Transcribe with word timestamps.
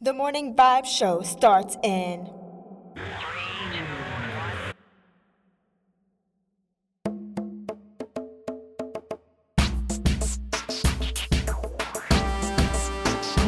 The 0.00 0.12
Morning 0.12 0.54
Vibe 0.54 0.86
Show 0.86 1.22
starts 1.22 1.76
in. 1.82 2.30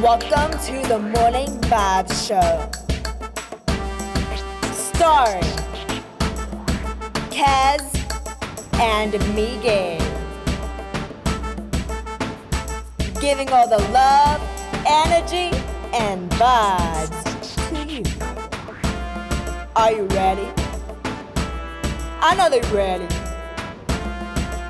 Welcome 0.02 0.50
to 0.66 0.88
the 0.88 0.98
Morning 0.98 1.46
Vibe 1.70 2.10
Show. 2.26 2.68
Starring 4.72 5.44
Kaz 7.30 7.86
and 8.80 9.12
Miguel. 9.36 10.00
Giving 13.20 13.48
all 13.50 13.68
the 13.68 13.78
love, 13.92 14.40
energy, 14.84 15.59
and 15.92 16.30
vibes 16.32 17.68
to 17.68 17.92
you. 17.92 18.02
Are 19.76 19.92
you 19.92 20.04
ready? 20.06 20.48
I 22.22 22.34
know 22.36 22.50
they're 22.50 22.62
ready. 22.72 23.08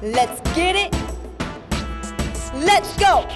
Let's 0.02 0.40
get 0.54 0.76
it. 0.76 0.92
Let's 2.54 2.96
go. 2.96 3.26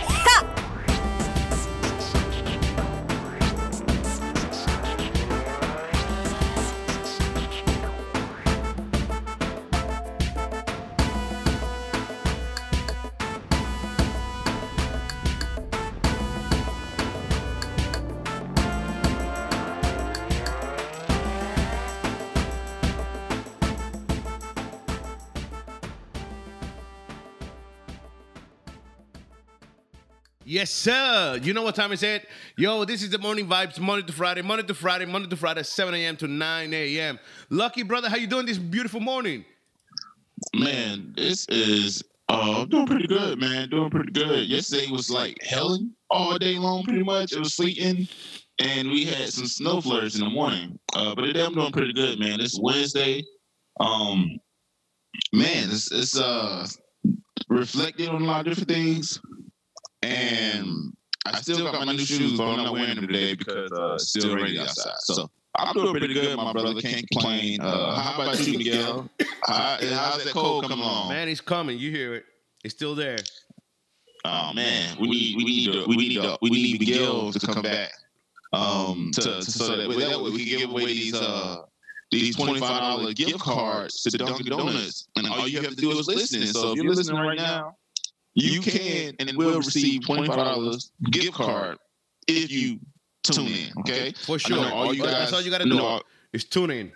Yes, 30.64 30.70
sir. 30.70 31.38
You 31.42 31.52
know 31.52 31.62
what 31.62 31.74
time 31.74 31.92
is 31.92 32.02
it? 32.02 32.26
Yo, 32.56 32.86
this 32.86 33.02
is 33.02 33.10
the 33.10 33.18
morning 33.18 33.46
vibes, 33.46 33.78
Monday 33.78 34.06
to 34.06 34.14
Friday, 34.14 34.40
Monday 34.40 34.62
to 34.62 34.72
Friday, 34.72 35.04
Monday 35.04 35.28
to 35.28 35.36
Friday, 35.36 35.62
7 35.62 35.92
a.m. 35.92 36.16
to 36.16 36.26
9 36.26 36.72
a.m. 36.72 37.20
Lucky 37.50 37.82
brother, 37.82 38.08
how 38.08 38.16
you 38.16 38.26
doing 38.26 38.46
this 38.46 38.56
beautiful 38.56 39.00
morning? 39.00 39.44
Man, 40.54 41.12
this 41.14 41.46
is 41.50 42.02
uh 42.30 42.64
doing 42.64 42.86
pretty 42.86 43.06
good, 43.06 43.38
man. 43.38 43.68
Doing 43.68 43.90
pretty 43.90 44.12
good. 44.12 44.48
Yesterday 44.48 44.90
was 44.90 45.10
like 45.10 45.36
helling 45.42 45.92
all 46.08 46.38
day 46.38 46.56
long, 46.56 46.82
pretty 46.82 47.02
much. 47.02 47.34
It 47.34 47.40
was 47.40 47.52
sleeting, 47.52 48.08
and 48.58 48.88
we 48.88 49.04
had 49.04 49.28
some 49.28 49.46
snow 49.46 49.82
flurries 49.82 50.14
in 50.14 50.24
the 50.24 50.30
morning. 50.30 50.78
Uh, 50.96 51.14
but 51.14 51.26
today 51.26 51.44
I'm 51.44 51.52
doing 51.52 51.72
pretty 51.72 51.92
good, 51.92 52.18
man. 52.18 52.40
It's 52.40 52.58
Wednesday. 52.58 53.22
Um, 53.80 54.38
man, 55.30 55.68
it's 55.68 55.92
it's 55.92 56.18
uh 56.18 56.66
reflecting 57.50 58.08
on 58.08 58.22
a 58.22 58.24
lot 58.24 58.40
of 58.40 58.46
different 58.46 58.70
things, 58.70 59.20
and 60.04 60.92
I 61.26 61.40
still 61.40 61.70
got 61.70 61.84
my 61.84 61.92
new 61.92 62.04
shoes, 62.04 62.36
but 62.36 62.44
I'm 62.44 62.64
not 62.64 62.72
wearing 62.72 62.96
them 62.96 63.06
today 63.06 63.34
because 63.34 63.72
uh, 63.72 63.94
it's 63.94 64.08
still 64.08 64.34
rainy 64.34 64.58
outside. 64.58 64.92
So. 64.98 65.30
I'm 65.56 65.72
doing 65.72 65.94
pretty 65.94 66.14
good, 66.14 66.36
my 66.36 66.52
brother. 66.52 66.80
Can't 66.80 67.08
complain. 67.12 67.60
Uh, 67.60 67.94
how 67.94 68.20
about 68.20 68.44
you, 68.44 68.58
Miguel? 68.58 69.08
How, 69.44 69.78
how's 69.80 70.24
that 70.24 70.32
cold 70.32 70.64
coming 70.64 70.80
along? 70.80 71.10
Man, 71.10 71.28
he's 71.28 71.40
coming. 71.40 71.78
You 71.78 71.92
hear 71.92 72.14
it. 72.14 72.24
It's 72.64 72.74
still 72.74 72.96
there. 72.96 73.18
Oh 74.24 74.52
man, 74.52 74.96
we 74.98 75.06
need 75.06 75.36
we 75.36 75.44
need 75.44 75.72
to, 75.72 75.84
we 75.86 75.96
need 75.96 76.14
to, 76.14 76.38
we 76.40 76.50
need 76.50 76.80
Miguel 76.80 77.30
to 77.30 77.46
come 77.46 77.62
back. 77.62 77.92
Um, 78.52 79.10
to, 79.14 79.20
to 79.20 79.42
so 79.42 79.76
that, 79.76 79.88
that 79.88 80.22
way 80.22 80.30
we 80.30 80.44
can 80.44 80.58
give 80.58 80.70
away 80.70 80.86
these 80.86 81.14
uh 81.14 81.58
these 82.10 82.34
twenty 82.34 82.58
five 82.58 82.80
dollar 82.80 83.12
gift 83.12 83.38
cards 83.38 84.02
to 84.02 84.16
Dunkin' 84.16 84.46
Donuts, 84.46 85.08
and 85.16 85.26
all 85.28 85.46
you 85.46 85.60
have 85.60 85.70
to 85.70 85.76
do 85.76 85.90
is 85.90 86.08
listen. 86.08 86.46
So 86.46 86.72
if 86.72 86.76
you're 86.76 86.94
listening 86.94 87.20
right 87.20 87.36
now, 87.38 87.76
you 88.34 88.60
can 88.60 89.14
and 89.18 89.36
will 89.36 89.58
receive 89.58 90.04
twenty 90.06 90.26
five 90.26 90.36
dollars 90.36 90.90
gift 91.10 91.34
card 91.34 91.78
if 92.28 92.50
you 92.50 92.78
tune 93.22 93.46
in. 93.46 93.72
Okay, 93.80 94.12
For 94.24 94.38
sure. 94.38 94.64
all 94.72 94.92
you 94.94 95.02
That's 95.02 95.32
all 95.32 95.40
you 95.40 95.50
got 95.50 95.58
to 95.60 95.66
know- 95.66 95.98
do. 95.98 96.04
Is 96.32 96.44
tune 96.44 96.70
in. 96.72 96.92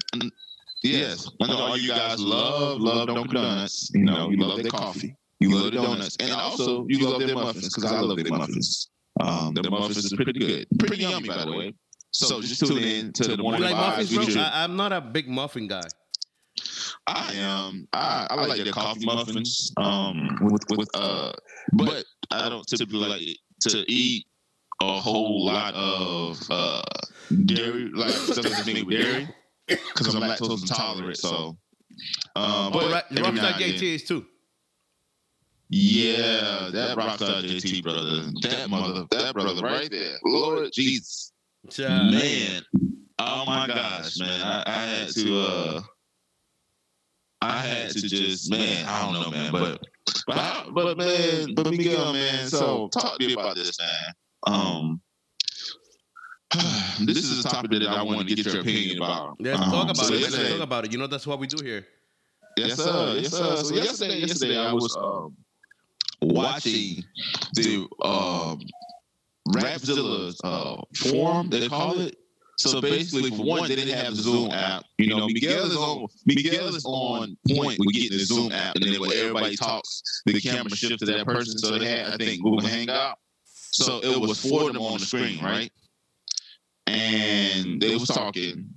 Yes, 0.83 1.31
I 1.41 1.47
know 1.47 1.59
all 1.59 1.77
you 1.77 1.89
guys 1.91 2.21
love 2.21 2.81
love 2.81 3.07
Dunkin' 3.09 3.35
Donuts. 3.35 3.91
You 3.95 4.05
know, 4.05 4.31
you 4.31 4.37
love 4.37 4.61
their 4.63 4.71
coffee, 4.71 5.15
you 5.41 5.55
love 5.55 5.65
the 5.65 5.71
donuts, 5.73 6.17
and 6.21 6.31
also 6.33 6.87
you 6.89 7.09
love 7.09 7.21
their 7.21 7.35
muffins 7.35 7.73
because 7.75 7.93
I 7.93 8.01
love 8.01 8.17
their 8.17 8.27
muffins. 8.37 8.89
Um, 9.21 9.55
their 9.55 9.71
muffins 9.71 9.97
is 9.99 10.13
pretty 10.13 10.33
good, 10.39 10.67
pretty 10.79 11.03
yummy 11.03 11.29
by 11.29 11.45
the 11.45 11.53
way. 11.53 11.75
So 12.13 12.41
just 12.41 12.59
tune 12.67 12.79
in 12.83 13.13
to 13.15 13.25
the 13.25 13.37
You 13.37 13.43
morning 13.43 13.63
like 13.63 13.75
vibes. 13.75 14.13
muffins, 14.13 14.35
bro? 14.35 14.43
I, 14.43 14.65
I'm 14.65 14.77
not 14.77 14.93
a 14.93 15.01
big 15.01 15.29
muffin 15.29 15.69
guy. 15.69 15.83
I 17.09 17.33
am. 17.37 17.89
I, 17.93 18.27
I 18.31 18.47
like 18.47 18.63
the 18.63 18.71
coffee 18.71 19.07
muffins. 19.07 19.73
Um, 19.77 20.39
with 20.43 20.63
with 20.77 20.89
uh, 20.95 21.33
but 21.73 22.05
I 22.31 22.49
don't 22.49 22.67
typically 22.67 22.99
like 22.99 23.23
to 23.61 23.85
eat 23.91 24.27
a 24.83 25.01
whole 25.01 25.45
lot 25.45 25.75
of 25.75 26.41
uh 26.51 26.83
dairy, 27.47 27.91
like 27.95 28.11
stuff 28.11 28.45
that's 28.45 28.67
made 28.67 28.85
with 28.85 29.01
dairy, 29.01 29.29
because 29.67 30.15
I'm 30.15 30.23
lactose 30.23 30.63
intolerant. 30.63 31.17
So, 31.17 31.57
um, 32.37 32.73
but 32.73 33.07
But 33.11 33.13
now 33.13 33.31
Rockstar 33.31 33.55
JT 33.55 34.07
too. 34.07 34.27
Yeah, 35.71 36.71
that 36.73 36.97
rockstar 36.97 37.43
JT 37.43 37.83
brother, 37.83 38.23
that 38.43 38.71
mother, 38.71 39.07
that 39.11 39.35
brother 39.35 39.63
right 39.63 39.91
there, 39.91 40.17
Lord 40.25 40.73
Jesus, 40.73 41.33
man, 42.11 42.63
oh 43.19 43.45
my 43.47 43.67
gosh, 43.67 44.19
man, 44.19 44.41
I, 44.43 44.63
I 44.67 44.73
had 44.87 45.09
to, 45.11 45.41
uh, 45.41 45.83
I 47.41 47.59
had 47.59 47.91
to 47.91 48.01
just, 48.01 48.51
man, 48.51 48.87
I 48.87 49.03
don't 49.03 49.13
know, 49.23 49.31
man, 49.31 49.53
but, 49.53 49.81
but, 50.27 50.39
I- 50.39 50.67
but 50.73 50.99
man, 50.99 51.55
but 51.55 51.71
Miguel, 51.71 52.13
man, 52.13 52.49
so 52.49 52.89
talk 52.89 53.19
to 53.19 53.27
me 53.27 53.33
about 53.35 53.55
this, 53.55 53.79
man. 53.79 54.15
Um, 54.47 55.01
this 57.07 57.19
is 57.19 57.45
a 57.45 57.49
topic 57.49 57.71
that 57.73 57.89
I 57.89 58.03
want 58.03 58.29
to 58.29 58.35
get 58.35 58.45
your 58.45 58.61
opinion 58.61 58.97
about. 58.97 59.37
Let's 59.41 59.61
Um, 59.61 59.71
talk 59.71 59.85
about 59.85 59.97
so 59.97 60.15
it. 60.15 60.23
Let's 60.23 60.37
talk 60.51 60.61
about 60.61 60.85
it. 60.87 60.93
You 60.93 60.99
know 60.99 61.07
that's 61.07 61.27
what 61.27 61.39
we 61.39 61.47
do 61.47 61.65
here. 61.65 61.87
Yes, 62.57 62.77
sir. 62.77 63.19
Yes, 63.21 63.31
sir. 63.31 63.57
So 63.57 63.75
yesterday, 63.75 64.19
yesterday 64.19 64.59
I 64.59 64.73
was 64.73 64.97
um, 64.97 65.37
watching 66.21 67.05
the 67.55 67.87
um, 68.03 68.61
Rapzilla's 69.51 70.41
uh, 70.43 70.83
forum. 70.97 71.51
They 71.51 71.69
call 71.69 72.01
it. 72.01 72.19
So 72.59 72.81
basically, 72.81 73.31
for 73.31 73.45
one, 73.45 73.69
they 73.69 73.77
didn't 73.77 73.97
have 73.97 74.17
the 74.17 74.23
Zoom 74.23 74.51
app. 74.51 74.85
You 74.99 75.15
know, 75.15 75.29
Miguel 75.29 75.67
is 75.67 75.77
on 75.77 76.09
Miguel 76.27 76.75
is 76.75 76.85
on 76.85 77.37
point 77.49 77.79
with 77.79 77.93
getting 77.93 78.19
the 78.19 78.25
Zoom 78.25 78.51
app, 78.51 78.75
and 78.75 78.85
then 78.85 79.01
when 79.01 79.13
everybody 79.13 79.57
talks, 79.57 80.03
the 80.27 80.41
camera 80.41 80.75
shifts 80.75 80.99
to 80.99 81.07
that 81.07 81.25
person. 81.25 81.57
So 81.59 81.79
they 81.79 81.89
had, 81.89 82.15
I 82.15 82.17
think, 82.17 82.43
Google 82.43 82.67
Hangout. 82.67 83.19
So 83.45 84.01
it 84.01 84.21
was 84.21 84.41
four 84.41 84.63
of 84.69 84.73
them 84.73 84.83
on 84.83 84.99
the 84.99 85.07
screen, 85.07 85.43
right? 85.43 85.71
And 86.89 87.81
they 87.81 87.95
was 87.95 88.09
talking, 88.09 88.69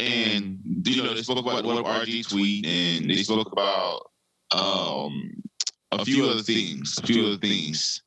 and 0.00 0.58
you 0.84 1.02
know 1.02 1.14
they 1.14 1.22
spoke 1.22 1.38
about 1.38 1.64
what 1.64 1.84
RG 1.84 2.28
tweet, 2.28 2.66
and 2.66 3.08
they 3.08 3.22
spoke 3.22 3.52
about 3.52 4.10
um 4.50 5.30
a 5.92 6.04
few 6.04 6.24
other 6.24 6.42
things, 6.42 6.98
a 7.00 7.06
few 7.06 7.26
other 7.26 7.36
things. 7.36 8.02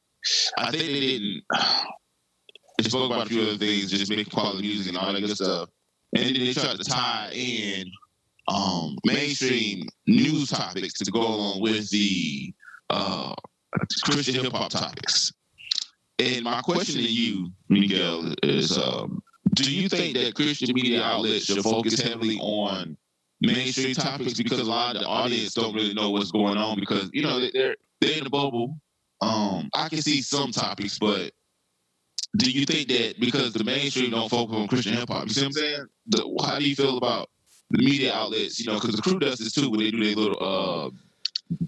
I 0.57 0.71
think 0.71 0.83
they 0.83 0.99
didn't. 0.99 1.43
They 2.77 2.89
spoke 2.89 3.11
about 3.11 3.25
a 3.25 3.29
few 3.29 3.41
other 3.41 3.57
things, 3.57 3.89
just 3.89 4.09
making 4.09 4.25
quality 4.25 4.61
music 4.61 4.89
and 4.89 4.97
all 4.97 5.11
that 5.11 5.19
good 5.19 5.35
stuff, 5.35 5.69
and 6.15 6.25
then 6.25 6.33
they 6.33 6.53
tried 6.53 6.77
to 6.77 6.83
tie 6.83 7.31
in 7.33 7.91
um 8.47 8.97
mainstream 9.05 9.87
news 10.05 10.49
topics 10.49 10.93
to 10.93 11.11
go 11.11 11.21
along 11.21 11.61
with 11.61 11.89
the 11.89 12.53
uh 12.89 13.33
Christian 14.03 14.43
hip 14.43 14.53
hop 14.53 14.71
topics. 14.71 15.33
And 16.19 16.43
my 16.43 16.61
question 16.61 16.95
to 16.95 17.11
you, 17.11 17.51
Miguel, 17.69 18.33
is 18.41 18.77
um, 18.77 19.21
do 19.53 19.71
you 19.71 19.87
think 19.87 20.17
that 20.17 20.33
Christian 20.33 20.73
media 20.73 21.03
outlets 21.03 21.45
should 21.45 21.63
focus 21.63 21.99
heavily 22.01 22.37
on 22.39 22.97
mainstream 23.41 23.93
topics 23.93 24.33
because 24.33 24.59
a 24.59 24.63
lot 24.63 24.95
of 24.95 25.01
the 25.01 25.07
audience 25.07 25.53
don't 25.53 25.75
really 25.75 25.93
know 25.93 26.09
what's 26.09 26.31
going 26.31 26.57
on 26.57 26.79
because 26.79 27.09
you 27.13 27.21
know 27.21 27.39
they're 27.39 27.75
they're 28.01 28.17
in 28.17 28.25
a 28.25 28.29
bubble. 28.29 28.79
Um, 29.21 29.69
I 29.73 29.89
can 29.89 30.01
see 30.01 30.21
some 30.21 30.51
topics, 30.51 30.97
but 30.99 31.31
do 32.35 32.51
you 32.51 32.65
think 32.65 32.89
that 32.89 33.19
because 33.19 33.53
the 33.53 33.63
mainstream 33.63 34.11
don't 34.11 34.29
focus 34.29 34.55
on 34.55 34.67
Christian 34.67 34.93
hip 34.93 35.09
hop, 35.09 35.27
you 35.27 35.33
see 35.33 35.41
what 35.41 35.47
I'm 35.47 35.53
saying? 35.53 35.85
The, 36.07 36.43
how 36.45 36.59
do 36.59 36.67
you 36.67 36.75
feel 36.75 36.97
about 36.97 37.29
the 37.69 37.83
media 37.83 38.13
outlets? 38.13 38.59
You 38.59 38.67
know, 38.67 38.79
because 38.79 38.95
the 38.95 39.01
crew 39.01 39.19
does 39.19 39.39
this 39.39 39.53
too 39.53 39.69
when 39.69 39.79
they 39.79 39.91
do 39.91 40.03
their 40.03 40.15
little 40.15 40.37
uh 40.39 40.89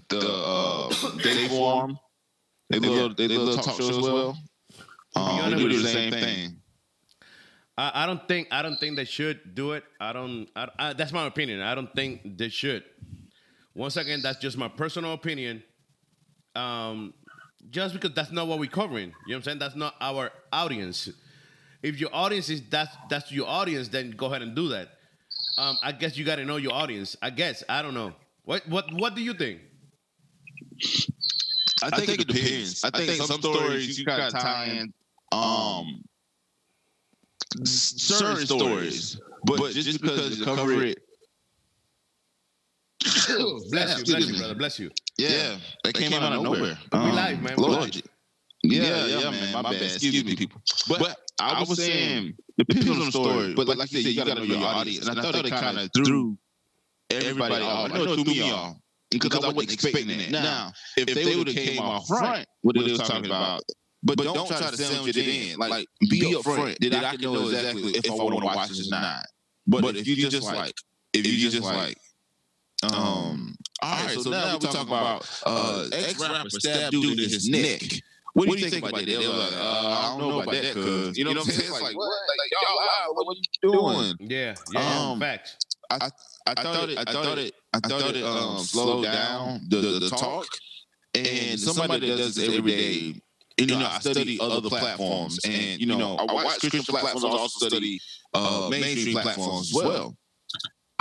the 0.08 0.20
uh 0.20 0.88
they 1.22 1.48
form, 1.48 1.98
they 2.68 2.78
little 2.78 3.14
they 3.14 3.26
little 3.28 3.56
talk 3.56 3.76
show 3.76 3.88
as 3.88 3.98
well. 3.98 4.38
Um, 5.16 5.50
they 5.50 5.56
do 5.56 5.68
the 5.68 5.88
same 5.88 6.12
thing. 6.12 6.56
I, 7.76 8.02
I 8.02 8.06
don't 8.06 8.26
think 8.28 8.48
I 8.50 8.62
don't 8.62 8.78
think 8.78 8.96
they 8.96 9.04
should 9.04 9.54
do 9.54 9.72
it. 9.72 9.84
I 9.98 10.12
don't. 10.12 10.48
I, 10.54 10.68
I, 10.78 10.92
that's 10.92 11.12
my 11.12 11.26
opinion. 11.26 11.62
I 11.62 11.74
don't 11.74 11.92
think 11.94 12.36
they 12.36 12.50
should. 12.50 12.84
Once 13.74 13.96
again, 13.96 14.20
that's 14.22 14.38
just 14.38 14.58
my 14.58 14.68
personal 14.68 15.14
opinion. 15.14 15.62
Um, 16.54 17.14
just 17.70 17.94
because 17.94 18.12
that's 18.14 18.32
not 18.32 18.46
what 18.46 18.58
we're 18.58 18.70
covering. 18.70 19.08
You 19.08 19.10
know 19.10 19.14
what 19.26 19.36
I'm 19.36 19.42
saying? 19.42 19.58
That's 19.58 19.76
not 19.76 19.94
our 20.00 20.30
audience. 20.52 21.08
if 21.82 21.98
your 22.00 22.10
audience 22.12 22.48
is 22.48 22.62
that's 22.68 22.94
that's 23.08 23.32
your 23.32 23.46
audience, 23.46 23.88
then 23.88 24.10
go 24.12 24.26
ahead 24.26 24.42
and 24.42 24.54
do 24.54 24.68
that. 24.68 24.88
Um, 25.58 25.76
I 25.82 25.92
guess 25.92 26.16
you 26.16 26.24
got 26.24 26.36
to 26.36 26.44
know 26.44 26.56
your 26.56 26.72
audience. 26.72 27.16
I 27.22 27.30
guess 27.30 27.62
I 27.68 27.82
don't 27.82 27.94
know. 27.94 28.14
What 28.44 28.66
what 28.68 28.92
what 28.92 29.14
do 29.14 29.22
you 29.22 29.34
think? 29.34 29.60
I 31.82 31.90
think, 31.90 32.20
it 32.20 32.28
depends. 32.28 32.84
I 32.84 32.90
think, 32.90 33.22
some 33.22 33.40
stories 33.40 33.98
you 33.98 34.04
got 34.04 34.30
to 34.30 34.36
tie 34.36 34.64
in 34.66 34.92
um 35.32 36.02
certain 37.64 38.46
stories, 38.46 39.20
but 39.44 39.72
just 39.72 40.00
because 40.00 40.38
you 40.38 40.44
cover 40.44 40.84
it. 40.84 40.98
Bless 43.70 43.98
you, 43.98 44.04
bless 44.04 44.28
you, 44.28 44.38
brother. 44.38 44.54
Bless 44.54 44.78
you. 44.78 44.90
Yeah, 45.20 45.56
they 45.84 45.92
came 45.92 46.12
out 46.12 46.32
of 46.32 46.42
nowhere. 46.42 46.78
We 46.92 46.98
Um, 46.98 47.14
live, 47.14 47.42
man. 47.42 47.54
We 47.56 47.62
Lord. 47.62 47.94
live. 47.94 48.02
Yeah, 48.62 49.06
yeah, 49.06 49.30
man. 49.30 49.52
My 49.54 49.62
bad. 49.62 49.82
Excuse 49.82 50.24
me, 50.24 50.36
people. 50.36 50.60
But 50.88 51.18
I 51.40 51.60
was 51.60 51.82
saying, 51.82 52.34
depends 52.58 52.88
on 52.90 52.98
the 52.98 53.10
story. 53.10 53.54
But 53.54 53.68
like 53.68 53.90
you 53.92 54.02
said, 54.02 54.12
you 54.12 54.16
got 54.16 54.26
to 54.26 54.34
know 54.34 54.42
your 54.42 54.66
audience. 54.66 55.06
And 55.06 55.18
I 55.18 55.22
thought 55.22 55.46
it 55.46 55.50
kind 55.50 55.78
of 55.78 55.90
threw 55.94 56.36
everybody 57.10 57.64
off. 57.64 57.90
I 57.90 57.94
know 57.94 58.12
it 58.12 58.14
threw 58.14 58.24
me 58.24 58.52
off 58.52 58.76
because 59.10 59.44
I 59.44 59.48
wasn't 59.48 59.72
expecting 59.72 60.18
that. 60.18 60.30
Now, 60.30 60.72
if 60.96 61.06
they 61.06 61.36
would 61.36 61.48
have 61.48 61.56
came 61.56 61.80
off 61.80 62.06
front, 62.06 62.46
what 62.62 62.76
they 62.76 62.82
was 62.82 62.98
talking 62.98 63.26
about. 63.26 63.62
But 64.02 64.16
don't 64.16 64.46
try 64.48 64.58
to 64.58 64.76
sandwich 64.76 65.16
it 65.16 65.28
in. 65.28 65.58
Like, 65.58 65.86
be 66.08 66.34
upfront 66.34 66.78
that 66.90 67.04
I 67.04 67.16
can 67.16 67.20
know 67.20 67.48
exactly 67.48 67.92
if 67.92 68.10
I 68.10 68.14
want 68.14 68.38
to 68.38 68.44
watch 68.44 68.68
this 68.68 68.88
or 68.88 68.90
not. 68.90 69.26
But 69.66 69.96
if 69.96 70.06
you 70.06 70.16
just 70.28 70.46
like, 70.46 70.74
if 71.12 71.26
you 71.26 71.50
just 71.50 71.62
like, 71.62 71.96
um, 72.82 73.56
all 73.82 74.04
right, 74.06 74.18
so 74.18 74.30
now 74.30 74.54
we're 74.54 74.58
talking 74.60 74.88
about 74.88 75.42
uh, 75.44 75.86
ex 75.92 76.18
rapper 76.20 76.50
stabbed 76.50 76.92
dude 76.92 77.18
in 77.18 77.28
his 77.28 77.48
neck. 77.48 78.02
What 78.32 78.48
do 78.48 78.58
you 78.58 78.70
think 78.70 78.84
about 78.84 79.00
that? 79.00 79.06
They 79.06 79.16
were 79.18 79.34
like, 79.34 79.52
uh, 79.52 79.58
I 79.58 80.16
don't 80.18 80.28
know 80.28 80.40
about 80.40 80.54
that, 80.54 80.74
cuz 80.74 81.18
you 81.18 81.24
know 81.24 81.30
what 81.30 81.40
I'm 81.40 81.44
saying? 81.46 81.70
It's 81.72 81.82
like, 81.82 81.96
what? 81.96 82.06
Like, 82.06 82.50
y'all, 82.52 82.76
wow, 82.76 83.12
what 83.14 83.36
are 83.36 83.40
you 83.40 83.70
doing? 84.18 84.30
Yeah, 84.30 84.54
yeah. 84.72 85.10
Um, 85.10 85.20
facts. 85.20 85.56
I 85.90 85.98
thought 86.54 86.88
it, 86.88 86.98
I 86.98 87.12
thought 87.12 87.38
it, 87.38 87.54
I 87.74 87.80
thought 87.80 88.14
it 88.16 88.22
um, 88.24 88.58
slowed 88.60 89.04
down 89.04 89.60
the, 89.68 89.76
the, 89.76 89.98
the 89.98 90.10
talk. 90.10 90.46
And 91.12 91.58
somebody 91.58 92.08
that 92.08 92.16
does 92.18 92.38
it 92.38 92.56
every 92.56 92.70
day, 92.70 93.20
and 93.58 93.70
you 93.70 93.76
know, 93.76 93.88
I 93.90 93.98
study 93.98 94.38
other 94.40 94.68
platforms, 94.68 95.40
and 95.44 95.80
you 95.80 95.86
know, 95.86 96.16
I 96.16 96.32
watch 96.32 96.60
Christian 96.60 96.82
platforms. 96.84 97.24
I 97.24 97.28
also 97.28 97.66
study 97.66 98.00
uh, 98.32 98.68
mainstream 98.70 99.18
platforms 99.18 99.70
as 99.70 99.74
well. 99.74 100.16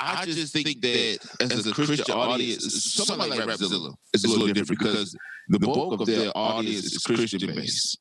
I 0.01 0.25
just 0.25 0.54
think 0.54 0.81
that 0.81 1.19
as 1.42 1.68
a 1.68 1.74
Christian 1.74 2.16
audience, 2.16 2.94
something 2.94 3.30
like 3.30 3.40
Rapzilla 3.40 3.94
is 4.13 4.24
a 4.24 4.30
little 4.30 4.48
different 4.48 4.80
because 4.80 5.16
the 5.50 5.60
bulk 5.60 6.00
of 6.00 6.07
their 6.07 6.31
audience 6.36 6.86
is 6.86 7.04
Christian 7.04 7.54
based. 7.54 8.00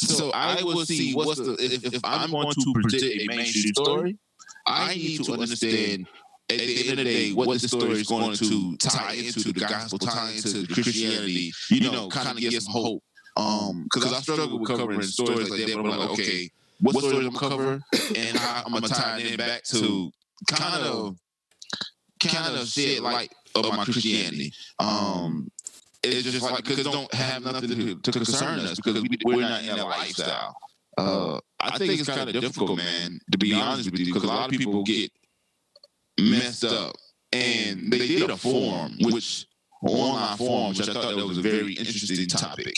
So 0.00 0.30
I 0.32 0.62
will 0.62 0.84
see 0.84 1.14
what's 1.14 1.38
the 1.38 1.56
if, 1.60 1.84
if 1.84 2.00
I'm 2.04 2.30
going 2.30 2.52
to 2.52 2.72
present 2.82 3.04
a 3.04 3.26
mainstream 3.28 3.74
story, 3.74 4.18
I 4.66 4.94
need 4.94 5.24
to 5.24 5.32
understand 5.32 6.06
at 6.50 6.58
the 6.58 6.80
end 6.80 6.98
of 6.98 7.04
the 7.04 7.04
day 7.04 7.32
what 7.32 7.60
the 7.60 7.68
story 7.68 7.92
is 7.92 8.08
going 8.08 8.36
to 8.36 8.76
tie 8.78 9.14
into 9.14 9.52
the 9.52 9.60
gospel, 9.60 9.98
tie 9.98 10.32
into 10.32 10.66
Christianity. 10.72 11.52
You 11.70 11.90
know, 11.92 12.08
kind 12.08 12.28
of 12.28 12.36
give 12.36 12.54
some 12.54 12.72
hope. 12.72 13.02
Um, 13.36 13.84
because 13.84 14.12
I 14.12 14.20
struggle 14.20 14.58
with 14.58 14.68
covering 14.68 15.00
stories 15.02 15.48
like 15.48 15.60
that. 15.60 15.74
But 15.74 15.90
I'm 15.90 15.98
like, 15.98 16.10
okay, 16.10 16.50
what 16.80 16.96
story 16.96 17.24
I'm 17.24 17.32
cover, 17.34 17.80
and 18.16 18.36
how 18.36 18.64
I'm 18.66 18.72
gonna 18.72 18.88
tie 18.88 19.20
it 19.20 19.30
in 19.32 19.36
back 19.36 19.62
to 19.64 20.12
kind 20.48 20.84
of, 20.84 21.16
kind 22.20 22.56
of 22.56 22.66
shed 22.66 23.00
light 23.00 23.32
of 23.54 23.76
my 23.76 23.84
Christianity. 23.84 24.52
Um, 24.78 25.50
it's 26.02 26.24
just 26.24 26.42
like 26.42 26.56
because 26.56 26.80
it 26.80 26.84
don't 26.84 27.12
have 27.14 27.44
nothing 27.44 27.68
to, 27.68 27.94
to 27.96 28.12
concern 28.12 28.58
us 28.60 28.76
because 28.76 29.02
we, 29.02 29.08
we're 29.24 29.40
not 29.40 29.62
in 29.62 29.76
that 29.76 29.84
lifestyle. 29.84 30.56
Uh, 30.98 31.38
I 31.60 31.78
think 31.78 32.00
it's 32.00 32.08
kind 32.08 32.28
of 32.28 32.40
difficult, 32.40 32.76
man, 32.76 33.18
to 33.30 33.38
be 33.38 33.54
honest 33.54 33.90
with 33.90 34.00
you, 34.00 34.06
because 34.06 34.24
a 34.24 34.26
lot 34.26 34.46
of 34.46 34.50
people 34.50 34.82
get 34.82 35.10
messed 36.20 36.64
up, 36.64 36.94
and 37.32 37.90
they 37.90 38.06
did 38.06 38.30
a 38.30 38.36
forum, 38.36 38.96
which 39.00 39.46
online 39.82 40.36
forum, 40.36 40.68
which 40.70 40.88
I 40.88 40.92
thought 40.92 41.16
that 41.16 41.26
was 41.26 41.38
a 41.38 41.42
very 41.42 41.74
interesting 41.74 42.26
topic. 42.26 42.74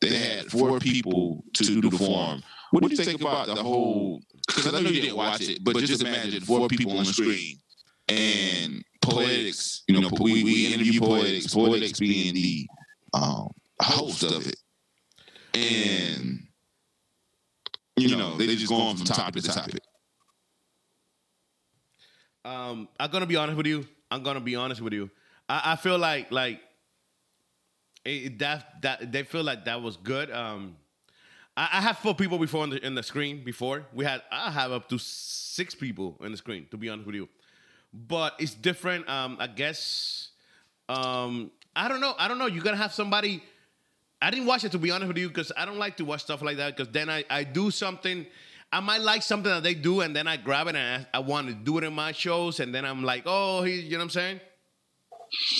They 0.00 0.16
had 0.16 0.46
four 0.50 0.78
people 0.80 1.44
to 1.54 1.64
do 1.64 1.88
the 1.88 1.96
forum. 1.96 2.42
What 2.74 2.82
do 2.82 2.90
you 2.90 2.96
think 2.96 3.20
about 3.20 3.46
the 3.46 3.54
whole? 3.54 4.20
Because 4.48 4.74
I 4.74 4.80
know 4.80 4.90
you 4.90 5.00
didn't 5.00 5.16
watch 5.16 5.42
it, 5.42 5.62
but 5.62 5.76
just 5.76 6.02
imagine 6.02 6.40
four 6.40 6.66
people 6.66 6.98
on 6.98 7.04
the 7.04 7.12
screen 7.12 7.56
and 8.08 8.82
Poetics. 9.00 9.84
You 9.86 10.00
know, 10.00 10.10
we, 10.20 10.42
we 10.42 10.74
interview 10.74 10.98
Poetics. 10.98 11.54
Poetics 11.54 12.00
being 12.00 12.34
the 12.34 12.66
um, 13.12 13.50
host 13.80 14.24
of 14.24 14.48
it, 14.48 14.56
and 15.54 16.48
you 17.96 18.16
know 18.16 18.36
they 18.36 18.46
just 18.48 18.68
going 18.68 18.96
from 18.96 19.06
topic 19.06 19.44
to 19.44 19.52
topic. 19.52 19.80
Um, 22.44 22.88
I'm 22.98 23.08
gonna 23.08 23.26
be 23.26 23.36
honest 23.36 23.56
with 23.56 23.66
you. 23.66 23.86
I'm 24.10 24.24
gonna 24.24 24.40
be 24.40 24.56
honest 24.56 24.80
with 24.80 24.94
you. 24.94 25.12
I, 25.48 25.74
I 25.74 25.76
feel 25.76 25.96
like 25.96 26.32
like 26.32 26.60
it, 28.04 28.40
that 28.40 28.82
that 28.82 29.12
they 29.12 29.22
feel 29.22 29.44
like 29.44 29.66
that 29.66 29.80
was 29.80 29.96
good. 29.96 30.32
Um, 30.32 30.74
I, 31.56 31.68
I 31.74 31.80
have 31.80 31.98
four 31.98 32.14
people 32.14 32.38
before 32.38 32.64
in 32.64 32.70
the 32.70 32.84
in 32.84 32.94
the 32.94 33.02
screen 33.02 33.44
before. 33.44 33.84
We 33.92 34.04
had 34.04 34.22
I 34.30 34.50
have 34.50 34.72
up 34.72 34.88
to 34.90 34.98
six 34.98 35.74
people 35.74 36.16
in 36.22 36.32
the 36.32 36.38
screen. 36.38 36.66
To 36.70 36.76
be 36.76 36.88
honest 36.88 37.06
with 37.06 37.14
you, 37.14 37.28
but 37.92 38.34
it's 38.38 38.54
different. 38.54 39.08
Um, 39.08 39.36
I 39.40 39.46
guess. 39.46 40.28
Um, 40.88 41.50
I 41.76 41.88
don't 41.88 42.00
know. 42.00 42.14
I 42.18 42.28
don't 42.28 42.38
know. 42.38 42.46
You're 42.46 42.64
gonna 42.64 42.76
have 42.76 42.92
somebody. 42.92 43.42
I 44.20 44.30
didn't 44.30 44.46
watch 44.46 44.64
it 44.64 44.72
to 44.72 44.78
be 44.78 44.90
honest 44.90 45.08
with 45.08 45.18
you 45.18 45.28
because 45.28 45.52
I 45.56 45.64
don't 45.64 45.78
like 45.78 45.96
to 45.98 46.04
watch 46.04 46.22
stuff 46.22 46.40
like 46.40 46.56
that 46.56 46.76
because 46.76 46.92
then 46.92 47.10
I, 47.10 47.24
I 47.28 47.44
do 47.44 47.70
something. 47.70 48.26
I 48.72 48.80
might 48.80 49.02
like 49.02 49.22
something 49.22 49.50
that 49.50 49.62
they 49.62 49.74
do 49.74 50.00
and 50.00 50.16
then 50.16 50.26
I 50.26 50.36
grab 50.36 50.66
it 50.66 50.76
and 50.76 51.06
I, 51.12 51.18
I 51.18 51.20
want 51.20 51.48
to 51.48 51.54
do 51.54 51.78
it 51.78 51.84
in 51.84 51.92
my 51.92 52.12
shows 52.12 52.58
and 52.58 52.74
then 52.74 52.84
I'm 52.84 53.04
like, 53.04 53.22
oh, 53.26 53.62
he, 53.62 53.80
you 53.80 53.92
know 53.92 53.98
what 53.98 54.04
I'm 54.04 54.10
saying? 54.10 54.40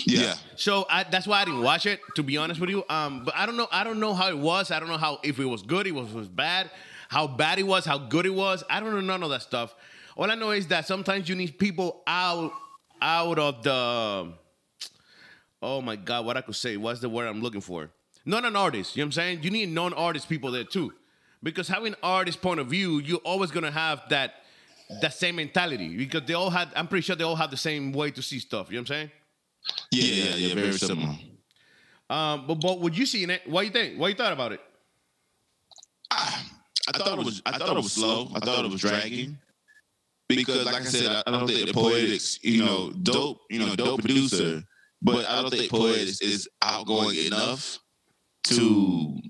Yeah. 0.06 0.34
So 0.56 0.86
I, 0.88 1.04
that's 1.04 1.26
why 1.26 1.42
I 1.42 1.44
didn't 1.44 1.62
watch 1.62 1.86
it, 1.86 2.00
to 2.16 2.22
be 2.22 2.36
honest 2.36 2.60
with 2.60 2.70
you. 2.70 2.84
Um, 2.88 3.24
but 3.24 3.34
I 3.36 3.46
don't 3.46 3.56
know. 3.56 3.68
I 3.70 3.84
don't 3.84 4.00
know 4.00 4.14
how 4.14 4.28
it 4.28 4.38
was. 4.38 4.70
I 4.70 4.80
don't 4.80 4.88
know 4.88 4.98
how 4.98 5.18
if 5.22 5.38
it 5.38 5.44
was 5.44 5.62
good, 5.62 5.86
it 5.86 5.92
was 5.92 6.12
was 6.12 6.28
bad, 6.28 6.70
how 7.08 7.26
bad 7.26 7.58
it 7.58 7.64
was, 7.64 7.84
how 7.84 7.98
good 7.98 8.26
it 8.26 8.34
was. 8.34 8.62
I 8.70 8.80
don't 8.80 8.92
know 8.92 9.00
none 9.00 9.22
of 9.22 9.30
that 9.30 9.42
stuff. 9.42 9.74
All 10.16 10.30
I 10.30 10.34
know 10.34 10.50
is 10.50 10.68
that 10.68 10.86
sometimes 10.86 11.28
you 11.28 11.34
need 11.34 11.58
people 11.58 12.02
out 12.06 12.52
out 13.00 13.38
of 13.38 13.62
the. 13.62 14.32
Oh 15.62 15.80
my 15.80 15.96
God, 15.96 16.26
what 16.26 16.36
I 16.36 16.42
could 16.42 16.56
say? 16.56 16.76
What's 16.76 17.00
the 17.00 17.08
word 17.08 17.26
I'm 17.26 17.40
looking 17.40 17.62
for? 17.62 17.90
Not 18.26 18.44
an 18.44 18.56
artist. 18.56 18.96
You 18.96 19.02
know 19.02 19.06
what 19.06 19.08
I'm 19.08 19.12
saying? 19.12 19.42
You 19.42 19.50
need 19.50 19.68
non-artist 19.70 20.28
people 20.28 20.50
there 20.50 20.64
too, 20.64 20.92
because 21.42 21.68
having 21.68 21.94
artist 22.02 22.40
point 22.40 22.60
of 22.60 22.68
view, 22.68 22.98
you're 22.98 23.18
always 23.18 23.50
gonna 23.50 23.70
have 23.70 24.02
that 24.10 24.34
that 25.00 25.14
same 25.14 25.36
mentality 25.36 25.96
because 25.96 26.22
they 26.26 26.34
all 26.34 26.50
had. 26.50 26.68
I'm 26.76 26.86
pretty 26.86 27.02
sure 27.02 27.16
they 27.16 27.24
all 27.24 27.36
have 27.36 27.50
the 27.50 27.56
same 27.56 27.92
way 27.92 28.10
to 28.12 28.22
see 28.22 28.38
stuff. 28.38 28.68
You 28.68 28.74
know 28.74 28.82
what 28.82 28.90
I'm 28.90 28.94
saying? 28.94 29.10
Yeah, 29.90 30.04
yeah, 30.04 30.34
yeah, 30.36 30.54
very 30.54 30.72
similar. 30.72 31.14
Um, 32.10 32.46
but 32.46 32.56
but 32.56 32.80
would 32.80 32.96
you 32.96 33.06
see 33.06 33.24
in 33.24 33.30
it? 33.30 33.42
What 33.46 33.64
you 33.64 33.70
think? 33.70 33.98
What 33.98 34.08
you 34.08 34.14
thought 34.14 34.32
about 34.32 34.52
it? 34.52 34.60
I, 36.10 36.44
I 36.88 36.98
thought 36.98 37.18
it 37.18 37.24
was 37.24 37.42
I 37.46 37.58
thought 37.58 37.76
it 37.76 37.82
was 37.82 37.92
slow. 37.92 38.28
I 38.34 38.40
thought 38.40 38.64
it 38.64 38.70
was 38.70 38.80
dragging. 38.80 39.38
Because 40.28 40.64
like 40.64 40.76
I 40.76 40.84
said, 40.84 41.22
I, 41.26 41.30
don't 41.30 41.46
think 41.46 41.66
the 41.66 41.74
poetics, 41.74 42.42
you 42.42 42.64
know, 42.64 42.92
dope, 43.02 43.40
you 43.50 43.58
know, 43.58 43.76
dope 43.76 44.00
producer, 44.00 44.62
but 45.02 45.28
I 45.28 45.42
don't 45.42 45.50
think 45.50 45.70
poetics 45.70 46.22
is 46.22 46.48
outgoing 46.62 47.16
enough 47.26 47.78
to 48.44 49.20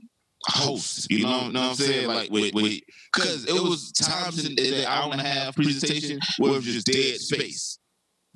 host. 0.47 1.11
You 1.11 1.25
know, 1.25 1.49
know 1.49 1.61
what 1.61 1.71
I'm 1.71 1.75
saying? 1.75 2.07
Like 2.07 2.31
wait, 2.31 2.55
wait, 2.55 2.85
because 3.13 3.45
it 3.45 3.55
was 3.55 3.91
times 3.93 4.47
in 4.47 4.55
the 4.55 4.89
hour 4.89 5.11
and 5.13 5.21
a 5.21 5.25
half 5.25 5.57
presentation 5.57 6.21
where 6.39 6.53
it 6.53 6.57
was 6.57 6.65
just 6.65 6.87
dead 6.87 7.19
space. 7.19 7.79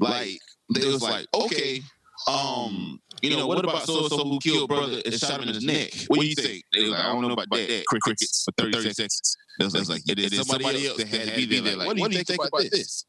Like 0.00 0.40
they 0.70 0.86
was 0.86 1.02
like, 1.02 1.26
okay, 1.34 1.82
um, 2.26 3.00
you 3.22 3.36
know, 3.36 3.46
what 3.46 3.64
about 3.64 3.86
so 3.86 4.08
so 4.08 4.24
who 4.24 4.38
killed 4.38 4.68
brother 4.68 5.00
and 5.04 5.14
shot 5.14 5.40
him 5.40 5.48
in 5.48 5.54
his 5.54 5.64
neck? 5.64 5.90
What 6.08 6.20
do 6.20 6.26
you 6.26 6.34
think? 6.34 6.64
They 6.72 6.82
was 6.82 6.90
like, 6.90 7.00
I 7.00 7.12
don't 7.12 7.22
know 7.22 7.32
about 7.32 7.50
that. 7.50 7.84
Crickets 7.86 8.44
for 8.44 8.52
30 8.62 8.92
seconds. 8.92 9.36
It 9.60 9.64
was 9.72 9.90
like, 9.90 10.02
it 10.08 10.18
is 10.18 10.46
somebody 10.46 10.86
else 10.86 10.98
that 10.98 11.08
had 11.08 11.28
to 11.28 11.46
be 11.46 11.60
there. 11.60 11.76
Like, 11.76 11.88
what 11.88 12.10
do 12.10 12.16
you 12.16 12.24
think 12.24 12.44
about 12.44 12.62
this? 12.70 13.04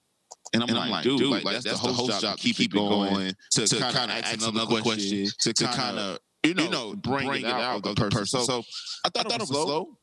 And 0.54 0.64
I'm, 0.64 0.90
like, 0.90 1.04
dude, 1.04 1.22
like, 1.22 1.44
that's, 1.44 1.64
the 1.64 1.78
host 1.78 2.22
job. 2.22 2.38
Keep, 2.38 2.56
keep 2.56 2.74
it 2.74 2.78
going 2.78 3.34
to, 3.52 3.68
to 3.68 3.80
kind 3.80 4.10
of 4.10 4.18
ask 4.18 4.48
another 4.48 4.82
question, 4.82 5.28
to 5.42 5.54
kind 5.68 6.00
of 6.00 6.20
you 6.44 6.54
know, 6.54 6.96
bring, 6.96 7.30
it 7.30 7.46
out 7.46 7.78
of 7.78 7.84
the 7.84 8.10
person. 8.10 8.42
So 8.42 8.64
I 9.06 9.10
thought, 9.10 9.32
it 9.32 9.40
was 9.40 9.50
slow. 9.50 9.98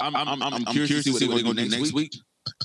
I'm, 0.00 0.16
I'm, 0.16 0.28
I'm, 0.28 0.54
I'm 0.54 0.64
curious 0.64 1.04
to 1.04 1.12
see 1.12 1.28
what 1.28 1.34
they're 1.34 1.42
going 1.42 1.56
to 1.56 1.64
do 1.64 1.78
next 1.78 1.92
week. 1.92 2.14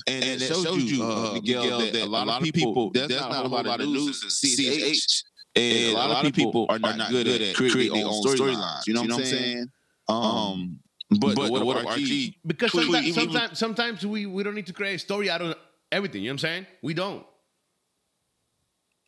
And, 0.06 0.24
and 0.24 0.42
it 0.42 0.46
shows 0.46 0.66
you, 0.84 1.02
uh, 1.04 1.32
Miguel, 1.34 1.78
that 1.80 1.94
a 1.96 2.06
lot 2.06 2.28
of 2.28 2.52
people, 2.52 2.90
there's 2.90 3.10
not 3.10 3.30
a 3.30 3.48
whole 3.48 3.62
lot 3.62 3.80
of 3.80 3.88
news 3.88 4.22
in 4.42 4.50
CH. 4.50 5.24
And 5.56 5.96
a 5.96 6.08
lot 6.08 6.26
of 6.26 6.32
people 6.32 6.66
are 6.68 6.78
not 6.78 7.10
good 7.10 7.26
at 7.26 7.54
creating 7.56 7.92
their 7.92 8.06
own 8.06 8.22
storylines. 8.22 8.86
You 8.86 8.94
know 8.94 9.02
what 9.02 9.12
I'm 9.12 9.24
saying? 9.24 9.66
Um, 10.08 10.80
but, 11.18 11.34
but 11.34 11.50
what, 11.50 11.64
what 11.66 11.86
RG? 11.86 12.36
Because 12.46 12.70
Tweet- 12.70 12.84
sometimes, 12.84 13.06
even- 13.08 13.30
sometimes, 13.30 13.58
sometimes 13.58 14.06
we, 14.06 14.26
we 14.26 14.42
don't 14.42 14.54
need 14.54 14.66
to 14.66 14.72
create 14.72 14.94
a 14.94 14.98
story 14.98 15.28
out 15.28 15.42
of 15.42 15.56
everything. 15.90 16.22
You 16.22 16.28
know 16.28 16.34
what 16.34 16.44
I'm 16.44 16.50
saying? 16.50 16.66
We 16.82 16.94
don't. 16.94 17.26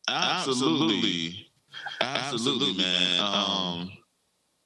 Absolutely. 0.09 1.47
Absolutely, 2.00 2.75
man. 2.76 3.21
Um, 3.21 3.91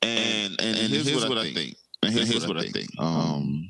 and, 0.03 0.61
and 0.61 0.77
and 0.79 0.93
here's, 0.93 1.29
what 1.29 1.39
I 1.39 1.53
think. 1.53 1.77
And 2.03 2.13
here's, 2.13 2.47
what 2.47 2.57
I 2.57 2.69
think. 2.69 2.89
Um, 2.99 3.69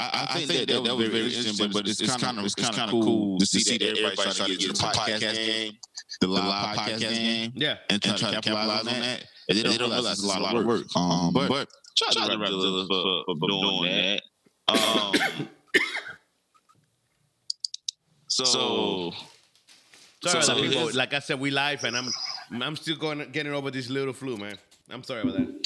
I, 0.00 0.26
I, 0.30 0.38
think, 0.38 0.48
that, 0.48 0.74
that, 0.74 0.84
that 0.84 0.96
was 0.96 1.08
very 1.08 1.24
interesting, 1.26 1.70
but 1.72 1.86
it's 1.86 2.00
kind 2.16 2.38
of 2.38 2.44
it's 2.44 2.54
kind 2.54 2.76
of 2.80 2.90
cool 2.90 3.38
to 3.38 3.46
see 3.46 3.78
that 3.78 3.88
everybody's 3.90 4.36
trying 4.36 4.50
to 4.50 4.56
get 4.56 4.70
into 4.70 4.82
the 4.82 4.88
podcast 4.88 5.34
game, 5.36 5.72
the 6.20 6.26
live 6.26 6.76
podcast 6.76 7.00
game, 7.00 7.52
Yeah. 7.54 7.76
and 7.90 8.02
try 8.02 8.16
to 8.16 8.24
capitalize 8.40 8.80
on 8.80 8.86
that. 8.86 9.24
And 9.48 9.58
they 9.58 9.76
don't 9.76 9.90
realize 9.90 10.18
it's 10.18 10.24
a 10.24 10.38
lot 10.40 10.56
of 10.56 10.64
work. 10.66 10.84
Um, 10.96 11.32
but 11.32 11.68
shout 11.96 12.16
out 12.16 12.30
to 12.30 12.36
Rapzilla 12.36 12.86
for, 12.88 13.36
for 13.38 13.48
doing 13.48 13.92
that. 13.92 14.22
Um, 14.68 15.48
so 18.28 18.44
Sorry 18.44 19.12
So- 20.22 20.38
about 20.38 20.44
so 20.44 20.54
people. 20.62 20.90
Like 20.94 21.12
I 21.14 21.18
said, 21.20 21.38
we 21.38 21.50
live, 21.50 21.84
and 21.84 21.96
I'm 21.96 22.10
I'm 22.62 22.76
still 22.76 22.96
going 22.96 23.30
getting 23.30 23.52
over 23.52 23.70
this 23.70 23.90
little 23.90 24.12
flu, 24.14 24.36
man. 24.36 24.56
I'm 24.90 25.02
sorry 25.02 25.22
about 25.22 25.34
that. 25.34 25.64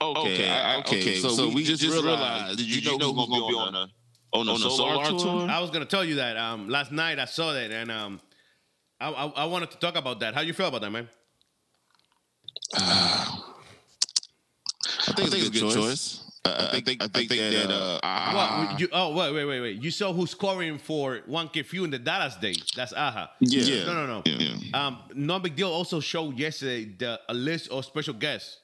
Okay, 0.00 0.48
I- 0.50 0.78
okay, 0.80 1.18
So, 1.20 1.48
we 1.48 1.64
just 1.64 1.82
realized. 1.82 2.58
Did 2.58 2.66
you 2.66 2.98
know 2.98 3.12
who's 3.12 3.28
gonna 3.28 3.48
be 3.48 3.54
on 3.54 3.72
the 3.72 3.88
on 4.38 4.46
the 4.46 4.58
Solar 4.70 5.18
tour? 5.18 5.48
I 5.50 5.60
was 5.60 5.70
gonna 5.70 5.86
tell 5.86 6.04
you 6.04 6.16
that 6.16 6.36
um, 6.36 6.68
last 6.68 6.92
night. 6.92 7.18
I 7.18 7.24
saw 7.24 7.52
that, 7.54 7.70
and 7.70 7.90
um, 7.90 8.20
I, 9.00 9.08
I 9.10 9.26
I 9.26 9.44
wanted 9.46 9.70
to 9.70 9.78
talk 9.78 9.96
about 9.96 10.20
that. 10.20 10.34
How 10.34 10.42
you 10.42 10.52
feel 10.52 10.68
about 10.68 10.82
that, 10.82 10.90
man? 10.90 11.08
I 12.74 13.42
think 15.14 15.32
it's 15.32 15.48
a 15.48 15.50
good 15.50 15.72
choice. 15.72 16.22
I 16.44 16.68
I 16.76 16.80
think 16.80 17.02
I 17.02 17.08
think 17.08 17.28
that 17.30 17.70
uh, 17.70 18.66
What? 18.68 18.80
you, 18.80 18.88
oh, 18.92 19.14
wait, 19.16 19.32
wait, 19.34 19.44
wait, 19.46 19.60
wait. 19.60 19.82
You 19.82 19.90
saw 19.90 20.12
who's 20.12 20.30
scoring 20.30 20.78
for 20.78 21.20
1K 21.28 21.64
Phew 21.64 21.84
in 21.84 21.90
the 21.90 21.98
Dallas 21.98 22.36
day. 22.36 22.54
That's 22.76 22.92
Aha. 22.92 23.30
yeah, 23.40 23.84
No, 23.86 23.94
no, 23.94 24.06
no. 24.06 24.22
yeah. 24.26 24.86
Um, 24.86 24.98
no 25.14 25.38
big 25.40 25.56
deal. 25.56 25.70
Also 25.70 25.98
showed 26.00 26.38
yesterday 26.38 26.84
the, 26.84 27.18
a 27.28 27.34
list 27.34 27.68
of 27.70 27.84
special 27.84 28.14
guests 28.14 28.58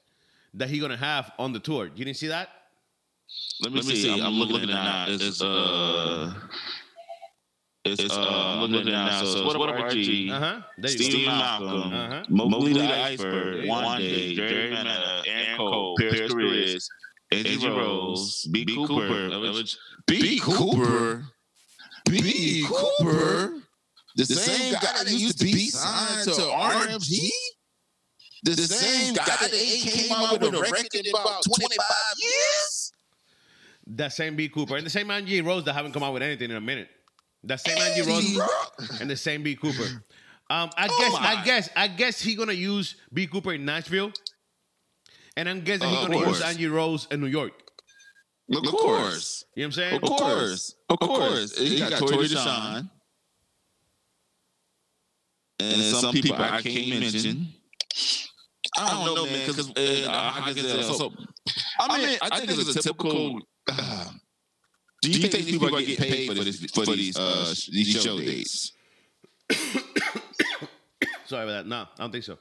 that 0.54 0.68
he 0.68 0.78
gonna 0.78 0.96
have 0.96 1.32
on 1.38 1.52
the 1.52 1.58
tour. 1.60 1.86
You 1.94 2.04
didn't 2.04 2.16
see 2.16 2.28
that? 2.28 2.48
Let 3.62 3.72
me, 3.72 3.82
see. 3.82 4.10
I'm, 4.20 4.34
looking, 4.34 4.56
at 4.56 4.62
it 4.64 4.66
now. 4.66 5.06
It's 5.08 5.40
uh, 5.40 6.34
it's 7.84 8.14
uh, 8.14 8.20
I'm 8.20 8.60
looking 8.60 8.80
at 8.80 8.86
it 8.86 8.90
now. 8.90 9.24
So 9.24 9.46
what 9.46 9.56
about 9.56 9.90
RG? 9.90 10.30
Uh 10.30 10.38
huh. 10.38 10.60
There 10.78 10.90
Steve 10.90 11.26
go. 11.26 11.32
Malcolm, 11.32 11.92
Uh-huh. 11.92 12.22
Mowgli 12.28 12.72
the 12.74 13.02
Iceberg, 13.02 13.68
One 13.68 13.98
Day, 13.98 14.34
Jerry 14.34 14.70
Manna, 14.70 15.22
Aaron 15.26 15.56
Cole, 15.56 15.96
Paris 15.98 16.32
Chris, 16.32 16.88
Angie 17.30 17.68
Rose, 17.68 18.46
B. 18.52 18.64
Cooper, 18.66 19.30
B. 20.06 20.38
Cooper, 20.40 21.24
B. 22.04 22.66
Cooper, 22.68 23.54
the 24.16 24.24
same 24.26 24.74
guy 24.74 25.04
that 25.04 25.10
used 25.10 25.38
to 25.38 25.44
be 25.44 25.68
signed 25.68 26.24
to 26.24 26.40
RMG. 26.42 27.28
The 28.42 28.56
same 28.56 29.14
guy 29.14 29.24
that 29.24 29.50
came 29.52 30.12
out 30.12 30.40
with 30.40 30.54
a 30.54 30.60
record 30.60 30.94
in 30.94 31.10
about 31.14 31.42
25 31.44 31.86
years. 32.18 32.92
That 33.86 34.12
same 34.12 34.36
B 34.36 34.48
Cooper 34.48 34.76
and 34.76 34.86
the 34.86 34.90
same 34.90 35.10
Angie 35.10 35.40
Rose 35.42 35.64
that 35.64 35.74
haven't 35.74 35.92
come 35.92 36.02
out 36.02 36.12
with 36.12 36.22
anything 36.22 36.50
in 36.50 36.56
a 36.56 36.60
minute. 36.60 36.88
That 37.44 37.60
same 37.60 37.78
Angie 37.78 38.38
Rose 38.38 39.00
and 39.00 39.10
the 39.10 39.16
same 39.16 39.42
B 39.42 39.54
Cooper. 39.56 40.04
Um, 40.50 40.70
I 40.76 40.86
guess, 40.88 41.14
I 41.14 41.44
guess, 41.44 41.68
I 41.76 41.88
guess 41.88 42.20
he 42.20 42.34
gonna 42.34 42.52
use 42.52 42.96
B 43.12 43.26
Cooper 43.26 43.54
in 43.54 43.64
Nashville, 43.64 44.12
and 45.36 45.48
I'm 45.48 45.62
guessing 45.62 45.88
he 45.88 45.96
Uh, 45.96 46.02
of 46.02 46.10
gonna 46.12 46.28
use. 46.28 46.42
Angie 46.42 46.66
Rose 46.66 47.06
in 47.10 47.20
New 47.20 47.26
York. 47.26 47.52
Of 48.52 48.64
course. 48.64 49.44
You 49.54 49.62
know 49.62 49.66
what 49.66 49.66
I'm 49.66 49.72
saying? 49.72 49.94
Of 49.94 50.02
course. 50.02 50.74
Of 50.88 50.98
course. 50.98 51.56
He 51.58 51.78
got 51.78 51.98
Tori 51.98 52.28
Deshawn. 52.28 52.90
And 55.58 55.80
then 55.80 55.94
some 55.94 56.12
people 56.12 56.36
I 56.36 56.60
can't 56.60 56.88
mention. 56.88 57.54
I 58.76 59.04
don't 59.04 59.14
know, 59.14 59.26
man, 59.26 59.46
because 59.46 59.70
uh, 59.70 60.42
I 60.44 60.52
guess 60.54 60.64
uh, 60.64 60.82
so. 60.94 61.12
I 61.78 61.98
mean, 61.98 62.18
I 62.22 62.38
think 62.38 62.50
it's 62.52 62.76
a 62.76 62.82
typical. 62.82 63.40
Uh, 63.68 64.10
do 65.02 65.10
you 65.10 65.18
think 65.18 65.32
these 65.32 65.50
people 65.50 65.76
are 65.76 65.80
getting 65.80 65.96
paid 65.96 66.28
for 66.28 66.34
this 66.44 66.64
for 66.70 66.86
these 66.86 67.16
uh 67.18 67.52
these 67.70 68.02
show 68.02 68.18
dates? 68.18 68.72
Sorry 71.26 71.44
about 71.44 71.64
that. 71.64 71.66
No, 71.66 71.76
I 71.76 71.86
don't 71.98 72.12
think 72.12 72.24
so. 72.24 72.38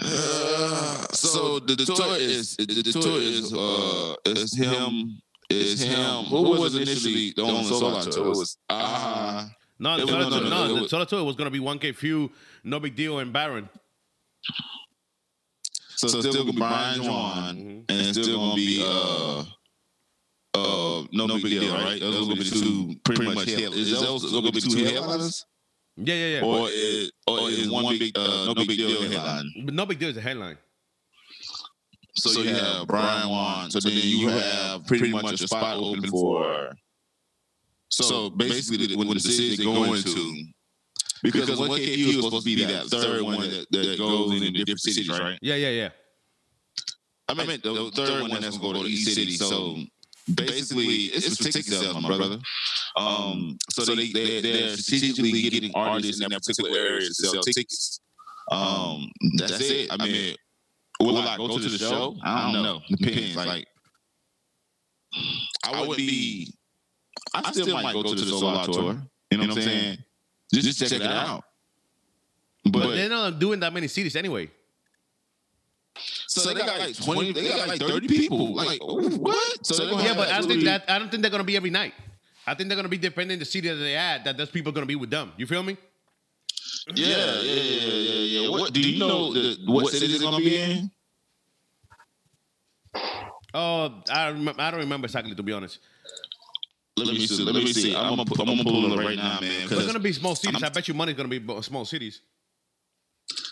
Uh, 0.00 1.06
so 1.12 1.58
the, 1.58 1.74
the 1.74 1.84
tour 1.84 2.16
is 2.16 2.56
the, 2.56 2.66
the 2.66 2.92
tour 2.92 3.20
is 3.20 3.52
uh 3.54 4.14
is 4.26 4.54
him 4.54 5.20
is 5.50 5.80
him. 5.80 6.24
Who 6.24 6.42
was 6.60 6.74
initially 6.74 7.32
the 7.36 7.42
only 7.42 7.64
solo 7.64 8.00
tour? 8.02 8.26
It 8.26 8.28
was 8.28 8.56
uh 8.68 9.48
No, 9.80 9.96
the 9.96 10.02
It 10.02 10.06
solo 10.08 10.18
was- 10.18 10.28
tour, 10.28 10.40
no, 10.42 10.48
no, 10.48 10.66
no, 10.68 10.76
it 10.76 10.80
was- 10.92 11.08
tour 11.08 11.24
was 11.24 11.36
gonna 11.36 11.50
be 11.50 11.60
1K 11.60 11.92
Phew, 11.92 12.30
No 12.64 12.80
Big 12.80 12.96
Deal, 12.96 13.18
and 13.20 13.32
Baron. 13.32 13.68
So, 15.96 16.06
still, 16.08 16.32
gonna 16.32 16.44
be 16.52 16.58
Brian 16.58 17.02
Juan, 17.04 17.56
Mhm. 17.56 17.84
and 17.88 18.00
it's 18.00 18.10
still 18.18 18.36
gonna 18.38 18.54
be 18.54 18.82
uh 18.84 19.44
uh 20.54 21.04
no, 21.12 21.26
big 21.26 21.42
deal, 21.42 21.74
right? 21.74 21.98
Those 22.00 22.28
gonna 22.28 22.36
be 22.40 22.48
two 22.48 23.00
pretty 23.04 23.24
much 23.34 23.48
head. 23.48 23.72
Is 23.72 23.90
those 24.00 24.30
gonna 24.30 24.52
be 24.52 24.60
two 24.60 24.84
headliners, 24.84 25.44
Yeah, 25.96 26.14
yeah, 26.14 26.38
yeah. 26.38 26.44
or 26.44 26.70
is 26.70 27.10
or 27.26 27.50
is 27.50 27.68
one 27.68 27.98
big 27.98 28.16
uh 28.16 28.44
no 28.46 28.54
big 28.54 28.68
deal 28.68 29.02
headline? 29.10 29.52
but 29.64 29.74
No 29.74 29.86
Big 29.86 29.98
Deal 29.98 30.10
is 30.10 30.16
a 30.16 30.20
headline. 30.20 30.58
So 32.14 32.40
you 32.42 32.54
have 32.54 32.86
Brian 32.86 33.28
Juan. 33.28 33.70
So 33.70 33.80
then 33.80 33.92
you 33.94 34.28
have 34.28 34.86
pretty 34.86 35.10
much 35.10 35.32
a 35.40 35.46
spot 35.48 35.76
open 35.78 36.08
for. 36.10 36.76
So 37.90 38.30
basically, 38.30 38.86
the- 38.88 38.96
when 38.96 39.08
the 39.08 39.20
cities 39.20 39.58
they 39.58 39.64
go 39.64 39.92
into. 39.94 40.44
Because 41.22 41.58
one 41.58 41.70
KQ 41.70 42.08
is 42.08 42.14
supposed 42.22 42.46
to 42.46 42.56
be 42.56 42.64
that 42.64 42.86
third 42.86 43.22
one 43.22 43.40
that, 43.40 43.66
that 43.72 43.98
goes 43.98 44.30
into 44.32 44.50
different 44.52 44.80
cities, 44.80 45.08
right? 45.08 45.36
Yeah, 45.42 45.56
yeah, 45.56 45.70
yeah. 45.70 45.88
I 47.28 47.34
mean, 47.34 47.60
the, 47.62 47.72
the 47.72 47.90
third 47.90 48.22
one 48.28 48.40
that's 48.40 48.56
going 48.56 48.74
to 48.74 48.78
go 48.80 48.84
to 48.84 48.88
each 48.88 49.04
city. 49.04 49.32
So 49.36 49.76
basically, 50.32 50.86
it's 51.12 51.36
for 51.36 51.42
ticket 51.44 51.64
sales, 51.72 52.00
my 52.00 52.16
brother. 52.16 52.38
Um, 52.96 53.58
so 53.70 53.84
they, 53.96 54.12
they 54.12 54.40
they're 54.40 54.76
strategically 54.76 55.42
getting 55.42 55.72
artists 55.74 56.22
in 56.22 56.28
that 56.30 56.40
particular 56.42 56.78
area 56.78 57.08
to 57.08 57.14
sell 57.14 57.42
tickets. 57.42 58.00
Um, 58.50 59.10
that's 59.36 59.60
it. 59.60 59.92
I 59.92 59.96
mean, 60.06 60.36
will 61.00 61.18
I 61.18 61.36
go 61.36 61.48
to 61.48 61.68
the 61.68 61.78
show? 61.78 62.16
I 62.22 62.52
don't 62.52 62.62
know. 62.62 62.80
Depends. 62.96 63.34
Like, 63.36 63.66
I 65.64 65.84
would 65.86 65.96
be. 65.96 66.52
I 67.44 67.52
still 67.52 67.80
might 67.82 67.92
go 67.92 68.02
to 68.02 68.14
the 68.14 68.26
solo 68.26 68.64
tour. 68.64 68.96
You 69.30 69.38
know 69.38 69.46
what 69.48 69.56
I'm 69.56 69.62
saying? 69.62 69.98
Just 70.52 70.80
check 70.80 70.92
it 70.92 71.02
out. 71.02 71.44
But, 72.64 72.72
But 72.72 72.94
they're 72.94 73.08
not 73.08 73.38
doing 73.38 73.60
that 73.60 73.72
many 73.72 73.88
cities 73.88 74.16
anyway. 74.16 74.50
so 76.26 76.52
they 76.52 76.60
got 76.60 76.78
like 76.78 76.96
twenty. 76.96 77.32
They 77.32 77.48
got 77.48 77.68
like 77.68 77.80
thirty 77.80 78.08
people. 78.08 78.54
Like 78.54 78.80
what? 78.82 79.66
So 79.66 79.84
they're 79.84 79.94
Yeah, 79.94 80.08
have 80.08 80.16
but 80.16 80.28
I 80.28 80.38
don't 80.38 80.48
think 80.48 80.64
that 80.64 80.84
I 80.88 80.98
don't 80.98 81.10
think 81.10 81.22
they're 81.22 81.30
gonna 81.30 81.44
be 81.44 81.56
every 81.56 81.70
night. 81.70 81.94
I 82.46 82.54
think 82.54 82.68
they're 82.68 82.76
gonna 82.76 82.88
be 82.88 82.98
depending 82.98 83.38
the 83.38 83.44
city 83.44 83.68
that 83.68 83.74
they 83.74 83.94
at 83.94 84.24
that 84.24 84.36
those 84.36 84.50
people 84.50 84.70
are 84.70 84.74
gonna 84.74 84.86
be 84.86 84.96
with 84.96 85.10
them. 85.10 85.32
You 85.36 85.46
feel 85.46 85.62
me? 85.62 85.76
Yeah, 86.94 87.06
yeah, 87.06 87.42
yeah, 87.42 87.62
yeah, 87.62 88.40
yeah. 88.40 88.50
What 88.50 88.72
do 88.72 88.80
you 88.80 88.98
know? 88.98 89.32
The, 89.32 89.58
what 89.66 89.92
city 89.92 90.14
is 90.14 90.22
gonna 90.22 90.38
be 90.38 90.56
in? 90.56 90.90
Oh, 93.54 94.02
I 94.10 94.28
remember, 94.28 94.60
I 94.60 94.70
don't 94.70 94.80
remember 94.80 95.06
exactly 95.06 95.34
to 95.34 95.42
be 95.42 95.52
honest. 95.52 95.78
Let 97.04 97.14
me 97.14 97.26
see. 97.26 97.42
Let 97.44 97.54
me 97.54 97.72
see. 97.72 97.94
I'm 97.96 98.10
gonna, 98.10 98.24
put, 98.24 98.40
I'm 98.40 98.46
gonna 98.46 98.64
pull 98.64 98.92
it 98.92 99.04
right 99.04 99.16
now, 99.16 99.40
man. 99.40 99.40
But 99.40 99.48
it's 99.50 99.68
'cause- 99.74 99.86
gonna 99.86 99.98
be 100.00 100.12
small 100.12 100.34
cities. 100.34 100.62
I 100.62 100.68
bet 100.68 100.88
you 100.88 100.94
money's 100.94 101.16
gonna 101.16 101.28
be 101.28 101.42
small 101.62 101.84
cities. 101.84 102.20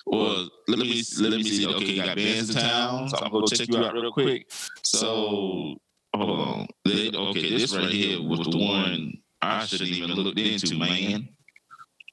Well, 0.06 0.48
let 0.68 0.78
me 0.78 1.02
let 1.20 1.32
me 1.32 1.42
see. 1.42 1.66
Okay, 1.66 1.84
you 1.84 2.02
got 2.02 2.16
bands 2.16 2.50
in 2.50 2.56
town. 2.62 3.08
So 3.08 3.18
I'm 3.18 3.30
gonna 3.32 3.46
check 3.48 3.68
you 3.68 3.76
out 3.84 3.92
real 3.94 4.12
quick. 4.12 4.50
So 4.82 5.76
hold 6.14 6.40
on. 6.40 6.66
Okay, 6.86 7.50
this 7.50 7.74
right 7.74 7.90
here 7.90 8.22
was 8.22 8.40
the 8.46 8.56
one 8.58 9.14
I 9.42 9.64
shouldn't 9.66 9.90
even 9.90 10.12
looked 10.12 10.38
into, 10.38 10.78
man. 10.78 11.28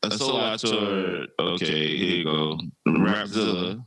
A 0.03 0.11
solar 0.17 0.57
tour. 0.57 1.25
Okay, 1.39 1.97
here 1.97 2.17
you 2.17 2.23
go. 2.25 2.59
Rapzilla. 2.87 3.85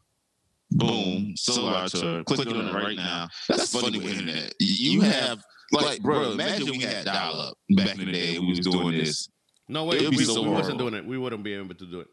Boom, 0.70 1.34
solar 1.36 1.88
tour. 1.88 2.24
Click 2.24 2.46
on 2.48 2.68
it 2.68 2.72
right 2.72 2.96
now. 2.96 3.28
That's 3.48 3.72
funny 3.72 3.98
with 3.98 4.12
internet. 4.12 4.54
You 4.58 5.02
have 5.02 5.44
like, 5.72 6.02
bro. 6.02 6.32
Imagine 6.32 6.70
we 6.70 6.80
had 6.80 7.04
dial 7.04 7.40
up 7.40 7.58
back 7.70 7.98
in 7.98 8.06
the 8.06 8.12
day. 8.12 8.38
We 8.38 8.48
was 8.48 8.60
doing 8.60 8.96
this. 8.98 9.28
No 9.68 9.84
way, 9.84 10.06
we, 10.08 10.24
so 10.24 10.42
we 10.42 10.50
wasn't 10.50 10.78
doing 10.78 10.94
it. 10.94 11.04
We 11.04 11.18
wouldn't 11.18 11.42
be 11.42 11.54
able 11.54 11.74
to 11.74 11.86
do 11.86 12.00
it. 12.00 12.06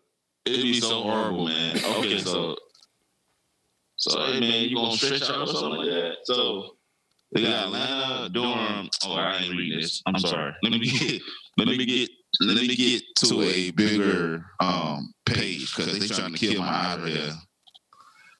It'd 0.45 0.61
be 0.61 0.79
so 0.79 1.03
horrible, 1.03 1.45
man. 1.45 1.77
Okay, 1.77 2.17
so 2.17 2.55
so 3.95 4.19
hey 4.25 4.39
man, 4.39 4.63
you 4.69 4.75
gonna 4.75 4.97
stretch 4.97 5.21
out 5.29 5.41
or 5.41 5.47
something 5.47 5.79
like 5.79 5.89
that? 5.89 6.15
So 6.23 6.75
they 7.31 7.43
got 7.43 7.67
Atlanta, 7.67 8.29
Durham. 8.29 8.89
Oh, 9.05 9.13
I 9.13 9.37
ain't 9.37 9.55
read 9.55 9.81
this. 9.81 10.01
I'm 10.05 10.17
sorry. 10.19 10.53
Let 10.63 10.71
me 10.71 10.79
get 10.79 11.21
let 11.57 11.67
me 11.67 11.85
get 11.85 12.09
let 12.41 12.57
me 12.57 12.75
get 12.75 13.03
to 13.25 13.41
a 13.43 13.71
bigger 13.71 14.45
um 14.59 15.13
page 15.25 15.75
because 15.75 15.97
they 15.99 16.07
trying 16.07 16.33
to 16.33 16.37
kill 16.39 16.61
my 16.61 16.67
out 16.67 16.99
of. 16.99 17.33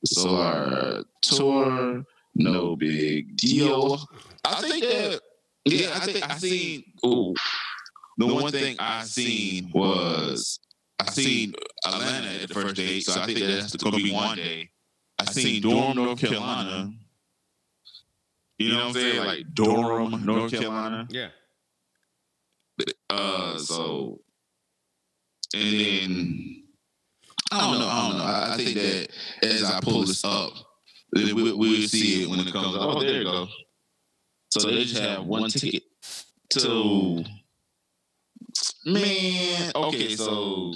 So 0.05 0.36
our 0.36 1.03
tour, 1.22 2.03
no 2.36 2.75
big 2.75 3.38
deal. 3.38 4.05
I 4.46 4.62
think 4.62 4.84
that 4.84 5.22
yeah, 5.66 5.92
I 5.94 6.00
think 6.06 6.30
I 6.30 6.38
seen. 6.38 6.84
Ooh, 7.06 7.34
the 8.18 8.28
one 8.28 8.52
thing 8.52 8.76
I 8.80 9.04
seen 9.04 9.72
was 9.74 10.60
I 11.00 11.10
seen 11.10 11.54
Atlanta 11.86 12.28
at 12.28 12.48
the 12.48 12.54
first 12.54 12.76
date, 12.76 13.02
so 13.02 13.22
I 13.22 13.26
think 13.26 13.40
that's 13.40 13.76
gonna 13.76 13.98
be 13.98 14.12
one 14.12 14.38
day. 14.38 14.70
I 15.20 15.26
seen 15.26 15.62
Durham, 15.62 15.96
North 15.96 16.20
Carolina. 16.20 16.92
You 18.58 18.70
know 18.70 18.78
what 18.78 18.86
I'm 18.88 18.94
saying? 18.94 19.26
Like 19.26 19.46
Durham, 19.54 20.26
North 20.26 20.52
Carolina. 20.52 21.08
Yeah. 21.10 21.30
Uh, 23.10 23.58
so 23.58 24.20
and 25.54 25.80
then 25.80 26.64
I 27.52 27.60
don't 27.60 27.80
know. 27.80 27.88
I 27.88 28.10
don't 28.10 28.18
know. 28.18 28.24
I, 28.24 28.54
I 28.54 28.58
think 28.58 28.74
that 28.74 29.08
as 29.44 29.64
I 29.64 29.80
pull 29.80 30.02
this 30.02 30.26
up, 30.26 30.52
we, 31.14 31.32
we, 31.34 31.54
we'll 31.54 31.88
see 31.88 32.24
it 32.24 32.30
when 32.30 32.40
it 32.40 32.52
comes 32.52 32.76
up. 32.76 32.82
Oh, 32.82 33.00
there 33.00 33.20
you 33.20 33.24
go. 33.24 33.48
So 34.60 34.69
they 34.69 34.83
just 34.83 35.01
have 35.01 35.25
one 35.25 35.50
ticket 35.50 35.81
to. 36.51 37.24
Man, 38.86 39.72
okay, 39.74 40.15
so 40.15 40.74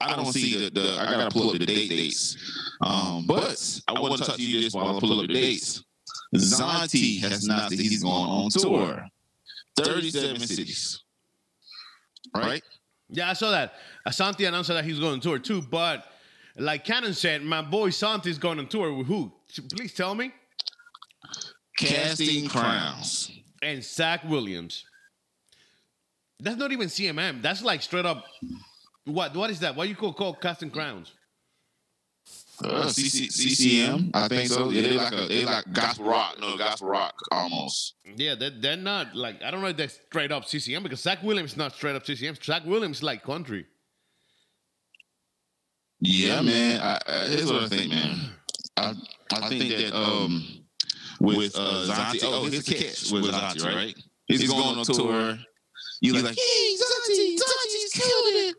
I 0.00 0.14
don't 0.14 0.32
see 0.32 0.56
the, 0.56 0.70
the 0.70 0.96
I 1.00 1.06
gotta 1.06 1.30
pull 1.30 1.50
up 1.50 1.58
the 1.58 1.66
date 1.66 1.88
dates. 1.88 2.36
Um, 2.80 3.26
but 3.26 3.80
I 3.88 3.98
want 3.98 4.18
to 4.18 4.24
talk 4.24 4.36
to 4.36 4.42
you 4.42 4.60
this 4.60 4.72
while 4.72 4.96
I 4.96 5.00
pull 5.00 5.18
up 5.18 5.26
the 5.26 5.34
dates. 5.34 5.82
Zauntee 6.36 7.20
has 7.22 7.44
announced 7.44 7.70
that 7.70 7.80
he's 7.80 8.04
going 8.04 8.14
on 8.14 8.50
tour. 8.50 9.04
37 9.76 10.40
cities. 10.40 11.02
Right? 12.32 12.62
Yeah, 13.08 13.30
I 13.30 13.32
saw 13.32 13.50
that. 13.50 13.74
Asante 14.06 14.46
announced 14.46 14.68
that 14.68 14.84
he's 14.84 15.00
going 15.00 15.14
on 15.14 15.20
tour 15.20 15.40
too, 15.40 15.60
but 15.60 16.06
like 16.56 16.84
Cannon 16.84 17.14
said, 17.14 17.42
my 17.42 17.62
boy 17.62 17.88
Santi's 17.88 18.38
going 18.38 18.60
on 18.60 18.68
tour 18.68 18.92
with 18.94 19.08
who? 19.08 19.32
Please 19.74 19.92
tell 19.92 20.14
me. 20.14 20.32
Casting 21.86 22.48
Crowns. 22.48 23.30
And 23.62 23.84
Zach 23.84 24.24
Williams. 24.24 24.84
That's 26.38 26.56
not 26.56 26.72
even 26.72 26.88
CMM. 26.88 27.42
That's 27.42 27.62
like 27.62 27.82
straight 27.82 28.06
up. 28.06 28.24
What? 29.04 29.34
What 29.34 29.50
is 29.50 29.60
that? 29.60 29.76
What 29.76 29.88
you 29.88 29.94
call 29.94 30.12
call 30.12 30.34
Casting 30.34 30.70
Crowns? 30.70 31.12
Uh, 32.62 32.84
CC, 32.84 33.32
CCM, 33.32 34.10
I 34.12 34.28
think 34.28 34.50
so. 34.50 34.68
Yeah, 34.68 34.82
they 34.82 34.92
like 34.92 35.12
a 35.14 35.26
they 35.26 35.44
like 35.46 35.72
gospel 35.72 36.04
rock, 36.04 36.36
no 36.40 36.58
gospel 36.58 36.88
rock 36.88 37.14
almost. 37.32 37.94
Yeah, 38.16 38.34
they're, 38.34 38.50
they're 38.50 38.76
not 38.76 39.14
like 39.14 39.42
I 39.42 39.50
don't 39.50 39.62
know 39.62 39.68
if 39.68 39.78
they're 39.78 39.88
straight 39.88 40.30
up 40.30 40.44
CCM 40.44 40.82
because 40.82 41.00
Zach 41.00 41.22
Williams 41.22 41.52
is 41.52 41.56
not 41.56 41.74
straight 41.74 41.96
up 41.96 42.04
CCM. 42.04 42.34
Zach 42.34 42.66
Williams 42.66 42.98
is 42.98 43.02
like 43.02 43.22
country. 43.22 43.64
Yeah, 46.00 46.42
man. 46.42 46.80
I, 46.80 46.98
I, 47.06 47.26
here's 47.28 47.50
what 47.50 47.62
I 47.62 47.68
think, 47.68 47.92
man. 47.92 48.18
I 48.76 48.94
I 49.32 49.48
think 49.48 49.70
that 49.70 49.94
um 49.94 50.59
with 51.20 51.56
uh, 51.56 51.86
Zauntee, 51.86 52.20
oh, 52.24 52.46
here's 52.46 52.64
the 52.64 52.74
catch 52.74 53.12
with 53.12 53.24
Zauntee, 53.24 53.74
right? 53.74 53.96
He's 54.26 54.50
going 54.50 54.78
on 54.78 54.84
tour. 54.84 55.38
You 56.00 56.14
like, 56.14 56.36
hey, 56.36 56.76
Zauntee, 56.76 57.36
Zauntee's 57.36 57.92
killing 57.92 58.48
it. 58.48 58.56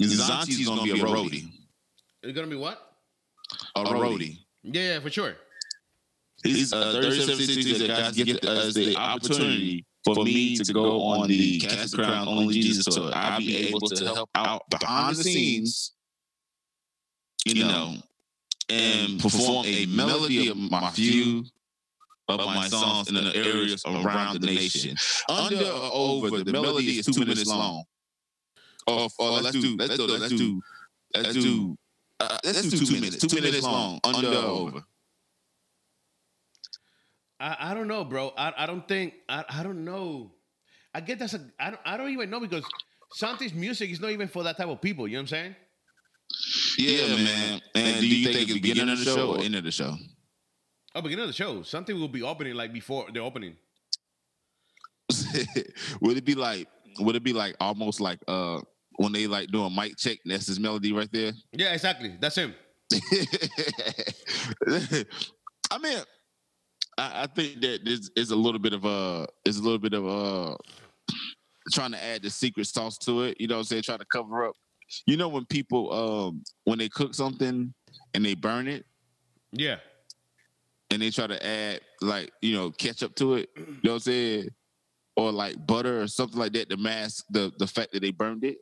Zauntee's 0.00 0.66
gonna 0.66 0.82
be 0.82 0.90
a 0.90 0.94
roadie. 0.94 1.50
It's 2.22 2.34
gonna 2.34 2.46
be 2.46 2.56
what? 2.56 2.96
A 3.76 3.84
roadie. 3.84 4.38
Yeah, 4.62 4.94
yeah, 4.94 5.00
for 5.00 5.10
sure. 5.10 5.34
He's 6.42 6.72
uh, 6.72 6.92
37 6.92 7.36
cities 7.36 7.78
that 7.80 7.88
guys 7.88 8.12
get 8.16 8.44
us 8.44 8.74
the 8.74 8.96
opportunity 8.96 9.84
for 10.04 10.24
me 10.24 10.56
to 10.56 10.72
go 10.72 11.02
on 11.02 11.28
the 11.28 11.58
Casting 11.58 12.04
Crown 12.04 12.28
Only 12.28 12.54
Jesus 12.54 12.84
tour. 12.84 13.10
I'll 13.12 13.38
be 13.38 13.68
able 13.68 13.80
to 13.80 14.04
help 14.04 14.30
out 14.34 14.62
behind 14.70 15.16
the 15.16 15.24
scenes, 15.24 15.92
you 17.44 17.64
know, 17.64 17.96
and 18.68 19.20
perform 19.20 19.64
a 19.66 19.86
melody 19.86 20.48
of 20.48 20.56
my 20.56 20.90
few 20.90 21.44
of 22.28 22.44
my 22.44 22.68
songs 22.68 23.08
in 23.08 23.14
the 23.14 23.34
areas 23.34 23.82
around 23.86 24.40
the 24.40 24.46
nation. 24.46 24.96
Under 25.28 25.64
or 25.64 25.90
over, 25.92 26.44
the 26.44 26.52
melody 26.52 26.98
is 26.98 27.06
two 27.06 27.20
minutes 27.20 27.46
long. 27.46 27.84
Or, 28.86 29.08
or 29.18 29.30
let's 29.40 29.58
do, 29.58 29.76
let's 29.76 29.96
do, 29.96 30.06
let's 30.06 30.32
do, 30.32 30.62
let's 31.14 31.32
do, 31.34 31.76
uh, 32.20 32.38
let's 32.44 32.62
do 32.62 32.84
two 32.84 32.92
minutes, 33.00 33.16
two 33.18 33.40
minutes 33.40 33.62
long, 33.62 34.00
under 34.04 34.28
or 34.28 34.34
over. 34.34 34.82
I, 37.40 37.56
I 37.60 37.74
don't 37.74 37.88
know, 37.88 38.04
bro. 38.04 38.32
I, 38.36 38.52
I 38.56 38.66
don't 38.66 38.86
think 38.88 39.14
I, 39.28 39.44
I 39.48 39.62
don't 39.62 39.84
know. 39.84 40.32
I 40.94 41.00
get 41.00 41.18
that's 41.18 41.34
a 41.34 41.40
I 41.60 41.70
don't 41.70 41.80
I 41.84 41.96
don't 41.96 42.10
even 42.10 42.30
know 42.30 42.40
because 42.40 42.64
Santi's 43.12 43.54
music 43.54 43.90
is 43.90 44.00
not 44.00 44.10
even 44.10 44.28
for 44.28 44.42
that 44.42 44.56
type 44.56 44.68
of 44.68 44.80
people. 44.80 45.06
You 45.06 45.16
know 45.16 45.20
what 45.20 45.32
I'm 45.32 45.54
saying? 45.54 45.56
Yeah, 46.78 47.06
yeah 47.06 47.16
man. 47.16 47.60
And, 47.74 47.86
and 47.86 48.00
do 48.00 48.06
you, 48.06 48.24
think, 48.24 48.36
think 48.36 48.50
it's 48.50 48.60
beginning 48.60 48.88
of 48.90 48.98
the 48.98 49.04
show 49.04 49.34
or 49.34 49.40
end 49.40 49.56
of 49.56 49.64
the 49.64 49.72
show? 49.72 49.96
Oh, 50.94 51.02
beginning 51.02 51.24
of 51.24 51.28
the 51.28 51.34
show. 51.34 51.62
Something 51.62 51.98
will 51.98 52.08
be 52.08 52.22
opening 52.22 52.54
like 52.54 52.72
before 52.72 53.06
the 53.12 53.20
opening. 53.20 53.56
would 56.00 56.16
it 56.16 56.24
be 56.24 56.34
like? 56.34 56.68
Would 57.00 57.16
it 57.16 57.24
be 57.24 57.32
like 57.32 57.56
almost 57.60 58.00
like 58.00 58.20
uh 58.28 58.60
when 58.96 59.12
they 59.12 59.26
like 59.26 59.48
doing 59.48 59.74
mic 59.74 59.96
check? 59.96 60.18
That's 60.24 60.46
his 60.46 60.60
melody 60.60 60.92
right 60.92 61.10
there. 61.12 61.32
Yeah, 61.52 61.72
exactly. 61.72 62.16
That's 62.20 62.36
him. 62.36 62.54
I 65.70 65.78
mean, 65.78 65.98
I, 66.96 67.22
I 67.22 67.26
think 67.26 67.60
that 67.60 67.84
this 67.84 68.10
is 68.16 68.30
a 68.30 68.36
little 68.36 68.60
bit 68.60 68.72
of 68.72 68.84
a 68.84 69.26
is 69.44 69.58
a 69.58 69.62
little 69.62 69.78
bit 69.78 69.94
of 69.94 70.06
a 70.06 70.56
trying 71.72 71.92
to 71.92 72.02
add 72.02 72.22
the 72.22 72.30
secret 72.30 72.66
sauce 72.66 72.98
to 72.98 73.22
it. 73.22 73.40
You 73.40 73.48
know 73.48 73.56
what 73.56 73.60
I'm 73.60 73.64
saying? 73.64 73.82
Trying 73.82 73.98
to 73.98 74.06
cover 74.06 74.46
up. 74.46 74.54
You 75.06 75.16
know 75.16 75.28
when 75.28 75.44
people 75.46 75.92
um 75.92 76.42
when 76.64 76.78
they 76.78 76.88
cook 76.88 77.14
something 77.14 77.72
and 78.14 78.24
they 78.24 78.34
burn 78.34 78.68
it? 78.68 78.86
Yeah. 79.52 79.76
And 80.90 81.02
they 81.02 81.10
try 81.10 81.26
to 81.26 81.46
add 81.46 81.80
like, 82.00 82.32
you 82.40 82.56
know, 82.56 82.70
ketchup 82.70 83.14
to 83.16 83.34
it. 83.34 83.50
You 83.56 83.64
know 83.84 83.92
what 83.92 83.94
I'm 83.94 84.00
saying? 84.00 84.48
Or 85.16 85.32
like 85.32 85.66
butter 85.66 86.00
or 86.00 86.06
something 86.06 86.38
like 86.38 86.52
that 86.52 86.70
to 86.70 86.76
mask 86.76 87.24
the 87.30 87.52
the 87.58 87.66
fact 87.66 87.92
that 87.92 88.00
they 88.00 88.10
burned 88.10 88.44
it. 88.44 88.58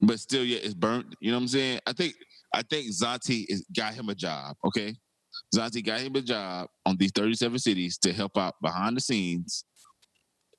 But 0.00 0.18
still, 0.20 0.44
yeah, 0.44 0.58
it's 0.62 0.74
burnt. 0.74 1.14
You 1.20 1.30
know 1.30 1.36
what 1.36 1.42
I'm 1.42 1.48
saying? 1.48 1.80
I 1.86 1.92
think 1.92 2.14
I 2.52 2.62
think 2.62 2.88
Zauntee 2.90 3.46
is 3.48 3.64
got 3.74 3.94
him 3.94 4.08
a 4.08 4.14
job. 4.14 4.56
Okay, 4.64 4.96
Zauntee 5.54 5.84
got 5.84 6.00
him 6.00 6.14
a 6.16 6.20
job 6.20 6.68
on 6.84 6.96
these 6.96 7.12
37 7.12 7.58
cities 7.58 7.98
to 7.98 8.12
help 8.12 8.36
out 8.36 8.54
behind 8.60 8.96
the 8.96 9.00
scenes. 9.00 9.64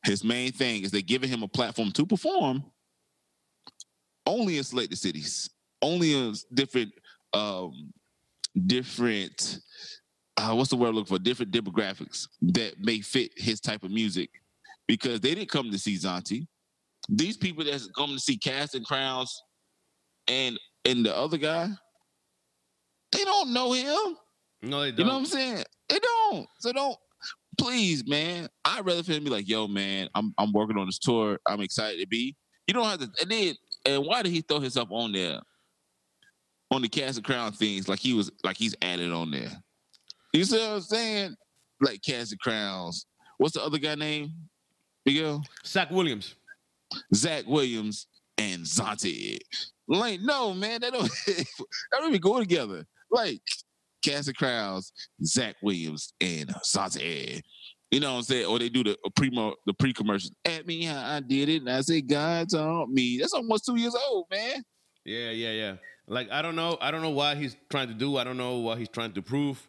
His 0.03 0.23
main 0.23 0.51
thing 0.51 0.83
is 0.83 0.91
they're 0.91 1.01
giving 1.01 1.29
him 1.29 1.43
a 1.43 1.47
platform 1.47 1.91
to 1.91 2.05
perform 2.05 2.63
only 4.25 4.57
in 4.57 4.63
selected 4.63 4.97
cities, 4.97 5.49
only 5.81 6.13
in 6.13 6.33
different, 6.53 6.91
um, 7.33 7.91
different, 8.65 9.59
uh, 10.37 10.53
what's 10.53 10.69
the 10.69 10.75
word 10.75 10.89
I'm 10.89 10.95
looking 10.95 11.15
for? 11.15 11.19
Different 11.19 11.51
demographics 11.51 12.27
that 12.41 12.79
may 12.79 13.01
fit 13.01 13.31
his 13.37 13.59
type 13.59 13.83
of 13.83 13.91
music 13.91 14.29
because 14.87 15.19
they 15.21 15.35
didn't 15.35 15.49
come 15.51 15.71
to 15.71 15.79
see 15.79 15.95
Zauntee. 15.95 16.47
These 17.07 17.37
people 17.37 17.63
that's 17.63 17.87
come 17.95 18.11
to 18.11 18.19
see 18.19 18.37
Casting 18.37 18.83
Crowns 18.83 19.43
and 20.27 20.59
and 20.85 21.05
the 21.05 21.15
other 21.15 21.37
guy, 21.37 21.69
they 23.11 23.23
don't 23.23 23.53
know 23.53 23.73
him. 23.73 24.17
No, 24.61 24.81
they 24.81 24.91
don't. 24.91 24.99
You 24.99 25.05
know 25.05 25.13
what 25.13 25.19
I'm 25.19 25.25
saying? 25.25 25.63
They 25.89 25.99
don't. 25.99 26.47
So 26.59 26.71
don't. 26.71 26.97
Please, 27.57 28.07
man. 28.07 28.47
I'd 28.63 28.85
rather 28.85 29.03
for 29.03 29.13
him 29.13 29.23
be 29.23 29.29
like, 29.29 29.47
"Yo, 29.47 29.67
man, 29.67 30.09
I'm 30.15 30.33
I'm 30.37 30.51
working 30.51 30.77
on 30.77 30.87
this 30.87 30.99
tour. 30.99 31.39
I'm 31.47 31.61
excited 31.61 31.99
to 32.01 32.07
be." 32.07 32.35
You 32.67 32.73
don't 32.73 32.85
have 32.85 32.99
to. 32.99 33.09
And 33.21 33.31
then, 33.31 33.55
and 33.85 34.05
why 34.05 34.21
did 34.21 34.31
he 34.31 34.41
throw 34.41 34.59
himself 34.59 34.89
on 34.91 35.11
there? 35.11 35.39
On 36.71 36.81
the 36.81 36.89
cast 36.89 37.17
and 37.17 37.25
crown 37.25 37.51
things, 37.51 37.87
like 37.87 37.99
he 37.99 38.13
was, 38.13 38.31
like 38.43 38.57
he's 38.57 38.75
added 38.81 39.11
on 39.11 39.31
there. 39.31 39.51
You 40.33 40.43
see 40.43 40.57
what 40.57 40.69
I'm 40.69 40.81
saying? 40.81 41.35
Like 41.79 42.01
Casting 42.01 42.39
Crowns. 42.39 43.05
What's 43.37 43.53
the 43.53 43.63
other 43.63 43.77
guy 43.77 43.95
name? 43.95 44.33
Miguel. 45.05 45.43
Zach 45.65 45.91
Williams. 45.91 46.35
Zach 47.13 47.45
Williams 47.47 48.07
and 48.37 48.63
Zauntee. 48.63 49.39
Like, 49.87 50.19
no, 50.21 50.53
man, 50.53 50.81
they 50.81 50.89
don't. 50.89 51.03
that 51.27 51.45
don't 51.91 52.09
even 52.09 52.21
go 52.21 52.39
together. 52.39 52.85
Like, 53.11 53.39
Casting 54.03 54.35
Crowns, 54.35 54.91
Zach 55.23 55.55
Williams, 55.61 56.13
and 56.21 56.53
Santi. 56.63 57.41
You 57.95 58.01
know 58.01 58.11
what 58.11 58.17
I'm 58.17 58.23
saying? 58.23 58.45
Or 58.47 58.59
they 58.59 58.67
do 58.67 58.83
the 58.83 58.97
primo 59.15 59.55
the 59.65 59.73
pre 59.73 59.93
commercial. 59.93 60.29
At 60.43 60.67
me 60.67 60.83
how 60.83 61.01
I 61.01 61.21
did 61.21 61.47
it, 61.47 61.61
and 61.61 61.71
I 61.71 61.79
said 61.79 62.09
God 62.09 62.49
taught 62.49 62.89
me. 62.89 63.19
That's 63.19 63.31
almost 63.31 63.65
two 63.65 63.77
years 63.77 63.95
old, 64.09 64.25
man. 64.29 64.65
Yeah, 65.05 65.29
yeah, 65.29 65.51
yeah. 65.51 65.75
Like 66.05 66.29
I 66.29 66.41
don't 66.41 66.57
know, 66.57 66.77
I 66.81 66.91
don't 66.91 67.01
know 67.01 67.11
why 67.11 67.35
he's 67.35 67.55
trying 67.69 67.87
to 67.87 67.93
do. 67.93 68.17
I 68.17 68.25
don't 68.25 68.35
know 68.35 68.57
what 68.57 68.79
he's 68.79 68.89
trying 68.89 69.13
to 69.13 69.21
prove. 69.21 69.65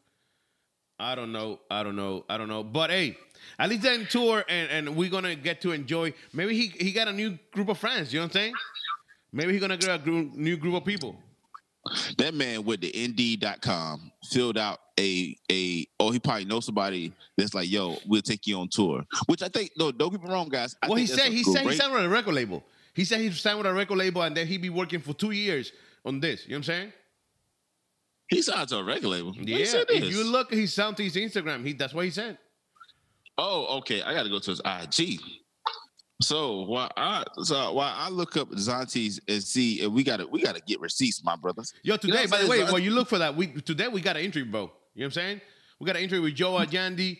I 0.98 1.14
don't 1.14 1.30
know. 1.30 1.60
I 1.70 1.84
don't 1.84 1.94
know. 1.94 2.24
I 2.28 2.36
don't 2.36 2.48
know. 2.48 2.64
But 2.64 2.90
hey, 2.90 3.16
at 3.60 3.68
least 3.68 3.82
they're 3.82 3.94
in 3.94 4.06
tour, 4.06 4.44
and, 4.48 4.88
and 4.88 4.96
we're 4.96 5.08
gonna 5.08 5.36
get 5.36 5.60
to 5.60 5.70
enjoy. 5.70 6.12
Maybe 6.32 6.56
he 6.56 6.84
he 6.84 6.90
got 6.90 7.06
a 7.06 7.12
new 7.12 7.38
group 7.52 7.68
of 7.68 7.78
friends. 7.78 8.12
You 8.12 8.18
know 8.18 8.24
what 8.24 8.34
I'm 8.34 8.40
saying? 8.40 8.54
Maybe 9.32 9.52
he's 9.52 9.60
gonna 9.60 9.76
get 9.76 10.00
a 10.00 10.02
group, 10.02 10.34
new 10.34 10.56
group 10.56 10.74
of 10.74 10.84
people. 10.84 11.14
That 12.18 12.34
man 12.34 12.64
went 12.64 12.80
to 12.82 13.04
Indeed.com, 13.04 14.10
filled 14.32 14.58
out 14.58 14.80
a 14.98 15.36
a 15.50 15.86
oh 16.00 16.10
he 16.10 16.18
probably 16.18 16.44
knows 16.44 16.64
somebody 16.64 17.12
that's 17.36 17.54
like 17.54 17.70
yo 17.70 17.96
we'll 18.06 18.22
take 18.22 18.46
you 18.46 18.58
on 18.58 18.68
tour. 18.68 19.04
Which 19.26 19.42
I 19.42 19.48
think 19.48 19.72
no 19.76 19.92
don't 19.92 20.10
get 20.10 20.22
me 20.22 20.30
wrong 20.30 20.48
guys. 20.48 20.76
I 20.82 20.88
well 20.88 20.96
he 20.96 21.06
said 21.06 21.32
he 21.32 21.42
said 21.42 21.66
he 21.66 21.74
signed 21.74 21.92
with 21.92 22.04
a 22.04 22.08
record 22.08 22.34
label. 22.34 22.64
He 22.94 23.04
said 23.04 23.20
he 23.20 23.30
signed 23.30 23.58
with 23.58 23.66
a 23.66 23.74
record 23.74 23.98
label 23.98 24.22
and 24.22 24.36
then 24.36 24.46
he'd 24.46 24.62
be 24.62 24.70
working 24.70 25.00
for 25.00 25.12
two 25.12 25.32
years 25.32 25.72
on 26.04 26.20
this. 26.20 26.44
You 26.44 26.52
know 26.52 26.54
what 26.54 26.58
I'm 26.58 26.62
saying? 26.64 26.92
He 28.28 28.42
signed 28.42 28.68
to 28.70 28.78
a 28.78 28.84
record 28.84 29.08
label. 29.08 29.34
Yeah, 29.36 29.58
if 29.88 30.04
you 30.12 30.24
look 30.24 30.52
at 30.52 30.58
his 30.58 30.72
sound 30.72 30.96
to 30.96 31.04
his 31.04 31.14
Instagram, 31.14 31.64
he 31.64 31.72
that's 31.74 31.94
what 31.94 32.04
he 32.04 32.10
said. 32.10 32.38
Oh, 33.38 33.78
okay. 33.78 34.02
I 34.02 34.14
got 34.14 34.22
to 34.22 34.30
go 34.30 34.38
to 34.38 34.50
his 34.50 34.60
IG. 34.64 35.20
So 36.22 36.62
while 36.62 36.90
I 36.96 37.24
so 37.42 37.74
while 37.74 37.92
I 37.94 38.08
look 38.08 38.38
up 38.38 38.50
Zauntee's 38.52 39.20
and 39.28 39.42
see, 39.42 39.84
and 39.84 39.92
we 39.92 40.02
gotta 40.02 40.26
we 40.26 40.40
gotta 40.40 40.62
get 40.66 40.80
receipts, 40.80 41.22
my 41.22 41.36
brothers. 41.36 41.74
Yo, 41.82 41.98
today, 41.98 42.22
you 42.22 42.24
know 42.24 42.30
by 42.30 42.42
the 42.42 42.48
way, 42.48 42.64
while 42.64 42.78
you 42.78 42.90
look 42.90 43.08
for 43.08 43.18
that, 43.18 43.36
we 43.36 43.48
today 43.48 43.88
we 43.88 44.00
got 44.00 44.16
an 44.16 44.24
entry, 44.24 44.42
bro. 44.42 44.72
You 44.96 45.02
know 45.02 45.06
what 45.06 45.06
I'm 45.06 45.12
saying? 45.12 45.40
We 45.78 45.86
got 45.86 45.96
an 45.96 46.02
interview 46.02 46.22
with 46.22 46.34
Joe 46.34 46.52
Ajandi, 46.52 47.18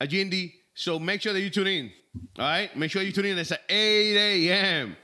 Ajindi. 0.00 0.52
So 0.74 0.98
make 0.98 1.20
sure 1.20 1.32
that 1.32 1.40
you 1.40 1.50
tune 1.50 1.66
in. 1.66 1.92
All 2.38 2.44
right? 2.44 2.74
Make 2.76 2.90
sure 2.90 3.02
you 3.02 3.12
tune 3.12 3.26
in. 3.26 3.36
It's 3.36 3.50
at 3.50 3.62
8 3.68 4.48
a.m. 4.48 4.96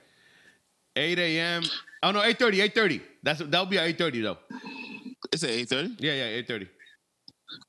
8 0.94 1.18
a.m. 1.18 1.62
Oh 2.04 2.12
no, 2.12 2.20
8:30, 2.20 2.70
8:30. 2.70 3.00
That's 3.22 3.40
that'll 3.40 3.66
be 3.66 3.78
at 3.78 3.96
8:30 3.96 4.22
though. 4.22 4.38
It's 5.32 5.42
at 5.44 5.50
eight 5.50 5.68
thirty. 5.68 5.96
Yeah, 5.98 6.12
yeah, 6.12 6.42
8:30. 6.42 6.68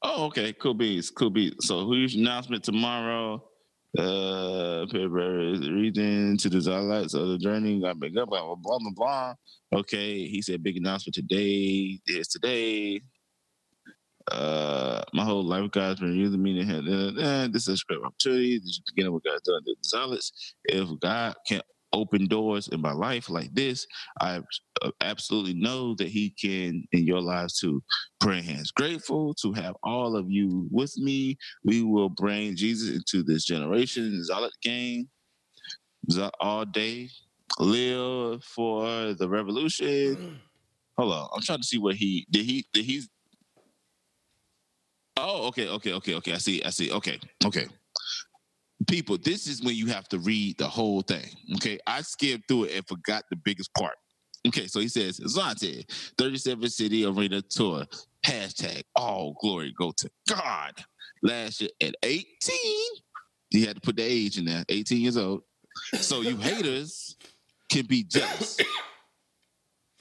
Oh, 0.04 0.26
okay. 0.26 0.54
Cool 0.54 0.74
beats. 0.74 1.10
Cool 1.10 1.30
beats. 1.30 1.68
So 1.68 1.86
who's 1.86 2.16
announcement 2.16 2.64
tomorrow? 2.64 3.44
Uh 3.98 4.88
February 4.88 5.60
reading 5.70 6.36
to 6.38 6.50
the 6.50 6.60
highlights 6.72 7.14
of 7.14 7.28
the 7.28 7.38
journey. 7.38 7.80
Got 7.80 8.00
big 8.00 8.18
up, 8.18 8.30
blah 8.30 8.56
blah 8.56 8.80
blah 8.80 8.92
blah. 8.96 9.34
Okay, 9.72 10.26
he 10.26 10.42
said 10.42 10.64
big 10.64 10.78
announcement 10.78 11.14
today. 11.16 12.00
Is 12.08 12.28
today. 12.28 13.02
Uh, 14.32 15.02
my 15.14 15.24
whole 15.24 15.44
life, 15.44 15.70
God's 15.72 16.00
been 16.00 16.16
using 16.16 16.42
me 16.42 16.60
to 16.60 16.66
have 16.66 16.86
uh, 16.88 17.48
this 17.52 17.68
is 17.68 17.84
a 17.84 17.94
great 17.94 18.06
opportunity. 18.06 18.58
This 18.58 18.70
is 18.70 18.82
the 18.86 18.92
beginning 18.94 19.08
of 19.10 19.14
what 19.16 19.24
God's 19.24 19.42
done. 19.44 19.62
The 19.66 19.76
solids. 19.82 20.56
If 20.66 20.88
God 21.00 21.36
can 21.48 21.62
open 21.92 22.28
doors 22.28 22.70
in 22.70 22.82
my 22.82 22.92
life 22.94 23.30
like 23.30 23.54
this, 23.54 23.86
I 24.20 24.42
uh, 24.82 24.92
absolutely 25.02 25.54
know 25.54 25.96
that 25.96 26.08
He 26.08 26.32
can 26.32 26.84
in 26.92 27.06
your 27.06 27.22
lives 27.22 27.60
too. 27.60 27.84
Praying 28.20 28.46
hands, 28.46 28.72
grateful 28.72 29.34
to 29.42 29.52
have 29.54 29.76
all 29.84 30.16
of 30.16 30.30
you 30.30 30.68
with 30.72 30.98
me. 30.98 31.38
We 31.66 31.84
will 31.84 32.10
bring 32.10 32.56
Jesus 32.56 32.96
into 32.96 33.24
this 33.24 33.44
generation. 33.44 34.24
Zealot 34.24 34.54
gang, 34.62 35.10
all 36.40 36.66
day. 36.66 37.10
Live 37.60 38.44
for 38.44 39.14
the 39.14 39.30
revolution. 39.30 40.40
Hold 40.98 41.14
on, 41.14 41.30
I'm 41.36 41.42
trying 41.42 41.60
to 41.60 41.64
see 41.64 41.78
what 41.78 41.96
he 41.96 42.26
did. 42.32 42.46
He 42.46 42.66
did 42.74 42.86
he 42.86 43.04
Oh, 45.18 45.48
okay, 45.48 45.68
okay, 45.70 45.94
okay, 45.94 46.16
okay. 46.16 46.34
I 46.34 46.38
see, 46.38 46.64
I 46.64 46.70
see. 46.70 46.92
Okay, 46.92 47.20
okay. 47.46 47.68
People, 48.88 49.18
this 49.18 49.48
is 49.48 49.62
when 49.62 49.76
you 49.76 49.88
have 49.88 50.08
to 50.10 50.20
read 50.20 50.58
the 50.58 50.68
whole 50.68 51.02
thing. 51.02 51.26
Okay, 51.56 51.80
I 51.88 52.02
skimmed 52.02 52.44
through 52.48 52.66
it 52.66 52.76
and 52.76 52.88
forgot 52.88 53.24
the 53.30 53.38
biggest 53.38 53.74
part. 53.76 53.96
Okay, 54.48 54.68
so 54.68 54.80
he 54.80 54.90
says, 54.90 55.20
Zauntee, 55.20 55.86
37 56.18 56.70
City 56.70 57.06
Arena 57.06 57.42
Tour, 57.42 57.86
hashtag 58.26 58.84
all 58.96 59.38
glory 59.40 59.74
go 59.78 59.94
to 59.98 60.10
God. 60.28 60.74
Last 61.22 61.62
year 61.62 61.70
at 61.82 61.96
18, 62.04 62.28
he 63.52 63.66
had 63.66 63.76
to 63.76 63.82
put 63.82 63.96
the 63.96 64.04
age 64.04 64.38
in 64.38 64.46
there, 64.46 64.66
18 64.68 65.00
years 65.00 65.16
old. 65.16 65.44
So 65.94 66.22
you 66.22 66.36
haters 66.38 67.16
can 67.72 67.86
be 67.86 68.04
jealous. 68.04 68.60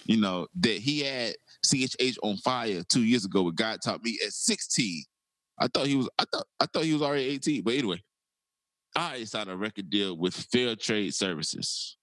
You 0.05 0.20
know, 0.20 0.48
that 0.61 0.79
he 0.79 1.01
had 1.01 1.35
CHH 1.64 2.18
on 2.22 2.37
fire 2.38 2.83
two 2.88 3.05
years 3.05 3.25
ago 3.25 3.42
with 3.42 3.57
God 3.57 3.81
taught 3.83 4.03
me 4.03 4.18
at 4.25 4.33
16. 4.33 5.05
I 5.59 5.68
thought 5.68 5.87
he 5.87 5.96
was 5.96 6.09
I 6.18 6.25
thought 6.33 6.46
I 6.61 6.66
thought 6.66 6.85
he 6.85 6.92
was 6.92 7.03
already 7.03 7.25
18. 7.25 7.62
But 7.62 7.75
anyway, 7.75 8.03
I 8.96 9.25
signed 9.25 9.51
a 9.51 9.57
record 9.57 9.90
deal 9.90 10.16
with 10.16 10.35
Fair 10.35 10.77
Trade 10.77 11.14
Services. 11.14 11.96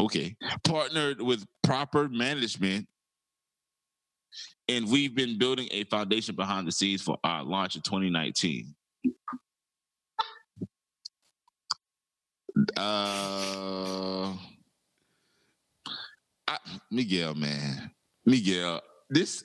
Okay. 0.00 0.36
Partnered 0.64 1.20
with 1.20 1.44
proper 1.62 2.08
management. 2.08 2.86
And 4.68 4.90
we've 4.90 5.14
been 5.14 5.38
building 5.38 5.68
a 5.70 5.84
foundation 5.84 6.34
behind 6.34 6.66
the 6.66 6.72
scenes 6.72 7.02
for 7.02 7.18
our 7.22 7.44
launch 7.44 7.76
in 7.76 7.82
2019. 7.82 8.74
Uh 12.76 14.32
I, 16.46 16.58
Miguel, 16.90 17.34
man. 17.34 17.90
Miguel, 18.26 18.80
this 19.10 19.44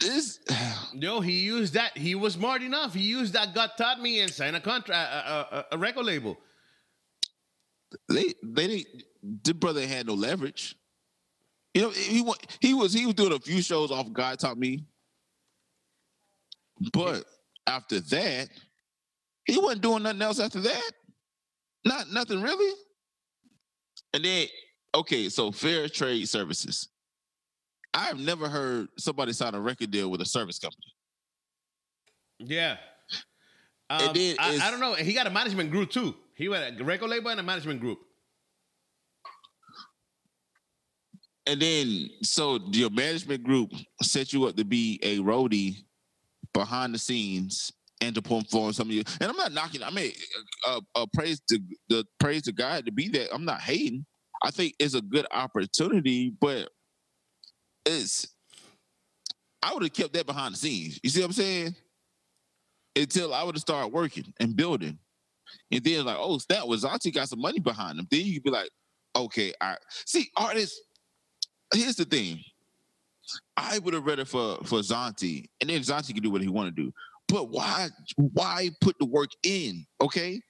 this 0.00 0.40
Yo, 0.94 1.20
he 1.20 1.40
used 1.40 1.74
that. 1.74 1.96
He 1.96 2.14
was 2.14 2.34
smart 2.34 2.62
enough. 2.62 2.94
He 2.94 3.02
used 3.02 3.32
that 3.34 3.54
God 3.54 3.70
taught 3.76 4.00
me 4.00 4.20
and 4.20 4.32
signed 4.32 4.56
a 4.56 4.60
contract, 4.60 5.12
a, 5.12 5.56
a, 5.56 5.66
a 5.72 5.78
record 5.78 6.04
label. 6.04 6.36
they 8.08 8.34
they 8.42 8.66
didn't 8.66 9.02
the 9.44 9.54
brother 9.54 9.86
had 9.86 10.06
no 10.06 10.14
leverage. 10.14 10.76
You 11.74 11.82
know, 11.82 11.90
he 11.90 12.24
he 12.60 12.74
was 12.74 12.92
he 12.92 13.06
was 13.06 13.14
doing 13.14 13.32
a 13.32 13.38
few 13.38 13.62
shows 13.62 13.90
off 13.90 14.12
God 14.12 14.38
taught 14.38 14.58
me. 14.58 14.84
But 16.92 17.24
after 17.66 18.00
that, 18.00 18.48
he 19.44 19.58
wasn't 19.58 19.82
doing 19.82 20.02
nothing 20.04 20.22
else 20.22 20.38
after 20.38 20.60
that. 20.60 20.90
Not 21.84 22.10
nothing 22.12 22.40
really. 22.40 22.74
And 24.14 24.24
then 24.24 24.46
okay, 24.94 25.28
so 25.28 25.52
fair 25.52 25.88
trade 25.88 26.28
services. 26.28 26.88
I've 27.98 28.20
never 28.20 28.48
heard 28.48 28.88
somebody 28.96 29.32
sign 29.32 29.56
a 29.56 29.60
record 29.60 29.90
deal 29.90 30.08
with 30.08 30.20
a 30.20 30.24
service 30.24 30.60
company. 30.60 30.94
Yeah. 32.38 32.76
Um, 33.90 34.12
I, 34.14 34.60
I 34.62 34.70
don't 34.70 34.78
know. 34.78 34.94
He 34.94 35.14
got 35.14 35.26
a 35.26 35.30
management 35.30 35.72
group 35.72 35.90
too. 35.90 36.14
He 36.36 36.44
had 36.44 36.80
a 36.80 36.84
record 36.84 37.10
label 37.10 37.30
and 37.30 37.40
a 37.40 37.42
management 37.42 37.80
group. 37.80 37.98
And 41.48 41.60
then 41.60 42.10
so 42.22 42.60
your 42.70 42.90
management 42.90 43.42
group 43.42 43.72
set 44.00 44.32
you 44.32 44.44
up 44.44 44.54
to 44.56 44.64
be 44.64 45.00
a 45.02 45.18
roadie 45.18 45.78
behind 46.52 46.94
the 46.94 46.98
scenes 46.98 47.72
and 48.00 48.14
to 48.14 48.22
perform 48.22 48.74
some 48.74 48.88
of 48.88 48.94
you. 48.94 49.02
And 49.20 49.28
I'm 49.28 49.36
not 49.36 49.52
knocking. 49.52 49.82
I 49.82 49.90
mean, 49.90 50.12
uh, 50.68 50.80
uh, 50.94 51.06
praise 51.14 51.40
to 51.48 51.58
the 51.88 52.04
praise 52.20 52.42
to 52.42 52.52
God 52.52 52.86
to 52.86 52.92
be 52.92 53.08
there. 53.08 53.26
I'm 53.32 53.44
not 53.44 53.60
hating. 53.60 54.06
I 54.40 54.52
think 54.52 54.74
it's 54.78 54.94
a 54.94 55.00
good 55.00 55.26
opportunity, 55.32 56.32
but 56.40 56.68
it's. 57.88 58.28
I 59.62 59.74
would 59.74 59.82
have 59.82 59.92
kept 59.92 60.12
that 60.12 60.26
behind 60.26 60.54
the 60.54 60.58
scenes. 60.58 61.00
You 61.02 61.10
see 61.10 61.20
what 61.20 61.26
I'm 61.26 61.32
saying? 61.32 61.74
Until 62.94 63.34
I 63.34 63.42
would 63.42 63.56
have 63.56 63.60
started 63.60 63.92
working 63.92 64.32
and 64.40 64.56
building, 64.56 64.98
and 65.72 65.84
then 65.84 66.04
like, 66.04 66.16
oh, 66.18 66.38
that 66.48 66.66
was 66.66 66.84
Zauntee 66.84 67.14
got 67.14 67.28
some 67.28 67.40
money 67.40 67.58
behind 67.58 67.98
him. 67.98 68.06
Then 68.10 68.24
you 68.24 68.34
could 68.34 68.44
be 68.44 68.50
like, 68.50 68.70
okay, 69.16 69.52
I 69.60 69.76
see 70.06 70.30
artists 70.36 70.80
here's 71.74 71.96
the 71.96 72.04
thing. 72.04 72.40
I 73.56 73.78
would 73.80 73.94
have 73.94 74.06
read 74.06 74.18
it 74.20 74.28
for 74.28 74.56
for 74.64 74.78
Zauntee, 74.78 75.46
and 75.60 75.68
then 75.68 75.80
Zauntee 75.80 76.14
can 76.14 76.22
do 76.22 76.30
what 76.30 76.40
he 76.40 76.48
want 76.48 76.74
to 76.74 76.82
do. 76.82 76.92
But 77.28 77.50
why 77.50 77.88
why 78.16 78.70
put 78.80 78.96
the 78.98 79.06
work 79.06 79.30
in? 79.42 79.84
Okay, 80.00 80.40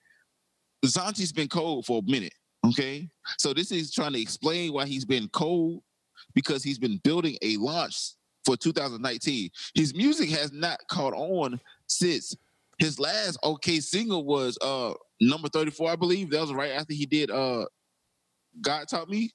Zauntee's 0.84 1.32
been 1.32 1.48
cold 1.48 1.86
for 1.86 1.98
a 1.98 2.10
minute. 2.10 2.34
Okay, 2.66 3.08
so 3.38 3.52
this 3.52 3.72
is 3.72 3.92
trying 3.92 4.12
to 4.12 4.20
explain 4.20 4.72
why 4.72 4.86
he's 4.86 5.04
been 5.04 5.28
cold 5.28 5.82
because 6.34 6.62
he's 6.62 6.78
been 6.78 6.98
building 7.04 7.36
a 7.42 7.56
launch 7.56 8.12
for 8.44 8.56
2019. 8.56 9.50
His 9.74 9.94
music 9.94 10.30
has 10.30 10.52
not 10.52 10.78
caught 10.90 11.12
on 11.14 11.60
since 11.86 12.34
his 12.78 12.98
last 13.00 13.38
okay 13.44 13.80
single 13.80 14.24
was 14.24 14.56
uh 14.62 14.94
number 15.20 15.48
34, 15.48 15.90
I 15.90 15.96
believe. 15.96 16.30
That 16.30 16.40
was 16.40 16.52
right 16.52 16.72
after 16.72 16.94
he 16.94 17.06
did 17.06 17.30
uh 17.30 17.66
God 18.60 18.86
Taught 18.88 19.08
Me. 19.08 19.30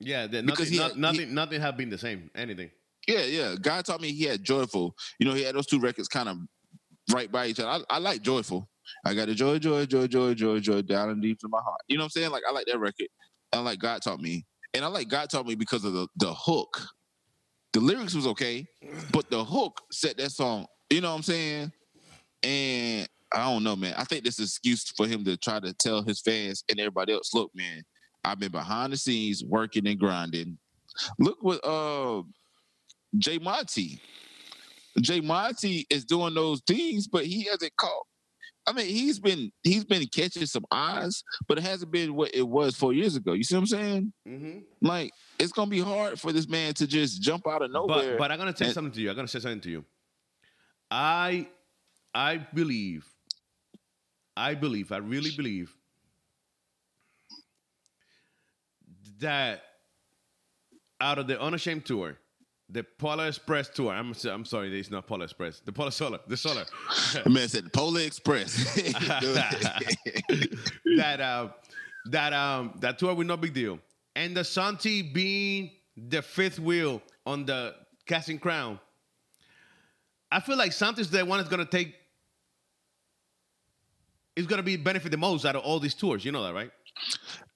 Yeah, 0.00 0.26
Because 0.26 0.44
nothing, 0.44 0.66
he 0.72 0.76
no- 0.78 0.82
had- 0.88 0.96
nothing, 0.96 1.34
nothing 1.34 1.60
have 1.60 1.76
been 1.76 1.90
the 1.90 1.98
same. 1.98 2.30
Anything. 2.34 2.70
Yeah, 3.06 3.22
yeah. 3.24 3.54
God 3.60 3.84
taught 3.84 4.00
me 4.00 4.12
he 4.12 4.24
had 4.24 4.42
joyful. 4.44 4.94
You 5.18 5.26
know, 5.28 5.34
he 5.34 5.42
had 5.42 5.54
those 5.54 5.66
two 5.66 5.80
records 5.80 6.08
kind 6.08 6.28
of 6.28 6.38
right 7.12 7.30
by 7.30 7.46
each 7.46 7.60
other. 7.60 7.84
I, 7.90 7.96
I 7.96 7.98
like 7.98 8.22
joyful. 8.22 8.68
I 9.04 9.14
got 9.14 9.28
a 9.28 9.34
joy, 9.34 9.58
joy, 9.58 9.86
joy, 9.86 10.06
joy, 10.06 10.34
joy, 10.34 10.58
joy 10.60 10.82
down 10.82 11.10
and 11.10 11.22
deep 11.22 11.38
in 11.44 11.50
my 11.50 11.60
heart. 11.60 11.80
You 11.88 11.96
know 11.98 12.02
what 12.02 12.06
I'm 12.06 12.10
saying? 12.10 12.30
Like 12.30 12.42
I 12.48 12.52
like 12.52 12.66
that 12.66 12.78
record. 12.78 13.08
I 13.52 13.58
like 13.60 13.78
God 13.78 14.02
taught 14.02 14.20
me, 14.20 14.44
and 14.74 14.84
I 14.84 14.88
like 14.88 15.08
God 15.08 15.30
taught 15.30 15.46
me 15.46 15.54
because 15.54 15.84
of 15.84 15.92
the 15.92 16.08
the 16.16 16.32
hook. 16.32 16.80
The 17.72 17.80
lyrics 17.80 18.14
was 18.14 18.26
okay, 18.26 18.66
but 19.12 19.30
the 19.30 19.44
hook 19.44 19.80
set 19.90 20.18
that 20.18 20.32
song. 20.32 20.66
You 20.90 21.00
know 21.00 21.10
what 21.10 21.16
I'm 21.16 21.22
saying? 21.22 21.72
And 22.42 23.08
I 23.32 23.50
don't 23.50 23.64
know, 23.64 23.76
man. 23.76 23.94
I 23.96 24.04
think 24.04 24.24
this 24.24 24.38
is 24.38 24.50
excuse 24.50 24.90
for 24.94 25.06
him 25.06 25.24
to 25.24 25.36
try 25.38 25.58
to 25.58 25.72
tell 25.72 26.02
his 26.02 26.20
fans 26.20 26.64
and 26.68 26.78
everybody 26.78 27.14
else, 27.14 27.32
look, 27.32 27.50
man, 27.54 27.82
I've 28.24 28.38
been 28.38 28.52
behind 28.52 28.92
the 28.92 28.98
scenes 28.98 29.42
working 29.42 29.86
and 29.86 29.98
grinding. 29.98 30.58
Look 31.18 31.38
what 31.40 31.64
uh 31.64 32.22
Jay 33.16 33.38
Monty. 33.38 34.00
Jay 35.00 35.20
Monty 35.20 35.86
is 35.88 36.04
doing 36.04 36.34
those 36.34 36.60
things, 36.66 37.08
but 37.08 37.24
he 37.24 37.44
hasn't 37.44 37.74
caught. 37.76 38.06
I 38.66 38.72
mean, 38.72 38.86
he's 38.86 39.18
been 39.18 39.50
he's 39.62 39.84
been 39.84 40.06
catching 40.06 40.46
some 40.46 40.64
eyes, 40.70 41.24
but 41.48 41.58
it 41.58 41.64
hasn't 41.64 41.90
been 41.90 42.14
what 42.14 42.34
it 42.34 42.46
was 42.46 42.76
four 42.76 42.92
years 42.92 43.16
ago. 43.16 43.32
You 43.32 43.42
see 43.42 43.56
what 43.56 43.62
I'm 43.62 43.66
saying? 43.66 44.12
Mm-hmm. 44.28 44.58
Like 44.86 45.12
it's 45.38 45.52
gonna 45.52 45.70
be 45.70 45.80
hard 45.80 46.20
for 46.20 46.32
this 46.32 46.48
man 46.48 46.74
to 46.74 46.86
just 46.86 47.20
jump 47.20 47.48
out 47.48 47.62
of 47.62 47.72
nowhere. 47.72 48.12
But 48.12 48.18
but 48.18 48.32
I'm 48.32 48.38
gonna 48.38 48.56
say 48.56 48.66
and- 48.66 48.74
something 48.74 48.92
to 48.92 49.00
you. 49.00 49.10
I'm 49.10 49.16
gonna 49.16 49.28
say 49.28 49.40
something 49.40 49.60
to 49.62 49.70
you. 49.70 49.84
I 50.90 51.48
I 52.14 52.36
believe, 52.36 53.06
I 54.36 54.54
believe, 54.54 54.92
I 54.92 54.98
really 54.98 55.30
believe 55.36 55.74
that 59.20 59.62
out 61.00 61.18
of 61.18 61.26
the 61.26 61.40
Unashamed 61.40 61.84
tour, 61.84 62.16
the 62.72 62.82
Polar 62.82 63.28
Express 63.28 63.68
tour. 63.68 63.92
I'm 63.92 64.14
I'm 64.24 64.44
sorry, 64.44 64.78
it's 64.78 64.90
not 64.90 65.06
Polar 65.06 65.24
Express. 65.24 65.60
The 65.60 65.72
Polar 65.72 65.90
Solar, 65.90 66.18
the 66.26 66.36
Solar. 66.36 66.64
the 67.22 67.30
man 67.30 67.48
said 67.48 67.66
the 67.66 67.70
Polar 67.70 68.00
Express. 68.00 68.74
that 70.96 71.20
uh, 71.20 71.48
that 72.06 72.32
um 72.32 72.74
that 72.80 72.98
tour 72.98 73.14
with 73.14 73.26
no 73.26 73.36
big 73.36 73.52
deal, 73.52 73.78
and 74.16 74.36
the 74.36 74.44
Santi 74.44 75.02
being 75.02 75.70
the 75.96 76.22
fifth 76.22 76.58
wheel 76.58 77.02
on 77.26 77.44
the 77.44 77.74
casting 78.06 78.38
crown. 78.38 78.80
I 80.30 80.40
feel 80.40 80.56
like 80.56 80.72
Santos 80.72 81.08
the 81.08 81.24
one 81.24 81.38
that's 81.38 81.50
gonna 81.50 81.66
take 81.66 81.94
is 84.34 84.46
gonna 84.46 84.62
be 84.62 84.76
benefit 84.78 85.10
the 85.10 85.18
most 85.18 85.44
out 85.44 85.56
of 85.56 85.62
all 85.62 85.78
these 85.78 85.94
tours. 85.94 86.24
You 86.24 86.32
know 86.32 86.42
that, 86.42 86.54
right? 86.54 86.70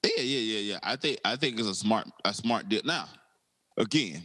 Yeah, 0.03 0.11
yeah, 0.17 0.39
yeah, 0.39 0.59
yeah. 0.59 0.79
I 0.83 0.95
think 0.95 1.19
I 1.25 1.35
think 1.35 1.59
it's 1.59 1.67
a 1.67 1.73
smart 1.73 2.07
a 2.23 2.33
smart 2.35 2.69
deal. 2.69 2.81
Now, 2.85 3.07
again, 3.77 4.21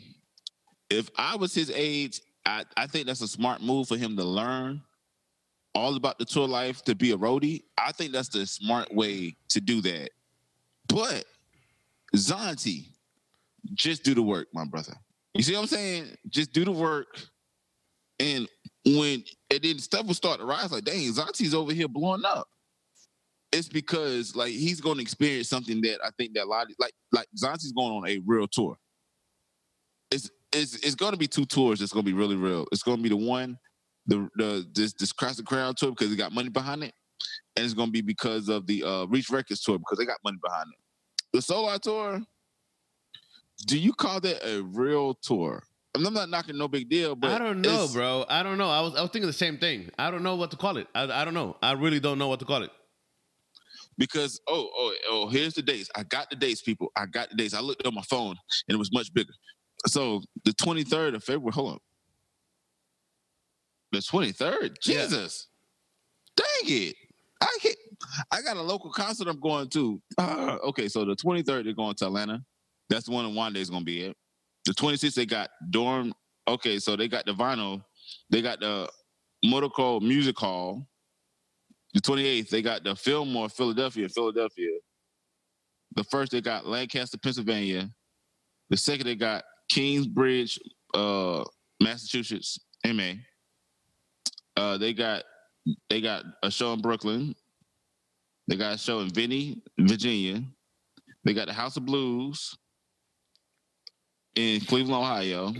if 0.92 1.10
I 1.16 1.36
was 1.36 1.54
his 1.54 1.70
age, 1.70 2.20
I, 2.44 2.64
I 2.76 2.86
think 2.86 3.06
that's 3.06 3.20
a 3.22 3.28
smart 3.28 3.62
move 3.62 3.88
for 3.88 3.96
him 3.96 4.16
to 4.16 4.24
learn 4.24 4.82
all 5.74 5.96
about 5.96 6.18
the 6.18 6.24
tour 6.24 6.46
life 6.46 6.82
to 6.84 6.94
be 6.94 7.12
a 7.12 7.16
roadie. 7.16 7.62
I 7.78 7.92
think 7.92 8.12
that's 8.12 8.28
the 8.28 8.46
smart 8.46 8.92
way 8.94 9.36
to 9.48 9.60
do 9.60 9.80
that. 9.82 10.10
But 10.88 11.24
Zauntee, 12.14 12.86
just 13.74 14.02
do 14.02 14.14
the 14.14 14.22
work, 14.22 14.48
my 14.52 14.64
brother. 14.64 14.94
You 15.34 15.42
see 15.42 15.54
what 15.54 15.62
I'm 15.62 15.66
saying? 15.66 16.16
Just 16.28 16.52
do 16.52 16.64
the 16.64 16.72
work. 16.72 17.18
And 18.20 18.48
when 18.84 19.24
and 19.50 19.62
then 19.62 19.78
stuff 19.78 20.06
will 20.06 20.14
start 20.14 20.40
to 20.40 20.46
rise, 20.46 20.72
like, 20.72 20.84
dang, 20.84 21.08
Zauntee's 21.08 21.54
over 21.54 21.72
here 21.72 21.88
blowing 21.88 22.22
up. 22.24 22.48
It's 23.50 23.68
because 23.68 24.34
like 24.36 24.52
he's 24.52 24.80
going 24.80 24.96
to 24.96 25.02
experience 25.02 25.48
something 25.48 25.80
that 25.82 25.98
I 26.04 26.10
think 26.18 26.34
that 26.34 26.44
a 26.44 26.48
lot 26.48 26.66
of, 26.66 26.74
like 26.78 26.92
like 27.12 27.28
Zauntee's 27.36 27.72
going 27.72 27.92
on 27.92 28.08
a 28.08 28.20
real 28.26 28.46
tour. 28.46 28.76
It's 30.10 30.30
it's 30.52 30.74
it's 30.76 30.94
going 30.94 31.12
to 31.12 31.18
be 31.18 31.26
two 31.26 31.44
tours. 31.44 31.80
It's 31.82 31.92
going 31.92 32.04
to 32.04 32.10
be 32.10 32.16
really 32.16 32.36
real. 32.36 32.66
It's 32.72 32.82
going 32.82 32.98
to 32.98 33.02
be 33.02 33.08
the 33.08 33.16
one, 33.16 33.58
the 34.06 34.28
the 34.36 34.66
this 34.74 34.92
this 34.94 35.12
Cross 35.12 35.36
the 35.36 35.42
Crown 35.42 35.74
tour 35.74 35.90
because 35.90 36.12
it 36.12 36.16
got 36.16 36.32
money 36.32 36.48
behind 36.48 36.84
it, 36.84 36.94
and 37.56 37.64
it's 37.64 37.74
going 37.74 37.88
to 37.88 37.92
be 37.92 38.00
because 38.02 38.48
of 38.48 38.66
the 38.66 38.82
uh, 38.84 39.04
Reach 39.06 39.30
Records 39.30 39.62
tour 39.62 39.78
because 39.78 39.98
they 39.98 40.04
got 40.06 40.18
money 40.24 40.38
behind 40.42 40.66
it. 40.72 40.78
The 41.32 41.42
Solar 41.42 41.78
tour, 41.78 42.20
do 43.66 43.78
you 43.78 43.92
call 43.92 44.20
that 44.20 44.46
a 44.46 44.62
real 44.62 45.14
tour? 45.14 45.62
I'm 45.94 46.02
not 46.14 46.30
knocking 46.30 46.56
no 46.56 46.68
big 46.68 46.88
deal, 46.88 47.14
but 47.14 47.30
I 47.32 47.38
don't 47.38 47.60
know, 47.60 47.86
bro. 47.92 48.24
I 48.28 48.42
don't 48.42 48.56
know. 48.56 48.70
I 48.70 48.80
was 48.80 48.94
I 48.94 49.02
was 49.02 49.10
thinking 49.10 49.26
the 49.26 49.32
same 49.32 49.58
thing. 49.58 49.90
I 49.98 50.10
don't 50.10 50.22
know 50.22 50.36
what 50.36 50.50
to 50.52 50.56
call 50.56 50.76
it. 50.78 50.86
I, 50.94 51.02
I 51.04 51.24
don't 51.24 51.34
know. 51.34 51.56
I 51.62 51.72
really 51.72 52.00
don't 52.00 52.18
know 52.18 52.28
what 52.28 52.38
to 52.40 52.46
call 52.46 52.62
it. 52.62 52.70
because 53.98 54.40
oh 54.48 54.68
oh 54.74 54.94
oh 55.10 55.28
here's 55.28 55.52
the 55.52 55.60
dates 55.60 55.90
i 55.94 56.02
got 56.04 56.30
the 56.30 56.36
dates 56.36 56.62
people 56.62 56.90
i 56.96 57.04
got 57.04 57.28
the 57.28 57.36
dates 57.36 57.52
i 57.52 57.60
looked 57.60 57.86
on 57.86 57.94
my 57.94 58.02
phone 58.02 58.34
and 58.66 58.74
it 58.74 58.78
was 58.78 58.90
much 58.90 59.12
bigger 59.12 59.34
so 59.86 60.22
the 60.44 60.52
23rd 60.52 61.14
of 61.16 61.24
february 61.24 61.52
hold 61.52 61.72
on 61.74 61.78
the 63.92 63.98
23rd 63.98 64.76
Yeah. 64.86 65.02
jesus. 65.06 65.48
Dang 66.36 66.46
it. 66.64 66.96
I 67.42 67.58
can't 67.60 67.76
i 68.30 68.40
got 68.42 68.56
a 68.56 68.62
local 68.62 68.90
concert 68.90 69.28
i'm 69.28 69.40
going 69.40 69.68
to. 69.70 70.00
Uh, 70.18 70.58
okay 70.64 70.88
so 70.88 71.04
the 71.04 71.14
23rd 71.16 71.64
they're 71.64 71.72
going 71.74 71.94
to 71.96 72.06
atlanta. 72.06 72.42
That's 72.88 73.06
the 73.06 73.12
one 73.12 73.24
in 73.26 73.34
one 73.34 73.52
day 73.52 73.60
is 73.60 73.70
going 73.70 73.82
to 73.82 73.86
be 73.86 74.02
it 74.02 74.16
the 74.64 74.72
26th 74.72 75.14
they 75.14 75.26
got 75.26 75.50
Durham 75.70 76.12
okay 76.48 76.78
so 76.78 76.96
they 76.96 77.08
got 77.08 77.26
the 77.26 77.32
vinyl. 77.32 77.82
They 78.30 78.42
got 78.42 78.60
the 78.60 78.88
motorco 79.44 80.00
music 80.00 80.38
hall. 80.38 80.86
The 81.94 82.00
28th, 82.00 82.48
they 82.48 82.62
got 82.62 82.84
the 82.84 82.96
Fillmore, 82.96 83.50
Philadelphia, 83.50 84.08
Philadelphia. 84.08 84.70
The 85.94 86.04
first, 86.04 86.32
they 86.32 86.40
got 86.40 86.66
Lancaster, 86.66 87.18
Pennsylvania. 87.18 87.90
The 88.70 88.78
second, 88.78 89.06
they 89.06 89.14
got 89.14 89.44
Kingsbridge, 89.72 90.58
uh, 90.92 91.44
Massachusetts, 91.80 92.58
MA. 92.86 93.12
Uh, 94.54 94.76
they 94.76 94.92
got 94.92 95.24
they 95.88 96.00
got 96.00 96.24
a 96.42 96.50
show 96.50 96.74
in 96.74 96.82
Brooklyn. 96.82 97.34
They 98.48 98.56
got 98.56 98.74
a 98.74 98.78
show 98.78 99.00
in 99.00 99.08
Vienna, 99.08 99.54
Virginia. 99.78 100.42
They 101.24 101.32
got 101.32 101.46
the 101.46 101.54
House 101.54 101.76
of 101.78 101.86
Blues 101.86 102.54
in 104.34 104.60
Cleveland, 104.60 105.02
Ohio. 105.02 105.54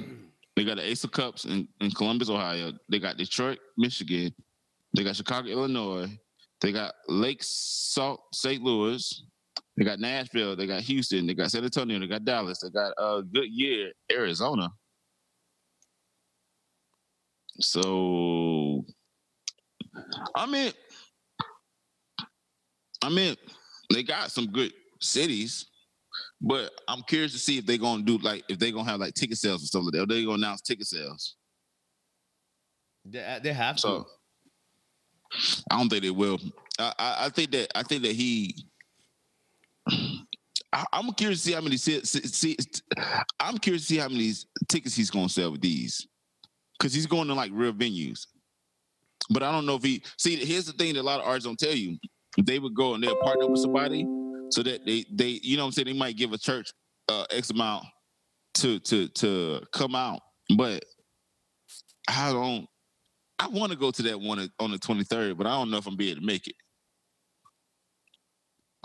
They 0.57 0.65
got 0.65 0.77
the 0.77 0.87
Ace 0.87 1.05
of 1.05 1.13
Cups 1.13 1.47
in, 1.47 1.67
in 1.81 1.91
Columbus, 1.93 2.29
Ohio. 2.29 2.73
They 2.91 2.99
got 2.99 3.17
Detroit, 3.17 3.61
Michigan. 3.79 4.35
They 4.95 5.05
got 5.05 5.17
Chicago, 5.17 5.49
Illinois. 5.49 6.09
They 6.61 6.73
got 6.73 6.95
Lake 7.09 7.41
Salt, 7.41 8.21
St. 8.35 8.63
Louis. 8.63 9.25
They 9.77 9.85
got 9.85 10.01
Nashville. 10.01 10.55
They 10.55 10.67
got 10.67 10.83
Houston. 10.83 11.27
They 11.27 11.35
got 11.35 11.51
San 11.51 11.65
Antonio. 11.65 11.99
They 11.99 12.07
got 12.07 12.25
Dallas. 12.25 12.61
They 12.61 12.71
got 12.71 12.93
a 12.99 13.03
uh, 13.03 13.21
Goodyear, 13.23 13.93
Arizona. 14.11 14.69
So, 17.59 18.85
I 20.35 20.47
mean, 20.47 20.73
I 23.03 23.09
mean, 23.09 23.37
they 23.93 24.03
got 24.03 24.31
some 24.31 24.47
good 24.47 24.73
cities, 25.01 25.67
but 26.41 26.71
I'm 26.89 27.03
curious 27.03 27.33
to 27.33 27.39
see 27.39 27.59
if 27.59 27.67
they're 27.67 27.79
gonna 27.79 28.03
do 28.03 28.19
like 28.19 28.45
if 28.49 28.59
they're 28.59 28.73
gonna 28.73 28.91
have 28.91 29.01
like 29.01 29.15
ticket 29.15 29.39
sales 29.39 29.63
and 29.63 29.69
stuff 29.69 29.85
like 29.85 29.93
that. 29.93 30.03
Or 30.03 30.07
they 30.07 30.25
gonna 30.25 30.35
announce 30.35 30.61
ticket 30.61 30.87
sales. 30.87 31.37
They, 33.05 33.39
they 33.43 33.53
have 33.53 33.81
So 33.81 34.07
I 35.71 35.79
don't 35.79 35.89
think 35.89 36.03
they 36.03 36.11
will. 36.11 36.39
I, 36.79 36.93
I, 36.99 37.17
I 37.27 37.29
think 37.31 37.51
that 37.53 37.69
I 37.77 37.83
think 37.83 38.03
that 38.03 38.13
he. 38.13 38.55
I, 40.73 40.85
I'm 40.93 41.13
curious 41.13 41.43
to 41.43 41.49
see 41.49 41.55
how 41.55 41.61
many. 41.61 41.77
See, 41.77 42.03
see, 42.05 42.57
I'm 43.41 43.59
curious 43.59 43.83
to 43.83 43.95
see 43.95 43.99
how 43.99 44.09
many 44.09 44.33
tickets 44.69 44.95
he's 44.95 45.11
going 45.11 45.27
to 45.27 45.33
sell 45.33 45.53
with 45.53 45.61
these, 45.61 46.07
because 46.79 46.95
he's 46.95 47.07
going 47.07 47.29
to 47.29 47.35
like 47.35 47.51
real 47.53 47.73
venues. 47.73 48.27
But 49.31 49.43
I 49.43 49.53
don't 49.53 49.67
know 49.67 49.77
if 49.77 49.83
he. 49.83 50.03
See, 50.19 50.37
here's 50.37 50.67
the 50.67 50.73
thing 50.73 50.95
that 50.95 51.01
a 51.01 51.03
lot 51.03 51.21
of 51.21 51.27
artists 51.27 51.47
don't 51.47 51.59
tell 51.59 51.75
you. 51.75 51.99
They 52.43 52.59
would 52.59 52.75
go 52.75 52.95
and 52.95 53.05
they'll 53.05 53.17
partner 53.17 53.47
with 53.47 53.61
somebody, 53.61 54.07
so 54.51 54.63
that 54.63 54.87
they 54.87 55.05
they 55.13 55.41
you 55.43 55.57
know 55.57 55.65
what 55.65 55.69
I'm 55.69 55.73
saying 55.73 55.87
they 55.87 55.93
might 55.93 56.17
give 56.17 56.33
a 56.33 56.39
church 56.39 56.73
uh, 57.09 57.27
X 57.31 57.51
amount 57.51 57.85
to 58.55 58.79
to 58.81 59.09
to 59.09 59.61
come 59.73 59.95
out, 59.95 60.21
but 60.57 60.85
I 62.09 62.33
don't. 62.33 62.67
I 63.39 63.49
want 63.49 63.73
to 63.73 63.79
go 63.79 63.91
to 63.91 64.03
that 64.03 64.21
one 64.21 64.49
on 64.61 64.71
the 64.71 64.79
23rd, 64.79 65.37
but 65.37 65.49
I 65.49 65.51
don't 65.51 65.69
know 65.69 65.79
if 65.79 65.87
I'm 65.89 65.97
be 65.97 66.11
able 66.11 66.21
to 66.21 66.27
make 66.27 66.47
it. 66.47 66.55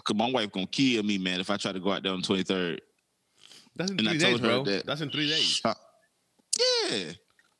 Cause 0.07 0.15
my 0.15 0.31
wife 0.31 0.51
gonna 0.53 0.67
kill 0.67 1.03
me, 1.03 1.17
man, 1.17 1.39
if 1.41 1.49
I 1.49 1.57
try 1.57 1.73
to 1.73 1.79
go 1.81 1.91
out 1.91 2.01
there 2.03 2.13
on 2.13 2.21
the 2.21 2.27
23rd. 2.27 2.79
That's 3.75 3.91
in 3.91 3.99
And 3.99 4.07
I 4.09 4.11
three 4.13 4.19
days, 4.19 4.39
bro. 4.39 4.63
that- 4.63 4.85
That's 4.85 5.01
in 5.01 5.09
three 5.11 5.27
days. 5.29 5.61
Uh, 5.65 5.73
yeah, 6.89 7.11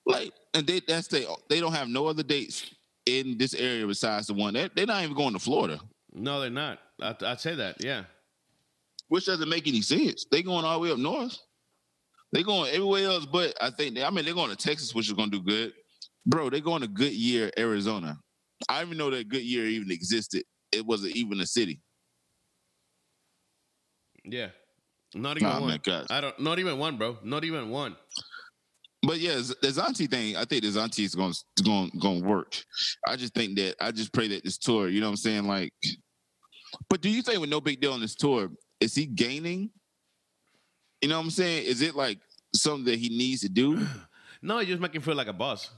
like, 0.05 0.31
and 0.53 0.65
they 0.65 0.79
that's 0.79 1.07
they 1.07 1.25
they 1.49 1.60
don't 1.60 1.73
have 1.73 1.89
no 1.89 2.07
other 2.07 2.23
dates 2.23 2.65
in 3.05 3.38
this 3.38 3.53
area 3.53 3.86
besides 3.86 4.27
the 4.27 4.33
one. 4.33 4.53
They, 4.53 4.69
they're 4.75 4.86
not 4.86 5.03
even 5.03 5.15
going 5.15 5.33
to 5.33 5.39
Florida, 5.39 5.79
No, 6.13 6.39
they're 6.39 6.49
not. 6.49 6.79
I, 7.01 7.15
I'd 7.21 7.39
say 7.41 7.55
that. 7.55 7.83
Yeah. 7.83 8.05
which 9.10 9.25
doesn't 9.25 9.47
make 9.49 9.67
any 9.67 9.81
sense. 9.81 10.25
They 10.31 10.41
going 10.41 10.65
all 10.65 10.79
the 10.79 10.86
way 10.88 10.91
up 10.91 10.97
north. 10.97 11.38
They 12.33 12.43
going 12.43 12.69
everywhere 12.71 13.05
else, 13.05 13.25
but 13.25 13.53
I 13.62 13.69
think 13.69 13.95
they, 13.95 14.03
I 14.03 14.10
mean 14.10 14.25
they're 14.25 14.33
going 14.33 14.49
to 14.49 14.55
Texas, 14.55 14.95
which 14.95 15.07
is 15.07 15.13
going 15.13 15.31
to 15.31 15.38
do 15.38 15.43
good. 15.43 15.73
Bro, 16.25 16.49
they're 16.49 16.60
going 16.62 16.81
to 16.81 16.88
Goodyear, 16.88 17.51
Arizona. 17.57 18.17
I 18.67 18.79
didn't 18.79 18.88
even 18.93 18.97
know 18.97 19.12
that 19.12 19.29
Goodyear 19.29 19.65
even 19.65 19.91
existed. 19.91 20.43
It 20.71 20.86
wasn't 20.86 21.15
even 21.15 21.39
a 21.41 21.45
city. 21.45 21.79
Yeah. 24.27 24.47
Not 25.15 25.37
even 25.37 25.49
Oh, 25.49 25.61
one. 25.61 25.79
God. 25.83 26.07
I 26.09 26.21
don't. 26.21 26.37
Not 26.39 26.59
even 26.59 26.77
one, 26.77 26.97
bro. 26.97 27.17
Not 27.23 27.43
even 27.43 27.69
one. 27.69 27.95
But 29.03 29.19
yeah, 29.19 29.35
the 29.35 29.67
Zauntee 29.69 30.09
thing, 30.09 30.35
I 30.35 30.43
think 30.43 30.63
the 30.63 30.69
Zauntee 30.69 31.05
is 31.05 31.15
going 31.15 31.33
to 31.55 31.63
going 31.63 31.91
going 31.99 32.21
to 32.21 32.27
work. 32.27 32.61
I 33.07 33.15
just 33.15 33.33
think 33.33 33.55
that 33.57 33.75
I 33.79 33.91
just 33.91 34.11
pray 34.11 34.27
that 34.29 34.43
this 34.43 34.57
tour, 34.57 34.89
you 34.89 34.99
know 34.99 35.07
what 35.07 35.11
I'm 35.11 35.17
saying, 35.17 35.45
like. 35.45 35.71
But 36.89 37.01
do 37.01 37.09
you 37.09 37.21
think 37.21 37.39
with 37.39 37.49
no 37.49 37.61
big 37.61 37.79
deal 37.79 37.93
on 37.93 38.01
this 38.01 38.15
tour, 38.15 38.49
is 38.81 38.93
he 38.95 39.05
gaining? 39.05 39.69
You 41.01 41.09
know 41.09 41.17
what 41.17 41.23
I'm 41.25 41.29
saying? 41.29 41.65
Is 41.65 41.81
it 41.81 41.95
like 41.95 42.19
something 42.53 42.85
that 42.85 42.99
he 42.99 43.09
needs 43.09 43.41
to 43.41 43.49
do? 43.49 43.79
No, 44.39 44.59
you 44.59 44.67
just 44.67 44.79
make 44.81 44.93
him 44.93 45.01
feel 45.01 45.15
like 45.15 45.27
a 45.27 45.33
boss. 45.33 45.71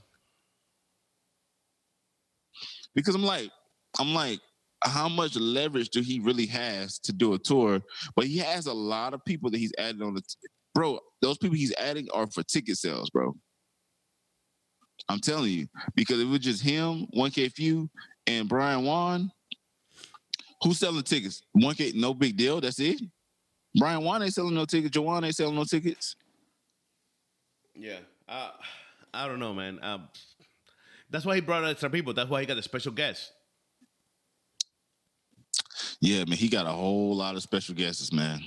Because 2.94 3.16
I'm 3.16 3.24
like, 3.24 3.50
I'm 3.98 4.14
like, 4.14 4.42
how 4.84 5.10
much 5.10 5.36
leverage 5.36 5.90
do 5.90 6.02
he 6.02 6.20
really 6.20 6.46
has 6.48 7.00
to 7.00 7.14
do 7.14 7.34
a 7.34 7.40
tour? 7.40 7.82
But 8.16 8.26
he 8.26 8.38
has 8.38 8.66
a 8.66 8.74
lot 8.74 9.14
of 9.14 9.24
people 9.26 9.50
that 9.52 9.58
he's 9.58 9.74
adding 9.78 10.02
on 10.02 10.14
the. 10.14 10.22
T- 10.22 10.50
bro, 10.74 11.00
those 11.22 11.38
people 11.38 11.58
he's 11.58 11.74
adding 11.76 12.08
are 12.14 12.28
for 12.28 12.44
ticket 12.44 12.78
sales, 12.78 13.10
bro. 13.10 13.36
I'm 15.08 15.20
telling 15.20 15.52
you, 15.52 15.68
because 15.96 16.20
it 16.20 16.28
was 16.28 16.40
just 16.40 16.62
him, 16.62 17.08
1K 17.16 17.52
Phew, 17.54 17.90
and 18.28 18.48
Brian 18.48 18.84
Wan. 18.84 19.32
Who's 20.62 20.78
selling 20.78 21.04
tickets? 21.04 21.42
1K, 21.58 21.96
no 21.96 22.14
big 22.14 22.38
deal. 22.38 22.60
That's 22.62 22.80
it. 22.80 23.02
Brian 23.76 24.04
Wan 24.04 24.22
ain't 24.22 24.34
selling 24.34 24.56
no 24.56 24.66
tickets. 24.66 24.94
Joanne 24.94 25.24
ain't 25.24 25.36
selling 25.36 25.56
no 25.56 25.64
tickets. 25.64 26.16
Yeah. 27.76 28.00
Uh, 28.28 28.52
I 29.14 29.28
don't 29.28 29.40
know, 29.40 29.54
man. 29.54 29.80
Um, 29.82 30.10
that's 31.10 31.26
why 31.26 31.36
he 31.36 31.42
brought 31.42 31.66
extra 31.66 31.90
people. 31.90 32.14
That's 32.14 32.30
why 32.30 32.42
he 32.42 32.46
got 32.46 32.58
a 32.58 32.62
special 32.62 32.92
guest. 32.92 33.32
Yeah, 36.02 36.24
man, 36.26 36.38
he 36.38 36.48
got 36.48 36.66
a 36.66 36.72
whole 36.72 37.16
lot 37.16 37.36
of 37.36 37.42
special 37.44 37.76
guests, 37.76 38.12
man. 38.14 38.42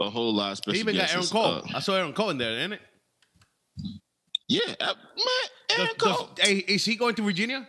A 0.00 0.10
whole 0.10 0.34
lot 0.34 0.52
of 0.52 0.58
special 0.58 0.84
guests. 0.92 1.12
He 1.12 1.18
even 1.18 1.30
got. 1.30 1.36
Aaron 1.44 1.62
Cole. 1.62 1.70
Uh, 1.74 1.76
I 1.76 1.80
saw 1.80 1.94
Aaron 1.96 2.12
Cole 2.12 2.30
in 2.30 2.38
there, 2.38 2.58
ain't 2.58 2.72
it? 2.74 2.80
yeah, 4.48 4.74
uh, 4.80 4.86
man, 4.86 5.26
Aaron 5.78 5.86
Does- 5.86 6.08
does- 6.08 6.16
Cole. 6.16 6.30
hey, 6.40 6.56
is 6.58 6.84
he 6.84 6.96
going 6.96 7.14
to 7.14 7.22
Virginia? 7.22 7.66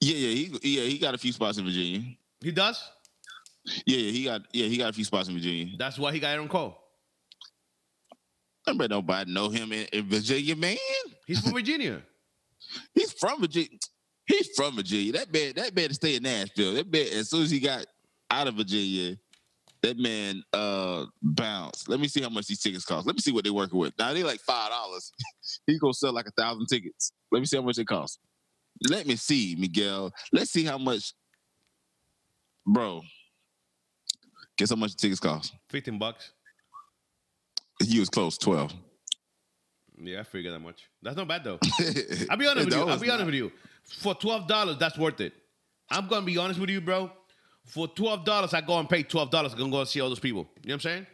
Yeah, 0.00 0.14
yeah, 0.16 0.28
he 0.34 0.58
yeah 0.62 0.82
he 0.84 0.98
got 0.98 1.14
a 1.14 1.18
few 1.18 1.32
spots 1.32 1.58
in 1.58 1.64
Virginia. 1.64 2.02
He 2.40 2.52
does. 2.52 2.80
Yeah, 3.84 3.96
yeah, 3.98 4.10
he 4.12 4.24
got 4.24 4.42
yeah 4.52 4.66
he 4.66 4.76
got 4.76 4.90
a 4.90 4.92
few 4.92 5.04
spots 5.04 5.28
in 5.28 5.34
Virginia. 5.34 5.74
That's 5.76 5.98
why 5.98 6.12
he 6.12 6.20
got 6.20 6.28
Aaron 6.28 6.48
Cole. 6.48 6.78
Nobody 8.66 9.32
know 9.32 9.48
him 9.48 9.72
in, 9.72 9.86
in 9.92 10.08
Virginia, 10.08 10.54
man. 10.54 10.76
He's 11.26 11.40
from 11.40 11.52
Virginia. 11.54 12.02
He's 12.94 13.12
from 13.12 13.40
Virginia. 13.40 13.70
He's 14.28 14.48
from 14.54 14.76
Virginia. 14.76 15.12
That 15.12 15.32
man, 15.32 15.54
that 15.56 15.74
man 15.74 15.92
stay 15.94 16.16
in 16.16 16.22
Nashville. 16.22 16.74
That 16.74 16.92
man, 16.92 17.06
as 17.14 17.30
soon 17.30 17.42
as 17.42 17.50
he 17.50 17.60
got 17.60 17.86
out 18.30 18.46
of 18.46 18.54
Virginia, 18.56 19.16
that 19.82 19.96
man 19.98 20.42
uh 20.52 21.06
bounced. 21.22 21.88
Let 21.88 21.98
me 21.98 22.08
see 22.08 22.20
how 22.20 22.28
much 22.28 22.46
these 22.46 22.60
tickets 22.60 22.84
cost. 22.84 23.06
Let 23.06 23.16
me 23.16 23.20
see 23.20 23.32
what 23.32 23.44
they're 23.44 23.52
working 23.52 23.78
with. 23.78 23.94
Now 23.98 24.12
they 24.12 24.22
like 24.22 24.40
five 24.40 24.70
dollars. 24.70 25.12
He's 25.66 25.78
gonna 25.78 25.94
sell 25.94 26.12
like 26.12 26.26
a 26.26 26.30
thousand 26.32 26.66
tickets. 26.66 27.12
Let 27.32 27.40
me 27.40 27.46
see 27.46 27.56
how 27.56 27.62
much 27.62 27.78
it 27.78 27.86
costs. 27.86 28.18
Let 28.88 29.06
me 29.06 29.16
see, 29.16 29.56
Miguel. 29.58 30.12
Let's 30.30 30.50
see 30.50 30.64
how 30.64 30.78
much, 30.78 31.14
bro. 32.66 33.02
Guess 34.58 34.70
how 34.70 34.76
much 34.76 34.92
the 34.92 34.98
tickets 34.98 35.20
cost? 35.20 35.54
15 35.70 35.98
bucks. 35.98 36.32
He 37.82 37.98
was 37.98 38.10
close, 38.10 38.36
twelve. 38.36 38.74
Yeah, 40.00 40.20
I 40.20 40.22
figured 40.22 40.54
that 40.54 40.60
much. 40.60 40.88
That's 41.02 41.16
not 41.16 41.28
bad 41.28 41.44
though. 41.44 41.58
I'll 42.30 42.36
be 42.36 42.46
honest 42.46 42.66
with 42.66 42.74
you. 42.74 42.80
I'll 42.80 42.98
be 42.98 43.10
honest 43.10 43.18
not. 43.18 43.26
with 43.26 43.34
you. 43.34 43.52
For 43.98 44.14
twelve 44.14 44.46
dollars, 44.46 44.76
that's 44.78 44.98
worth 44.98 45.20
it. 45.20 45.32
I'm 45.90 46.06
gonna 46.08 46.26
be 46.26 46.36
honest 46.38 46.60
with 46.60 46.70
you, 46.70 46.80
bro. 46.80 47.10
For 47.64 47.88
twelve 47.88 48.24
dollars, 48.24 48.54
I 48.54 48.60
go 48.60 48.78
and 48.78 48.88
pay 48.88 49.02
twelve 49.02 49.30
dollars. 49.30 49.52
I'm 49.52 49.58
gonna 49.58 49.70
go 49.72 49.80
and 49.80 49.88
see 49.88 50.00
all 50.00 50.08
those 50.08 50.20
people. 50.20 50.48
You 50.62 50.68
know 50.70 50.74
what 50.74 50.74
I'm 50.74 50.80
saying? 50.80 51.06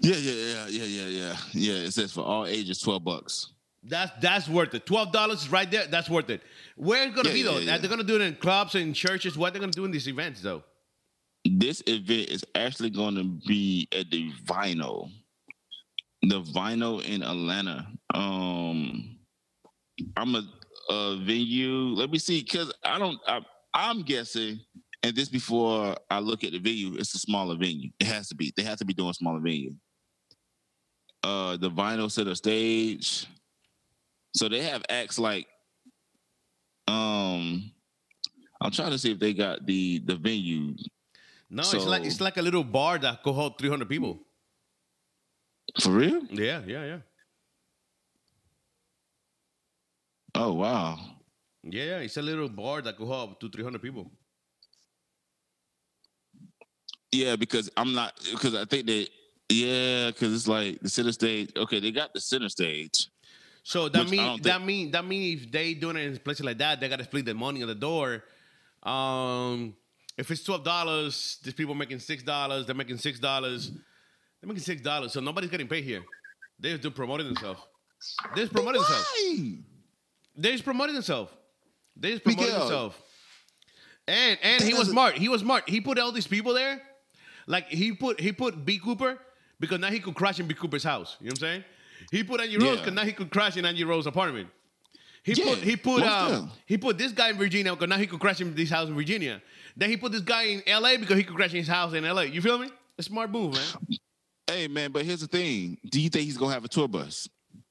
Yeah, 0.00 0.16
yeah, 0.16 0.32
yeah, 0.32 0.66
yeah, 0.68 0.84
yeah, 0.84 1.06
yeah. 1.06 1.36
Yeah, 1.52 1.86
it 1.86 1.92
says 1.92 2.12
for 2.12 2.22
all 2.24 2.46
ages, 2.46 2.80
twelve 2.80 3.04
bucks. 3.04 3.52
That's 3.82 4.10
that's 4.20 4.48
worth 4.48 4.74
it. 4.74 4.84
Twelve 4.84 5.12
dollars 5.12 5.42
is 5.42 5.48
right 5.50 5.70
there. 5.70 5.86
That's 5.86 6.10
worth 6.10 6.28
it. 6.30 6.42
Where 6.76 7.04
it's 7.06 7.14
gonna 7.14 7.28
Yeah, 7.28 7.34
be 7.34 7.42
though? 7.42 7.58
yeah, 7.58 7.72
yeah. 7.72 7.78
They're 7.78 7.88
gonna 7.90 8.02
do 8.04 8.16
it 8.16 8.22
in 8.22 8.34
clubs 8.36 8.74
and 8.74 8.94
churches. 8.94 9.38
What 9.38 9.52
they're 9.52 9.60
gonna 9.60 9.72
do 9.72 9.84
in 9.84 9.90
these 9.90 10.08
events 10.08 10.42
though? 10.42 10.64
This 11.44 11.82
event 11.86 12.28
is 12.28 12.44
actually 12.54 12.90
going 12.90 13.14
to 13.14 13.24
be 13.46 13.88
at 13.92 14.10
the 14.10 14.30
Vinyl, 14.44 15.10
the 16.22 16.42
Vinyl 16.42 17.02
in 17.02 17.22
Atlanta. 17.22 17.86
Um, 18.12 19.16
I'm 20.16 20.34
a, 20.34 20.42
a 20.88 21.16
venue. 21.16 21.94
Let 21.94 22.10
me 22.10 22.18
see, 22.18 22.42
because 22.42 22.72
I 22.84 22.98
don't. 22.98 23.18
I, 23.26 23.40
I'm 23.74 24.02
guessing, 24.02 24.60
and 25.02 25.14
this 25.14 25.28
before 25.28 25.96
I 26.10 26.18
look 26.20 26.44
at 26.44 26.52
the 26.52 26.58
venue, 26.58 26.94
it's 26.94 27.14
a 27.14 27.18
smaller 27.18 27.56
venue. 27.56 27.90
It 28.00 28.06
has 28.06 28.28
to 28.28 28.34
be. 28.34 28.52
They 28.56 28.62
have 28.62 28.78
to 28.78 28.84
be 28.84 28.94
doing 28.94 29.10
a 29.10 29.14
smaller 29.14 29.40
venue. 29.40 29.74
Uh, 31.22 31.56
the 31.56 31.70
Vinyl 31.70 32.10
set 32.10 32.26
a 32.26 32.36
stage, 32.36 33.26
so 34.34 34.48
they 34.48 34.62
have 34.62 34.82
acts 34.88 35.18
like. 35.18 35.46
Um, 36.86 37.70
I'm 38.60 38.70
trying 38.70 38.90
to 38.90 38.98
see 38.98 39.12
if 39.12 39.18
they 39.18 39.34
got 39.34 39.66
the 39.66 39.98
the 40.00 40.16
venue 40.16 40.74
No, 41.50 41.62
it's 41.62 41.86
like 41.86 42.04
it's 42.04 42.20
like 42.20 42.36
a 42.38 42.42
little 42.42 42.64
bar 42.64 42.98
that 42.98 43.22
could 43.22 43.34
hold 43.34 43.58
300 43.58 43.88
people. 43.88 44.20
for 45.80 45.90
real. 45.90 46.24
Yeah, 46.30 46.62
yeah, 46.66 46.84
yeah, 46.84 46.98
Oh 50.38 50.52
wow. 50.52 50.98
yeah. 51.64 51.98
It's 51.98 52.16
a 52.16 52.22
little 52.22 52.48
bar 52.48 52.80
that 52.82 52.96
could 52.96 53.06
hold 53.06 53.30
up 53.32 53.40
to 53.40 53.48
300 53.50 53.82
people. 53.82 54.10
Yeah, 57.12 57.36
because 57.36 57.70
I'm 57.76 57.94
not 57.94 58.14
because 58.30 58.54
I 58.54 58.64
think 58.66 58.86
they 58.86 59.08
yeah, 59.48 60.08
because 60.10 60.34
it's 60.34 60.46
like 60.46 60.78
the 60.80 60.88
center 60.90 61.12
stage. 61.12 61.50
Okay, 61.56 61.80
they 61.80 61.90
got 61.90 62.12
the 62.12 62.20
center 62.20 62.48
stage. 62.48 63.08
So 63.62 63.88
that 63.88 64.08
mean 64.08 64.40
that 64.42 64.56
think- 64.56 64.64
mean 64.66 64.90
that 64.92 65.04
mean 65.04 65.38
if 65.38 65.50
they 65.50 65.74
doing 65.74 65.96
it 65.96 66.02
in 66.06 66.18
places 66.18 66.44
like 66.44 66.58
that, 66.58 66.80
they 66.80 66.88
gotta 66.88 67.04
split 67.04 67.24
the 67.24 67.34
money 67.34 67.62
on 67.62 67.68
the 67.68 67.74
door. 67.74 68.24
Um, 68.82 69.74
if 70.16 70.30
it's 70.30 70.44
twelve 70.44 70.64
dollars, 70.64 71.38
these 71.42 71.54
people 71.54 71.74
making 71.74 71.98
six 72.00 72.22
dollars. 72.22 72.66
They're 72.66 72.74
making 72.74 72.98
six 72.98 73.18
dollars. 73.18 73.70
They're 74.40 74.48
making 74.48 74.62
six 74.62 74.82
dollars. 74.82 75.12
So 75.12 75.20
nobody's 75.20 75.50
getting 75.50 75.68
paid 75.68 75.84
here. 75.84 76.04
They're 76.60 76.78
just 76.78 76.94
promoting 76.94 77.26
themselves. 77.26 77.60
They're 78.34 78.44
just 78.44 78.52
promoting 78.52 78.82
themselves. 78.82 79.08
They're 80.38 80.52
just 80.52 80.64
promoted 80.64 80.94
himself. 80.94 81.36
They 81.96 82.12
just 82.12 82.22
promoted 82.24 82.46
Miguel. 82.46 82.60
themselves. 82.60 82.96
And 84.06 84.38
and 84.42 84.62
he 84.62 84.72
was 84.72 84.88
smart. 84.88 85.18
He 85.18 85.28
was 85.28 85.42
smart. 85.42 85.68
He 85.68 85.80
put 85.80 85.98
all 85.98 86.12
these 86.12 86.26
people 86.26 86.54
there. 86.54 86.80
Like 87.46 87.68
he 87.68 87.92
put 87.92 88.20
he 88.20 88.32
put 88.32 88.64
B 88.64 88.78
Cooper 88.78 89.18
because 89.60 89.78
now 89.80 89.90
he 89.90 90.00
could 90.00 90.14
crash 90.14 90.40
in 90.40 90.46
B 90.46 90.54
Cooper's 90.54 90.84
house. 90.84 91.16
You 91.20 91.26
know 91.26 91.30
what 91.30 91.38
I'm 91.38 91.40
saying? 91.40 91.64
He 92.12 92.24
put 92.24 92.40
Angie 92.40 92.56
Rose 92.56 92.66
Yeah. 92.66 92.74
because 92.76 92.92
now 92.94 93.04
he 93.04 93.12
could 93.12 93.30
crash 93.30 93.56
in 93.56 93.64
Angie 93.66 93.84
Rose's 93.84 94.06
apartment. 94.06 94.48
He 95.24 95.32
Yeah, 95.32 95.44
put 95.54 95.58
he 95.58 95.76
put 95.76 96.02
um, 96.04 96.50
he 96.64 96.78
put 96.78 96.96
this 96.96 97.12
guy 97.12 97.30
in 97.30 97.36
Virginia 97.36 97.72
because 97.74 97.88
now 97.88 97.98
he 97.98 98.06
could 98.06 98.20
crash 98.20 98.40
in 98.40 98.54
this 98.54 98.70
house 98.70 98.88
in 98.88 98.94
Virginia. 98.94 99.42
Then 99.76 99.90
he 99.90 99.96
put 99.96 100.12
this 100.12 100.22
guy 100.22 100.44
in 100.44 100.62
LA 100.66 100.96
because 100.96 101.16
he 101.18 101.24
could 101.24 101.36
crash 101.36 101.50
in 101.50 101.58
his 101.58 101.68
house 101.68 101.92
in 101.92 102.04
LA. 102.04 102.22
You 102.22 102.40
feel 102.40 102.58
me? 102.58 102.70
A 102.98 103.02
smart 103.02 103.30
move, 103.30 103.54
man. 103.54 103.98
Hey 104.46 104.68
man, 104.68 104.92
but 104.92 105.04
here's 105.04 105.20
the 105.20 105.26
thing. 105.26 105.76
Do 105.84 106.00
you 106.00 106.08
think 106.08 106.24
he's 106.24 106.38
gonna 106.38 106.54
have 106.54 106.64
a 106.64 106.68
tour 106.68 106.88
bus? 106.88 107.28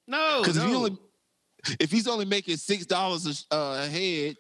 No, 0.08 0.40
Because 0.42 0.58
no. 0.58 0.64
if 0.64 0.70
he 0.70 0.76
only 0.76 0.98
if 1.80 1.92
he's 1.92 2.08
only 2.08 2.26
making 2.26 2.58
six 2.58 2.86
dollars 2.86 3.46
uh, 3.52 3.84
a 3.84 3.88
head 3.88 4.36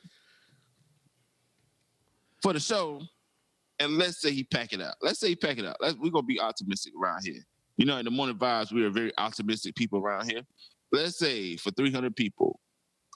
for 2.41 2.53
the 2.53 2.59
show, 2.59 3.01
and 3.79 3.97
let's 3.97 4.21
say 4.21 4.31
he 4.31 4.43
pack 4.43 4.73
it 4.73 4.81
out. 4.81 4.95
Let's 5.01 5.19
say 5.19 5.29
he 5.29 5.35
pack 5.35 5.57
it 5.57 5.65
out. 5.65 5.77
Let's, 5.79 5.95
we're 5.97 6.11
gonna 6.11 6.23
be 6.23 6.39
optimistic 6.39 6.93
around 7.01 7.21
here. 7.23 7.41
You 7.77 7.85
know, 7.85 7.97
in 7.97 8.05
the 8.05 8.11
morning 8.11 8.37
vibes, 8.37 8.71
we 8.71 8.83
are 8.83 8.89
very 8.89 9.11
optimistic 9.17 9.75
people 9.75 9.99
around 9.99 10.29
here. 10.29 10.41
Let's 10.91 11.19
say 11.19 11.57
for 11.57 11.71
300 11.71 12.15
people. 12.15 12.59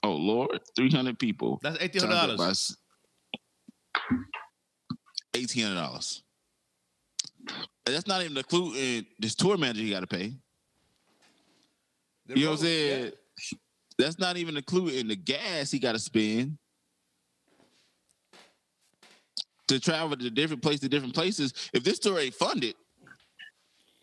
Oh 0.04 0.12
Lord, 0.12 0.60
300 0.76 1.18
people. 1.18 1.60
That's 1.62 1.78
eighteen 1.80 2.02
hundred 2.02 2.14
times 2.14 2.20
hundred 2.20 2.32
that 2.32 2.38
by 2.38 2.44
dollars. 2.44 2.76
$1,800. 5.34 6.22
That's 7.86 8.06
not 8.06 8.20
even 8.20 8.34
the 8.34 8.40
including 8.40 9.06
this 9.18 9.34
tour 9.34 9.56
manager 9.56 9.82
you 9.82 9.92
got 9.92 10.00
to 10.00 10.06
pay. 10.06 10.34
You 12.28 12.44
know 12.44 12.50
what 12.50 12.58
I'm 12.60 12.64
saying? 12.64 13.12
That's 13.98 14.18
not 14.18 14.36
even 14.36 14.56
including 14.56 15.08
the 15.08 15.16
gas 15.16 15.70
he 15.70 15.78
got 15.78 15.92
to 15.92 15.98
spend 15.98 16.58
to 19.68 19.80
travel 19.80 20.16
to 20.16 20.30
different 20.30 20.62
places, 20.62 20.80
to 20.80 20.88
different 20.88 21.14
places. 21.14 21.54
If 21.72 21.84
this 21.84 21.98
tour 21.98 22.18
ain't 22.18 22.34
funded, 22.34 22.74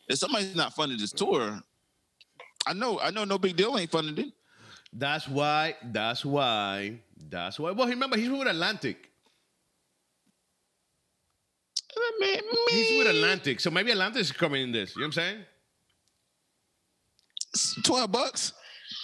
if 0.08 0.18
somebody's 0.18 0.56
not 0.56 0.74
funding 0.74 0.98
this 0.98 1.12
tour, 1.12 1.62
I 2.66 2.74
know, 2.74 3.00
I 3.00 3.12
know, 3.12 3.24
no 3.24 3.38
big 3.38 3.56
deal 3.56 3.78
ain't 3.78 3.92
funded 3.92 4.20
it. 4.20 4.34
That's 4.92 5.28
why. 5.28 5.76
That's 5.84 6.26
why. 6.26 7.00
That's 7.30 7.60
why. 7.60 7.72
Well, 7.72 7.88
remember 7.88 8.18
he's 8.18 8.30
with 8.30 8.48
Atlantic. 8.48 9.10
Uh, 11.96 12.00
Man, 12.20 12.40
He's 12.70 12.98
with 12.98 13.08
Atlantic, 13.08 13.60
so 13.60 13.72
maybe 13.72 13.92
Atlantic 13.92 14.22
is 14.22 14.32
coming 14.32 14.64
in 14.64 14.72
this. 14.72 14.96
You 14.96 15.02
know 15.02 15.08
what 15.08 15.18
I'm 15.18 15.46
saying? 17.56 17.84
Twelve 17.84 18.12
bucks. 18.12 18.54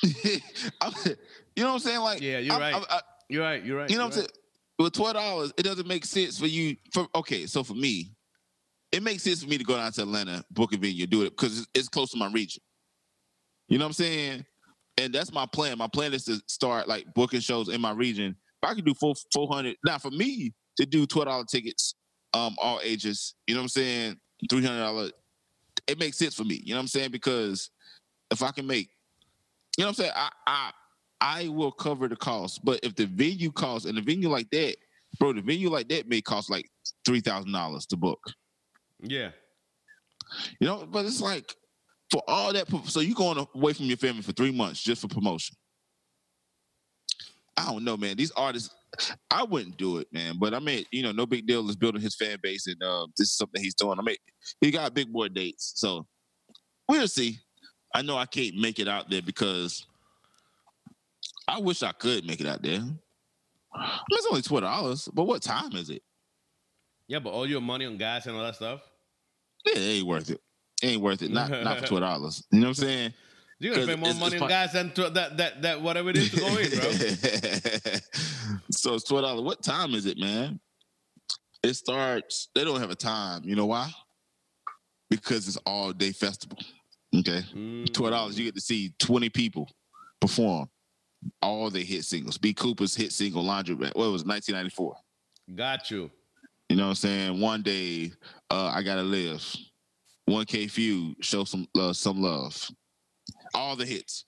You 1.56 1.64
know 1.64 1.70
what 1.70 1.74
I'm 1.76 1.80
saying? 1.80 2.00
Like, 2.02 2.22
Yeah, 2.22 2.40
you're 2.40 2.54
I'm- 2.54 2.62
right. 2.62 2.74
I'm- 2.76 2.86
I- 2.90 3.02
You're 3.30 3.44
right. 3.44 3.64
You're 3.64 3.78
right. 3.78 3.90
You 3.90 3.98
know 3.98 4.04
what 4.04 4.14
I'm 4.14 4.20
saying? 4.24 4.30
With 4.78 4.94
twelve 4.94 5.14
dollars, 5.14 5.54
it 5.58 5.64
doesn't 5.64 5.88
make 5.88 6.06
sense 6.06 6.38
for 6.38 6.48
you. 6.48 6.76
For 6.94 7.08
okay, 7.16 7.46
so 7.46 7.64
for 7.64 7.74
me, 7.76 8.12
it 8.92 9.02
makes 9.02 9.24
sense 9.24 9.42
for 9.42 9.48
me 9.50 9.58
to 9.58 9.64
go 9.64 9.78
down 9.78 9.92
to 9.94 10.02
Atlanta, 10.02 10.44
book 10.52 10.74
a 10.74 10.78
venue, 10.78 11.08
do 11.08 11.24
it 11.24 11.30
because 11.30 11.60
it's, 11.60 11.68
it's 11.74 11.88
close 11.90 12.12
to 12.12 12.18
my 12.18 12.30
region. 12.30 12.62
You 13.70 13.78
know 13.78 13.86
what 13.86 13.90
I'm 13.90 13.94
saying? 13.94 14.46
And 14.98 15.14
that's 15.14 15.32
my 15.32 15.46
plan. 15.46 15.78
My 15.78 15.88
plan 15.88 16.14
is 16.14 16.26
to 16.26 16.42
start 16.48 16.88
like 16.90 17.06
booking 17.14 17.40
shows 17.40 17.70
in 17.70 17.80
my 17.80 17.92
region. 17.92 18.36
If 18.62 18.70
I 18.70 18.74
could 18.76 18.86
do 18.86 18.94
four 18.94 19.14
four 19.34 19.48
hundred 19.48 19.78
now 19.86 19.98
for 19.98 20.12
me 20.12 20.54
to 20.78 20.86
do 20.86 21.06
twelve 21.06 21.28
dollar 21.30 21.46
tickets, 21.46 21.96
um, 22.34 22.56
all 22.62 22.82
ages. 22.84 23.36
You 23.48 23.56
know 23.56 23.62
what 23.62 23.66
I'm 23.66 23.70
saying? 23.70 24.20
Three 24.50 24.62
hundred 24.64 24.80
dollars. 24.80 25.12
It 25.88 26.00
makes 26.00 26.18
sense 26.18 26.36
for 26.36 26.44
me. 26.44 26.62
You 26.66 26.74
know 26.74 26.80
what 26.80 26.82
I'm 26.84 26.88
saying? 26.90 27.12
Because 27.12 27.70
if 28.30 28.44
I 28.44 28.52
can 28.52 28.68
make, 28.68 28.90
you 29.78 29.84
know 29.84 29.88
what 29.88 29.90
I'm 29.90 29.94
saying? 29.96 30.12
I 30.16 30.30
I 30.48 30.72
I 31.22 31.48
will 31.48 31.72
cover 31.72 32.08
the 32.08 32.16
cost. 32.16 32.64
But 32.64 32.80
if 32.84 32.96
the 32.96 33.06
venue 33.06 33.52
costs 33.52 33.88
and 33.88 33.98
the 33.98 34.02
venue 34.02 34.30
like 34.30 34.50
that, 34.52 34.76
bro, 35.20 35.34
the 35.34 35.42
venue 35.42 35.70
like 35.70 35.90
that 35.90 36.08
may 36.08 36.22
cost 36.22 36.50
like 36.50 36.70
three 37.06 37.22
thousand 37.22 37.52
dollars 37.52 37.86
to 37.88 37.98
book. 37.98 38.20
Yeah. 39.02 39.32
You 40.60 40.68
know, 40.68 40.86
but 40.86 41.06
it's 41.06 41.22
like 41.22 41.56
for 42.12 42.22
all 42.28 42.54
that, 42.54 42.68
so 42.86 43.00
you 43.00 43.16
going 43.16 43.46
away 43.56 43.74
from 43.74 43.86
your 43.86 43.98
family 43.98 44.22
for 44.22 44.32
three 44.32 44.52
months 44.52 44.82
just 44.82 45.02
for 45.02 45.08
promotion. 45.08 45.56
I 47.58 47.72
don't 47.72 47.84
know, 47.84 47.96
man. 47.98 48.18
These 48.18 48.32
artists, 48.32 48.74
I 49.32 49.44
wouldn't 49.44 49.78
do 49.78 49.98
it, 49.98 50.08
man. 50.12 50.36
But 50.40 50.54
I 50.54 50.60
mean, 50.60 50.86
you 50.92 51.04
know, 51.04 51.12
no 51.12 51.26
big 51.26 51.48
deal 51.48 51.68
is 51.70 51.76
building 51.76 52.02
his 52.02 52.16
fan 52.16 52.38
base, 52.42 52.68
and 52.68 52.82
uh, 52.84 53.08
this 53.18 53.30
is 53.30 53.38
something 53.38 53.62
he's 53.62 53.76
doing. 53.76 53.98
I 54.00 54.02
mean, 54.02 54.18
he 54.62 54.72
got 54.72 54.94
big 54.94 55.12
boy 55.12 55.30
dates, 55.30 55.74
so 55.76 56.06
we'll 56.88 57.08
see. 57.08 57.40
I 57.96 58.02
know 58.02 58.18
I 58.18 58.26
can't 58.26 58.56
make 58.58 58.80
it 58.80 58.90
out 58.90 59.10
there 59.10 59.22
because 59.22 59.86
I 61.48 61.60
wish 61.60 61.82
I 61.82 61.94
could 61.94 62.26
make 62.26 62.42
it 62.42 62.48
out 62.48 62.62
there. 62.62 62.82
It's 64.12 64.28
only 64.30 64.42
twelve 64.42 64.64
dollars, 64.64 65.08
but 65.14 65.24
what 65.24 65.42
time 65.42 65.72
is 65.74 65.90
it? 65.90 66.04
Yeah, 67.08 67.20
but 67.20 67.30
all 67.32 67.48
your 67.48 67.62
money 67.62 67.86
on 67.86 67.98
gas 67.98 68.26
and 68.26 68.36
all 68.36 68.44
that 68.44 68.56
stuff. 68.56 68.82
Yeah, 69.66 69.74
it 69.78 69.80
ain't 70.00 70.08
worth 70.08 70.30
it. 70.30 70.42
It 70.84 70.88
ain't 70.88 71.02
worth 71.02 71.22
it. 71.22 71.32
Not 71.32 71.50
not 71.50 71.80
for 71.80 71.88
twelve 71.88 72.02
dollars. 72.04 72.44
You 72.52 72.60
know 72.60 72.68
what 72.68 72.78
I'm 72.80 72.84
saying? 72.84 73.14
Gonna 73.62 73.76
'Cause 73.76 73.84
spend 73.86 74.02
more 74.02 74.10
it's- 74.10 74.20
money 74.22 74.36
it's 74.36 74.42
on 74.44 74.50
gas 74.50 74.74
than 74.74 74.92
to, 74.92 75.10
that 75.12 75.38
that 75.38 75.62
that 75.62 75.82
whatever 75.82 76.10
it 76.10 76.18
is 76.18 76.32
to 76.32 76.38
go 76.38 76.48
in, 76.58 76.70
bro. 76.70 76.92
so 78.72 78.96
it's 78.96 79.06
twelve 79.06 79.24
dollars. 79.24 79.42
What 79.42 79.64
time 79.64 79.94
is 79.94 80.06
it, 80.06 80.18
man? 80.18 80.60
It 81.64 81.74
starts. 81.76 82.50
They 82.54 82.66
don't 82.66 82.80
have 82.82 82.92
a 82.92 82.96
time. 82.96 83.44
You 83.46 83.56
know 83.56 83.66
why? 83.68 83.90
Because 85.10 85.48
it's 85.48 85.58
all 85.66 85.94
day 85.94 86.12
festival. 86.12 86.58
Okay, 87.20 87.44
twelve 87.94 88.12
dollars, 88.12 88.38
you 88.38 88.46
get 88.46 88.56
to 88.56 88.62
see 88.62 88.94
twenty 89.00 89.30
people 89.30 89.70
perform 90.20 90.70
all 91.42 91.70
the 91.70 91.84
hit 91.84 92.04
singles. 92.04 92.38
B. 92.38 92.54
Cooper's 92.54 92.96
hit 92.96 93.12
single 93.12 93.44
"Laundry 93.44 93.76
Mat." 93.76 93.96
What 93.96 94.12
was 94.12 94.26
ninety 94.26 94.70
four? 94.70 94.96
Got 95.54 95.92
you. 95.92 96.10
You 96.70 96.76
know 96.78 96.84
what 96.84 96.90
I'm 96.90 96.96
saying? 96.96 97.40
One 97.40 97.62
day, 97.62 98.12
uh, 98.50 98.72
I 98.74 98.82
gotta 98.82 99.04
live. 99.04 99.46
1K 100.28 100.70
Phew, 100.72 101.16
show 101.22 101.44
some 101.44 101.68
uh, 101.78 101.94
some 101.94 102.22
love. 102.22 102.70
All 103.54 103.76
the 103.76 103.86
hits. 103.86 104.26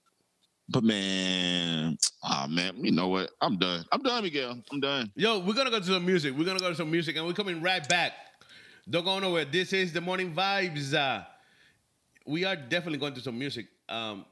But 0.70 0.84
man, 0.84 1.98
ah 2.24 2.46
man, 2.50 2.84
you 2.84 2.92
know 2.92 3.08
what? 3.08 3.32
I'm 3.42 3.58
done. 3.58 3.86
I'm 3.92 4.02
done, 4.02 4.24
Miguel. 4.24 4.62
I'm 4.72 4.80
done. 4.80 5.12
Yo, 5.16 5.40
we're 5.40 5.54
gonna 5.54 5.72
go 5.72 5.80
to 5.80 5.86
some 5.86 6.06
music. 6.06 6.36
We're 6.38 6.46
gonna 6.46 6.60
go 6.60 6.70
to 6.70 6.76
some 6.76 6.92
music, 6.92 7.16
and 7.16 7.26
we're 7.26 7.34
coming 7.34 7.62
right 7.62 7.88
back. 7.88 8.14
Don't 8.90 9.04
go 9.04 9.18
nowhere. 9.20 9.46
This 9.46 9.74
is 9.74 9.92
the 9.92 10.02
morning 10.02 10.34
vibes. 10.34 10.94
Uh, 10.94 11.24
we 12.28 12.46
are 12.46 12.56
definitely 12.56 13.00
going 13.00 13.14
to 13.16 13.22
some 13.22 13.38
music. 13.40 13.66
Um, 13.90 14.26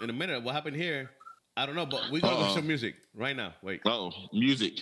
in 0.00 0.08
a 0.10 0.12
minute, 0.12 0.42
what 0.42 0.54
happened 0.54 0.76
here? 0.76 1.10
I 1.56 1.66
don't 1.66 1.74
know, 1.74 1.86
but 1.86 2.02
we're 2.10 2.20
gonna 2.20 2.36
go 2.36 2.46
to 2.46 2.52
some 2.54 2.66
music 2.66 2.94
right 3.14 3.36
now. 3.36 3.52
Wait, 3.62 3.80
Oh, 3.84 4.10
music. 4.32 4.80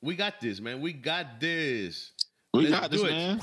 we 0.00 0.16
got 0.16 0.40
this, 0.40 0.58
man. 0.60 0.80
We 0.80 0.92
got 0.94 1.38
this. 1.38 2.10
We 2.54 2.66
Let's 2.68 2.80
got 2.80 2.90
do 2.90 2.98
this, 2.98 3.06
it. 3.06 3.12
man. 3.12 3.38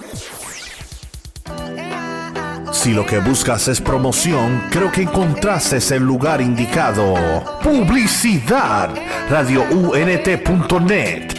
Si 2.74 2.94
lo 2.94 3.06
que 3.06 3.20
buscas 3.20 3.68
es 3.68 3.80
promoción, 3.82 4.62
creo 4.72 4.92
que 4.92 5.02
encontraste 5.02 5.78
el 5.96 6.04
lugar 6.04 6.40
indicado. 6.42 7.16
Publicidad. 7.64 8.96
RadioUNT.net. 9.30 11.39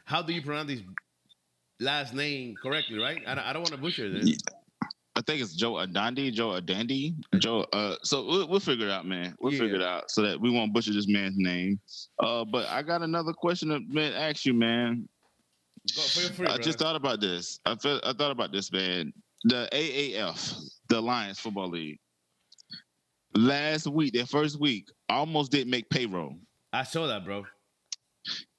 How 0.04 0.22
do 0.22 0.32
you 0.32 0.42
pronounce 0.42 0.70
his 0.70 0.82
last 1.78 2.14
name 2.14 2.56
correctly? 2.60 2.98
Right? 2.98 3.22
I 3.26 3.34
don't, 3.34 3.44
I 3.44 3.52
don't 3.52 3.62
want 3.62 3.72
to 3.72 3.78
butcher 3.78 4.08
this. 4.10 4.26
Yeah. 4.28 4.36
I 5.30 5.34
think 5.34 5.44
it's 5.44 5.54
Joe 5.54 5.74
Adandi, 5.74 6.32
Joe 6.32 6.60
Adandi, 6.60 7.14
Joe. 7.38 7.64
Uh, 7.72 7.94
so 8.02 8.26
we'll, 8.26 8.48
we'll 8.48 8.58
figure 8.58 8.88
it 8.88 8.90
out, 8.90 9.06
man. 9.06 9.32
We'll 9.38 9.52
Yeah. 9.52 9.60
figure 9.60 9.76
it 9.76 9.82
out 9.82 10.10
so 10.10 10.22
that 10.22 10.40
we 10.40 10.50
won't 10.50 10.72
butcher 10.72 10.92
this 10.92 11.06
man's 11.06 11.36
name. 11.38 11.78
Uh, 12.18 12.44
but 12.44 12.66
I 12.66 12.82
got 12.82 13.02
another 13.02 13.32
question 13.32 13.68
to 13.68 13.78
man, 13.78 14.12
ask 14.12 14.44
you, 14.44 14.54
man. 14.54 15.08
Go, 15.94 16.02
free, 16.02 16.46
I 16.48 16.58
just 16.58 16.80
thought 16.80 16.96
about 16.96 17.20
this. 17.20 17.60
I 17.64 17.76
felt 17.76 18.04
I 18.04 18.12
thought 18.12 18.32
about 18.32 18.50
this, 18.50 18.72
man. 18.72 19.12
The 19.44 19.68
AAF, 19.72 20.60
the 20.88 20.98
Alliance 20.98 21.38
Football 21.38 21.68
League. 21.68 22.00
Last 23.36 23.86
week, 23.86 24.12
their 24.12 24.26
first 24.26 24.58
week, 24.58 24.88
almost 25.08 25.52
didn't 25.52 25.70
make 25.70 25.88
payroll. 25.90 26.34
I 26.72 26.82
saw 26.82 27.06
that, 27.06 27.24
bro. 27.24 27.46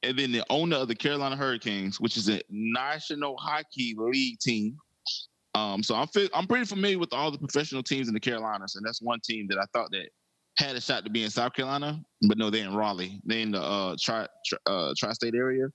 And 0.04 0.18
then 0.18 0.32
the 0.32 0.46
owner 0.50 0.78
of 0.78 0.88
the 0.88 0.96
Carolina 0.96 1.36
Hurricanes, 1.36 2.00
which 2.00 2.16
is 2.16 2.30
a 2.30 2.40
National 2.50 3.36
Hockey 3.36 3.94
League 3.98 4.40
team. 4.40 4.78
Um, 5.54 5.84
so 5.84 5.96
I'm 5.96 6.08
fi- 6.08 6.30
I'm 6.34 6.48
pretty 6.48 6.66
familiar 6.66 6.98
with 6.98 7.14
all 7.14 7.32
the 7.32 7.38
professional 7.38 7.84
teams 7.84 8.08
in 8.08 8.14
the 8.14 8.20
Carolinas, 8.20 8.76
and 8.76 8.86
that's 8.86 9.02
one 9.02 9.20
team 9.24 9.48
that 9.50 9.58
I 9.58 9.66
thought 9.74 9.92
that 9.92 10.10
had 10.58 10.76
a 10.76 10.82
shot 10.82 11.04
to 11.04 11.10
be 11.10 11.24
in 11.24 11.30
South 11.30 11.54
Carolina, 11.54 12.00
but 12.28 12.38
no, 12.38 12.50
they're 12.50 12.66
in 12.66 12.76
Raleigh. 12.76 13.20
They're 13.26 13.40
in 13.40 13.52
the 13.52 13.62
uh, 13.62 13.96
tri 14.00 14.28
tri- 14.46 14.60
uh, 14.66 14.94
tri-state 14.98 15.36
area. 15.36 15.68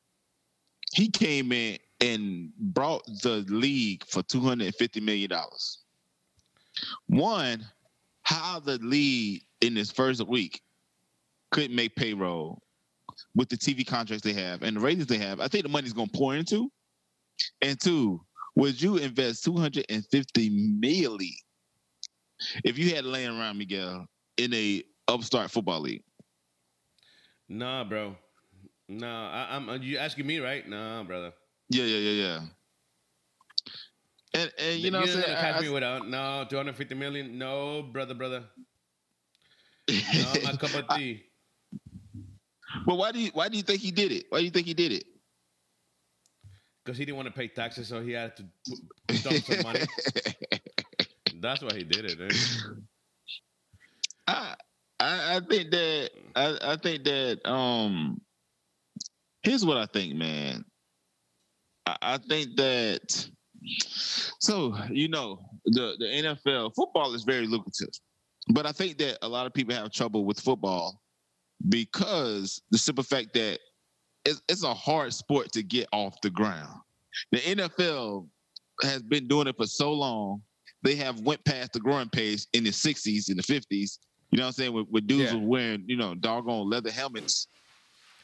He 0.92 1.10
came 1.10 1.52
in 1.52 1.78
and 2.00 2.50
brought 2.58 3.04
the 3.22 3.44
league 3.48 4.04
for 4.06 4.22
two 4.22 4.40
hundred 4.40 4.66
and 4.66 4.74
fifty 4.76 5.00
million 5.00 5.30
dollars. 5.30 5.84
One, 7.08 7.64
how 8.22 8.60
the 8.60 8.78
league 8.78 9.42
in 9.60 9.74
this 9.74 9.90
first 9.90 10.26
week 10.26 10.60
couldn't 11.52 11.74
make 11.74 11.94
payroll 11.96 12.62
with 13.34 13.48
the 13.48 13.56
TV 13.56 13.86
contracts 13.86 14.24
they 14.24 14.32
have 14.32 14.62
and 14.62 14.76
the 14.76 14.80
ratings 14.80 15.06
they 15.06 15.18
have, 15.18 15.40
I 15.40 15.48
think 15.48 15.64
the 15.64 15.70
money's 15.70 15.92
going 15.92 16.08
to 16.08 16.18
pour 16.18 16.34
into. 16.34 16.70
And 17.62 17.80
two, 17.80 18.20
would 18.56 18.80
you 18.80 18.96
invest 18.96 19.44
250 19.44 20.50
million 20.50 21.34
if 22.64 22.78
you 22.78 22.94
had 22.94 23.04
laying 23.04 23.28
around 23.38 23.58
Miguel 23.58 24.06
in 24.38 24.52
a 24.54 24.82
upstart 25.08 25.50
football 25.50 25.80
league? 25.80 26.02
Nah, 27.48 27.84
bro. 27.84 28.16
Nah, 28.88 29.30
I, 29.30 29.56
I'm. 29.56 29.68
Uh, 29.68 29.74
you 29.76 29.98
asking 29.98 30.26
me, 30.26 30.38
right? 30.38 30.66
Nah, 30.68 31.02
brother. 31.04 31.32
Yeah, 31.70 31.84
yeah, 31.84 31.98
yeah, 31.98 32.22
yeah. 32.22 32.40
And 34.34 34.52
and 34.58 34.80
you 34.80 34.90
know 34.90 35.00
what 35.00 35.08
I'm 35.08 35.14
saying? 35.14 35.36
catch 35.36 35.56
I- 35.56 35.60
me 35.60 35.68
without 35.68 36.08
no 36.08 36.44
250 36.48 36.94
million. 36.94 37.38
No, 37.38 37.82
brother, 37.82 38.14
brother. 38.14 38.44
No, 39.88 40.34
my 40.42 40.52
cup 40.56 40.74
of 40.74 40.88
tea. 40.96 41.22
but 42.84 42.96
why 42.96 43.12
do 43.12 43.20
you 43.20 43.30
why 43.34 43.48
do 43.48 43.56
you 43.56 43.62
think 43.62 43.80
he 43.80 43.92
did 43.92 44.10
it? 44.10 44.26
Why 44.30 44.38
do 44.40 44.44
you 44.44 44.50
think 44.50 44.66
he 44.66 44.74
did 44.74 44.90
it? 44.92 45.04
Because 46.86 46.98
he 46.98 47.04
didn't 47.04 47.16
want 47.16 47.26
to 47.26 47.34
pay 47.34 47.48
taxes, 47.48 47.88
so 47.88 48.00
he 48.00 48.12
had 48.12 48.36
to 48.36 48.44
put- 48.68 49.22
dump 49.24 49.44
some 49.44 49.62
money. 49.64 49.80
That's 51.40 51.60
why 51.60 51.74
he 51.74 51.82
did 51.82 52.04
it. 52.04 52.20
eh? 52.20 52.74
I, 54.28 54.54
I 55.00 55.36
I 55.36 55.40
think 55.40 55.72
that 55.72 56.10
I, 56.36 56.58
I 56.62 56.76
think 56.76 57.02
that 57.04 57.44
um 57.50 58.20
here's 59.42 59.64
what 59.66 59.76
I 59.78 59.86
think, 59.86 60.14
man. 60.14 60.64
I, 61.86 61.96
I 62.02 62.18
think 62.18 62.56
that 62.56 63.28
so 64.38 64.76
you 64.88 65.08
know 65.08 65.40
the 65.64 65.96
the 65.98 66.04
NFL 66.06 66.72
football 66.76 67.14
is 67.14 67.24
very 67.24 67.48
lucrative, 67.48 67.90
but 68.52 68.64
I 68.64 68.70
think 68.70 68.98
that 68.98 69.18
a 69.22 69.28
lot 69.28 69.46
of 69.46 69.52
people 69.52 69.74
have 69.74 69.90
trouble 69.90 70.24
with 70.24 70.38
football 70.38 71.00
because 71.68 72.62
the 72.70 72.78
simple 72.78 73.02
fact 73.04 73.34
that 73.34 73.58
it's, 74.26 74.42
it's 74.48 74.64
a 74.64 74.74
hard 74.74 75.12
sport 75.14 75.52
to 75.52 75.62
get 75.62 75.88
off 75.92 76.20
the 76.20 76.30
ground. 76.30 76.80
The 77.32 77.38
NFL 77.38 78.28
has 78.82 79.02
been 79.02 79.26
doing 79.26 79.46
it 79.46 79.56
for 79.56 79.66
so 79.66 79.92
long. 79.92 80.42
They 80.82 80.94
have 80.96 81.20
went 81.20 81.44
past 81.44 81.72
the 81.72 81.80
growing 81.80 82.08
pains 82.10 82.46
in 82.52 82.64
the 82.64 82.70
60s 82.70 83.28
and 83.28 83.38
the 83.38 83.42
50s. 83.42 83.98
You 84.30 84.38
know 84.38 84.42
what 84.44 84.46
I'm 84.48 84.52
saying? 84.52 84.72
With, 84.72 84.86
with 84.90 85.06
dudes 85.06 85.32
Yeah. 85.32 85.38
were 85.38 85.46
wearing, 85.46 85.84
you 85.86 85.96
know, 85.96 86.14
doggone 86.14 86.68
leather 86.68 86.90
helmets 86.90 87.48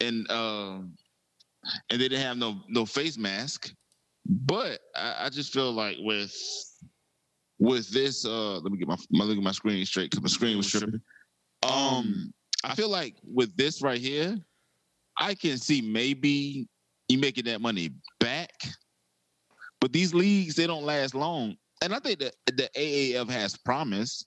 and 0.00 0.28
um 0.30 0.92
and 1.90 2.00
they 2.00 2.09
didn't 2.09 2.22
have 2.26 2.36
no 2.36 2.62
no 2.68 2.84
face 2.84 3.16
mask. 3.16 3.72
But 4.26 4.80
I, 4.96 5.26
I 5.26 5.28
just 5.30 5.53
feel 5.53 5.72
like 5.72 5.96
with 6.00 6.34
with 7.59 7.88
this 7.90 8.24
uh 8.26 8.59
let 8.59 8.72
me 8.72 8.78
get 8.78 8.88
my, 8.88 8.96
my 9.11 9.24
look 9.24 9.38
at 9.38 9.42
my 9.42 9.53
screen 9.53 9.84
straight 9.86 10.11
because 10.11 10.22
my 10.22 10.28
screen 10.28 10.57
was 10.57 10.68
tripping. 10.70 11.00
Um 11.62 12.32
I 12.64 12.74
feel 12.74 12.88
like 12.88 13.16
with 13.24 13.57
this 13.57 13.80
right 13.82 14.00
here, 14.00 14.36
I 15.22 15.34
can 15.34 15.56
see 15.56 15.80
maybe 15.80 16.66
you 17.08 17.16
making 17.16 17.44
that 17.44 17.60
money 17.60 17.90
back. 18.18 18.50
But 19.80 19.92
these 19.92 20.12
leagues, 20.12 20.56
they 20.56 20.66
don't 20.66 20.82
last 20.82 21.14
long. 21.14 21.56
And 21.80 21.94
I 21.94 22.00
think 22.00 22.18
that 22.18 22.34
the 22.46 22.68
AAF 22.76 23.30
has 23.30 23.56
promise. 23.56 24.24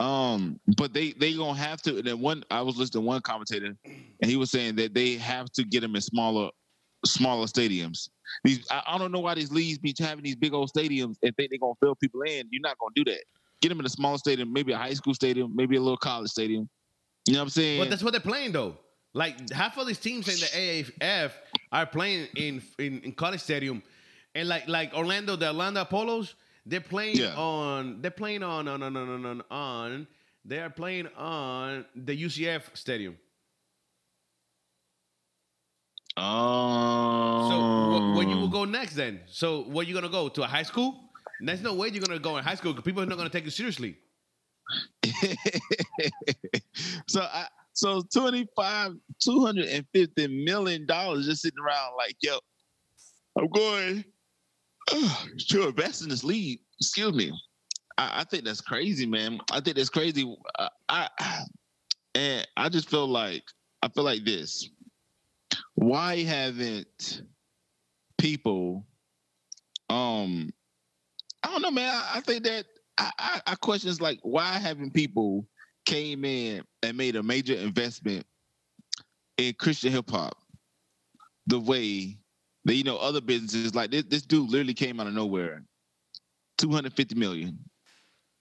Um, 0.00 0.58
but 0.76 0.92
they 0.92 1.12
they 1.12 1.34
gonna 1.34 1.58
have 1.58 1.80
to. 1.82 1.98
And 1.98 2.06
then 2.06 2.20
one, 2.20 2.42
I 2.50 2.60
was 2.60 2.76
listening 2.76 3.02
to 3.02 3.06
one 3.06 3.20
commentator, 3.20 3.74
and 3.84 4.30
he 4.30 4.36
was 4.36 4.50
saying 4.50 4.76
that 4.76 4.94
they 4.94 5.14
have 5.14 5.50
to 5.52 5.64
get 5.64 5.80
them 5.80 5.94
in 5.94 6.00
smaller, 6.00 6.50
smaller 7.04 7.46
stadiums. 7.46 8.08
These 8.44 8.66
I, 8.70 8.82
I 8.86 8.98
don't 8.98 9.12
know 9.12 9.20
why 9.20 9.34
these 9.34 9.52
leagues 9.52 9.78
be 9.78 9.94
having 9.98 10.24
these 10.24 10.36
big 10.36 10.54
old 10.54 10.70
stadiums 10.72 11.16
and 11.22 11.34
think 11.36 11.50
they're 11.50 11.58
gonna 11.60 11.74
fill 11.80 11.94
people 11.96 12.22
in. 12.22 12.48
You're 12.50 12.62
not 12.62 12.76
gonna 12.78 12.92
do 12.96 13.04
that. 13.04 13.22
Get 13.60 13.68
them 13.68 13.80
in 13.80 13.86
a 13.86 13.90
smaller 13.90 14.18
stadium, 14.18 14.52
maybe 14.52 14.72
a 14.72 14.78
high 14.78 14.94
school 14.94 15.14
stadium, 15.14 15.52
maybe 15.54 15.76
a 15.76 15.80
little 15.80 15.96
college 15.96 16.30
stadium. 16.30 16.68
You 17.26 17.34
know 17.34 17.40
what 17.40 17.44
I'm 17.44 17.50
saying? 17.50 17.80
But 17.80 17.90
that's 17.90 18.02
what 18.02 18.12
they're 18.12 18.20
playing, 18.20 18.52
though. 18.52 18.76
Like 19.14 19.50
half 19.50 19.76
of 19.78 19.86
these 19.86 19.98
teams 19.98 20.28
in 20.28 20.34
the 20.40 20.46
AAF 21.02 21.32
are 21.72 21.86
playing 21.86 22.28
in 22.36 22.62
in, 22.78 23.00
in 23.00 23.12
college 23.12 23.40
stadium, 23.40 23.82
and 24.34 24.48
like 24.48 24.68
like 24.68 24.92
Orlando, 24.94 25.36
the 25.36 25.48
Orlando 25.48 25.80
Apollos, 25.80 26.34
they're 26.66 26.80
playing 26.80 27.16
Yeah. 27.16 27.34
on 27.36 28.00
they're 28.02 28.10
playing 28.10 28.42
on 28.42 28.68
on 28.68 28.82
on 28.82 28.96
on 28.96 29.08
on, 29.08 29.26
on, 29.26 29.42
on 29.50 30.06
they 30.44 30.58
are 30.60 30.70
playing 30.70 31.06
on 31.16 31.84
the 31.94 32.14
UCF 32.24 32.76
stadium. 32.76 33.18
Oh. 36.16 37.48
So 37.50 37.56
wh- 38.12 38.16
where 38.16 38.28
you 38.28 38.36
will 38.36 38.48
go 38.48 38.62
um. 38.62 38.70
next 38.72 38.94
then? 38.94 39.20
So 39.26 39.62
where 39.64 39.84
you 39.84 39.94
gonna 39.94 40.08
go 40.08 40.28
to 40.28 40.42
a 40.42 40.46
high 40.46 40.62
school? 40.64 41.10
There's 41.40 41.62
no 41.62 41.74
way 41.74 41.88
you're 41.88 42.02
gonna 42.04 42.18
go 42.18 42.36
in 42.36 42.44
high 42.44 42.56
school 42.56 42.72
because 42.72 42.84
people 42.84 43.02
are 43.02 43.06
not 43.06 43.16
gonna 43.18 43.30
take 43.30 43.44
you 43.44 43.50
seriously. 43.50 43.96
so 47.06 47.20
I 47.22 47.46
so 47.78 48.02
25 48.12 48.92
250 49.22 50.44
million 50.44 50.84
dollars 50.84 51.26
just 51.26 51.42
sitting 51.42 51.60
around 51.64 51.92
like 51.96 52.16
yo 52.20 52.36
i'm 53.38 53.46
going 53.48 54.04
uh, 54.90 55.14
to 55.38 55.68
invest 55.68 56.02
in 56.02 56.08
this 56.08 56.24
league 56.24 56.58
excuse 56.80 57.12
me. 57.12 57.32
I, 57.96 58.20
I 58.20 58.24
think 58.24 58.44
that's 58.44 58.60
crazy 58.60 59.06
man. 59.06 59.40
I 59.52 59.60
think 59.60 59.76
that's 59.76 59.88
crazy. 59.88 60.36
I 60.88 61.08
and 62.14 62.46
i 62.56 62.68
just 62.68 62.90
feel 62.90 63.06
like 63.06 63.44
i 63.82 63.88
feel 63.88 64.04
like 64.04 64.24
this. 64.24 64.68
Why 65.74 66.24
haven't 66.24 67.22
people 68.18 68.86
um 69.88 70.50
i 71.44 71.50
don't 71.50 71.62
know 71.62 71.70
man. 71.70 71.94
I, 71.94 72.18
I 72.18 72.20
think 72.22 72.42
that 72.44 72.66
I, 72.98 73.10
I, 73.18 73.40
I 73.46 73.54
questions 73.54 74.00
like 74.00 74.18
why 74.22 74.54
haven't 74.54 74.94
people 74.94 75.46
came 75.88 76.22
in 76.26 76.62
and 76.82 76.96
made 76.98 77.16
a 77.16 77.22
major 77.22 77.54
investment 77.54 78.26
in 79.38 79.54
Christian 79.54 79.90
hip 79.90 80.10
hop 80.10 80.36
the 81.46 81.58
way 81.58 82.18
that 82.66 82.74
you 82.74 82.84
know 82.84 82.98
other 82.98 83.22
businesses 83.22 83.74
like 83.74 83.90
this 83.90 84.04
this 84.04 84.20
dude 84.20 84.50
literally 84.50 84.74
came 84.74 85.00
out 85.00 85.06
of 85.06 85.14
nowhere 85.14 85.62
250 86.58 87.14
million 87.14 87.58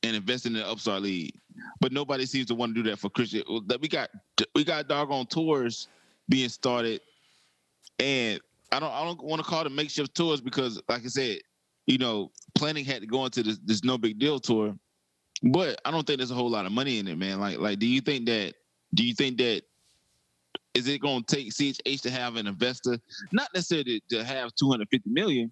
and 0.04 0.16
invested 0.16 0.50
in 0.50 0.58
the 0.58 0.68
upstart 0.68 1.02
league. 1.02 1.34
But 1.80 1.94
nobody 1.94 2.26
seems 2.26 2.48
to 2.48 2.56
want 2.56 2.76
to 2.76 2.84
do 2.84 2.90
that 2.90 3.00
for 3.00 3.10
Christian. 3.10 3.44
That 3.68 3.80
we 3.80 3.88
got 3.88 4.10
we 4.54 4.66
got 4.66 4.90
doggone 4.90 5.28
tours 5.28 5.88
being 6.28 6.50
started 6.50 7.00
and 7.98 8.42
I 8.74 8.82
don't 8.82 8.92
I 8.92 9.06
don't 9.06 9.24
want 9.24 9.42
to 9.42 9.48
call 9.48 9.64
them 9.64 9.76
makeshift 9.76 10.14
tours 10.14 10.42
because 10.42 10.82
like 10.90 11.06
I 11.06 11.08
said 11.08 11.38
you 11.86 11.98
know 11.98 12.30
planning 12.56 12.84
had 12.84 13.00
to 13.00 13.08
go 13.08 13.24
into 13.24 13.42
this 13.42 13.58
this 13.64 13.86
no 13.86 13.98
big 13.98 14.20
deal 14.20 14.38
tour 14.38 14.76
but 15.44 15.80
I 15.86 15.92
don't 15.92 16.06
think 16.06 16.18
there's 16.18 16.32
a 16.32 16.36
whole 16.36 16.50
lot 16.50 16.66
of 16.66 16.72
money 16.72 17.00
in 17.00 17.08
it, 17.08 17.18
man. 17.18 17.40
Like, 17.40 17.60
like, 17.60 17.80
do 17.80 17.88
you 17.88 18.02
think 18.02 18.26
that? 18.28 18.56
Do 18.94 19.06
you 19.06 19.14
think 19.14 19.38
that? 19.38 19.64
Is 20.74 20.88
it 20.88 21.02
going 21.02 21.24
to 21.24 21.36
take 21.36 21.52
CHH 21.52 22.02
to 22.02 22.12
have 22.12 22.36
an 22.36 22.46
investor, 22.46 23.00
not 23.32 23.50
necessarily 23.54 24.04
to 24.10 24.24
have 24.24 24.54
250 24.56 25.10
million, 25.10 25.52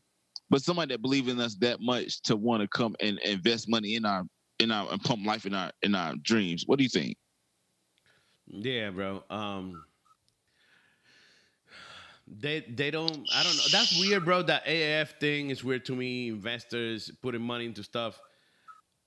but 0.49 0.61
somebody 0.61 0.93
that 0.93 1.01
believe 1.01 1.27
in 1.27 1.39
us 1.39 1.55
that 1.55 1.81
much 1.81 2.21
to 2.23 2.36
want 2.36 2.61
to 2.61 2.67
come 2.67 2.95
and 2.99 3.17
invest 3.19 3.67
money 3.67 3.95
in 3.95 4.05
our 4.05 4.23
in 4.59 4.71
our 4.71 4.91
and 4.91 5.01
pump 5.01 5.25
life 5.25 5.45
in 5.45 5.53
our 5.53 5.71
in 5.81 5.95
our 5.95 6.15
dreams? 6.21 6.63
What 6.67 6.77
do 6.77 6.83
you 6.83 6.89
think? 6.89 7.17
Yeah, 8.47 8.91
bro. 8.91 9.23
Um, 9.29 9.83
they 12.27 12.61
they 12.61 12.91
don't. 12.91 13.27
I 13.33 13.43
don't 13.43 13.55
know. 13.55 13.63
That's 13.71 13.99
weird, 13.99 14.25
bro. 14.25 14.41
That 14.43 14.65
AAF 14.65 15.19
thing 15.19 15.49
is 15.49 15.63
weird 15.63 15.86
to 15.86 15.95
me. 15.95 16.29
Investors 16.29 17.11
putting 17.21 17.41
money 17.41 17.65
into 17.65 17.83
stuff. 17.83 18.19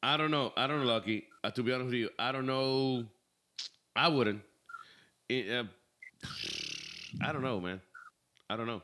I 0.02 0.16
don't 0.16 0.30
know. 0.30 0.52
I 0.56 0.66
don't 0.66 0.80
know, 0.80 0.86
Lucky. 0.86 1.24
Uh, 1.42 1.50
to 1.50 1.62
be 1.62 1.72
honest 1.72 1.86
with 1.86 1.94
you, 1.94 2.10
I 2.18 2.32
don't 2.32 2.46
know. 2.46 3.04
I 3.96 4.08
wouldn't. 4.08 4.42
It, 5.28 5.50
uh, 5.50 5.64
I 7.20 7.32
don't 7.32 7.42
know, 7.42 7.60
man. 7.60 7.80
I 8.48 8.56
don't 8.56 8.66
know. 8.66 8.82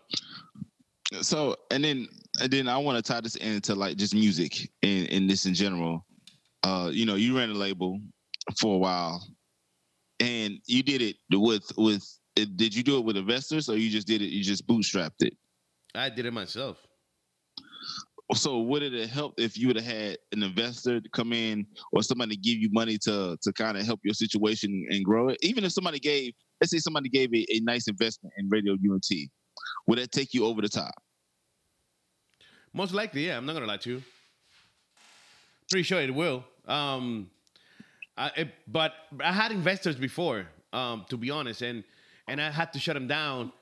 So, 1.21 1.57
and 1.71 1.85
then 1.85 2.09
and 2.41 2.51
then 2.51 2.69
I 2.69 2.77
want 2.79 3.03
to 3.03 3.13
tie 3.13 3.21
this 3.21 3.37
into 3.37 3.75
like 3.75 3.97
just 3.97 4.15
music 4.15 4.71
and 4.83 5.09
and 5.11 5.31
this 5.31 5.47
in 5.47 5.55
general. 5.55 6.05
Uh, 6.65 6.91
you 6.93 7.07
know, 7.07 7.15
you 7.15 7.37
ran 7.37 7.51
a 7.51 7.55
label 7.55 8.01
for 8.59 8.75
a 8.75 8.79
while, 8.79 9.25
and 10.21 10.59
you 10.67 10.83
did 10.83 11.03
it 11.03 11.17
with 11.33 11.71
with. 11.77 12.05
Did 12.35 12.75
you 12.75 12.83
do 12.83 12.99
it 12.99 13.05
with 13.05 13.17
investors, 13.17 13.69
or 13.69 13.77
you 13.77 13.89
just 13.89 14.09
did 14.09 14.21
it? 14.21 14.27
You 14.27 14.43
just 14.43 14.67
bootstrapped 14.67 15.23
it. 15.23 15.37
I 15.95 16.09
did 16.09 16.27
it 16.27 16.33
myself. 16.33 16.84
So 18.33 18.61
would 18.61 18.83
it 18.83 18.93
have 18.95 19.11
helped 19.11 19.39
if 19.39 19.59
you 19.59 19.67
would 19.67 19.77
have 19.77 19.85
had 19.85 20.17
an 20.33 20.43
investor 20.43 20.99
to 20.99 21.09
come 21.11 21.33
in 21.35 21.67
or 21.93 22.03
somebody 22.03 22.37
give 22.37 22.57
you 22.57 22.71
money 22.73 22.97
to 23.03 23.37
to 23.43 23.53
kind 23.53 23.77
of 23.77 23.85
help 23.85 24.01
your 24.03 24.15
situation 24.15 24.87
and 24.89 25.05
grow 25.05 25.29
it? 25.29 25.39
Even 25.43 25.63
if 25.63 25.73
somebody 25.73 25.99
gave, 25.99 26.33
let's 26.61 26.71
say 26.71 26.79
somebody 26.79 27.11
gave 27.11 27.33
a, 27.35 27.45
a 27.53 27.61
nice 27.61 27.87
investment 27.87 28.33
in 28.39 28.49
Radio 28.49 28.73
UNT, 28.73 29.11
would 29.87 29.99
that 29.99 30.11
take 30.11 30.33
you 30.33 30.47
over 30.47 30.63
the 30.63 30.69
top? 30.69 30.95
Most 32.73 32.95
likely, 32.95 33.27
yeah. 33.27 33.37
I'm 33.37 33.45
not 33.45 33.53
gonna 33.53 33.67
lie 33.67 33.77
to 33.79 33.91
you. 33.91 34.03
Pretty 35.71 35.83
sure 35.85 36.01
it 36.01 36.15
will. 36.15 36.45
Um, 36.67 37.31
I, 38.17 38.31
it, 38.37 38.49
but 38.67 38.95
I 39.23 39.33
had 39.33 39.53
investors 39.53 39.97
before, 39.97 40.47
um, 40.73 41.05
to 41.11 41.19
be 41.19 41.31
honest, 41.31 41.61
and 41.61 41.85
and 42.27 42.41
I 42.41 42.51
had 42.51 42.73
to 42.73 42.79
shut 42.79 42.95
them 42.95 43.07
down 43.07 43.53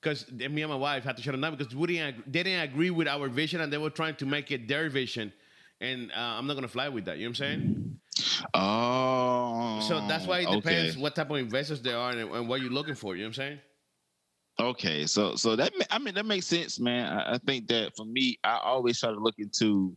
because 0.00 0.30
me 0.32 0.62
and 0.62 0.70
my 0.70 0.76
wife 0.76 1.04
had 1.04 1.16
to 1.16 1.22
shut 1.22 1.32
them 1.32 1.40
down 1.40 1.54
because 1.56 1.74
we 1.74 1.88
didn't, 1.88 2.32
they 2.32 2.42
didn't 2.42 2.62
agree 2.70 2.90
with 2.90 3.06
our 3.06 3.28
vision 3.28 3.60
and 3.60 3.72
they 3.72 3.78
were 3.78 3.90
trying 3.90 4.16
to 4.16 4.26
make 4.26 4.50
it 4.50 4.66
their 4.68 4.88
vision, 4.88 5.32
and 5.80 6.10
uh, 6.12 6.20
I'm 6.38 6.46
not 6.46 6.54
gonna 6.54 6.68
fly 6.68 6.88
with 6.88 7.04
that. 7.06 7.18
You 7.18 7.24
know 7.24 7.30
what 7.30 7.40
I'm 7.40 7.60
saying? 7.62 8.00
Oh, 8.54 9.80
So 9.86 10.06
that's 10.06 10.26
why 10.26 10.40
it 10.40 10.50
depends 10.50 10.92
okay. 10.92 11.00
what 11.00 11.14
type 11.14 11.30
of 11.30 11.36
investors 11.36 11.82
they 11.82 11.92
are 11.92 12.10
and, 12.10 12.30
and 12.30 12.48
what 12.48 12.60
you're 12.60 12.70
looking 12.70 12.94
for. 12.94 13.14
You 13.14 13.22
know 13.22 13.28
what 13.28 13.38
I'm 13.38 13.48
saying? 13.48 13.58
Okay, 14.58 15.06
so 15.06 15.36
so 15.36 15.56
that 15.56 15.72
I 15.90 15.98
mean 15.98 16.14
that 16.14 16.26
makes 16.26 16.46
sense, 16.46 16.78
man. 16.78 17.10
I, 17.10 17.34
I 17.34 17.38
think 17.38 17.68
that 17.68 17.96
for 17.96 18.04
me, 18.04 18.38
I 18.44 18.58
always 18.62 19.00
try 19.00 19.10
to 19.10 19.18
look 19.18 19.36
into 19.38 19.96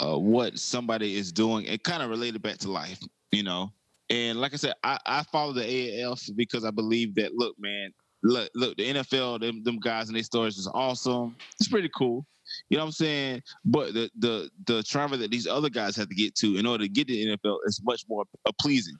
uh, 0.00 0.18
what 0.18 0.58
somebody 0.58 1.16
is 1.16 1.30
doing 1.30 1.66
and 1.68 1.80
kind 1.82 2.02
of 2.02 2.10
related 2.10 2.42
back 2.42 2.58
to 2.58 2.70
life, 2.70 3.00
you 3.30 3.44
know. 3.44 3.72
And 4.10 4.40
like 4.40 4.52
I 4.52 4.56
said, 4.56 4.74
I, 4.82 4.98
I 5.06 5.22
follow 5.24 5.52
the 5.52 5.62
AAF 5.62 6.34
because 6.34 6.64
I 6.64 6.70
believe 6.70 7.14
that 7.14 7.34
look, 7.34 7.54
man, 7.58 7.92
look, 8.24 8.50
look, 8.54 8.76
the 8.76 8.94
NFL, 8.94 9.40
them 9.40 9.62
them 9.62 9.78
guys 9.78 10.08
and 10.08 10.16
their 10.16 10.24
stories 10.24 10.58
is 10.58 10.68
awesome. 10.74 11.36
It's 11.60 11.68
pretty 11.68 11.90
cool. 11.96 12.26
You 12.68 12.78
know 12.78 12.84
what 12.84 12.88
I'm 12.88 12.92
saying? 12.92 13.42
But 13.64 13.94
the 13.94 14.10
the 14.18 14.50
the 14.66 14.82
travel 14.82 15.18
that 15.18 15.30
these 15.30 15.46
other 15.46 15.70
guys 15.70 15.94
have 15.96 16.08
to 16.08 16.14
get 16.14 16.34
to 16.36 16.56
in 16.56 16.66
order 16.66 16.84
to 16.84 16.88
get 16.88 17.06
to 17.08 17.14
the 17.14 17.36
NFL 17.36 17.58
is 17.66 17.80
much 17.84 18.04
more 18.08 18.24
pleasing. 18.58 18.96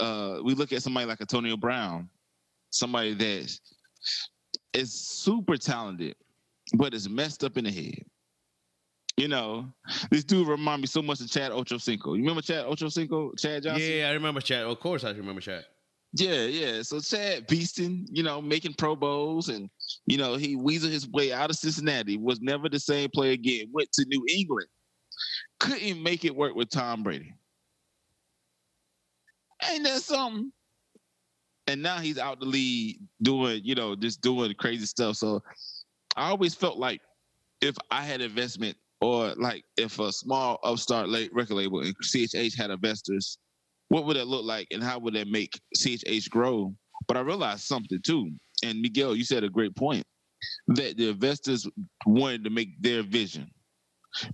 Uh, 0.00 0.40
we 0.42 0.54
look 0.54 0.72
at 0.72 0.82
somebody 0.82 1.06
like 1.06 1.20
Antonio 1.20 1.56
Brown, 1.56 2.08
somebody 2.70 3.14
that 3.14 3.58
is 4.74 4.92
super 4.92 5.56
talented, 5.56 6.16
but 6.74 6.94
is 6.94 7.08
messed 7.08 7.44
up 7.44 7.56
in 7.56 7.64
the 7.64 7.70
head. 7.70 8.02
You 9.16 9.28
know, 9.28 9.66
this 10.10 10.24
dude 10.24 10.48
remind 10.48 10.80
me 10.80 10.86
so 10.86 11.02
much 11.02 11.20
of 11.20 11.30
Chad 11.30 11.52
Ochocinco. 11.52 12.16
You 12.16 12.22
remember 12.22 12.42
Chad 12.42 12.64
Ochocinco? 12.66 13.38
Chad 13.38 13.64
Johnson? 13.64 13.82
Yeah, 13.82 14.08
I 14.08 14.12
remember 14.12 14.40
Chad. 14.40 14.64
Of 14.64 14.78
course, 14.80 15.04
I 15.04 15.10
remember 15.10 15.40
Chad. 15.40 15.64
Yeah, 16.14 16.44
yeah. 16.44 16.82
So 16.82 17.00
Chad 17.00 17.46
Beaston, 17.46 18.06
you 18.10 18.22
know, 18.22 18.40
making 18.40 18.74
Pro 18.74 18.96
Bowls 18.96 19.48
and 19.48 19.68
you 20.06 20.16
know, 20.16 20.36
he 20.36 20.56
weaseled 20.56 20.90
his 20.90 21.08
way 21.08 21.32
out 21.32 21.50
of 21.50 21.56
Cincinnati, 21.56 22.16
was 22.16 22.40
never 22.40 22.68
the 22.68 22.80
same 22.80 23.10
player 23.10 23.32
again, 23.32 23.66
went 23.72 23.92
to 23.92 24.06
New 24.08 24.24
England. 24.28 24.68
Couldn't 25.60 26.02
make 26.02 26.24
it 26.24 26.34
work 26.34 26.54
with 26.54 26.70
Tom 26.70 27.02
Brady. 27.02 27.34
Ain't 29.68 29.84
that 29.84 30.00
something? 30.00 30.52
And 31.66 31.82
now 31.82 31.98
he's 31.98 32.18
out 32.18 32.40
the 32.40 32.46
lead 32.46 32.98
doing, 33.20 33.60
you 33.64 33.74
know, 33.74 33.94
just 33.94 34.22
doing 34.22 34.54
crazy 34.54 34.86
stuff. 34.86 35.16
So 35.16 35.42
I 36.16 36.30
always 36.30 36.54
felt 36.54 36.78
like 36.78 37.02
if 37.60 37.76
I 37.90 38.02
had 38.02 38.20
investment 38.22 38.76
or 39.00 39.34
like 39.36 39.64
if 39.76 39.98
a 39.98 40.12
small 40.12 40.58
upstart 40.64 41.08
late 41.08 41.34
record 41.34 41.54
label 41.54 41.80
and 41.80 41.94
CHH 42.02 42.56
had 42.56 42.70
investors, 42.70 43.38
what 43.88 44.04
would 44.04 44.16
that 44.16 44.26
look 44.26 44.44
like 44.44 44.68
and 44.70 44.82
how 44.82 44.98
would 44.98 45.14
that 45.14 45.28
make 45.28 45.58
CHH 45.76 46.30
grow? 46.30 46.74
But 47.06 47.16
I 47.16 47.20
realized 47.20 47.62
something 47.62 48.00
too. 48.04 48.30
And 48.62 48.80
Miguel, 48.80 49.16
you 49.16 49.24
said 49.24 49.44
a 49.44 49.48
great 49.48 49.74
point 49.76 50.04
that 50.68 50.96
the 50.96 51.10
investors 51.10 51.66
wanted 52.06 52.44
to 52.44 52.50
make 52.50 52.80
their 52.82 53.02
vision, 53.02 53.50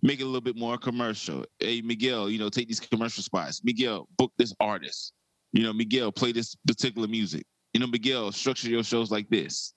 make 0.02 0.20
it 0.20 0.24
a 0.24 0.26
little 0.26 0.40
bit 0.40 0.57
more 0.57 0.76
commercial. 0.76 1.44
Hey, 1.59 1.80
Miguel, 1.82 2.30
you 2.30 2.38
know, 2.38 2.48
take 2.48 2.68
these 2.68 2.80
commercial 2.80 3.22
spots. 3.22 3.62
Miguel, 3.64 4.09
book 4.18 4.32
this 4.38 4.55
artist. 4.61 5.12
You 5.52 5.62
know, 5.62 5.72
Miguel, 5.72 6.11
play 6.11 6.32
this 6.32 6.57
particular 6.66 7.07
music. 7.07 7.44
You 7.72 7.80
know, 7.80 7.86
Miguel, 7.86 8.32
structure 8.32 8.68
your 8.68 8.82
shows 8.82 9.11
like 9.11 9.28
this. 9.30 9.74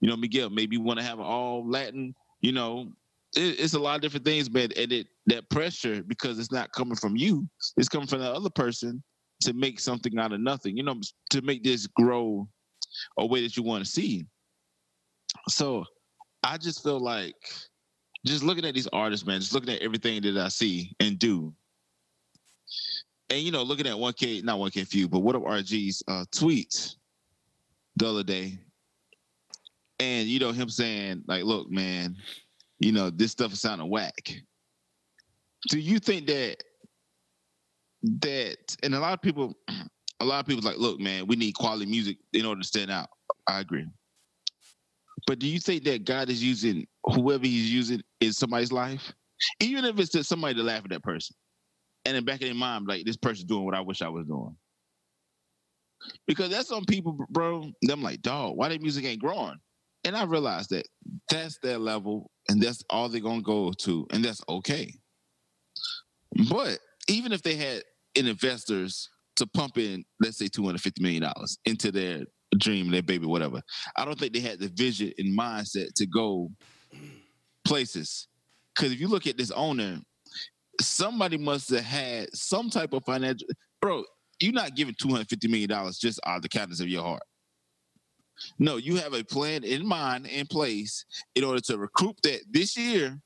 You 0.00 0.08
know, 0.08 0.16
Miguel, 0.16 0.50
maybe 0.50 0.76
you 0.76 0.82
want 0.82 0.98
to 0.98 1.04
have 1.04 1.20
all 1.20 1.68
Latin, 1.68 2.14
you 2.40 2.52
know, 2.52 2.92
it, 3.36 3.60
it's 3.60 3.74
a 3.74 3.78
lot 3.78 3.96
of 3.96 4.02
different 4.02 4.24
things, 4.24 4.48
but 4.48 4.76
and 4.76 4.92
it 4.92 5.06
that 5.26 5.48
pressure 5.50 6.02
because 6.02 6.38
it's 6.38 6.52
not 6.52 6.72
coming 6.72 6.96
from 6.96 7.16
you, 7.16 7.48
it's 7.76 7.88
coming 7.88 8.06
from 8.06 8.20
the 8.20 8.30
other 8.30 8.50
person 8.50 9.02
to 9.42 9.52
make 9.52 9.80
something 9.80 10.18
out 10.18 10.32
of 10.32 10.40
nothing. 10.40 10.76
You 10.76 10.82
know, 10.82 11.00
to 11.30 11.42
make 11.42 11.62
this 11.62 11.86
grow 11.86 12.48
a 13.18 13.26
way 13.26 13.42
that 13.42 13.56
you 13.56 13.62
want 13.62 13.84
to 13.84 13.90
see. 13.90 14.24
So 15.48 15.84
I 16.42 16.58
just 16.58 16.82
feel 16.82 17.00
like 17.00 17.36
just 18.24 18.42
looking 18.42 18.64
at 18.64 18.74
these 18.74 18.88
artists, 18.88 19.26
man, 19.26 19.40
just 19.40 19.52
looking 19.52 19.74
at 19.74 19.82
everything 19.82 20.22
that 20.22 20.36
I 20.36 20.48
see 20.48 20.94
and 21.00 21.18
do. 21.18 21.52
And 23.30 23.40
you 23.40 23.50
know, 23.52 23.62
looking 23.62 23.86
at 23.86 23.94
1K, 23.94 24.44
not 24.44 24.58
1K 24.58 24.86
Phew, 24.86 25.08
but 25.08 25.20
what 25.20 25.36
up 25.36 25.42
RG's 25.42 26.02
uh 26.08 26.24
tweets. 26.34 26.96
the 27.96 28.08
other 28.08 28.22
day, 28.22 28.58
and 29.98 30.28
you 30.28 30.38
know 30.38 30.52
him 30.52 30.68
saying 30.68 31.24
like, 31.26 31.44
"Look, 31.44 31.70
man, 31.70 32.16
you 32.80 32.92
know 32.92 33.10
this 33.10 33.32
stuff 33.32 33.52
is 33.52 33.60
sounding 33.60 33.88
whack." 33.88 34.42
Do 35.70 35.78
you 35.78 35.98
think 35.98 36.26
that 36.26 36.62
that 38.20 38.76
and 38.82 38.94
a 38.94 39.00
lot 39.00 39.14
of 39.14 39.22
people, 39.22 39.54
a 40.20 40.24
lot 40.24 40.40
of 40.40 40.46
people 40.46 40.62
like, 40.62 40.78
"Look, 40.78 41.00
man, 41.00 41.26
we 41.26 41.36
need 41.36 41.52
quality 41.52 41.86
music 41.86 42.18
in 42.32 42.44
order 42.44 42.60
to 42.60 42.66
stand 42.66 42.90
out." 42.90 43.08
I 43.48 43.60
agree. 43.60 43.86
But 45.26 45.38
do 45.38 45.46
you 45.46 45.58
think 45.58 45.84
that 45.84 46.04
God 46.04 46.28
is 46.28 46.42
using 46.42 46.86
whoever 47.04 47.46
He's 47.46 47.72
using 47.72 48.02
in 48.20 48.32
somebody's 48.32 48.72
life, 48.72 49.12
even 49.60 49.84
if 49.84 49.98
it's 49.98 50.12
just 50.12 50.28
somebody 50.28 50.54
to 50.54 50.62
laugh 50.62 50.84
at 50.84 50.90
that 50.90 51.02
person, 51.02 51.34
and 52.04 52.16
in 52.16 52.24
back 52.24 52.42
of 52.42 52.48
their 52.48 52.54
mind, 52.54 52.86
like 52.86 53.04
this 53.04 53.16
person's 53.16 53.44
doing 53.44 53.64
what 53.64 53.74
I 53.74 53.80
wish 53.80 54.02
I 54.02 54.08
was 54.08 54.26
doing? 54.26 54.56
Because 56.26 56.50
that's 56.50 56.68
some 56.68 56.84
people, 56.84 57.16
bro. 57.30 57.70
Them 57.82 58.02
like, 58.02 58.20
dog, 58.20 58.56
why 58.56 58.68
their 58.68 58.78
music 58.78 59.04
ain't 59.04 59.20
growing? 59.20 59.56
And 60.04 60.14
I 60.14 60.24
realized 60.24 60.68
that 60.70 60.86
that's 61.30 61.58
their 61.62 61.78
level, 61.78 62.30
and 62.50 62.60
that's 62.60 62.82
all 62.90 63.08
they're 63.08 63.22
gonna 63.22 63.40
go 63.40 63.72
to, 63.72 64.06
and 64.10 64.22
that's 64.22 64.42
okay. 64.48 64.92
But 66.50 66.78
even 67.08 67.32
if 67.32 67.42
they 67.42 67.56
had 67.56 67.82
an 68.16 68.26
investors 68.26 69.08
to 69.36 69.46
pump 69.46 69.78
in, 69.78 70.04
let's 70.20 70.38
say, 70.38 70.48
two 70.48 70.64
hundred 70.64 70.80
fifty 70.80 71.02
million 71.02 71.22
dollars 71.22 71.58
into 71.64 71.90
their 71.90 72.22
dream, 72.58 72.90
their 72.90 73.02
baby, 73.02 73.26
whatever, 73.26 73.60
I 73.96 74.04
don't 74.04 74.18
think 74.18 74.32
they 74.32 74.40
had 74.40 74.60
the 74.60 74.68
vision 74.68 75.12
and 75.18 75.36
mindset 75.36 75.92
to 75.96 76.06
go 76.06 76.50
places. 77.64 78.28
Because 78.74 78.92
if 78.92 79.00
you 79.00 79.08
look 79.08 79.26
at 79.26 79.36
this 79.36 79.50
owner, 79.50 79.98
somebody 80.80 81.38
must 81.38 81.70
have 81.70 81.84
had 81.84 82.34
some 82.34 82.70
type 82.70 82.92
of 82.92 83.04
financial, 83.04 83.48
bro 83.80 84.04
you're 84.40 84.52
not 84.52 84.74
giving 84.74 84.94
two 85.00 85.08
hundred 85.08 85.28
fifty 85.28 85.48
million 85.48 85.68
dollars 85.68 85.98
just 85.98 86.20
out 86.26 86.36
of 86.36 86.42
the 86.42 86.48
kindness 86.48 86.80
of 86.80 86.88
your 86.88 87.02
heart. 87.02 87.22
No, 88.58 88.76
you 88.76 88.96
have 88.96 89.14
a 89.14 89.24
plan 89.24 89.64
in 89.64 89.86
mind 89.86 90.26
in 90.26 90.46
place 90.46 91.04
in 91.34 91.44
order 91.44 91.60
to 91.60 91.78
recruit 91.78 92.16
that 92.24 92.40
this 92.50 92.76
year. 92.76 93.18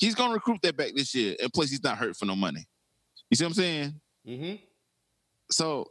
He's 0.00 0.14
gonna 0.14 0.34
recruit 0.34 0.58
that 0.62 0.76
back 0.76 0.92
this 0.96 1.14
year, 1.14 1.36
and 1.40 1.52
plus 1.52 1.70
he's 1.70 1.84
not 1.84 1.96
hurt 1.96 2.16
for 2.16 2.26
no 2.26 2.34
money. 2.34 2.66
You 3.30 3.36
see 3.36 3.44
what 3.44 3.50
I'm 3.50 3.54
saying? 3.54 4.00
Mm-hmm. 4.26 4.56
So 5.50 5.90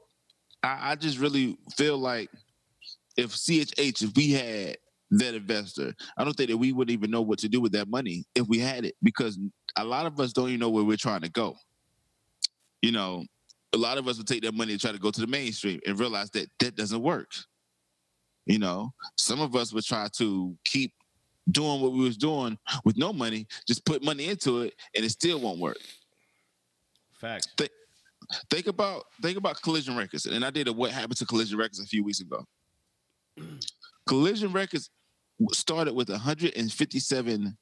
I, 0.64 0.92
I 0.92 0.96
just 0.96 1.20
really 1.20 1.58
feel 1.76 1.98
like 1.98 2.30
if 3.18 3.32
CHH, 3.32 4.04
if 4.04 4.16
we 4.16 4.32
had 4.32 4.78
that 5.12 5.36
investor, 5.36 5.94
I 6.18 6.24
don't 6.24 6.34
think 6.34 6.50
that 6.50 6.58
we 6.58 6.72
wouldn't 6.72 6.94
even 6.94 7.12
know 7.12 7.22
what 7.22 7.40
to 7.40 7.50
do 7.50 7.60
with 7.60 7.74
that 7.74 7.90
money 7.90 8.26
if 8.36 8.48
we 8.48 8.60
had 8.60 8.86
it, 8.86 8.96
because 9.04 9.38
a 9.78 9.84
lot 9.84 10.06
of 10.06 10.20
us 10.20 10.34
don't 10.34 10.48
even 10.48 10.60
know 10.60 10.70
where 10.70 10.84
we're 10.84 10.98
trying 10.98 11.22
to 11.22 11.30
go. 11.30 11.56
You 12.82 12.92
know, 12.92 13.26
a 13.74 13.78
lot 13.78 13.98
of 13.98 14.08
us 14.08 14.18
would 14.18 14.28
take 14.28 14.44
that 14.44 14.54
money 14.54 14.72
and 14.72 14.82
try 14.82 14.92
to 14.92 15.00
go 15.00 15.12
to 15.12 15.22
the 15.22 15.28
mainstream 15.28 15.80
and 15.86 16.00
realize 16.00 16.30
that 16.32 16.48
that 16.60 16.76
doesn't 16.76 17.02
work. 17.02 17.32
You 18.46 18.60
know, 18.60 18.94
some 19.18 19.40
of 19.40 19.56
us 19.56 19.72
would 19.74 19.86
try 19.86 20.08
to 20.18 20.58
keep 20.66 20.94
doing 21.50 21.82
what 21.82 21.94
we 21.94 22.00
was 22.00 22.18
doing 22.18 22.58
with 22.86 22.98
no 22.98 23.14
money, 23.14 23.48
just 23.68 23.86
put 23.86 24.04
money 24.04 24.28
into 24.28 24.62
it, 24.62 24.76
and 24.96 25.06
it 25.06 25.10
still 25.10 25.40
won't 25.40 25.60
work. 25.60 25.78
Fact. 27.20 27.50
Think, 27.58 27.72
think 28.50 28.68
about 28.68 29.06
think 29.22 29.38
about 29.38 29.62
Collision 29.62 29.96
Records, 29.96 30.26
and 30.26 30.44
I 30.44 30.50
did 30.50 30.68
a 30.68 30.74
what 30.74 30.92
happened 30.92 31.18
to 31.18 31.26
Collision 31.26 31.58
Records 31.58 31.80
a 31.80 31.86
few 31.86 32.04
weeks 32.04 32.22
ago. 32.22 32.46
Collision 34.08 34.52
Records 34.52 34.90
started 35.52 35.94
with 35.94 36.10
157 36.10 37.58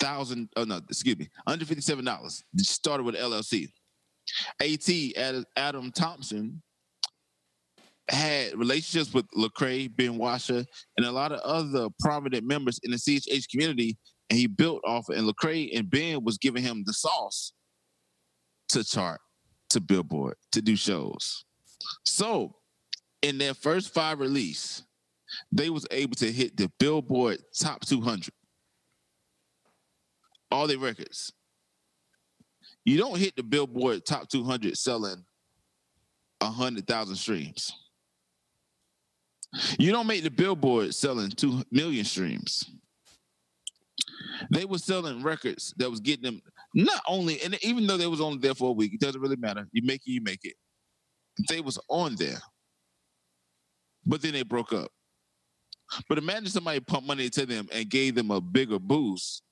thousand. 0.00 0.48
Oh 0.56 0.64
no, 0.64 0.76
excuse 0.88 1.18
me, 1.18 1.28
157 1.44 2.04
dollars. 2.04 2.42
Started 2.58 3.04
with 3.04 3.16
LLC. 3.16 3.68
At 4.60 5.44
Adam 5.56 5.90
Thompson 5.90 6.62
had 8.10 8.58
relationships 8.58 9.12
with 9.12 9.26
Lecrae, 9.36 9.94
Ben 9.94 10.16
Washer, 10.16 10.64
and 10.96 11.06
a 11.06 11.12
lot 11.12 11.32
of 11.32 11.40
other 11.40 11.88
prominent 12.00 12.46
members 12.46 12.80
in 12.82 12.90
the 12.90 12.96
CHH 12.96 13.50
community, 13.50 13.98
and 14.30 14.38
he 14.38 14.46
built 14.46 14.82
off. 14.86 15.10
It. 15.10 15.18
And 15.18 15.28
Lecrae 15.28 15.76
and 15.76 15.90
Ben 15.90 16.24
was 16.24 16.38
giving 16.38 16.62
him 16.62 16.84
the 16.86 16.92
sauce 16.92 17.52
to 18.70 18.84
chart, 18.84 19.20
to 19.70 19.80
Billboard, 19.80 20.36
to 20.52 20.62
do 20.62 20.76
shows. 20.76 21.44
So, 22.04 22.56
in 23.22 23.38
their 23.38 23.54
first 23.54 23.92
five 23.92 24.20
release, 24.20 24.82
they 25.52 25.70
was 25.70 25.86
able 25.90 26.14
to 26.16 26.30
hit 26.30 26.56
the 26.56 26.70
Billboard 26.78 27.38
Top 27.58 27.84
200. 27.84 28.32
All 30.50 30.66
their 30.66 30.78
records. 30.78 31.32
You 32.84 32.96
don't 32.96 33.18
hit 33.18 33.36
the 33.36 33.42
Billboard 33.42 34.06
Top 34.06 34.28
200 34.28 34.76
selling 34.78 35.24
100,000 36.40 37.16
streams. 37.16 37.72
You 39.78 39.92
don't 39.92 40.06
make 40.06 40.22
the 40.22 40.30
Billboard 40.30 40.94
selling 40.94 41.30
2 41.30 41.64
million 41.70 42.04
streams. 42.04 42.64
They 44.50 44.64
were 44.64 44.78
selling 44.78 45.22
records 45.22 45.74
that 45.78 45.90
was 45.90 46.00
getting 46.00 46.24
them 46.24 46.42
not 46.84 47.02
only, 47.06 47.40
and 47.42 47.58
even 47.64 47.86
though 47.86 47.96
they 47.96 48.06
was 48.06 48.20
only 48.20 48.38
there 48.38 48.54
for 48.54 48.70
a 48.70 48.72
week, 48.72 48.94
it 48.94 49.00
doesn't 49.00 49.20
really 49.20 49.36
matter. 49.36 49.66
You 49.72 49.82
make 49.84 50.02
it, 50.06 50.10
you 50.10 50.20
make 50.22 50.40
it. 50.44 50.54
They 51.48 51.60
was 51.60 51.78
on 51.88 52.16
there. 52.16 52.40
But 54.04 54.22
then 54.22 54.32
they 54.32 54.42
broke 54.42 54.72
up. 54.72 54.90
But 56.08 56.18
imagine 56.18 56.48
somebody 56.48 56.80
pumped 56.80 57.06
money 57.06 57.26
into 57.26 57.46
them 57.46 57.68
and 57.72 57.88
gave 57.88 58.14
them 58.14 58.30
a 58.30 58.40
bigger 58.40 58.78
boost 58.78 59.42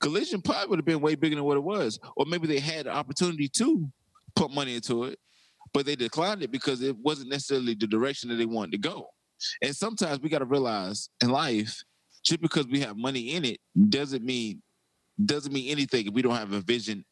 Collision 0.00 0.42
probably 0.42 0.68
would 0.68 0.78
have 0.78 0.84
been 0.84 1.00
way 1.00 1.14
bigger 1.14 1.36
than 1.36 1.44
what 1.44 1.56
it 1.56 1.62
was. 1.62 1.98
Or 2.16 2.26
maybe 2.26 2.46
they 2.46 2.58
had 2.58 2.86
the 2.86 2.90
opportunity 2.90 3.48
to 3.48 3.88
put 4.34 4.50
money 4.50 4.76
into 4.76 5.04
it, 5.04 5.18
but 5.72 5.86
they 5.86 5.96
declined 5.96 6.42
it 6.42 6.50
because 6.50 6.82
it 6.82 6.96
wasn't 6.98 7.30
necessarily 7.30 7.74
the 7.74 7.86
direction 7.86 8.28
that 8.30 8.36
they 8.36 8.46
wanted 8.46 8.72
to 8.72 8.78
go. 8.78 9.08
And 9.60 9.74
sometimes 9.74 10.20
we 10.20 10.28
got 10.28 10.38
to 10.38 10.44
realize 10.44 11.08
in 11.20 11.30
life, 11.30 11.82
just 12.24 12.40
because 12.40 12.66
we 12.68 12.80
have 12.80 12.96
money 12.96 13.34
in 13.34 13.44
it 13.44 13.58
doesn't 13.88 14.24
mean 14.24 14.62
doesn't 15.24 15.52
mean 15.52 15.70
anything 15.70 16.06
if 16.06 16.14
we 16.14 16.22
don't 16.22 16.34
have 16.34 16.52
a 16.52 16.60
vision 16.60 17.04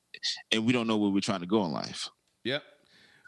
and 0.51 0.65
we 0.67 0.73
don't 0.73 0.87
know 0.87 0.97
where 0.97 1.11
we're 1.11 1.21
trying 1.21 1.41
to 1.41 1.47
go 1.47 1.65
in 1.65 1.73
life. 1.73 2.09
Yep. 2.45 2.63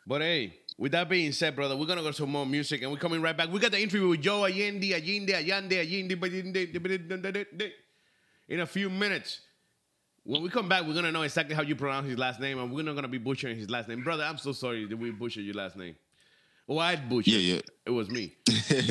But 0.07 0.23
hey, 0.23 0.55
with 0.79 0.93
that 0.93 1.09
being 1.09 1.33
said, 1.33 1.55
brother, 1.55 1.77
we're 1.77 1.87
gonna 1.87 2.03
go 2.03 2.09
to 2.09 2.15
some 2.15 2.31
more 2.31 2.47
music 2.47 2.83
and 2.83 2.91
we're 2.91 2.99
coming 2.99 3.23
right 3.23 3.37
back. 3.37 3.51
We 3.51 3.61
got 3.61 3.73
the 3.73 3.81
interview 3.81 4.09
with 4.09 4.23
Joe 4.23 4.45
Allende, 4.45 4.95
Allende, 4.95 5.35
Allende, 5.35 5.79
Allende, 5.79 7.73
in 8.49 8.61
a 8.61 8.67
few 8.67 8.91
minutes. 8.91 9.41
When 10.25 10.43
we 10.43 10.49
come 10.49 10.69
back, 10.69 10.87
we're 10.87 10.95
gonna 10.95 11.13
know 11.13 11.23
exactly 11.23 11.55
how 11.55 11.63
you 11.63 11.77
pronounce 11.77 12.09
his 12.09 12.19
last 12.19 12.41
name, 12.41 12.59
and 12.59 12.73
we're 12.73 12.85
not 12.85 12.95
gonna 12.95 13.09
be 13.09 13.19
butchering 13.19 13.57
his 13.57 13.71
last 13.71 13.89
name, 13.89 14.03
brother. 14.03 14.25
I'm 14.25 14.39
so 14.39 14.53
sorry 14.53 14.87
that 14.87 14.97
we 14.97 15.11
butchered 15.11 15.45
your 15.45 15.55
last 15.55 15.77
name. 15.77 15.95
I 16.71 16.97
butchered. 16.97 17.35
Yeah, 17.35 17.55
yeah. 17.55 17.61
It 17.85 17.91
was 17.91 18.09
me. 18.09 18.35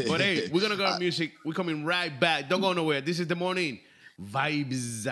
but 0.07 0.21
hey, 0.21 0.49
we're 0.51 0.61
gonna 0.61 0.75
go 0.75 0.93
to 0.93 0.99
music. 0.99 1.33
We're 1.43 1.53
coming 1.53 1.83
right 1.83 2.17
back. 2.19 2.47
Don't 2.47 2.61
go 2.61 2.73
nowhere. 2.73 3.01
This 3.01 3.19
is 3.19 3.27
the 3.27 3.35
morning 3.35 3.79
vibes. 4.21 5.07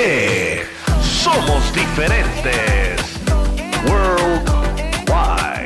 somos 1.01 1.73
diferentes. 1.73 3.01
Worldwide. 3.87 5.65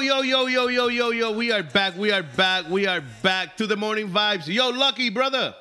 Yo, 0.07 0.21
yo, 0.21 0.47
yo, 0.47 0.67
yo, 0.69 0.87
yo, 0.87 1.11
yo. 1.11 1.31
We 1.33 1.51
are 1.51 1.63
back. 1.63 1.97
We 1.97 2.13
are 2.13 2.23
back. 2.23 2.69
We 2.69 2.87
are 2.87 3.01
back 3.21 3.57
to 3.57 3.67
the 3.67 3.75
morning 3.75 4.07
vibes. 4.07 4.47
Yo, 4.47 4.69
Lucky, 4.69 5.09
brother. 5.09 5.53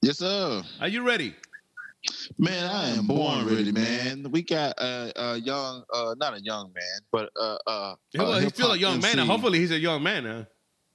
Yes, 0.00 0.16
sir. 0.16 0.62
Are 0.80 0.88
you 0.88 1.06
ready? 1.06 1.34
Man, 2.38 2.70
I 2.70 2.88
am 2.88 3.06
born 3.06 3.46
ready, 3.46 3.70
man. 3.70 4.30
We 4.30 4.40
got 4.40 4.80
a, 4.80 5.12
a 5.14 5.36
young, 5.36 5.84
uh, 5.92 6.14
not 6.16 6.38
a 6.38 6.40
young 6.40 6.72
man, 6.72 7.00
but 7.12 7.28
uh, 7.38 7.58
uh, 7.66 7.94
well, 8.14 8.38
he's 8.40 8.54
still 8.54 8.72
a 8.72 8.78
young 8.78 8.94
MC. 8.94 9.16
man. 9.16 9.26
Hopefully, 9.26 9.58
he's 9.58 9.72
a 9.72 9.78
young 9.78 10.02
man. 10.02 10.24
Huh? 10.24 10.44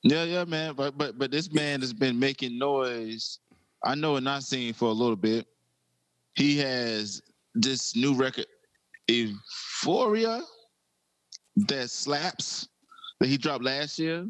Yeah, 0.02 0.24
yeah, 0.24 0.44
man. 0.46 0.74
But 0.74 0.98
but 0.98 1.20
but 1.20 1.30
this 1.30 1.54
man 1.54 1.82
has 1.82 1.94
been 1.94 2.18
making 2.18 2.58
noise. 2.58 3.38
I 3.84 3.94
know, 3.94 4.16
and 4.16 4.26
not 4.26 4.42
seen 4.42 4.74
for 4.74 4.90
a 4.90 4.92
little 4.92 5.16
bit. 5.16 5.46
He 6.34 6.58
has 6.58 7.22
this 7.54 7.96
new 7.96 8.16
record 8.16 8.48
Euphoria 9.08 10.42
that 11.56 11.90
slaps 11.90 12.68
that 13.20 13.28
he 13.28 13.38
dropped 13.38 13.64
last 13.64 13.98
year. 14.00 14.28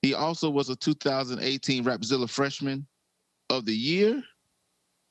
He 0.00 0.14
also 0.14 0.50
was 0.50 0.68
a 0.68 0.76
2018 0.76 1.84
Rapzilla 1.84 2.28
Freshman 2.28 2.86
of 3.50 3.64
the 3.64 3.74
Year, 3.74 4.22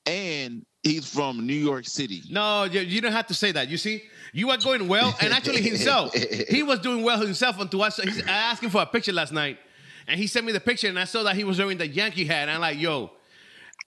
and 0.06 0.66
he's 0.82 1.08
from 1.08 1.46
New 1.46 1.54
York 1.54 1.86
City. 1.86 2.22
No, 2.30 2.64
you, 2.64 3.00
don't 3.00 3.12
have 3.12 3.28
to 3.28 3.34
say 3.34 3.52
that. 3.52 3.68
You 3.68 3.78
see, 3.78 4.02
you 4.32 4.50
are 4.50 4.58
going 4.58 4.88
well, 4.88 5.14
and 5.20 5.32
actually 5.32 5.62
himself, 5.62 6.12
he 6.14 6.62
was 6.62 6.80
doing 6.80 7.02
well 7.02 7.20
himself 7.20 7.58
until 7.58 7.82
I, 7.82 7.88
saw, 7.88 8.02
he's, 8.02 8.20
him 8.60 8.70
for 8.70 8.82
a 8.82 8.86
picture 8.86 9.12
last 9.12 9.32
night, 9.32 9.58
and 10.06 10.20
he 10.20 10.26
sent 10.26 10.44
me 10.44 10.52
the 10.52 10.60
picture, 10.60 10.88
and 10.88 10.98
I 10.98 11.04
saw 11.04 11.22
that 11.22 11.36
he 11.36 11.44
was 11.44 11.58
wearing 11.58 11.78
the 11.78 11.88
Yankee 11.88 12.24
hat, 12.24 12.48
and 12.48 12.50
I'm 12.50 12.60
like, 12.60 12.78
yo. 12.78 13.10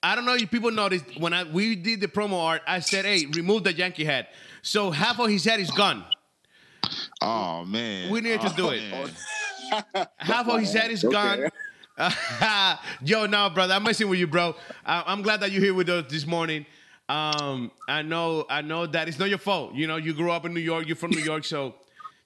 I 0.04 0.14
don't 0.14 0.26
know 0.26 0.36
if 0.36 0.52
people 0.52 0.70
noticed 0.70 1.20
when 1.20 1.34
I 1.34 1.46
we 1.46 1.76
did 1.76 2.00
the 2.00 2.08
promo 2.08 2.40
art. 2.40 2.62
I 2.68 2.80
said, 2.80 3.06
"Hey, 3.06 3.26
remove 3.26 3.64
the 3.64 3.74
Yankee 3.74 4.04
hat." 4.04 4.28
So 4.62 4.92
half 4.92 5.20
of 5.20 5.30
his 5.30 5.46
head 5.46 5.60
is 5.60 5.72
gone. 5.72 6.06
Oh 7.22 7.66
man, 7.66 8.10
We 8.10 8.22
need 8.22 8.42
to 8.42 8.48
Oh, 8.52 8.56
do 8.56 8.70
it. 8.70 8.82
man. 8.92 10.08
Half 10.18 10.48
of 10.50 10.60
his 10.60 10.74
head 10.74 10.92
is 10.92 11.04
Okay. 11.04 11.14
gone. 11.14 11.50
Yo, 13.04 13.26
no, 13.26 13.50
brother, 13.50 13.74
I'm 13.74 13.84
messing 13.84 14.10
with 14.10 14.20
you, 14.20 14.28
bro. 14.28 14.56
I- 14.86 15.04
I'm 15.08 15.22
glad 15.22 15.40
that 15.42 15.52
you're 15.52 15.62
here 15.64 15.74
with 15.74 15.90
us 15.90 16.06
this 16.12 16.26
morning. 16.28 16.66
Um, 17.08 17.72
I 17.88 18.02
know, 18.02 18.46
I 18.50 18.62
know 18.62 18.86
that 18.88 19.08
it's 19.08 19.20
not 19.20 19.30
your 19.30 19.38
fault. 19.38 19.74
You 19.76 19.88
know, 19.88 19.96
you 19.98 20.14
grew 20.14 20.32
up 20.32 20.46
in 20.46 20.54
New 20.54 20.60
York. 20.60 20.88
You're 20.88 20.96
from 20.96 21.12
New 21.12 21.22
York, 21.24 21.46
so 21.46 21.76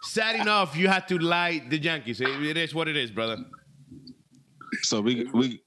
sad 0.01 0.35
enough 0.39 0.75
you 0.77 0.87
had 0.87 1.07
to 1.09 1.17
lie 1.19 1.61
the 1.69 1.77
Yankees. 1.77 2.21
It- 2.21 2.29
it 2.43 2.57
is 2.57 2.73
what 2.73 2.87
it 2.87 2.95
is, 2.97 3.11
brother. 3.11 3.37
So 4.83 5.01
we 5.01 5.25
we. 5.33 5.61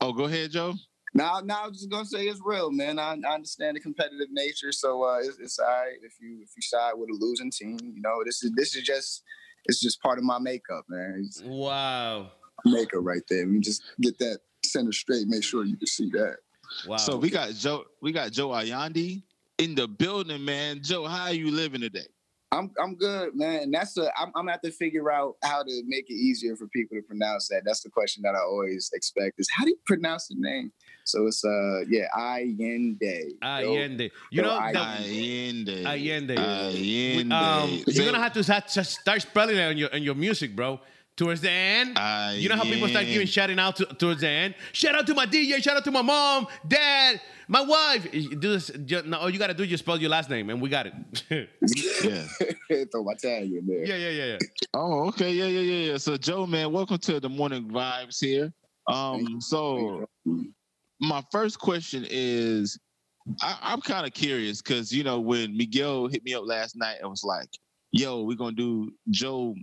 Oh, 0.00 0.12
go 0.12 0.24
ahead, 0.24 0.50
Joe. 0.50 0.74
Now, 1.14 1.40
now, 1.44 1.64
I'm 1.64 1.72
just 1.72 1.90
gonna 1.90 2.06
say 2.06 2.24
it's 2.26 2.40
real, 2.42 2.70
man. 2.70 2.98
I, 2.98 3.16
I 3.26 3.34
understand 3.34 3.76
the 3.76 3.80
competitive 3.80 4.28
nature, 4.30 4.72
so 4.72 5.04
uh, 5.04 5.18
it's, 5.18 5.38
it's 5.38 5.58
all 5.58 5.66
right 5.66 5.98
if 6.02 6.14
you 6.20 6.40
if 6.42 6.50
you 6.56 6.62
side 6.62 6.92
with 6.96 7.10
a 7.10 7.16
losing 7.20 7.50
team. 7.50 7.78
You 7.82 8.00
know, 8.00 8.22
this 8.24 8.42
is 8.42 8.52
this 8.56 8.74
is 8.74 8.82
just 8.82 9.22
it's 9.66 9.80
just 9.80 10.00
part 10.00 10.18
of 10.18 10.24
my 10.24 10.38
makeup, 10.38 10.84
man. 10.88 11.22
It's 11.26 11.42
Wow, 11.44 12.30
makeup 12.64 13.00
right 13.02 13.22
there. 13.28 13.46
We 13.46 13.60
just 13.60 13.82
get 14.00 14.18
that 14.20 14.38
center 14.64 14.92
straight. 14.92 15.26
Make 15.28 15.44
sure 15.44 15.64
you 15.64 15.76
can 15.76 15.86
see 15.86 16.10
that. 16.12 16.36
wow. 16.86 16.96
So 16.96 17.16
we 17.16 17.28
got 17.28 17.50
Joe. 17.50 17.84
We 18.00 18.12
got 18.12 18.32
Joe 18.32 18.48
Ayandi 18.48 19.22
in 19.58 19.74
the 19.74 19.86
building, 19.86 20.42
man. 20.42 20.82
Joe, 20.82 21.06
how 21.06 21.24
are 21.24 21.34
you 21.34 21.50
living 21.50 21.82
today? 21.82 22.06
I'm 22.52 22.70
I'm 22.78 22.94
good, 22.96 23.34
man. 23.34 23.62
And 23.62 23.74
that's 23.74 23.96
a 23.96 24.12
I'm 24.18 24.28
I'm 24.28 24.44
gonna 24.44 24.52
have 24.52 24.60
to 24.62 24.70
figure 24.70 25.10
out 25.10 25.36
how 25.42 25.62
to 25.62 25.82
make 25.86 26.10
it 26.10 26.14
easier 26.14 26.54
for 26.54 26.68
people 26.68 26.98
to 26.98 27.02
pronounce 27.02 27.48
that. 27.48 27.62
That's 27.64 27.82
the 27.82 27.90
question 27.90 28.22
that 28.24 28.34
I 28.34 28.40
always 28.40 28.90
expect 28.94 29.36
is 29.38 29.48
how 29.50 29.64
do 29.64 29.70
you 29.70 29.78
pronounce 29.86 30.28
the 30.28 30.36
name? 30.38 30.70
So 31.04 31.26
it's 31.26 31.44
uh 31.44 31.80
yeah, 31.88 32.06
Allende. 32.16 33.34
Allende. 33.42 34.10
You 34.30 34.42
know, 34.42 34.50
I- 34.56 34.72
the- 34.72 34.78
Allende. 34.78 35.84
Allende. 35.84 36.36
Allende. 36.36 37.32
um, 37.32 37.82
you're 37.86 38.04
gonna 38.06 38.18
have 38.22 38.32
to 38.34 38.42
start, 38.44 38.70
start 38.70 39.22
spelling 39.22 39.56
it 39.56 39.62
on 39.64 39.76
your 39.76 39.92
on 39.94 40.02
your 40.02 40.14
music, 40.14 40.54
bro. 40.54 40.80
Towards 41.14 41.42
the 41.42 41.50
end, 41.50 41.88
you 42.40 42.48
know 42.48 42.56
how 42.56 42.62
people 42.62 42.88
start 42.88 43.04
giving 43.04 43.26
shouting 43.26 43.58
out 43.58 43.76
to, 43.76 43.84
towards 43.84 44.22
the 44.22 44.28
end. 44.28 44.54
Shout 44.72 44.94
out 44.94 45.06
to 45.06 45.12
my 45.14 45.26
DJ. 45.26 45.62
Shout 45.62 45.76
out 45.76 45.84
to 45.84 45.90
my 45.90 46.00
mom, 46.00 46.46
dad, 46.66 47.20
my 47.48 47.60
wife. 47.60 48.08
You 48.14 48.34
Do 48.34 48.52
this. 48.54 48.70
ju- 48.86 49.02
no, 49.04 49.18
all 49.18 49.28
you 49.28 49.38
gotta 49.38 49.52
do 49.52 49.62
is 49.62 49.68
just 49.68 49.84
spell 49.84 50.00
your 50.00 50.08
last 50.08 50.30
name, 50.30 50.48
and 50.48 50.58
we 50.58 50.70
got 50.70 50.86
it. 50.86 50.94
Yeah. 52.02 52.84
Throw 52.90 53.04
my 53.04 53.12
tag 53.12 53.52
in 53.52 53.66
there. 53.66 53.84
yeah, 53.84 53.96
yeah, 53.96 54.08
yeah, 54.08 54.24
yeah. 54.24 54.38
Oh, 54.72 55.08
okay. 55.08 55.30
Yeah, 55.32 55.44
yeah, 55.46 55.60
yeah, 55.60 55.90
yeah. 55.92 55.96
So, 55.98 56.16
Joe, 56.16 56.46
man, 56.46 56.72
welcome 56.72 56.96
to 56.98 57.20
the 57.20 57.28
morning 57.28 57.68
vibes 57.68 58.18
here. 58.18 58.50
Um, 58.88 59.38
so 59.40 60.08
my 61.02 61.22
first 61.32 61.58
question 61.58 62.06
is, 62.08 62.78
I, 63.42 63.58
I'm 63.60 63.80
kind 63.80 64.06
of 64.06 64.12
curious 64.14 64.62
because 64.62 64.92
you 64.92 65.04
know 65.04 65.20
when 65.20 65.56
Miguel 65.56 66.06
hit 66.08 66.24
me 66.24 66.34
up 66.34 66.44
last 66.46 66.76
night, 66.76 66.98
I 67.02 67.06
was 67.06 67.24
like, 67.24 67.48
"Yo, 67.90 68.22
we're 68.22 68.36
gonna 68.36 68.52
do 68.52 68.92
Joe 69.10 69.54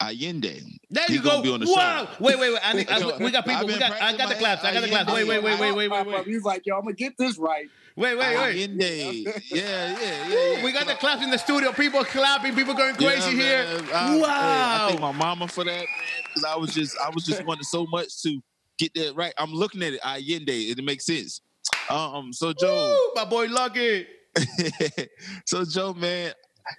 Allende." 0.00 0.62
There 0.90 1.04
He's 1.06 1.16
you 1.16 1.22
go. 1.22 1.42
be 1.42 1.52
on 1.52 1.60
the 1.60 1.66
wow. 1.70 2.06
show. 2.06 2.24
Wait, 2.24 2.38
wait, 2.38 2.52
wait. 2.52 2.60
I, 2.64 2.72
think- 2.72 2.90
I- 2.90 3.16
we 3.22 3.30
got 3.30 3.44
people. 3.44 3.66
We 3.66 3.78
got. 3.78 4.00
I 4.00 4.16
got 4.16 4.28
the 4.28 4.34
claps. 4.36 4.64
I 4.64 4.72
got 4.72 4.82
the 4.82 4.88
claps. 4.88 5.12
Wait, 5.12 5.26
wait, 5.26 5.42
wait, 5.42 5.60
wait, 5.60 5.72
wait, 5.74 5.88
wait, 5.90 6.06
wait. 6.06 6.24
He's 6.26 6.42
like, 6.44 6.62
yo, 6.66 6.76
I'm 6.76 6.82
gonna 6.82 6.94
get 6.94 7.16
this 7.18 7.36
right. 7.38 7.66
Wait, 7.96 8.14
wait, 8.16 8.36
wait. 8.36 8.56
Allende. 8.68 9.22
Yeah, 9.24 9.32
yeah, 9.50 9.98
yeah, 10.00 10.28
yeah. 10.28 10.64
We 10.64 10.70
got 10.72 10.86
the 10.86 10.94
claps 10.94 11.22
in 11.22 11.30
the 11.30 11.38
studio. 11.38 11.72
People 11.72 12.04
clapping. 12.04 12.54
People 12.54 12.74
going 12.74 12.94
crazy 12.94 13.34
Yeah, 13.36 13.64
here. 13.64 13.82
man. 13.82 13.84
I, 13.92 14.06
hey, 14.08 14.14
I 14.14 14.18
wow. 14.20 14.88
thank 14.88 15.00
my 15.00 15.12
mama 15.12 15.48
for 15.48 15.64
that, 15.64 15.70
man, 15.70 15.86
because 16.24 16.44
I 16.44 16.56
was 16.56 16.74
just 16.74 16.96
I 16.98 17.10
was 17.10 17.24
just 17.24 17.44
wanting 17.44 17.64
so 17.64 17.86
much 17.86 18.22
to 18.22 18.40
get 18.78 18.94
that 18.94 19.14
right. 19.16 19.32
I'm 19.38 19.52
looking 19.52 19.82
at 19.82 19.94
it, 19.94 20.00
Allende, 20.04 20.70
and 20.70 20.78
it 20.78 20.84
makes 20.84 21.06
sense. 21.06 21.40
Um, 21.88 22.32
so 22.32 22.52
Joe, 22.52 22.96
Woo, 22.96 23.12
my 23.14 23.28
boy 23.28 23.46
Lucky. 23.46 24.06
so 25.46 25.64
Joe, 25.64 25.94
man, 25.94 26.32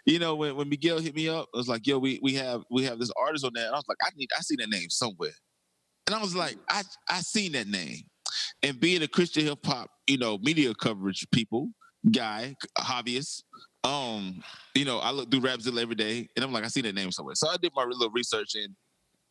you 0.06 0.20
know 0.20 0.36
when, 0.36 0.56
when 0.56 0.70
Miguel 0.70 1.00
hit 1.00 1.16
me 1.16 1.30
up, 1.30 1.48
I 1.54 1.58
was 1.58 1.68
like, 1.68 1.88
"Yo, 1.88 1.98
we 1.98 2.20
we 2.22 2.34
have 2.36 2.64
we 2.70 2.84
have 2.84 3.00
this 3.00 3.12
artist 3.20 3.46
on 3.46 3.52
there," 3.54 3.66
and 3.66 3.74
I 3.74 3.78
was 3.78 3.88
like, 3.88 3.98
"I 4.02 4.10
need 4.16 4.30
I 4.38 4.42
see 4.42 4.56
that 4.58 4.70
name 4.70 4.90
somewhere," 4.90 5.36
and 6.06 6.16
I 6.16 6.22
was 6.22 6.36
like, 6.36 6.58
"I 6.70 6.84
I 7.10 7.20
seen 7.22 7.54
that 7.54 7.68
name," 7.68 8.04
and 8.64 8.80
being 8.80 9.02
a 9.04 9.08
Christian 9.08 9.46
hip 9.46 9.66
hop, 9.66 9.90
you 10.08 10.18
know, 10.18 10.38
media 10.40 10.74
coverage 10.76 11.28
people 11.32 11.70
guy, 12.12 12.56
hobbyist. 12.78 13.44
Um, 13.84 14.44
you 14.76 14.86
know, 14.86 15.00
I 15.00 15.12
look 15.12 15.32
through 15.32 15.42
Rapzilla 15.42 15.82
every 15.82 15.96
day, 15.96 16.28
and 16.36 16.44
I'm 16.44 16.52
like, 16.52 16.64
I 16.64 16.68
see 16.68 16.82
that 16.82 16.96
name 16.96 17.12
somewhere. 17.12 17.36
So 17.36 17.50
I 17.50 17.58
did 17.58 17.72
my 17.76 17.84
little 17.84 18.10
research, 18.12 18.56
and 18.56 18.76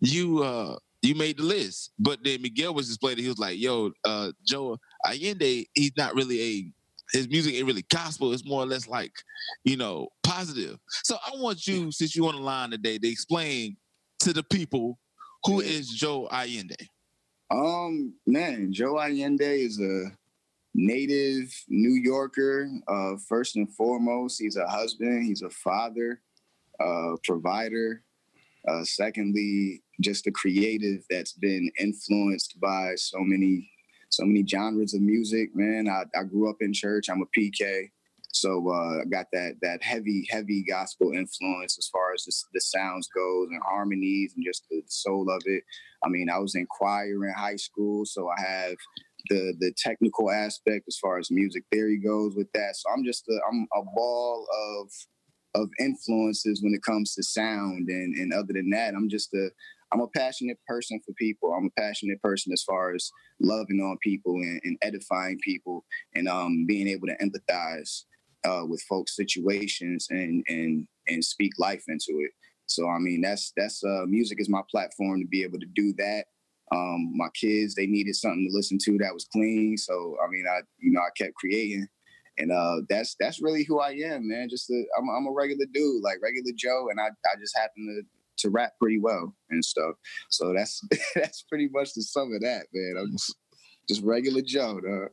you 0.00 0.42
uh 0.42 0.76
you 1.06 1.14
made 1.14 1.38
the 1.38 1.44
list. 1.44 1.92
But 1.98 2.22
then 2.24 2.42
Miguel 2.42 2.74
was 2.74 2.88
displayed. 2.88 3.18
He 3.18 3.28
was 3.28 3.38
like, 3.38 3.58
"Yo, 3.58 3.92
uh, 4.04 4.32
Joe 4.44 4.78
Allende, 5.06 5.66
he's 5.74 5.96
not 5.96 6.14
really 6.14 6.40
a 6.40 6.72
his 7.12 7.28
music 7.28 7.54
ain't 7.54 7.66
really 7.66 7.84
gospel. 7.88 8.32
It's 8.32 8.44
more 8.44 8.62
or 8.62 8.66
less 8.66 8.88
like, 8.88 9.12
you 9.64 9.76
know, 9.76 10.08
positive." 10.22 10.78
So 11.04 11.16
I 11.16 11.30
want 11.36 11.66
you, 11.66 11.92
since 11.92 12.16
you 12.16 12.26
on 12.26 12.34
the 12.34 12.40
line 12.40 12.70
today, 12.70 12.98
to 12.98 13.08
explain 13.08 13.76
to 14.20 14.32
the 14.32 14.42
people 14.42 14.98
who 15.44 15.60
is 15.60 15.88
Joe 15.88 16.28
Allende. 16.30 16.76
Um, 17.50 18.14
man, 18.26 18.72
Joe 18.72 18.98
Allende 18.98 19.44
is 19.44 19.80
a 19.80 20.10
native 20.74 21.54
New 21.68 21.94
Yorker. 21.94 22.68
Uh, 22.88 23.16
first 23.28 23.56
and 23.56 23.72
foremost, 23.72 24.40
he's 24.40 24.56
a 24.56 24.66
husband, 24.66 25.24
he's 25.24 25.42
a 25.42 25.50
father, 25.50 26.20
uh, 26.80 27.12
provider. 27.22 28.02
Uh, 28.68 28.82
secondly, 28.84 29.82
just 30.00 30.24
the 30.24 30.32
creative 30.32 31.04
that's 31.08 31.32
been 31.32 31.70
influenced 31.78 32.58
by 32.60 32.94
so 32.96 33.18
many, 33.20 33.70
so 34.10 34.24
many 34.24 34.44
genres 34.46 34.94
of 34.94 35.00
music. 35.00 35.50
Man, 35.54 35.88
I, 35.88 36.04
I 36.18 36.24
grew 36.24 36.50
up 36.50 36.56
in 36.60 36.72
church. 36.72 37.08
I'm 37.08 37.22
a 37.22 37.38
PK, 37.38 37.90
so 38.32 38.68
uh, 38.68 39.02
I 39.02 39.04
got 39.04 39.26
that 39.32 39.54
that 39.62 39.82
heavy, 39.82 40.26
heavy 40.30 40.64
gospel 40.64 41.12
influence 41.12 41.78
as 41.78 41.88
far 41.88 42.12
as 42.12 42.24
the, 42.24 42.32
the 42.54 42.60
sounds 42.60 43.08
goes 43.14 43.48
and 43.50 43.62
harmonies 43.64 44.34
and 44.36 44.44
just 44.44 44.64
the 44.70 44.82
soul 44.88 45.30
of 45.30 45.42
it. 45.46 45.62
I 46.04 46.08
mean, 46.08 46.28
I 46.28 46.38
was 46.38 46.54
in 46.54 46.66
choir 46.66 47.24
in 47.24 47.34
high 47.36 47.56
school, 47.56 48.04
so 48.04 48.28
I 48.28 48.40
have 48.40 48.76
the 49.28 49.54
the 49.60 49.72
technical 49.76 50.30
aspect 50.30 50.84
as 50.88 50.98
far 50.98 51.18
as 51.18 51.30
music 51.30 51.64
theory 51.72 51.98
goes 51.98 52.34
with 52.34 52.50
that. 52.52 52.76
So 52.76 52.90
I'm 52.92 53.04
just 53.04 53.28
a, 53.28 53.38
I'm 53.48 53.66
a 53.74 53.82
ball 53.94 54.46
of 54.52 54.90
of 55.56 55.70
influences 55.80 56.62
when 56.62 56.74
it 56.74 56.82
comes 56.82 57.14
to 57.14 57.22
sound, 57.22 57.88
and 57.88 58.14
and 58.14 58.32
other 58.32 58.52
than 58.52 58.70
that, 58.70 58.94
I'm 58.94 59.08
just 59.08 59.32
a 59.34 59.50
I'm 59.92 60.00
a 60.00 60.08
passionate 60.08 60.58
person 60.66 61.00
for 61.04 61.12
people. 61.14 61.52
I'm 61.52 61.66
a 61.66 61.80
passionate 61.80 62.20
person 62.22 62.52
as 62.52 62.62
far 62.62 62.94
as 62.94 63.10
loving 63.40 63.80
on 63.80 63.98
people 64.02 64.34
and, 64.34 64.60
and 64.64 64.76
edifying 64.82 65.38
people, 65.42 65.84
and 66.14 66.28
um, 66.28 66.66
being 66.66 66.88
able 66.88 67.06
to 67.08 67.16
empathize 67.16 68.02
uh, 68.46 68.64
with 68.66 68.82
folks' 68.88 69.16
situations 69.16 70.06
and 70.10 70.44
and 70.48 70.86
and 71.08 71.24
speak 71.24 71.52
life 71.58 71.84
into 71.88 72.20
it. 72.20 72.30
So 72.66 72.88
I 72.88 72.98
mean, 72.98 73.20
that's 73.20 73.52
that's 73.56 73.82
uh, 73.84 74.06
music 74.06 74.40
is 74.40 74.48
my 74.48 74.62
platform 74.70 75.20
to 75.20 75.26
be 75.26 75.42
able 75.42 75.58
to 75.60 75.66
do 75.74 75.94
that. 75.98 76.26
Um, 76.72 77.12
my 77.14 77.28
kids 77.40 77.74
they 77.74 77.86
needed 77.86 78.16
something 78.16 78.48
to 78.50 78.56
listen 78.56 78.78
to 78.84 78.98
that 78.98 79.14
was 79.14 79.28
clean, 79.32 79.76
so 79.76 80.16
I 80.24 80.28
mean, 80.28 80.44
I 80.50 80.60
you 80.78 80.92
know 80.92 81.00
I 81.00 81.10
kept 81.16 81.34
creating, 81.34 81.86
and 82.38 82.52
uh, 82.52 82.82
that's 82.88 83.16
that's 83.18 83.42
really 83.42 83.64
who 83.64 83.80
I 83.80 83.90
am, 83.90 84.28
man. 84.28 84.48
Just 84.48 84.70
I'm 84.70 85.08
I'm 85.08 85.26
a 85.26 85.32
regular 85.32 85.66
dude, 85.72 86.02
like 86.02 86.18
regular 86.22 86.52
Joe, 86.56 86.88
and 86.90 87.00
I 87.00 87.06
I 87.06 87.36
just 87.40 87.56
happen 87.56 87.86
to 87.86 88.02
to 88.38 88.50
rap 88.50 88.72
pretty 88.80 88.98
well 88.98 89.34
and 89.50 89.64
stuff. 89.64 89.94
So 90.30 90.52
that's 90.54 90.82
that's 91.14 91.42
pretty 91.42 91.68
much 91.72 91.94
the 91.94 92.02
sum 92.02 92.32
of 92.32 92.40
that, 92.42 92.66
man. 92.72 92.96
I'm 92.98 93.12
just, 93.12 93.36
just 93.88 94.02
regular 94.02 94.42
Joe, 94.42 94.80
dog. 94.80 95.10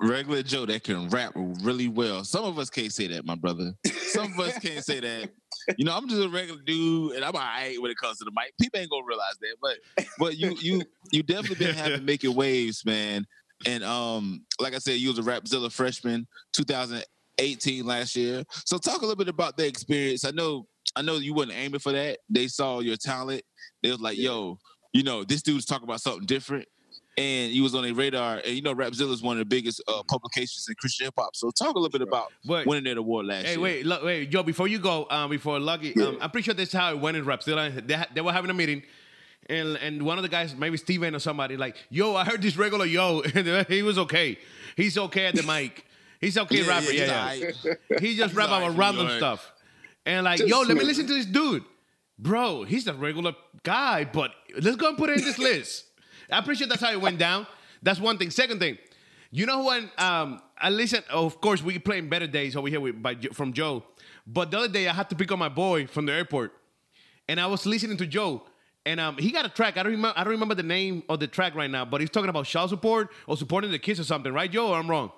Regular 0.00 0.44
Joe 0.44 0.64
that 0.66 0.84
can 0.84 1.08
rap 1.08 1.32
really 1.34 1.88
well. 1.88 2.22
Some 2.22 2.44
of 2.44 2.56
us 2.58 2.70
can't 2.70 2.92
say 2.92 3.08
that, 3.08 3.24
my 3.24 3.34
brother. 3.34 3.72
Some 3.84 4.32
of 4.32 4.38
us 4.38 4.56
can't 4.60 4.84
say 4.84 5.00
that. 5.00 5.30
You 5.76 5.84
know, 5.84 5.96
I'm 5.96 6.08
just 6.08 6.22
a 6.22 6.28
regular 6.28 6.60
dude, 6.64 7.16
and 7.16 7.24
I'm 7.24 7.34
alright 7.34 7.80
when 7.80 7.90
it 7.90 7.96
comes 7.96 8.18
to 8.18 8.24
the 8.24 8.30
mic. 8.30 8.52
People 8.60 8.78
ain't 8.78 8.90
gonna 8.90 9.04
realize 9.06 9.36
that, 9.40 9.56
but 9.60 10.06
but 10.18 10.36
you 10.36 10.54
you 10.60 10.82
you 11.10 11.22
definitely 11.24 11.66
been 11.66 11.74
having 11.74 12.04
making 12.04 12.34
waves, 12.34 12.84
man. 12.84 13.26
And 13.66 13.82
um, 13.84 14.44
like 14.60 14.74
I 14.74 14.78
said, 14.78 14.98
you 14.98 15.08
was 15.08 15.18
a 15.18 15.22
Rapzilla 15.22 15.70
freshman, 15.72 16.26
2018 16.52 17.86
last 17.86 18.16
year. 18.16 18.44
So 18.64 18.78
talk 18.78 18.98
a 18.98 19.00
little 19.06 19.16
bit 19.16 19.28
about 19.28 19.56
the 19.56 19.66
experience. 19.66 20.24
I 20.24 20.30
know 20.30 20.66
I 20.96 21.02
know 21.02 21.16
you 21.16 21.34
wasn't 21.34 21.54
aiming 21.56 21.80
for 21.80 21.92
that. 21.92 22.18
They 22.28 22.46
saw 22.46 22.80
your 22.80 22.96
talent. 22.96 23.42
They 23.82 23.90
was 23.90 24.00
like, 24.00 24.16
Yeah. 24.16 24.30
yo, 24.30 24.58
you 24.92 25.02
know, 25.02 25.24
this 25.24 25.42
dude's 25.42 25.64
talking 25.64 25.84
about 25.84 26.00
something 26.00 26.26
different. 26.26 26.68
and 27.16 27.52
you 27.52 27.62
was 27.62 27.74
on 27.76 27.84
a 27.84 27.92
radar. 27.92 28.38
And 28.44 28.54
you 28.56 28.60
know, 28.62 28.74
Rapzilla 28.74 29.12
is 29.12 29.22
one 29.22 29.36
of 29.36 29.38
the 29.38 29.44
biggest 29.44 29.80
uh, 29.88 30.02
publications 30.08 30.66
in 30.68 30.74
Christian 30.76 31.06
hip 31.06 31.14
hop. 31.16 31.34
So 31.36 31.50
talk 31.50 31.74
a 31.74 31.78
little 31.78 31.88
bit 31.88 32.02
about 32.02 32.32
Wait. 32.44 32.66
winning 32.66 32.84
that 32.84 32.96
award 32.98 33.26
last 33.26 33.44
Hey, 33.46 33.50
year. 33.52 33.56
Hey, 33.58 33.62
wait, 33.62 33.86
look, 33.86 34.02
wait, 34.02 34.30
Joe. 34.30 34.42
Before 34.42 34.66
you 34.68 34.78
go, 34.80 35.06
um, 35.10 35.30
before 35.30 35.58
Lucky, 35.60 35.94
um, 36.02 36.18
I'm 36.20 36.30
pretty 36.30 36.44
sure 36.44 36.54
this 36.54 36.68
is 36.70 36.74
how 36.74 36.90
it 36.90 36.98
went 37.00 37.16
in 37.16 37.24
Rapzilla. 37.24 37.86
They, 37.86 38.04
they 38.14 38.20
were 38.20 38.32
having 38.32 38.50
a 38.50 38.54
meeting, 38.54 38.82
and 39.48 39.76
and 39.76 40.02
one 40.02 40.18
of 40.18 40.22
the 40.22 40.28
guys, 40.28 40.54
maybe 40.54 40.76
Steven 40.76 41.14
or 41.14 41.18
somebody, 41.18 41.56
like, 41.56 41.76
yo, 41.90 42.14
I 42.14 42.24
heard 42.24 42.42
this 42.42 42.56
regular 42.56 42.86
yo, 42.86 43.22
he 43.68 43.82
was 43.82 43.98
okay. 43.98 44.38
He's 44.76 44.96
okay 44.98 45.26
at 45.26 45.34
the 45.34 45.42
mic. 45.42 45.84
He's 46.20 46.38
okay 46.38 46.62
Yeah, 46.62 46.68
rapper. 46.68 46.90
yeah, 46.92 47.04
Yeah, 47.04 47.32
yeah. 47.34 47.50
alright. 47.66 48.02
He 48.02 48.16
just 48.16 48.34
rap 48.34 48.48
about 48.48 48.76
random 48.76 49.08
stuff, 49.16 49.52
and 50.06 50.24
like, 50.24 50.38
Just 50.38 50.48
yo, 50.48 50.60
let 50.62 50.76
me 50.76 50.84
listen 50.84 51.06
to 51.06 51.12
this 51.14 51.26
dude, 51.26 51.64
bro. 52.18 52.64
He's 52.64 52.86
a 52.86 52.94
regular 52.94 53.32
guy, 53.62 54.04
but 54.04 54.32
let's 54.60 54.76
go 54.76 54.88
and 54.88 54.96
put 54.98 55.10
it 55.10 55.18
in 55.18 55.24
this 55.24 55.38
list. 55.50 55.84
I 56.30 56.38
appreciate 56.38 56.68
that's 56.70 56.80
how 56.82 56.90
it 56.92 57.00
went 57.00 57.18
down. 57.18 57.46
That's 57.82 58.00
one 58.00 58.16
thing. 58.16 58.30
Second 58.30 58.58
thing, 58.58 58.78
you 59.30 59.44
know 59.46 59.64
when 59.64 59.90
um 59.98 60.40
I 60.56 60.70
listen. 60.70 61.02
Of 61.10 61.40
course, 61.40 61.62
we 61.62 61.78
playing 61.78 62.08
better 62.08 62.26
days 62.26 62.56
over 62.56 62.68
here 62.68 62.80
with 62.80 63.02
by 63.02 63.16
from 63.32 63.52
Joe, 63.52 63.84
but 64.26 64.50
the 64.50 64.58
other 64.58 64.68
day 64.68 64.88
I 64.88 64.94
had 64.94 65.10
to 65.10 65.16
pick 65.16 65.30
up 65.30 65.38
my 65.38 65.50
boy 65.50 65.86
from 65.86 66.06
the 66.06 66.12
airport, 66.14 66.52
and 67.28 67.38
I 67.38 67.46
was 67.46 67.66
listening 67.66 67.98
to 67.98 68.06
Joe. 68.06 68.44
And 68.86 69.00
um, 69.00 69.16
he 69.16 69.30
got 69.30 69.46
a 69.46 69.48
track. 69.48 69.78
I 69.78 69.82
don't 69.82 69.92
remember. 69.92 70.18
I 70.18 70.24
don't 70.24 70.32
remember 70.32 70.54
the 70.54 70.62
name 70.62 71.02
of 71.08 71.18
the 71.20 71.26
track 71.26 71.54
right 71.54 71.70
now. 71.70 71.84
But 71.84 72.00
he's 72.00 72.10
talking 72.10 72.28
about 72.28 72.44
child 72.44 72.70
support 72.70 73.10
or 73.26 73.36
supporting 73.36 73.70
the 73.70 73.78
kids 73.78 73.98
or 73.98 74.04
something, 74.04 74.32
right, 74.32 74.50
Joe? 74.50 74.68
Or 74.68 74.76
I'm 74.78 74.90
wrong. 74.90 75.10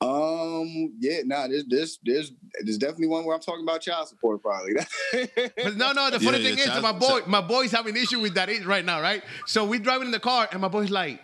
Um, 0.00 0.94
yeah, 0.98 1.20
nah, 1.24 1.48
there's 1.48 1.64
this 1.64 1.98
there's 2.02 2.32
there's 2.62 2.76
definitely 2.76 3.06
one 3.08 3.24
where 3.24 3.34
I'm 3.34 3.40
talking 3.40 3.62
about 3.62 3.80
child 3.80 4.08
support 4.08 4.42
probably. 4.42 4.74
But 5.56 5.76
no, 5.76 5.92
no. 5.92 6.10
The 6.10 6.20
funny 6.20 6.38
yeah, 6.38 6.50
thing 6.50 6.58
is, 6.58 6.64
child- 6.66 6.82
my 6.82 6.92
boy, 6.92 7.20
my 7.26 7.40
boy's 7.40 7.70
having 7.70 7.96
an 7.96 8.02
issue 8.02 8.20
with 8.20 8.34
that 8.34 8.48
right 8.66 8.84
now, 8.84 9.00
right? 9.00 9.22
So 9.46 9.64
we're 9.64 9.80
driving 9.80 10.06
in 10.06 10.12
the 10.12 10.20
car, 10.20 10.48
and 10.52 10.60
my 10.60 10.68
boy's 10.68 10.90
like, 10.90 11.20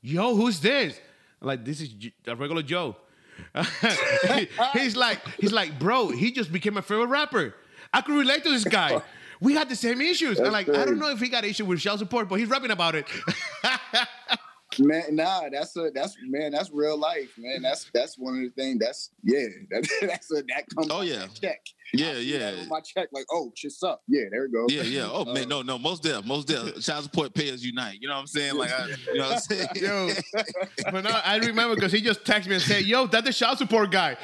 "Yo, 0.00 0.36
who's 0.36 0.60
this?" 0.60 1.00
I'm 1.40 1.48
like, 1.48 1.64
"This 1.64 1.80
is 1.80 1.88
J- 1.88 2.14
a 2.26 2.36
regular 2.36 2.62
Joe." 2.62 2.96
he's 4.72 4.96
like, 4.96 5.20
he's 5.40 5.52
like, 5.52 5.78
bro, 5.78 6.08
he 6.10 6.32
just 6.32 6.52
became 6.52 6.74
my 6.74 6.80
favorite 6.80 7.06
rapper. 7.06 7.54
I 7.92 8.00
could 8.00 8.16
relate 8.16 8.42
to 8.44 8.50
this 8.50 8.64
guy. 8.64 9.00
We 9.40 9.54
had 9.54 9.68
the 9.68 9.76
same 9.76 10.00
issues. 10.00 10.38
I'm 10.38 10.44
That's 10.52 10.52
like, 10.52 10.68
I 10.68 10.84
don't 10.84 10.98
know 10.98 11.10
if 11.10 11.20
he 11.20 11.28
got 11.28 11.44
issue 11.44 11.64
with 11.64 11.80
child 11.80 11.98
support, 12.00 12.28
but 12.28 12.36
he's 12.36 12.48
rapping 12.48 12.70
about 12.70 12.94
it. 12.94 13.06
man, 14.78 15.16
nah, 15.16 15.48
that's 15.50 15.76
a 15.76 15.90
that's 15.94 16.16
man, 16.26 16.52
that's 16.52 16.70
real 16.72 16.96
life, 16.96 17.30
man. 17.38 17.62
That's 17.62 17.90
that's 17.92 18.16
one 18.18 18.34
of 18.34 18.40
the 18.42 18.50
things. 18.50 18.78
That's 18.80 19.10
yeah, 19.22 19.46
that, 19.70 19.88
that's 20.02 20.30
a 20.30 20.42
that 20.48 20.64
comes. 20.74 20.88
Oh, 20.90 21.02
yeah. 21.02 21.26
check. 21.40 21.60
Yeah, 21.94 22.10
I 22.10 22.18
yeah. 22.18 22.64
my 22.68 22.80
check, 22.80 23.08
like, 23.12 23.24
oh, 23.32 23.50
shit's 23.56 23.82
up. 23.82 24.02
Yeah, 24.08 24.24
there 24.30 24.42
we 24.42 24.50
go. 24.50 24.66
Yeah, 24.68 24.82
yeah. 24.82 25.08
Oh 25.10 25.22
Uh, 25.22 25.32
man, 25.32 25.48
no, 25.48 25.62
no, 25.62 25.78
most 25.78 26.02
deaf, 26.02 26.24
most 26.24 26.46
deaf. 26.48 26.78
Child 26.80 27.04
support 27.04 27.32
payers 27.32 27.64
unite. 27.64 27.98
You 28.00 28.08
know 28.08 28.14
what 28.14 28.20
I'm 28.20 28.26
saying? 28.26 28.56
Like, 28.56 28.70
I, 28.70 28.88
you 29.12 29.18
know 29.18 29.28
what 29.28 29.32
I'm 29.34 29.40
saying? 29.40 29.68
Yo, 29.76 30.10
but 30.90 31.04
no, 31.04 31.10
I 31.24 31.38
remember 31.38 31.74
because 31.76 31.92
he 31.92 32.02
just 32.02 32.24
texted 32.24 32.48
me 32.48 32.54
and 32.56 32.62
said, 32.62 32.84
"Yo, 32.84 33.06
that's 33.06 33.26
the 33.26 33.32
child 33.32 33.56
support 33.58 33.90
guy." 33.90 34.16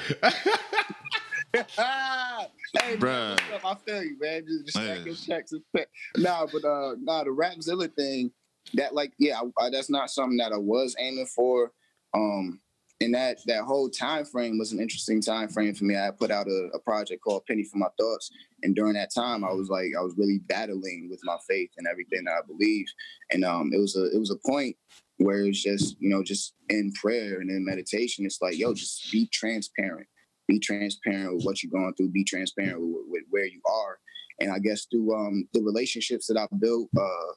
Hey, 1.54 2.96
Bruh. 2.96 3.00
man? 3.00 3.38
I 3.64 3.74
feel 3.86 4.02
you, 4.02 4.16
man. 4.20 4.44
Just, 4.46 4.66
just 4.66 4.76
Man. 4.76 5.06
your 5.06 5.14
checks. 5.14 5.52
And. 5.52 5.86
Nah, 6.16 6.46
but 6.52 6.64
uh, 6.64 6.94
nah, 7.00 7.24
the 7.24 7.30
Rapzilla 7.30 7.92
thing, 7.94 8.32
that 8.74 8.94
like, 8.94 9.12
yeah, 9.18 9.40
I, 9.40 9.66
I, 9.66 9.70
that's 9.70 9.90
not 9.90 10.10
something 10.10 10.38
that 10.38 10.52
I 10.52 10.58
was 10.58 10.96
aiming 10.98 11.26
for. 11.26 11.72
Um, 12.14 12.60
and 13.00 13.14
that 13.14 13.38
that 13.46 13.64
whole 13.64 13.90
time 13.90 14.24
frame 14.24 14.56
was 14.56 14.72
an 14.72 14.80
interesting 14.80 15.20
time 15.20 15.48
frame 15.48 15.74
for 15.74 15.84
me. 15.84 15.96
I 15.96 16.10
put 16.10 16.30
out 16.30 16.46
a, 16.46 16.70
a 16.74 16.78
project 16.78 17.22
called 17.22 17.44
Penny 17.46 17.64
for 17.64 17.76
My 17.76 17.88
Thoughts, 17.98 18.30
and 18.62 18.74
during 18.74 18.94
that 18.94 19.12
time, 19.12 19.44
I 19.44 19.52
was 19.52 19.68
like, 19.68 19.88
I 19.98 20.02
was 20.02 20.14
really 20.16 20.38
battling 20.46 21.08
with 21.10 21.20
my 21.24 21.36
faith 21.48 21.70
and 21.76 21.86
everything 21.88 22.24
that 22.24 22.34
I 22.34 22.46
believe. 22.46 22.86
And 23.30 23.44
um, 23.44 23.72
it 23.74 23.78
was 23.78 23.96
a 23.96 24.06
it 24.14 24.18
was 24.18 24.30
a 24.30 24.48
point 24.48 24.76
where 25.18 25.44
it's 25.44 25.62
just 25.62 25.96
you 26.00 26.08
know 26.08 26.22
just 26.22 26.54
in 26.68 26.92
prayer 26.92 27.40
and 27.40 27.50
in 27.50 27.64
meditation, 27.64 28.24
it's 28.24 28.40
like, 28.40 28.56
yo, 28.56 28.74
just 28.74 29.10
be 29.10 29.26
transparent 29.26 30.06
be 30.48 30.58
transparent 30.58 31.34
with 31.34 31.44
what 31.44 31.62
you're 31.62 31.72
going 31.72 31.94
through, 31.94 32.10
be 32.10 32.24
transparent 32.24 32.80
with, 32.80 33.04
with 33.08 33.22
where 33.30 33.46
you 33.46 33.60
are. 33.66 33.98
And 34.40 34.52
I 34.52 34.58
guess 34.58 34.86
through 34.90 35.14
um, 35.14 35.48
the 35.52 35.62
relationships 35.62 36.26
that 36.26 36.36
I've 36.36 36.60
built, 36.60 36.88
uh, 36.98 37.32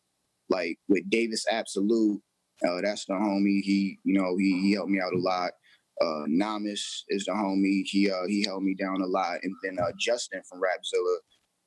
like 0.50 0.78
with 0.88 1.10
Davis 1.10 1.46
Absolute, 1.50 2.22
uh, 2.68 2.82
that's 2.82 3.06
the 3.06 3.14
homie. 3.14 3.62
He, 3.62 4.00
you 4.04 4.20
know, 4.20 4.36
he, 4.38 4.60
he 4.62 4.74
helped 4.74 4.90
me 4.90 5.00
out 5.00 5.14
a 5.14 5.20
lot. 5.20 5.52
Uh, 6.02 6.26
Namis 6.28 7.04
is 7.10 7.26
the 7.26 7.32
homie. 7.32 7.84
He 7.86 8.10
uh, 8.10 8.28
he 8.28 8.44
held 8.46 8.64
me 8.64 8.76
down 8.76 9.02
a 9.02 9.06
lot. 9.06 9.40
And 9.44 9.54
then 9.64 9.78
uh, 9.80 9.92
Justin 10.00 10.42
from 10.50 10.60
Rapzilla, 10.60 11.18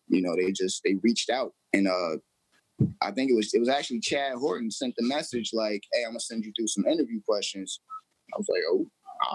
you 0.08 0.22
know, 0.22 0.34
they 0.36 0.52
just 0.52 0.82
they 0.84 0.96
reached 1.02 1.30
out 1.30 1.52
and 1.72 1.88
uh, 1.88 2.16
I 3.02 3.10
think 3.10 3.30
it 3.30 3.34
was 3.34 3.52
it 3.54 3.58
was 3.58 3.68
actually 3.68 4.00
Chad 4.00 4.34
Horton 4.34 4.70
sent 4.70 4.94
the 4.96 5.06
message 5.06 5.50
like, 5.52 5.82
"Hey, 5.92 6.04
I'm 6.04 6.10
gonna 6.10 6.20
send 6.20 6.44
you 6.44 6.52
through 6.56 6.68
some 6.68 6.86
interview 6.86 7.20
questions." 7.26 7.80
I 8.34 8.38
was 8.38 8.48
like, 8.48 8.62
"Oh, 8.70 8.86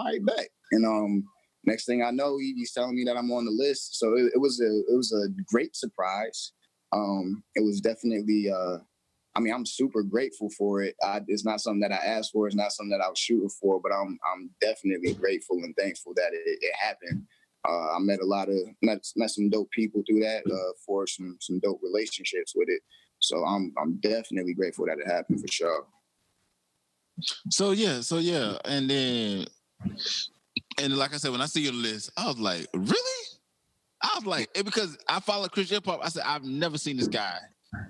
right, 0.04 0.26
bet." 0.26 0.48
And 0.72 0.86
um, 0.86 1.24
next 1.66 1.86
thing 1.86 2.04
I 2.04 2.12
know, 2.12 2.38
he, 2.38 2.54
he's 2.56 2.74
telling 2.74 2.96
me 2.96 3.04
that 3.06 3.18
I'm 3.18 3.32
on 3.32 3.46
the 3.46 3.52
list. 3.52 4.00
So 4.00 4.16
it, 4.16 4.32
it 4.36 4.40
was 4.40 4.62
a 4.62 4.92
it 4.92 4.96
was 4.96 5.12
a 5.14 5.30
great 5.52 5.76
surprise. 5.76 6.54
Um, 6.92 7.44
it 7.56 7.64
was 7.64 7.82
definitely. 7.82 8.50
Uh, 8.50 8.78
I 9.38 9.42
mean, 9.42 9.54
I'm 9.54 9.66
super 9.66 10.02
grateful 10.02 10.50
for 10.58 10.82
it. 10.82 10.96
I, 11.04 11.20
it's 11.28 11.44
not 11.44 11.60
something 11.60 11.82
that 11.82 11.92
I 11.92 11.98
asked 11.98 12.32
for. 12.32 12.48
It's 12.48 12.56
not 12.56 12.72
something 12.72 12.98
that 12.98 13.04
I 13.04 13.10
was 13.10 13.20
shooting 13.20 13.50
for. 13.50 13.82
But 13.82 13.92
I'm 13.92 14.18
I'm 14.34 14.50
definitely 14.62 15.14
grateful 15.14 15.58
and 15.58 15.76
thankful 15.76 16.14
that 16.16 16.30
it, 16.32 16.60
it 16.62 16.74
happened. 16.76 17.24
Uh, 17.68 17.96
I 17.96 18.00
met 18.00 18.22
a 18.22 18.26
lot 18.26 18.48
of 18.48 18.56
met, 18.82 19.06
met 19.16 19.32
some 19.32 19.50
dope 19.50 19.72
people 19.72 20.04
through 20.08 20.22
that. 20.22 20.44
Uh, 20.50 20.74
for 20.86 21.08
some 21.08 21.38
some 21.42 21.60
dope 21.60 21.82
relationships 21.84 22.54
with 22.56 22.70
it. 22.70 22.82
So 23.20 23.44
I'm 23.44 23.74
I'm 23.82 23.98
definitely 23.98 24.54
grateful 24.54 24.86
that 24.86 25.00
it 25.00 25.12
happened 25.12 25.42
for 25.42 25.52
sure. 25.52 25.86
So 27.50 27.72
yeah, 27.72 28.02
so 28.02 28.18
yeah, 28.18 28.58
and 28.66 28.90
then 28.90 29.46
and 30.82 30.96
like 30.98 31.14
I 31.14 31.18
said, 31.18 31.32
when 31.32 31.42
I 31.42 31.46
see 31.46 31.62
your 31.62 31.74
list, 31.74 32.12
I 32.18 32.28
was 32.28 32.38
like, 32.40 32.68
really? 32.74 33.28
I 34.04 34.12
was 34.16 34.26
like, 34.26 34.50
because 34.54 34.98
I 35.08 35.20
follow 35.20 35.48
Christian 35.48 35.76
hip 35.76 35.86
hop, 35.86 36.02
I 36.04 36.10
said 36.10 36.24
I've 36.26 36.44
never 36.44 36.78
seen 36.78 36.98
this 36.98 37.08
guy, 37.08 37.38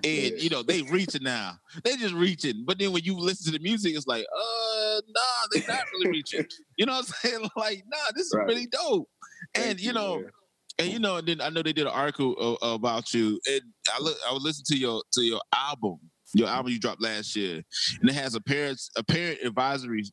and 0.04 0.32
you 0.40 0.48
know 0.50 0.62
they 0.62 0.82
reaching 0.82 1.22
now, 1.22 1.58
they 1.84 1.96
just 1.96 2.14
reaching. 2.14 2.64
But 2.66 2.78
then 2.78 2.92
when 2.92 3.02
you 3.04 3.16
listen 3.18 3.52
to 3.52 3.58
the 3.58 3.62
music, 3.62 3.94
it's 3.96 4.06
like, 4.06 4.24
uh, 4.24 5.00
nah, 5.08 5.46
they 5.52 5.60
not 5.66 5.82
really 5.94 6.10
reaching. 6.10 6.46
You 6.76 6.86
know 6.86 6.92
what 6.94 7.08
I'm 7.24 7.30
saying? 7.30 7.48
Like, 7.56 7.82
nah, 7.86 8.12
this 8.14 8.26
is 8.26 8.34
Right. 8.34 8.46
really 8.46 8.66
dope. 8.66 9.08
And 9.54 9.80
you 9.80 9.92
know, 9.92 10.20
man. 10.20 10.30
and 10.78 10.88
you 10.92 10.98
know, 11.00 11.16
and 11.16 11.26
then 11.28 11.40
I 11.40 11.48
know 11.50 11.62
they 11.62 11.72
did 11.72 11.86
an 11.86 11.92
article 11.92 12.58
uh, 12.62 12.66
about 12.68 13.12
you, 13.12 13.38
and 13.50 13.60
I 13.92 14.00
look, 14.00 14.16
I 14.28 14.32
was 14.32 14.42
listening 14.42 14.66
to 14.68 14.76
your 14.78 15.02
to 15.14 15.22
your 15.22 15.40
album, 15.54 15.98
your 16.34 16.48
album 16.48 16.72
you 16.72 16.78
dropped 16.78 17.02
last 17.02 17.34
year, 17.36 17.62
and 18.00 18.08
it 18.08 18.14
has 18.14 18.34
a 18.34 18.40
parents 18.40 18.90
a 18.96 19.02
parent 19.02 19.40
advisory 19.44 20.04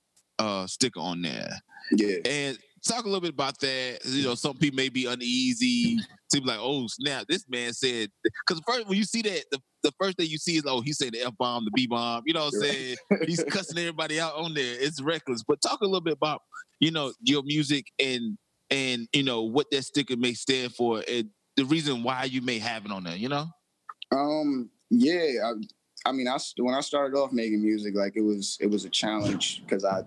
uh 0.43 0.67
sticker 0.67 0.99
on 0.99 1.21
there. 1.21 1.49
yeah. 1.95 2.17
And 2.25 2.57
talk 2.85 3.03
a 3.03 3.07
little 3.07 3.21
bit 3.21 3.31
about 3.31 3.59
that. 3.61 3.99
You 4.05 4.23
know, 4.23 4.35
some 4.35 4.57
people 4.57 4.75
may 4.75 4.89
be 4.89 5.05
uneasy. 5.05 5.97
Be 6.33 6.39
like, 6.39 6.57
oh 6.59 6.87
snap, 6.87 7.25
this 7.29 7.45
man 7.47 7.73
said 7.73 8.09
because 8.23 8.59
first 8.67 8.87
when 8.87 8.97
you 8.97 9.03
see 9.03 9.21
that, 9.21 9.43
the, 9.51 9.59
the 9.83 9.91
first 10.01 10.17
thing 10.17 10.27
you 10.27 10.39
see 10.39 10.57
is 10.57 10.63
oh 10.65 10.81
he 10.81 10.91
said 10.91 11.13
the 11.13 11.21
f 11.21 11.33
bomb, 11.37 11.63
the 11.65 11.71
b 11.71 11.85
bomb. 11.85 12.23
You 12.25 12.33
know 12.33 12.45
what 12.45 12.53
I'm 12.55 12.59
Right. 12.61 12.69
saying? 12.71 12.97
He's 13.27 13.43
cussing 13.43 13.77
everybody 13.77 14.19
out 14.19 14.33
on 14.35 14.53
there. 14.55 14.75
It's 14.79 14.99
reckless. 14.99 15.43
But 15.47 15.61
talk 15.61 15.81
a 15.81 15.85
little 15.85 16.01
bit 16.01 16.13
about 16.13 16.41
you 16.79 16.89
know 16.89 17.13
your 17.21 17.43
music 17.43 17.85
and 17.99 18.35
and 18.71 19.07
you 19.13 19.21
know 19.21 19.43
what 19.43 19.67
that 19.71 19.83
sticker 19.83 20.17
may 20.17 20.33
stand 20.33 20.73
for 20.73 21.03
and 21.07 21.29
the 21.55 21.65
reason 21.65 22.01
why 22.01 22.23
you 22.23 22.41
may 22.41 22.57
have 22.57 22.83
it 22.85 22.91
on 22.91 23.03
there. 23.03 23.15
You 23.15 23.29
know? 23.29 23.45
Um, 24.11 24.71
yeah, 24.89 25.41
I, 25.45 26.09
I 26.09 26.11
mean, 26.13 26.27
I 26.27 26.37
when 26.57 26.73
I 26.73 26.81
started 26.81 27.15
off 27.15 27.31
making 27.31 27.61
music, 27.61 27.93
like 27.95 28.13
it 28.15 28.21
was 28.23 28.57
it 28.59 28.67
was 28.67 28.85
a 28.85 28.89
challenge 28.89 29.61
because 29.63 29.85
I 29.85 30.01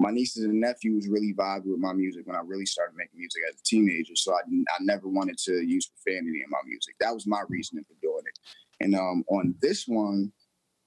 my 0.00 0.10
nieces 0.10 0.44
and 0.44 0.60
nephews 0.60 1.08
really 1.08 1.32
vibed 1.34 1.64
with 1.64 1.78
my 1.78 1.92
music 1.92 2.26
when 2.26 2.36
I 2.36 2.40
really 2.40 2.66
started 2.66 2.94
making 2.96 3.18
music 3.18 3.42
as 3.48 3.58
a 3.58 3.62
teenager. 3.64 4.16
So 4.16 4.34
I 4.34 4.40
I 4.40 4.76
never 4.80 5.08
wanted 5.08 5.38
to 5.44 5.62
use 5.64 5.86
profanity 5.86 6.42
in 6.42 6.50
my 6.50 6.58
music. 6.66 6.94
That 7.00 7.14
was 7.14 7.26
my 7.26 7.42
reasoning 7.48 7.84
for 7.84 7.94
doing 8.02 8.24
it. 8.26 8.38
And 8.80 8.94
um, 8.94 9.24
on 9.28 9.54
this 9.60 9.86
one, 9.86 10.32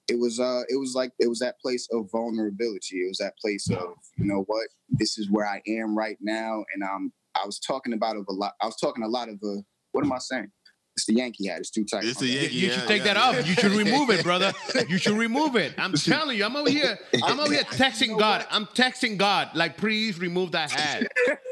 it 0.08 0.20
was 0.20 0.40
uh 0.40 0.64
it 0.68 0.78
was 0.78 0.94
like 0.94 1.12
it 1.20 1.28
was 1.28 1.40
that 1.40 1.60
place 1.60 1.88
of 1.92 2.10
vulnerability. 2.12 2.98
It 2.98 3.08
was 3.08 3.18
that 3.20 3.38
place 3.38 3.70
of 3.70 3.96
you 4.18 4.26
know 4.26 4.44
what 4.48 4.68
this 4.90 5.18
is 5.18 5.30
where 5.30 5.48
I 5.48 5.62
am 5.68 5.98
right 5.98 6.18
now, 6.20 6.64
and 6.74 6.84
um 6.84 7.14
I 7.36 7.46
was 7.46 7.60
talking 7.60 7.94
about 7.94 8.18
a 8.18 8.24
lot. 8.30 8.54
I 8.62 8.66
was 8.66 8.76
talking 8.76 9.04
a 9.04 9.08
lot 9.08 9.30
of 9.30 9.36
uh 9.36 9.62
what 9.94 10.04
am 10.04 10.12
I 10.12 10.20
saying? 10.20 10.52
It's 10.96 11.06
the 11.06 11.14
Yankee 11.14 11.48
hat. 11.48 11.60
It's 11.60 11.70
too 11.70 11.86
tight. 11.86 12.04
It's 12.04 12.20
the 12.20 12.28
bad. 12.28 12.42
Yankee 12.42 12.56
You 12.58 12.68
Yeah, 12.68 12.74
should 12.80 12.88
take 12.88 13.06
yeah, 13.06 13.14
that 13.14 13.34
yeah. 13.34 13.40
off. 13.40 13.48
You 13.48 13.54
should 13.56 13.72
remove 13.72 14.10
it, 14.10 14.24
brother. 14.24 14.52
You 14.90 14.98
should 14.98 15.18
remove 15.18 15.56
it. 15.56 15.74
I'm 15.78 15.94
telling 15.94 16.38
you, 16.38 16.46
I'm 16.46 16.56
over 16.56 16.70
here. 16.70 17.00
I'm 17.24 17.40
over 17.40 17.54
here 17.54 17.64
texting 17.72 18.10
know 18.10 18.18
God. 18.18 18.42
what? 18.42 18.48
I'm 18.52 18.66
texting 18.68 19.18
God. 19.18 19.52
Like, 19.56 19.78
please 19.78 20.20
remove 20.20 20.52
that 20.52 20.72
hat. 20.72 21.08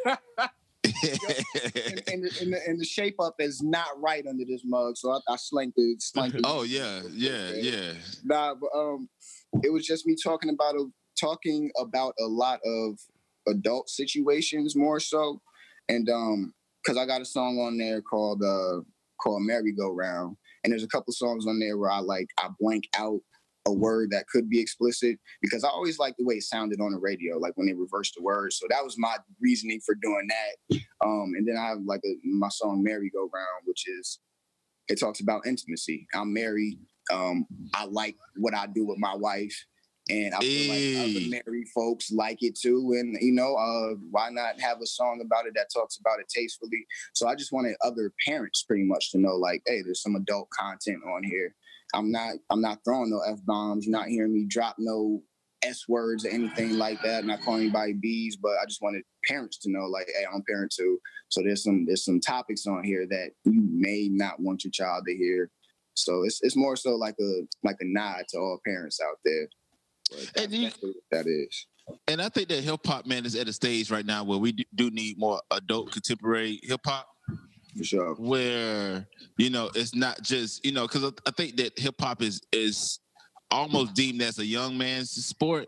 and, 0.86 0.94
and, 1.04 2.24
the, 2.24 2.38
and, 2.42 2.54
the, 2.54 2.60
and 2.68 2.80
the 2.80 2.86
shape 2.86 3.16
up 3.20 3.36
is 3.40 3.62
not 3.62 3.88
right 3.98 4.26
under 4.28 4.44
this 4.46 4.62
mug, 4.66 4.98
so 4.98 5.12
I, 5.12 5.20
I 5.34 5.36
slanked 5.38 5.78
it. 5.78 6.02
Slanked 6.02 6.38
it. 6.38 6.42
oh 6.46 6.64
yeah, 6.64 7.02
yeah, 7.12 7.52
yeah. 7.54 7.94
Nah, 8.24 8.56
but 8.56 8.70
um, 8.78 9.08
it 9.64 9.72
was 9.72 9.86
just 9.86 10.06
me 10.08 10.16
talking 10.22 10.50
about 10.50 10.76
a, 10.76 10.86
talking 11.20 11.72
about 11.80 12.14
a 12.20 12.26
lot 12.26 12.60
of 12.66 13.00
adult 13.48 13.90
situations 13.90 14.76
more 14.76 15.00
so, 15.00 15.42
and 15.88 16.10
um, 16.10 16.54
because 16.84 16.98
I 16.98 17.06
got 17.06 17.22
a 17.22 17.26
song 17.26 17.60
on 17.60 17.78
there 17.78 18.02
called 18.02 18.42
uh 18.44 18.82
called 19.22 19.44
Merry 19.44 19.74
Go 19.74 19.92
Round, 19.92 20.36
and 20.64 20.72
there's 20.72 20.84
a 20.84 20.88
couple 20.88 21.14
songs 21.14 21.46
on 21.48 21.60
there 21.60 21.78
where 21.78 21.92
I 21.92 22.00
like 22.00 22.28
I 22.38 22.50
blank 22.60 22.86
out 22.98 23.20
a 23.66 23.74
word 23.74 24.12
that 24.12 24.28
could 24.28 24.50
be 24.50 24.60
explicit 24.60 25.18
because 25.42 25.64
I 25.64 25.68
always 25.68 26.00
like 26.00 26.16
the 26.18 26.26
way 26.26 26.36
it 26.36 26.44
sounded 26.44 26.80
on 26.82 26.92
the 26.92 26.98
radio, 26.98 27.38
like 27.38 27.54
when 27.56 27.68
they 27.68 27.74
reversed 27.74 28.16
the 28.16 28.24
words. 28.24 28.58
So 28.58 28.66
that 28.70 28.84
was 28.84 28.96
my 28.98 29.16
reasoning 29.42 29.82
for 29.86 29.96
doing 29.96 30.28
that. 30.28 30.80
Um, 31.02 31.32
and 31.38 31.48
then 31.48 31.56
I 31.58 31.68
have 31.68 31.80
like 31.86 32.02
a, 32.06 32.14
my 32.26 32.50
song 32.50 32.84
"Merry 32.84 33.10
Go 33.10 33.30
Round," 33.34 33.64
which 33.66 33.88
is 33.88 34.20
it 34.90 35.00
talks 35.00 35.22
about 35.22 35.48
intimacy. 35.48 36.08
I'm 36.14 36.34
married. 36.34 36.80
Um, 37.12 37.46
I 37.74 37.86
like 37.86 38.18
what 38.38 38.54
I 38.54 38.68
do 38.68 38.86
with 38.86 38.98
my 39.00 39.16
wife. 39.16 39.66
And 40.10 40.34
I 40.34 40.40
feel 40.40 40.68
like 40.68 40.80
Hey. 40.80 41.12
other 41.12 41.42
married 41.46 41.68
folks 41.70 42.12
like 42.12 42.42
it 42.42 42.58
too. 42.60 42.96
And 43.00 43.18
you 43.22 43.32
know, 43.34 43.56
uh, 43.56 43.96
why 44.10 44.30
not 44.30 44.60
have 44.60 44.82
a 44.82 44.86
song 44.88 45.22
about 45.24 45.46
it 45.46 45.54
that 45.56 45.70
talks 45.74 45.98
about 45.98 46.20
it 46.20 46.28
tastefully? 46.30 46.86
So 47.14 47.28
I 47.28 47.36
just 47.36 47.52
wanted 47.52 47.76
other 47.84 48.12
parents 48.26 48.64
pretty 48.64 48.84
much 48.86 49.12
to 49.12 49.20
know, 49.20 49.36
like, 49.36 49.62
hey, 49.68 49.82
there's 49.84 50.02
some 50.02 50.16
adult 50.16 50.50
content 50.50 51.02
on 51.06 51.24
here. 51.24 51.56
I'm 51.94 52.12
not 52.12 52.36
I'm 52.50 52.62
not 52.62 52.80
throwing 52.84 53.10
no 53.10 53.20
F 53.20 53.40
bombs. 53.46 53.86
You're 53.86 53.98
not 53.98 54.08
hearing 54.08 54.34
me 54.34 54.46
drop 54.48 54.76
no 54.80 55.24
S 55.62 55.88
words 55.88 56.26
or 56.26 56.30
anything 56.30 56.78
like 56.78 57.02
that. 57.04 57.26
Not 57.26 57.42
calling 57.42 57.62
anybody 57.62 57.94
B's, 57.94 58.36
but 58.38 58.54
I 58.62 58.66
just 58.66 58.82
wanted 58.82 59.04
parents 59.28 59.58
to 59.60 59.72
know, 59.72 59.86
like, 59.86 60.08
hey, 60.08 60.26
I'm 60.26 60.40
a 60.42 60.44
parent 60.44 60.74
too. 60.76 61.00
So 61.30 61.42
there's 61.44 61.64
some 61.64 61.86
there's 61.86 62.06
some 62.06 62.20
topics 62.20 62.66
on 62.66 62.84
here 62.84 63.06
that 63.10 63.32
you 63.46 63.68
may 63.72 64.08
not 64.12 64.40
want 64.40 64.64
your 64.64 64.72
child 64.72 65.04
to 65.08 65.16
hear. 65.16 65.52
So 65.96 66.24
it's 66.24 66.40
it's 66.42 66.56
more 66.56 66.76
so 66.76 66.96
like 66.96 67.16
a 67.20 67.42
like 67.64 67.78
a 67.82 67.86
nod 67.86 68.24
to 68.30 68.38
all 68.38 68.60
parents 68.66 69.00
out 69.02 69.18
there. 69.26 69.50
That's, 70.36 70.54
you- 70.54 70.72
that 71.12 71.26
is. 71.28 71.66
And 72.08 72.22
I 72.22 72.30
think 72.30 72.50
that 72.50 72.64
hip 72.64 72.86
hop 72.86 73.08
man 73.08 73.26
is 73.26 73.36
at 73.36 73.48
a 73.48 73.54
stage 73.54 73.90
right 73.90 74.06
now 74.06 74.24
where 74.24 74.38
we 74.38 74.52
do- 74.52 74.64
do 74.76 74.92
need 74.92 75.18
more 75.18 75.42
adult 75.52 75.92
contemporary 75.92 76.60
hip 76.64 76.82
hop, 76.86 77.08
For 77.78 77.84
sure. 77.84 78.16
where 78.16 79.08
you 79.38 79.50
know 79.50 79.72
it's 79.74 79.96
not 79.96 80.22
just 80.22 80.64
you 80.64 80.72
know 80.72 80.86
because 80.88 81.04
I, 81.04 81.10
I 81.28 81.32
think 81.32 81.56
that 81.58 81.78
hip 81.80 81.96
hop 82.00 82.22
is 82.22 82.42
is 82.52 83.00
almost 83.50 83.96
deemed 83.96 84.22
as 84.22 84.38
a 84.38 84.46
young 84.46 84.78
man's 84.78 85.10
sport. 85.10 85.68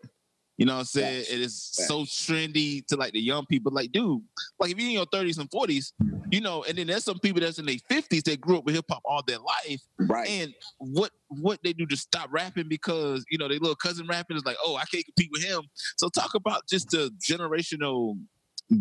You 0.57 0.65
know 0.65 0.73
what 0.73 0.79
I'm 0.79 0.85
saying? 0.85 1.25
It 1.29 1.39
is 1.39 1.59
so 1.59 2.03
trendy 2.03 2.85
to 2.87 2.95
like 2.95 3.13
the 3.13 3.19
young 3.19 3.45
people. 3.45 3.71
Like, 3.71 3.91
dude, 3.91 4.21
like 4.59 4.71
if 4.71 4.77
you're 4.77 4.87
in 4.87 4.93
your 4.93 5.05
30s 5.07 5.39
and 5.39 5.49
40s, 5.49 5.93
you 6.29 6.39
know, 6.39 6.63
and 6.63 6.77
then 6.77 6.87
there's 6.87 7.03
some 7.03 7.19
people 7.19 7.41
that's 7.41 7.57
in 7.57 7.65
their 7.65 7.75
50s 7.89 8.23
that 8.23 8.39
grew 8.39 8.57
up 8.57 8.65
with 8.65 8.75
hip 8.75 8.85
hop 8.89 9.01
all 9.05 9.23
their 9.25 9.39
life. 9.39 9.81
Right. 9.99 10.29
And 10.29 10.53
what 10.77 11.11
what 11.29 11.59
they 11.63 11.73
do 11.73 11.85
to 11.87 11.97
stop 11.97 12.29
rapping 12.31 12.67
because 12.67 13.25
you 13.31 13.37
know 13.37 13.47
their 13.47 13.59
little 13.59 13.75
cousin 13.75 14.05
rapping 14.07 14.37
is 14.37 14.45
like, 14.45 14.57
oh, 14.63 14.75
I 14.75 14.85
can't 14.85 15.05
compete 15.05 15.31
with 15.31 15.43
him. 15.43 15.61
So 15.97 16.09
talk 16.09 16.35
about 16.35 16.67
just 16.69 16.89
the 16.91 17.11
generational 17.19 18.17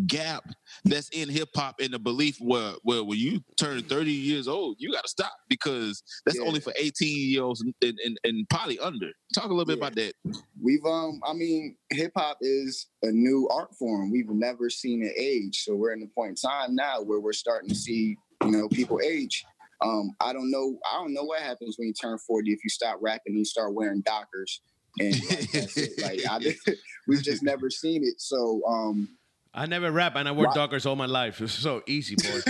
gap 0.07 0.43
that's 0.85 1.09
in 1.09 1.27
hip 1.29 1.49
hop 1.55 1.75
and 1.81 1.93
the 1.93 1.99
belief 1.99 2.37
where 2.39 2.73
where 2.83 3.03
when 3.03 3.17
you 3.19 3.43
turn 3.57 3.81
30 3.83 4.11
years 4.11 4.47
old, 4.47 4.77
you 4.79 4.91
gotta 4.91 5.07
stop 5.07 5.33
because 5.49 6.01
that's 6.25 6.37
Yeah. 6.37 6.45
only 6.45 6.59
for 6.59 6.73
18 6.77 7.29
year 7.29 7.43
olds 7.43 7.61
and, 7.61 7.73
and, 8.03 8.17
and 8.23 8.47
probably 8.49 8.79
under. 8.79 9.09
Talk 9.33 9.45
a 9.45 9.49
little 9.49 9.65
bit 9.65 9.77
Yeah. 9.79 9.87
about 9.87 9.95
that. 9.95 10.13
We've 10.61 10.85
um 10.85 11.19
I 11.25 11.33
mean 11.33 11.75
hip 11.91 12.11
hop 12.15 12.37
is 12.41 12.87
a 13.03 13.11
new 13.11 13.47
art 13.49 13.75
form. 13.77 14.11
We've 14.11 14.29
never 14.29 14.69
seen 14.69 15.03
it 15.03 15.13
age. 15.17 15.63
So 15.63 15.75
we're 15.75 15.93
in 15.93 15.99
the 15.99 16.07
point 16.15 16.29
in 16.29 16.49
time 16.49 16.75
now 16.75 17.01
where 17.01 17.19
we're 17.19 17.33
starting 17.33 17.69
to 17.69 17.75
see, 17.75 18.15
you 18.43 18.51
know, 18.51 18.69
people 18.69 18.99
age. 19.03 19.43
Um 19.83 20.11
I 20.21 20.31
don't 20.31 20.51
know 20.51 20.77
I 20.89 20.97
don't 20.97 21.13
know 21.13 21.23
what 21.23 21.41
happens 21.41 21.75
when 21.77 21.87
you 21.87 21.93
turn 21.93 22.17
40 22.17 22.51
if 22.51 22.63
you 22.63 22.69
stop 22.69 22.97
rapping 23.01 23.33
and 23.33 23.39
you 23.39 23.45
start 23.45 23.73
wearing 23.73 24.01
dockers 24.01 24.61
and 24.99 25.15
like, 25.29 25.99
like 26.01 26.19
I 26.29 26.55
we've 27.07 27.23
just 27.23 27.43
never 27.43 27.69
seen 27.69 28.03
it. 28.03 28.21
So 28.21 28.61
um 28.67 29.09
I 29.53 29.65
never 29.65 29.91
rap 29.91 30.15
and 30.15 30.27
I 30.27 30.31
wear 30.31 30.47
Right. 30.47 30.55
dockers 30.55 30.85
all 30.85 30.95
my 30.95 31.05
life. 31.07 31.41
It's 31.41 31.53
so 31.53 31.81
easy, 31.87 32.15
boy. 32.15 32.39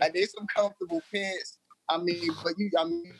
I 0.00 0.10
there's 0.14 0.32
some 0.32 0.46
comfortable 0.54 1.02
pants. 1.12 1.58
I 1.88 1.98
mean, 1.98 2.30
but 2.42 2.54
you, 2.58 2.70
I 2.78 2.84
mean, 2.84 3.12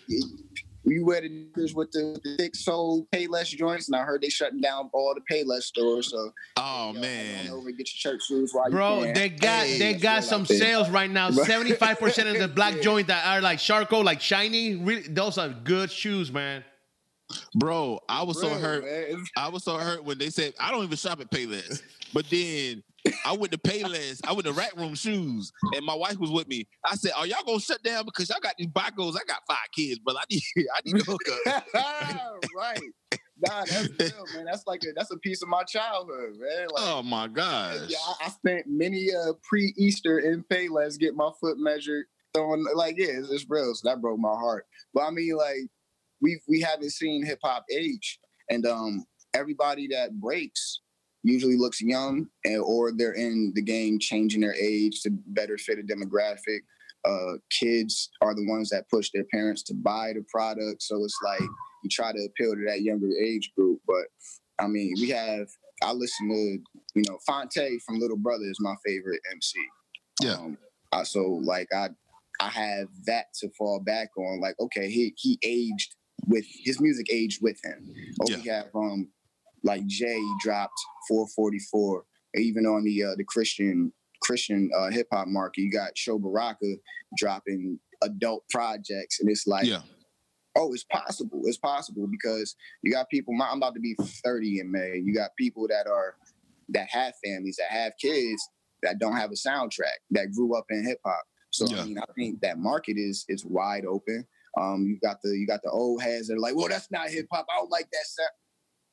you 0.84 1.04
wear 1.04 1.20
the 1.20 1.28
knickers 1.28 1.72
with 1.74 1.90
the, 1.92 2.18
the 2.24 2.36
thick 2.36 2.54
sole 2.56 3.06
Payless 3.14 3.48
joints, 3.48 3.88
and 3.88 3.94
I 3.96 4.02
heard 4.02 4.22
they 4.22 4.28
shutting 4.28 4.60
down 4.60 4.90
all 4.92 5.14
the 5.14 5.20
Payless 5.32 5.62
stores. 5.62 6.10
So, 6.10 6.32
Oh 6.56 6.88
you 6.88 6.94
know, 6.94 7.00
man. 7.00 7.50
over 7.50 7.68
and 7.68 7.78
get 7.78 7.88
your 7.92 8.12
church 8.12 8.22
shoes 8.26 8.50
while 8.52 8.70
Bro, 8.70 8.98
you 8.98 9.04
can. 9.06 9.14
they 9.14 9.28
got 9.28 9.66
Hey, 9.66 9.78
they 9.78 9.92
that's 9.92 10.02
got 10.02 10.24
some 10.24 10.42
out 10.42 10.48
there. 10.48 10.58
sales 10.58 10.88
right 10.90 11.10
now. 11.10 11.30
Seventy 11.52 11.72
five 11.72 11.98
percent 12.00 12.28
of 12.28 12.38
the 12.38 12.48
black 12.48 12.76
Yeah. 12.76 12.82
joints 12.82 13.08
that 13.08 13.24
are 13.26 13.40
like 13.40 13.58
charcoal, 13.60 14.02
like 14.04 14.20
shiny. 14.20 14.76
Really, 14.76 15.02
those 15.02 15.38
are 15.38 15.48
good 15.48 15.90
shoes, 15.90 16.32
man. 16.32 16.64
Bro, 17.54 18.00
I 18.08 18.22
was 18.22 18.40
so 18.40 18.48
hurt. 18.50 18.84
man. 18.84 19.24
I 19.36 19.48
was 19.48 19.64
so 19.64 19.76
hurt 19.76 20.04
when 20.04 20.18
they 20.18 20.30
said 20.30 20.54
I 20.60 20.70
don't 20.70 20.84
even 20.84 20.96
shop 20.96 21.20
at 21.20 21.30
Payless. 21.30 21.82
But 22.12 22.26
then 22.30 22.82
I 23.24 23.32
went 23.32 23.52
to 23.52 23.58
Payless. 23.58 24.20
I 24.26 24.32
went 24.32 24.46
to 24.46 24.52
Rack 24.52 24.76
Room 24.76 24.94
Shoes, 24.94 25.52
and 25.74 25.84
my 25.84 25.94
wife 25.94 26.18
was 26.18 26.30
with 26.30 26.48
me. 26.48 26.66
I 26.84 26.94
said, 26.94 27.12
"Are 27.16 27.26
y'all 27.26 27.44
gonna 27.44 27.60
shut 27.60 27.82
down 27.82 28.04
because 28.04 28.28
y'all 28.28 28.40
got 28.40 28.54
these 28.58 28.68
bicos? 28.68 29.16
I 29.16 29.24
got 29.26 29.42
five 29.48 29.66
kids, 29.74 30.00
but 30.04 30.16
I 30.16 30.22
need 30.30 30.42
I 30.74 30.80
need 30.84 30.98
to 30.98 31.04
hook 31.04 31.22
up." 31.46 31.64
right. 32.56 32.80
Nah, 33.38 33.66
that's 33.66 33.88
real, 33.98 34.26
man. 34.34 34.46
That's 34.46 34.66
like 34.66 34.82
a, 34.84 34.92
that's 34.96 35.10
a 35.10 35.18
piece 35.18 35.42
of 35.42 35.48
my 35.48 35.62
childhood, 35.64 36.36
man. 36.38 36.68
Like, 36.72 36.84
Oh 36.84 37.02
my 37.02 37.28
gosh. 37.28 37.80
Yeah, 37.88 37.98
I, 37.98 38.26
I 38.26 38.28
spent 38.30 38.64
many 38.66 39.10
uh 39.12 39.34
pre-Easter 39.42 40.20
in 40.20 40.42
Payless 40.44 40.98
get 40.98 41.14
my 41.14 41.30
foot 41.38 41.58
measured. 41.58 42.06
Throwing 42.32 42.64
like 42.74 42.96
yeah, 42.98 43.08
it's, 43.08 43.30
it's 43.30 43.46
real. 43.48 43.74
So 43.74 43.88
that 43.88 44.00
broke 44.00 44.18
my 44.18 44.30
heart. 44.30 44.66
But 44.94 45.02
I 45.02 45.10
mean, 45.10 45.36
like 45.36 45.68
we 46.20 46.40
we 46.48 46.60
haven't 46.60 46.90
seen 46.90 47.24
hip 47.24 47.38
hop 47.42 47.64
age, 47.70 48.18
and 48.50 48.66
um 48.66 49.04
everybody 49.34 49.88
that 49.88 50.18
breaks 50.18 50.80
usually 51.22 51.56
looks 51.56 51.80
young, 51.80 52.26
and 52.44 52.58
or 52.58 52.92
they're 52.96 53.12
in 53.12 53.52
the 53.54 53.62
game 53.62 53.98
changing 53.98 54.40
their 54.40 54.54
age 54.54 55.02
to 55.02 55.10
better 55.28 55.58
fit 55.58 55.78
a 55.78 55.82
demographic. 55.82 56.60
Uh, 57.04 57.34
kids 57.50 58.10
are 58.20 58.34
the 58.34 58.46
ones 58.48 58.68
that 58.70 58.88
push 58.90 59.10
their 59.12 59.24
parents 59.32 59.62
to 59.62 59.74
buy 59.74 60.12
the 60.14 60.24
product, 60.28 60.82
so 60.82 61.04
it's 61.04 61.18
like 61.22 61.40
you 61.40 61.90
try 61.90 62.12
to 62.12 62.24
appeal 62.24 62.54
to 62.54 62.64
that 62.66 62.82
younger 62.82 63.10
age 63.22 63.52
group. 63.56 63.80
But 63.86 64.06
I 64.60 64.66
mean, 64.66 64.94
we 65.00 65.10
have 65.10 65.48
I 65.82 65.92
listen 65.92 66.28
to 66.28 66.58
you 66.94 67.02
know 67.08 67.18
Phonte 67.26 67.80
from 67.84 68.00
Little 68.00 68.16
Brother 68.16 68.44
is 68.44 68.58
my 68.60 68.74
favorite 68.84 69.20
MC. 69.32 69.58
Yeah. 70.22 70.34
Um, 70.34 70.58
I, 70.92 71.02
so 71.02 71.40
like 71.44 71.68
I 71.74 71.90
I 72.40 72.48
have 72.48 72.88
that 73.06 73.26
to 73.40 73.50
fall 73.58 73.80
back 73.80 74.10
on. 74.16 74.40
Like 74.40 74.56
okay, 74.60 74.88
he 74.90 75.14
he 75.16 75.38
aged 75.42 75.94
with 76.26 76.44
his 76.64 76.80
music 76.80 77.06
aged 77.12 77.40
with 77.42 77.58
him. 77.64 77.92
Or 78.20 78.26
we 78.42 78.48
have 78.48 78.66
um 78.74 79.08
like 79.62 79.86
Jay 79.86 80.20
dropped 80.42 80.78
444. 81.08 82.04
Even 82.36 82.66
on 82.66 82.84
the 82.84 83.02
uh, 83.04 83.14
the 83.16 83.24
Christian 83.24 83.92
Christian 84.22 84.70
uh, 84.76 84.90
hip 84.90 85.06
hop 85.12 85.28
market, 85.28 85.62
you 85.62 85.70
got 85.70 85.96
Sho 85.96 86.18
Baraka 86.18 86.74
dropping 87.16 87.78
adult 88.02 88.44
projects, 88.50 89.20
and 89.20 89.30
it's 89.30 89.46
like 89.46 89.66
Yeah. 89.66 89.80
oh, 90.56 90.72
it's 90.74 90.84
possible. 90.84 91.42
It's 91.44 91.56
possible 91.58 92.06
because 92.10 92.54
you 92.82 92.92
got 92.92 93.08
people. 93.08 93.32
my- 93.34 93.48
I'm 93.48 93.58
about 93.58 93.74
to 93.74 93.80
be 93.80 93.94
30 94.24 94.60
in 94.60 94.70
May. 94.70 95.00
You 95.02 95.14
got 95.14 95.30
people 95.38 95.66
that 95.68 95.86
are 95.86 96.16
that 96.70 96.88
have 96.90 97.14
families, 97.24 97.56
that 97.56 97.70
have 97.70 97.92
kids, 98.00 98.42
that 98.82 98.98
don't 98.98 99.16
have 99.16 99.30
a 99.30 99.34
soundtrack, 99.34 99.98
that 100.10 100.32
grew 100.32 100.56
up 100.58 100.64
in 100.70 100.84
hip 100.84 100.98
hop. 101.06 101.22
So 101.50 101.66
Yeah. 101.68 101.80
I 101.80 101.84
mean, 101.86 101.98
I 101.98 102.04
think 102.14 102.40
that 102.40 102.58
market 102.58 102.96
is 102.98 103.24
is 103.28 103.44
wide 103.46 103.86
open. 103.86 104.26
Um, 104.60 104.84
you 104.86 104.98
got 105.02 105.18
the 105.22 105.30
you 105.36 105.46
got 105.46 105.60
the 105.62 105.70
old 105.70 106.02
heads 106.02 106.28
that 106.28 106.34
are 106.34 106.40
like, 106.40 106.56
well, 106.56 106.68
that's 106.68 106.90
not 106.90 107.08
hip 107.10 107.26
hop. 107.32 107.46
I 107.54 107.58
don't 107.58 107.70
like 107.70 107.88
that 107.92 108.04
sound. 108.06 108.30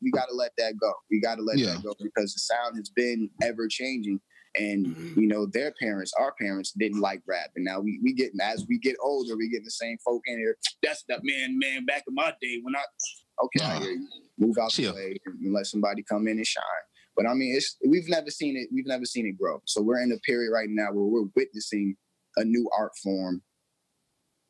We 0.01 0.11
got 0.11 0.25
to 0.27 0.35
let 0.35 0.51
that 0.57 0.73
go. 0.79 0.91
We 1.09 1.21
got 1.21 1.35
to 1.35 1.41
let 1.41 1.57
Yeah. 1.57 1.75
that 1.75 1.83
go 1.83 1.93
because 2.01 2.33
the 2.33 2.39
sound 2.39 2.75
has 2.77 2.89
been 2.89 3.29
ever 3.41 3.67
changing. 3.69 4.19
And 4.55 4.95
you 5.15 5.27
know, 5.27 5.47
their 5.47 5.73
parents, 5.81 6.11
our 6.19 6.33
parents, 6.39 6.73
didn't 6.77 6.99
like 6.99 7.21
rap, 7.27 7.49
and 7.55 7.65
now 7.65 7.79
we 7.79 7.99
we 8.03 8.13
getting 8.13 8.39
as 8.39 8.65
we 8.69 8.77
get 8.77 8.95
older, 9.01 9.35
we 9.35 9.49
getting 9.49 9.65
the 9.65 9.71
same 9.71 9.97
folk 10.05 10.21
in 10.27 10.37
here. 10.37 10.57
That's 10.83 11.03
the 11.09 11.19
man, 11.23 11.57
man. 11.57 11.85
Back 11.85 12.03
in 12.07 12.13
my 12.13 12.33
day, 12.39 12.59
when 12.61 12.75
I 12.75 12.83
okay, 13.45 13.63
I 13.65 13.79
hear 13.79 13.91
you. 13.93 14.07
move 14.37 14.57
out 14.61 14.69
Chill. 14.69 14.91
the 14.93 14.97
way 14.99 15.17
and 15.25 15.53
let 15.53 15.65
somebody 15.65 16.03
come 16.03 16.27
in 16.27 16.37
and 16.37 16.45
shine. 16.45 16.63
But 17.15 17.25
I 17.27 17.33
mean, 17.33 17.55
it's 17.55 17.77
we've 17.87 18.07
never 18.09 18.29
seen 18.29 18.55
it. 18.55 18.69
We've 18.71 18.85
never 18.85 19.05
seen 19.05 19.25
it 19.25 19.39
grow. 19.39 19.59
So 19.65 19.81
we're 19.81 20.01
in 20.03 20.11
a 20.11 20.19
period 20.19 20.51
right 20.51 20.69
now 20.69 20.91
where 20.91 21.05
we're 21.05 21.29
witnessing 21.35 21.95
a 22.37 22.43
new 22.43 22.69
art 22.77 22.91
form 23.03 23.41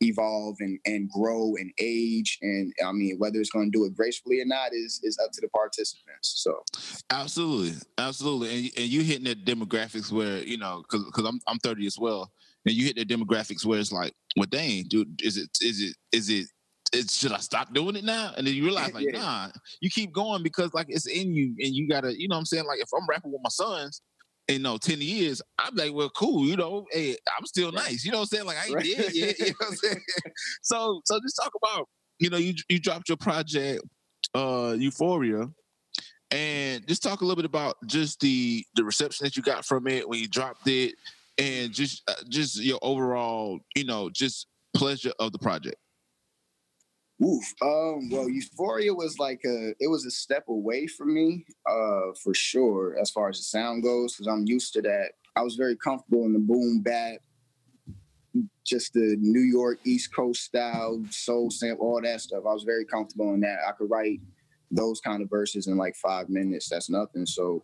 evolve 0.04 0.58
and 0.60 0.80
and 0.86 1.10
grow 1.10 1.56
and 1.56 1.72
age. 1.80 2.38
And 2.42 2.74
I 2.86 2.92
mean, 2.92 3.16
whether 3.18 3.40
it's 3.40 3.50
going 3.50 3.72
to 3.72 3.78
do 3.78 3.86
it 3.86 3.96
gracefully 3.96 4.42
or 4.42 4.46
not 4.46 4.74
is 4.74 5.00
is 5.04 5.18
up 5.24 5.32
to 5.34 5.42
the 5.42 5.50
participants. 5.50 6.34
So 6.44 6.64
Absolutely, 7.10 7.76
absolutely, 7.98 8.50
and 8.50 8.72
and 8.78 8.86
you 8.88 9.02
hitting 9.02 9.26
the 9.26 9.36
demographics 9.36 10.12
where 10.12 10.38
you 10.40 10.58
know 10.58 10.84
because 10.84 11.06
because 11.06 11.26
I'm 11.26 11.40
I'm 11.48 11.60
30 11.60 11.86
as 11.88 11.98
well, 12.00 12.32
and 12.66 12.76
you 12.76 12.86
hit 12.86 12.96
the 12.96 13.06
demographics 13.06 13.66
where 13.66 13.80
it's 13.80 13.92
like, 13.92 14.14
well, 14.36 14.48
dang, 14.50 14.84
dude, 14.88 15.22
is 15.22 15.38
it 15.38 15.50
is 15.62 15.82
it 15.82 15.96
is 16.12 16.30
it 16.30 16.48
it's 16.94 17.18
should 17.18 17.32
I 17.32 17.40
stop 17.40 17.74
doing 17.74 17.96
it 17.96 18.04
now? 18.04 18.34
And 18.38 18.46
then 18.46 18.54
you 18.54 18.64
realize 18.64 18.94
like, 18.94 19.06
Yeah. 19.14 19.20
nah, 19.20 19.48
you 19.82 19.90
keep 19.90 20.14
going 20.14 20.44
because 20.44 20.74
like 20.74 20.88
it's 20.90 21.08
in 21.08 21.34
you, 21.34 21.56
and 21.60 21.74
you 21.74 21.88
gotta, 21.88 22.18
you 22.20 22.28
know, 22.28 22.36
what 22.36 22.40
I'm 22.40 22.46
saying 22.46 22.66
like 22.66 22.80
if 22.80 22.90
I'm 22.96 23.08
rapping 23.08 23.32
with 23.32 23.42
my 23.44 23.50
sons. 23.50 24.02
In 24.50 24.62
know, 24.62 24.78
10 24.78 25.00
years, 25.00 25.42
I'm 25.58 25.74
like, 25.76 25.94
well, 25.94 26.10
cool, 26.10 26.46
you 26.46 26.58
know, 26.58 26.86
hey, 26.92 27.16
I'm 27.38 27.46
still 27.46 27.72
Right. 27.72 27.92
nice. 27.92 28.04
You 28.04 28.12
know 28.12 28.18
what 28.20 28.24
I'm 28.24 28.28
saying? 28.28 28.46
Like 28.46 28.58
I 28.58 28.66
ain't 28.66 28.76
Right. 28.76 28.98
dead 28.98 29.16
yet. 29.16 29.36
You 29.40 29.46
know 29.46 29.54
what 29.60 29.70
I'm 29.70 29.76
saying? 29.78 30.02
so 30.62 31.02
so 31.06 31.20
just 31.22 31.40
talk 31.42 31.54
about, 31.64 31.88
you 32.20 32.30
know, 32.30 32.38
you 32.38 32.54
you 32.68 32.80
dropped 32.80 33.08
your 33.08 33.18
project 33.18 33.84
uh 34.34 34.76
Euphoria 34.78 35.50
and 36.32 36.88
just 36.88 37.04
talk 37.04 37.22
a 37.22 37.24
little 37.26 37.36
bit 37.36 37.46
about 37.46 37.76
just 37.86 38.20
the 38.20 38.66
the 38.76 38.84
reception 38.84 39.24
that 39.26 39.38
you 39.38 39.44
got 39.44 39.64
from 39.66 39.88
it 39.88 40.08
when 40.08 40.20
you 40.20 40.28
dropped 40.28 40.68
it 40.68 40.96
and 41.38 41.72
just 41.72 42.02
uh, 42.10 42.14
just 42.30 42.60
your 42.62 42.80
overall 42.82 43.60
you 43.76 43.84
know 43.86 44.10
just 44.10 44.48
pleasure 44.76 45.14
of 45.20 45.32
the 45.32 45.40
project 45.40 45.76
Oof. 47.24 47.54
Um, 47.62 48.10
well, 48.10 48.30
Euphoria 48.30 48.94
was 48.94 49.18
like 49.20 49.42
a 49.46 49.70
it 49.80 49.88
was 49.88 50.06
a 50.06 50.12
step 50.12 50.46
away 50.50 50.88
from 50.88 51.14
me, 51.14 51.46
uh, 51.70 52.14
for 52.22 52.34
sure, 52.34 52.98
as 53.00 53.12
far 53.12 53.30
as 53.30 53.38
the 53.38 53.44
sound 53.44 53.84
goes, 53.84 54.14
because 54.14 54.28
I'm 54.28 54.46
used 54.46 54.74
to 54.74 54.82
that. 54.82 55.12
I 55.36 55.42
was 55.42 55.56
very 55.56 55.76
comfortable 55.76 56.26
in 56.26 56.34
the 56.34 56.40
boom 56.40 56.82
bap, 56.82 57.20
just 58.66 58.94
the 58.94 59.16
New 59.20 59.42
York 59.42 59.80
East 59.86 60.14
Coast 60.14 60.44
style, 60.44 61.04
soul 61.10 61.50
sample, 61.50 61.88
all 61.88 62.02
that 62.02 62.22
stuff. 62.22 62.44
I 62.48 62.54
was 62.54 62.64
very 62.64 62.86
comfortable 62.86 63.34
in 63.34 63.40
that. 63.42 63.60
I 63.68 63.72
could 63.72 63.90
write 63.90 64.20
those 64.70 65.00
kind 65.00 65.22
of 65.22 65.30
verses 65.30 65.68
in 65.68 65.78
like 65.78 65.96
five 65.96 66.30
minutes. 66.30 66.70
That's 66.70 66.90
nothing. 66.90 67.26
So 67.26 67.64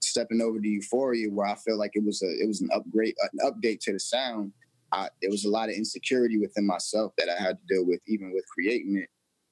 stepping 0.00 0.40
over 0.42 0.60
to 0.60 0.68
Euphoria, 0.68 1.30
where 1.30 1.46
I 1.46 1.54
felt 1.54 1.78
like 1.78 1.92
it 1.94 2.04
was 2.04 2.22
a 2.22 2.28
it 2.42 2.46
was 2.46 2.60
an 2.60 2.68
upgrade, 2.74 3.14
an 3.32 3.50
update 3.50 3.80
to 3.80 3.92
the 3.92 4.00
sound. 4.00 4.52
I, 4.92 5.08
there 5.20 5.30
was 5.30 5.44
a 5.44 5.50
lot 5.50 5.68
of 5.68 5.74
insecurity 5.74 6.38
within 6.38 6.66
myself 6.66 7.12
that 7.18 7.28
I 7.28 7.40
had 7.40 7.58
to 7.58 7.74
deal 7.74 7.86
with, 7.86 8.00
even 8.06 8.32
with 8.32 8.44
creating 8.48 8.96
it. 8.96 9.08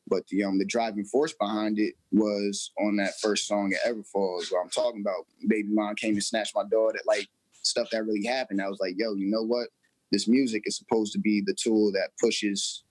But 0.09 0.27
the 0.29 0.45
um 0.45 0.59
the 0.59 0.65
driving 0.65 1.05
force 1.05 1.33
behind 1.33 1.79
it 1.79 1.95
was 2.13 2.71
on 2.79 2.97
that 2.97 3.19
first 3.21 3.47
song 3.47 3.73
at 3.73 3.91
Everfalls, 3.91 4.53
where 4.53 4.63
I'm 4.63 4.71
talking 4.71 5.01
about 5.01 5.27
baby 5.49 5.69
mom 5.69 5.97
came 5.97 6.15
and 6.15 6.23
snatched 6.23 6.55
my 6.55 6.63
daughter, 6.71 6.99
like 7.07 7.29
stuff 7.63 7.89
that 7.91 8.05
really 8.05 8.25
happened. 8.25 8.63
I 8.63 8.69
was 8.69 8.79
like, 8.81 8.95
yo, 8.97 9.15
you 9.15 9.27
know 9.27 9.43
what? 9.43 9.69
This 10.13 10.29
music 10.29 10.63
is 10.67 10.77
supposed 10.77 11.13
to 11.15 11.19
be 11.19 11.43
the 11.45 11.55
tool 11.55 11.91
that 11.93 12.11
pushes 12.21 12.85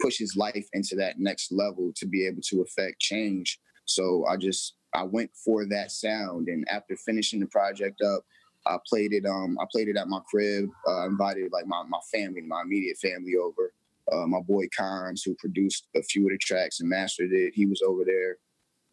pushes 0.00 0.36
life 0.36 0.68
into 0.74 0.94
that 0.96 1.18
next 1.18 1.50
level 1.50 1.92
to 1.96 2.06
be 2.06 2.26
able 2.26 2.42
to 2.42 2.62
affect 2.62 3.00
change. 3.00 3.58
So 3.86 4.24
I 4.28 4.36
just 4.36 4.74
I 4.94 5.04
went 5.04 5.30
for 5.34 5.66
that 5.66 5.90
sound, 5.90 6.48
and 6.48 6.66
after 6.70 6.96
finishing 6.96 7.40
the 7.40 7.46
project 7.46 8.02
up, 8.02 8.24
I 8.66 8.76
played 8.86 9.12
it. 9.12 9.24
Um, 9.26 9.56
I 9.60 9.64
played 9.70 9.88
it 9.88 9.96
at 9.96 10.08
my 10.08 10.20
crib. 10.30 10.68
Uh, 10.86 11.06
invited 11.06 11.52
like 11.52 11.66
my 11.66 11.82
my 11.88 12.00
family, 12.12 12.42
my 12.42 12.62
immediate 12.62 12.98
family 12.98 13.34
over. 13.36 13.72
Uh, 14.10 14.26
my 14.26 14.40
boy 14.40 14.66
Carnes, 14.76 15.22
who 15.22 15.34
produced 15.34 15.86
a 15.94 16.02
few 16.02 16.24
of 16.26 16.30
the 16.30 16.38
tracks 16.38 16.80
and 16.80 16.88
mastered 16.88 17.30
it, 17.32 17.52
he 17.54 17.66
was 17.66 17.82
over 17.82 18.04
there, 18.06 18.38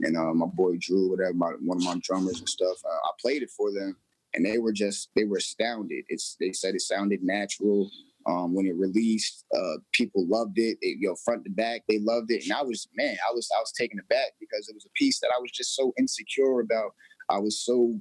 and 0.02 0.18
uh, 0.18 0.34
my 0.34 0.46
boy 0.46 0.76
Drew, 0.80 1.10
whatever, 1.10 1.34
my, 1.34 1.52
one 1.62 1.78
of 1.78 1.84
my 1.84 1.98
drummers 2.04 2.40
and 2.40 2.50
stuff. 2.50 2.78
Uh, 2.84 2.90
I 2.90 3.12
played 3.22 3.42
it 3.42 3.50
for 3.50 3.72
them, 3.72 3.96
and 4.34 4.46
they 4.46 4.58
were 4.58 4.74
just 4.74 5.10
they 5.16 5.24
were 5.24 5.38
astounded. 5.38 6.06
It's 6.10 6.36
they 6.40 6.52
said 6.52 6.76
it 6.76 6.82
sounded 6.82 7.24
natural. 7.24 7.90
Um, 8.28 8.56
when 8.56 8.66
it 8.66 8.76
released, 8.76 9.46
uh, 9.56 9.78
people 9.94 10.26
loved 10.28 10.58
it. 10.58 10.80
it. 10.82 10.98
You 11.00 11.10
know, 11.10 11.16
front 11.24 11.44
to 11.44 11.52
back, 11.52 11.84
they 11.88 12.00
loved 12.00 12.32
it, 12.32 12.44
and 12.44 12.54
I 12.54 12.64
was 12.64 12.88
man, 12.96 13.16
I 13.30 13.34
was 13.34 13.50
I 13.56 13.60
was 13.60 13.72
taken 13.72 14.00
aback 14.00 14.34
because 14.40 14.68
it 14.68 14.76
was 14.76 14.86
a 14.86 14.94
piece 14.96 15.20
that 15.20 15.32
I 15.36 15.40
was 15.40 15.52
just 15.52 15.76
so 15.76 15.94
insecure 15.98 16.60
about. 16.60 16.92
I 17.30 17.40
was 17.40 17.64
so 17.64 18.00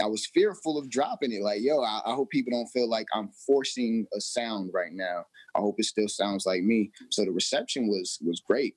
I 0.00 0.06
was 0.06 0.26
fearful 0.26 0.78
of 0.78 0.90
dropping 0.90 1.32
it. 1.32 1.42
Like, 1.42 1.60
yo, 1.60 1.80
I, 1.82 2.00
I, 2.06 2.14
hope 2.14 2.30
people 2.30 2.52
don't 2.52 2.68
feel 2.68 2.88
like 2.88 3.06
I'm 3.14 3.30
forcing 3.46 4.06
a 4.16 4.20
sound 4.20 4.70
right 4.72 4.92
now. 4.92 5.24
I 5.54 5.60
hope 5.60 5.76
it 5.78 5.84
still 5.84 6.08
sounds 6.08 6.46
like 6.46 6.62
me. 6.62 6.90
So 7.10 7.24
the 7.24 7.30
reception 7.30 7.88
was 7.88 8.18
was 8.22 8.40
great. 8.40 8.74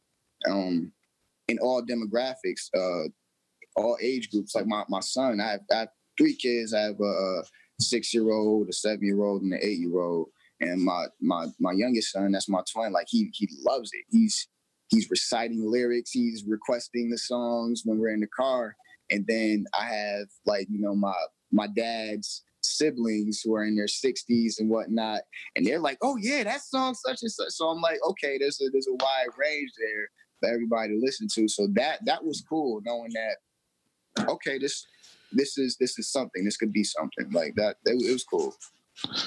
Um, 0.50 0.92
in 1.48 1.58
all 1.60 1.82
demographics, 1.82 2.70
uh, 2.76 3.08
all 3.76 3.98
age 4.02 4.30
groups. 4.30 4.56
Like 4.56 4.68
my 4.68 4.84
my 4.90 5.00
son, 5.00 5.40
I 5.42 5.52
have, 5.52 5.62
I 5.72 5.76
have 5.76 5.90
three 6.18 6.36
kids. 6.36 6.74
I 6.74 6.82
have 6.82 7.00
a, 7.00 7.42
six 7.80 8.14
year 8.14 8.32
old, 8.32 8.68
a 8.70 8.74
seven 8.74 9.06
year 9.06 9.24
old, 9.24 9.44
and 9.44 9.54
an 9.54 9.60
eight 9.62 9.80
year 9.80 10.00
old. 10.00 10.30
And 10.60 10.82
my 10.82 11.06
my 11.22 11.48
my 11.60 11.72
youngest 11.72 12.12
son, 12.12 12.32
that's 12.32 12.50
my 12.50 12.62
twin. 12.72 12.92
Like 12.92 13.08
he 13.10 13.30
he 13.34 13.48
loves 13.66 13.92
it. 13.94 14.06
He's 14.10 14.48
he's 14.90 15.10
reciting 15.10 15.64
lyrics. 15.72 16.12
He's 16.12 16.44
requesting 16.48 17.10
the 17.10 17.18
songs 17.18 17.84
when 17.86 18.00
we're 18.00 18.14
in 18.14 18.20
the 18.20 18.28
car 18.28 18.76
and 19.10 19.26
then 19.28 19.66
I 19.78 19.86
have 19.86 20.28
like, 20.46 20.68
you 20.70 20.80
know, 20.80 20.96
my 20.96 21.14
my 21.52 21.68
dad's 21.68 22.44
siblings 22.62 23.42
who 23.42 23.56
are 23.56 23.64
in 23.64 23.76
their 23.76 23.86
60s 23.86 24.60
and 24.60 24.70
whatnot. 24.70 25.22
And 25.56 25.66
they're 25.66 25.80
like, 25.80 25.98
oh 26.02 26.18
yeah, 26.18 26.44
that 26.44 26.62
song 26.62 26.96
such 26.96 27.22
and 27.22 27.32
such. 27.32 27.50
So 27.50 27.68
I'm 27.68 27.82
like, 27.82 28.00
okay, 28.10 28.38
there's 28.38 28.60
a 28.62 28.70
there's 28.72 28.88
a 28.88 28.94
wide 28.94 29.30
range 29.38 29.72
there 29.78 30.10
for 30.40 30.54
everybody 30.54 30.90
to 30.90 31.00
listen 31.04 31.28
to. 31.36 31.48
So 31.48 31.68
that 31.74 32.00
that 32.06 32.24
was 32.24 32.44
cool 32.48 32.82
knowing 32.86 33.12
that 33.14 34.28
okay, 34.30 34.58
this 34.58 34.86
this 35.32 35.58
is 35.58 35.78
this 35.78 35.98
is 36.00 36.12
something. 36.12 36.44
This 36.44 36.58
could 36.58 36.74
be 36.74 36.84
something. 36.84 37.32
Like 37.32 37.56
that. 37.56 37.78
It, 37.86 38.12
was 38.12 38.24
cool. 38.24 38.54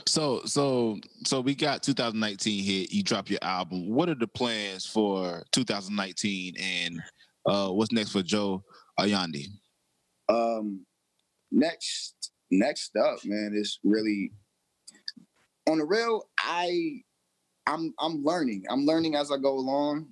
So 0.06 0.42
so 0.44 0.98
so 1.24 1.40
we 1.40 1.54
got 1.54 1.82
2019 1.82 2.64
here. 2.64 2.86
You 2.90 3.02
drop 3.02 3.30
your 3.30 3.40
album. 3.42 3.88
What 3.88 4.08
are 4.08 4.14
the 4.14 4.26
plans 4.26 4.86
for 4.86 5.44
2019 5.52 6.54
and 6.58 7.02
uh 7.46 7.68
what's 7.68 7.92
next 7.92 8.12
for 8.12 8.22
Joe 8.22 8.64
Ayinde? 8.98 9.46
Um, 10.30 10.86
next, 11.50 12.32
next 12.50 12.96
up, 12.96 13.18
man, 13.24 13.52
is 13.54 13.78
really 13.84 14.32
on 15.68 15.78
the 15.78 15.84
real. 15.84 16.28
I, 16.38 17.02
I'm, 17.66 17.92
I'm 17.98 18.22
learning. 18.22 18.64
I'm 18.70 18.86
learning 18.86 19.16
as 19.16 19.30
I 19.30 19.36
go 19.36 19.54
along. 19.54 20.08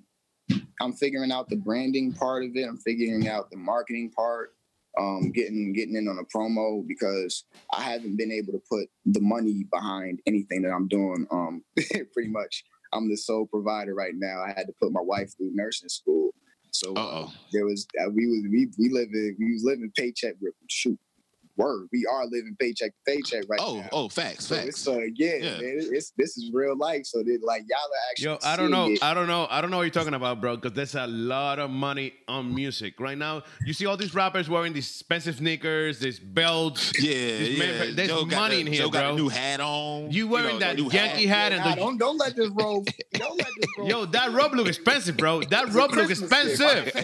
I'm 0.81 0.93
figuring 0.93 1.31
out 1.31 1.49
the 1.49 1.57
branding 1.57 2.13
part 2.13 2.43
of 2.43 2.51
it. 2.55 2.67
I'm 2.67 2.77
figuring 2.77 3.27
out 3.27 3.51
the 3.51 3.57
marketing 3.57 4.11
part. 4.15 4.53
Um, 4.97 5.31
getting 5.31 5.71
getting 5.71 5.95
in 5.95 6.07
on 6.07 6.17
a 6.17 6.37
promo 6.37 6.85
because 6.85 7.45
I 7.71 7.83
haven't 7.83 8.17
been 8.17 8.31
able 8.31 8.51
to 8.53 8.61
put 8.69 8.89
the 9.05 9.21
money 9.21 9.63
behind 9.71 10.19
anything 10.25 10.63
that 10.63 10.71
I'm 10.71 10.87
doing. 10.87 11.27
Um, 11.31 11.63
pretty 12.11 12.29
much, 12.29 12.63
I'm 12.91 13.07
the 13.07 13.15
sole 13.15 13.45
provider 13.45 13.93
right 13.93 14.13
now. 14.15 14.41
I 14.41 14.49
had 14.49 14.65
to 14.65 14.73
put 14.81 14.91
my 14.91 15.01
wife 15.01 15.37
through 15.37 15.51
nursing 15.53 15.89
school, 15.89 16.31
so 16.79 16.93
Uh-oh. 16.93 17.31
there 17.51 17.65
was 17.65 17.85
uh, 18.01 18.09
we 18.09 18.27
was 18.27 18.43
we 18.49 18.67
we 18.77 18.89
living 18.89 19.35
we 19.39 19.53
was 19.53 19.63
living 19.63 19.91
paycheck 19.97 20.35
shoot 20.69 20.97
word. 21.59 21.87
We 21.91 22.07
are 22.11 22.25
living 22.25 22.55
paycheck 22.59 22.91
to 22.91 22.97
paycheck 23.05 23.43
right 23.47 23.59
oh, 23.61 23.81
now. 23.81 23.89
Oh, 23.91 24.09
facts, 24.09 24.47
so 24.47 24.55
facts. 24.55 24.67
It's, 24.69 24.87
uh, 24.87 24.99
yeah, 25.15 25.35
yeah. 25.35 25.51
Man, 25.51 25.79
it's 25.91 26.11
this 26.17 26.37
is 26.37 26.49
real 26.53 26.75
life. 26.75 27.05
So 27.05 27.19
that 27.19 27.39
like 27.43 27.63
y'all 27.69 27.77
are 27.77 28.09
actually. 28.11 28.25
Yo, 28.25 28.37
I 28.43 28.55
don't 28.55 28.71
know, 28.71 28.89
it. 28.89 29.03
I 29.03 29.13
don't 29.13 29.27
know, 29.27 29.45
I 29.49 29.61
don't 29.61 29.69
know 29.69 29.77
what 29.77 29.83
you're 29.83 29.91
talking 29.91 30.13
about, 30.13 30.41
bro. 30.41 30.55
Because 30.55 30.73
there's 30.73 30.95
a 30.95 31.05
lot 31.07 31.59
of 31.59 31.69
money 31.69 32.13
on 32.27 32.55
music 32.55 32.99
right 32.99 33.17
now. 33.17 33.43
You 33.65 33.73
see 33.73 33.85
all 33.85 33.97
these 33.97 34.15
rappers 34.15 34.49
wearing 34.49 34.73
these 34.73 34.89
expensive 34.89 35.35
sneakers, 35.35 35.99
these 35.99 36.19
belts. 36.19 36.93
Yeah, 36.99 37.13
yeah. 37.13 37.59
Man, 37.59 37.95
there's 37.95 38.09
Joe 38.09 38.25
money 38.25 38.55
the, 38.55 38.61
in 38.61 38.67
here, 38.67 38.83
Joe 38.83 38.89
bro. 38.89 39.01
Got 39.01 39.13
a 39.13 39.15
new 39.15 39.29
hat 39.29 39.59
on. 39.59 40.11
You 40.11 40.27
wearing 40.27 40.55
you 40.55 40.59
know, 40.59 40.59
that 40.59 40.77
Yankee 40.77 41.27
hat, 41.27 41.51
hat 41.51 41.51
and 41.51 41.63
nah, 41.63 41.69
the, 41.71 41.75
don't 41.75 41.97
don't 41.97 42.17
let 42.17 42.35
this 42.35 42.49
robe. 42.49 42.87
Don't 43.13 43.37
let 43.37 43.47
this 43.59 43.69
robe. 43.77 43.89
Yo, 43.89 44.05
that 44.05 44.31
robe 44.31 44.53
look 44.53 44.67
expensive, 44.67 45.17
bro. 45.17 45.41
That 45.49 45.73
robe 45.73 45.91
look 45.91 46.11
expensive. 46.11 46.93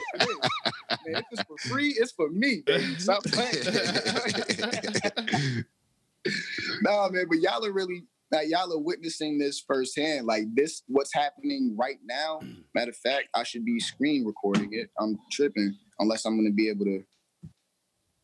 Man, 1.06 1.18
if 1.18 1.26
it's 1.32 1.44
for 1.44 1.58
free, 1.70 1.96
it's 1.98 2.12
for 2.12 2.30
me. 2.30 2.64
Baby. 2.66 2.96
Stop 2.98 3.24
playing. 3.24 3.64
nah, 6.82 7.10
man, 7.10 7.26
but 7.30 7.40
y'all 7.40 7.66
are 7.66 7.72
really 7.72 8.04
like 8.32 8.50
y'all 8.50 8.74
are 8.74 8.80
witnessing 8.80 9.38
this 9.38 9.64
firsthand. 9.66 10.26
Like 10.26 10.46
this, 10.54 10.84
what's 10.88 11.14
happening 11.14 11.76
right 11.78 12.00
now. 12.04 12.40
Mm. 12.44 12.64
Matter 12.74 12.92
of 12.92 12.98
fact, 12.98 13.28
I 13.34 13.44
should 13.44 13.66
be 13.66 13.80
screen 13.80 14.26
recording 14.26 14.74
it. 14.74 14.90
I'm 15.00 15.18
tripping 15.32 15.78
unless 16.00 16.26
I'm 16.26 16.38
gonna 16.38 16.52
be 16.52 16.70
able 16.70 16.86
to. 16.86 17.04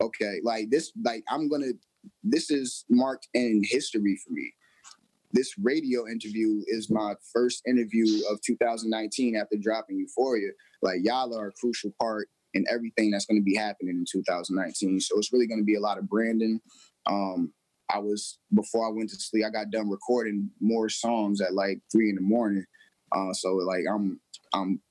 Okay, 0.02 0.40
like 0.44 0.70
this, 0.70 0.92
like 1.04 1.24
I'm 1.30 1.50
gonna. 1.50 1.72
This 2.24 2.50
is 2.50 2.84
marked 2.90 3.28
in 3.34 3.62
history 3.64 4.20
for 4.26 4.34
me. 4.34 4.54
This 5.34 5.54
radio 5.62 6.08
interview 6.08 6.62
is 6.68 6.90
my 6.90 7.16
first 7.32 7.62
interview 7.68 8.06
of 8.30 8.42
2019 8.42 9.36
after 9.36 9.56
dropping 9.56 9.98
Euphoria. 9.98 10.50
Like 10.82 11.00
y'all 11.04 11.38
are 11.38 11.48
a 11.48 11.52
crucial 11.54 11.94
part 12.00 12.28
in 12.54 12.66
everything 12.70 13.12
that's 13.12 13.26
going 13.26 13.40
to 13.40 13.44
be 13.44 13.56
happening 13.56 13.96
in 13.96 14.06
2019. 14.10 15.00
So 15.00 15.18
it's 15.18 15.32
really 15.32 15.48
going 15.48 15.62
to 15.62 15.66
be 15.66 15.76
a 15.76 15.80
lot 15.80 15.98
of 15.98 16.10
branding, 16.10 16.60
um, 17.08 17.54
I 17.94 18.00
was 18.00 18.40
before 18.54 18.88
I 18.88 18.92
went 18.92 19.10
to 19.10 19.16
sleep. 19.18 19.46
I 19.46 19.50
got 19.50 19.70
done 19.70 19.90
recording 19.90 20.50
more 20.60 20.90
songs 20.90 21.42
at 21.42 21.54
like 21.54 21.80
three 21.92 22.10
in 22.10 22.16
the 22.16 22.22
morning. 22.22 22.66
Uh, 23.12 23.34
so 23.34 23.56
like 23.56 23.84
I'm 23.92 24.20
I'm 24.54 24.82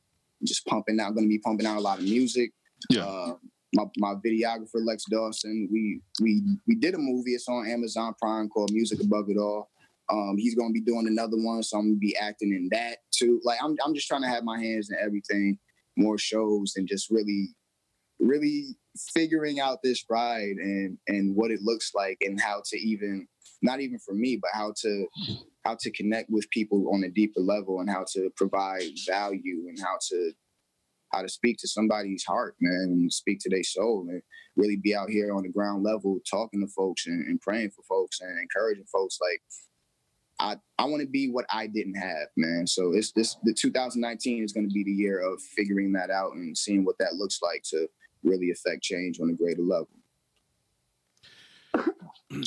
just 0.45 0.67
pumping 0.67 1.01
out. 1.01 1.15
Going 1.15 1.25
to 1.25 1.29
be 1.29 1.39
pumping 1.39 1.67
out 1.67 1.79
a 1.79 1.81
lot 1.81 1.99
of 1.99 2.05
music. 2.05 2.53
Yeah. 2.91 3.05
Uh, 3.05 3.35
my, 3.73 3.85
my 3.99 4.15
videographer 4.15 4.85
Lex 4.85 5.05
Dawson. 5.11 5.69
We 5.73 6.01
we 6.21 6.43
we 6.67 6.75
did 6.75 6.95
a 6.95 6.99
movie. 6.99 7.33
It's 7.33 7.49
on 7.49 7.69
Amazon 7.69 8.15
Prime 8.21 8.49
called 8.49 8.73
Music 8.73 9.01
Above 9.03 9.31
It 9.31 9.39
All. 9.39 9.71
Um, 10.11 10.37
he's 10.37 10.57
gonna 10.57 10.73
be 10.73 10.81
doing 10.81 11.07
another 11.07 11.37
one, 11.37 11.63
so 11.63 11.79
I'm 11.79 11.91
gonna 11.91 11.99
be 11.99 12.17
acting 12.17 12.53
in 12.53 12.69
that 12.73 12.99
too. 13.13 13.41
Like 13.45 13.59
I'm 13.63 13.77
I'm 13.85 13.95
just 13.95 14.09
trying 14.09 14.23
to 14.23 14.29
have 14.29 14.43
my 14.43 14.59
hands 14.59 14.91
in 14.91 14.97
everything, 15.01 15.57
more 16.01 16.19
shows, 16.19 16.75
and 16.77 16.89
just 16.89 17.11
really, 17.11 17.55
really 18.19 18.77
figuring 19.15 19.61
out 19.61 19.79
this 19.83 20.05
ride 20.11 20.57
and 20.59 20.99
and 21.07 21.37
what 21.37 21.51
it 21.51 21.61
looks 21.63 21.93
like 21.95 22.19
and 22.23 22.41
how 22.41 22.61
to 22.67 22.77
even 22.77 23.27
not 23.63 23.81
even 23.81 23.99
for 24.01 24.15
me 24.15 24.37
but 24.43 24.51
how 24.53 24.73
to 24.77 25.07
how 25.65 25.77
to 25.79 25.93
connect 25.93 26.29
with 26.29 26.51
people 26.51 26.91
on 26.93 27.05
a 27.05 27.09
deeper 27.09 27.39
level 27.41 27.79
and 27.79 27.89
how 27.89 28.05
to 28.13 28.29
provide 28.37 28.83
value 29.07 29.67
and 29.69 29.79
how 29.79 29.97
to 30.01 30.33
how 31.13 31.23
to 31.23 31.29
speak 31.29 31.57
to 31.57 31.69
somebody's 31.69 32.25
heart 32.25 32.57
man 32.61 32.89
and 32.91 33.13
speak 33.13 33.39
to 33.39 33.49
their 33.49 33.63
soul 33.63 34.05
and 34.09 34.21
really 34.57 34.77
be 34.77 34.95
out 34.95 35.11
here 35.11 35.33
on 35.33 35.43
the 35.43 35.49
ground 35.49 35.83
level 35.83 36.19
talking 36.29 36.61
to 36.61 36.67
folks 36.73 37.07
and, 37.07 37.27
and 37.27 37.41
praying 37.41 37.71
for 37.71 37.83
folks 37.89 38.21
and 38.21 38.39
encouraging 38.41 38.85
folks. 38.93 39.19
Like 39.21 39.43
I, 40.41 40.57
I 40.79 40.85
want 40.85 41.03
to 41.03 41.07
be 41.07 41.31
what 41.31 41.45
I 41.53 41.67
didn't 41.67 41.97
have, 41.97 42.29
man. 42.37 42.67
So 42.67 42.93
it's 42.95 43.13
this 43.13 43.37
the 43.45 43.53
2019 43.53 44.43
is 44.43 44.53
going 44.53 44.69
to 44.69 44.73
be 44.73 44.83
the 44.83 44.91
year 44.91 45.21
of 45.21 45.41
figuring 45.41 45.93
that 45.93 46.11
out 46.11 46.33
and 46.33 46.57
seeing 46.57 46.85
what 46.85 46.97
that 46.99 47.15
looks 47.15 47.41
like 47.43 47.63
to 47.71 47.87
really 48.25 48.51
affect 48.51 48.83
change 48.83 49.21
on 49.21 49.31
a 49.31 49.35
greater 49.35 49.63
level. 49.63 49.89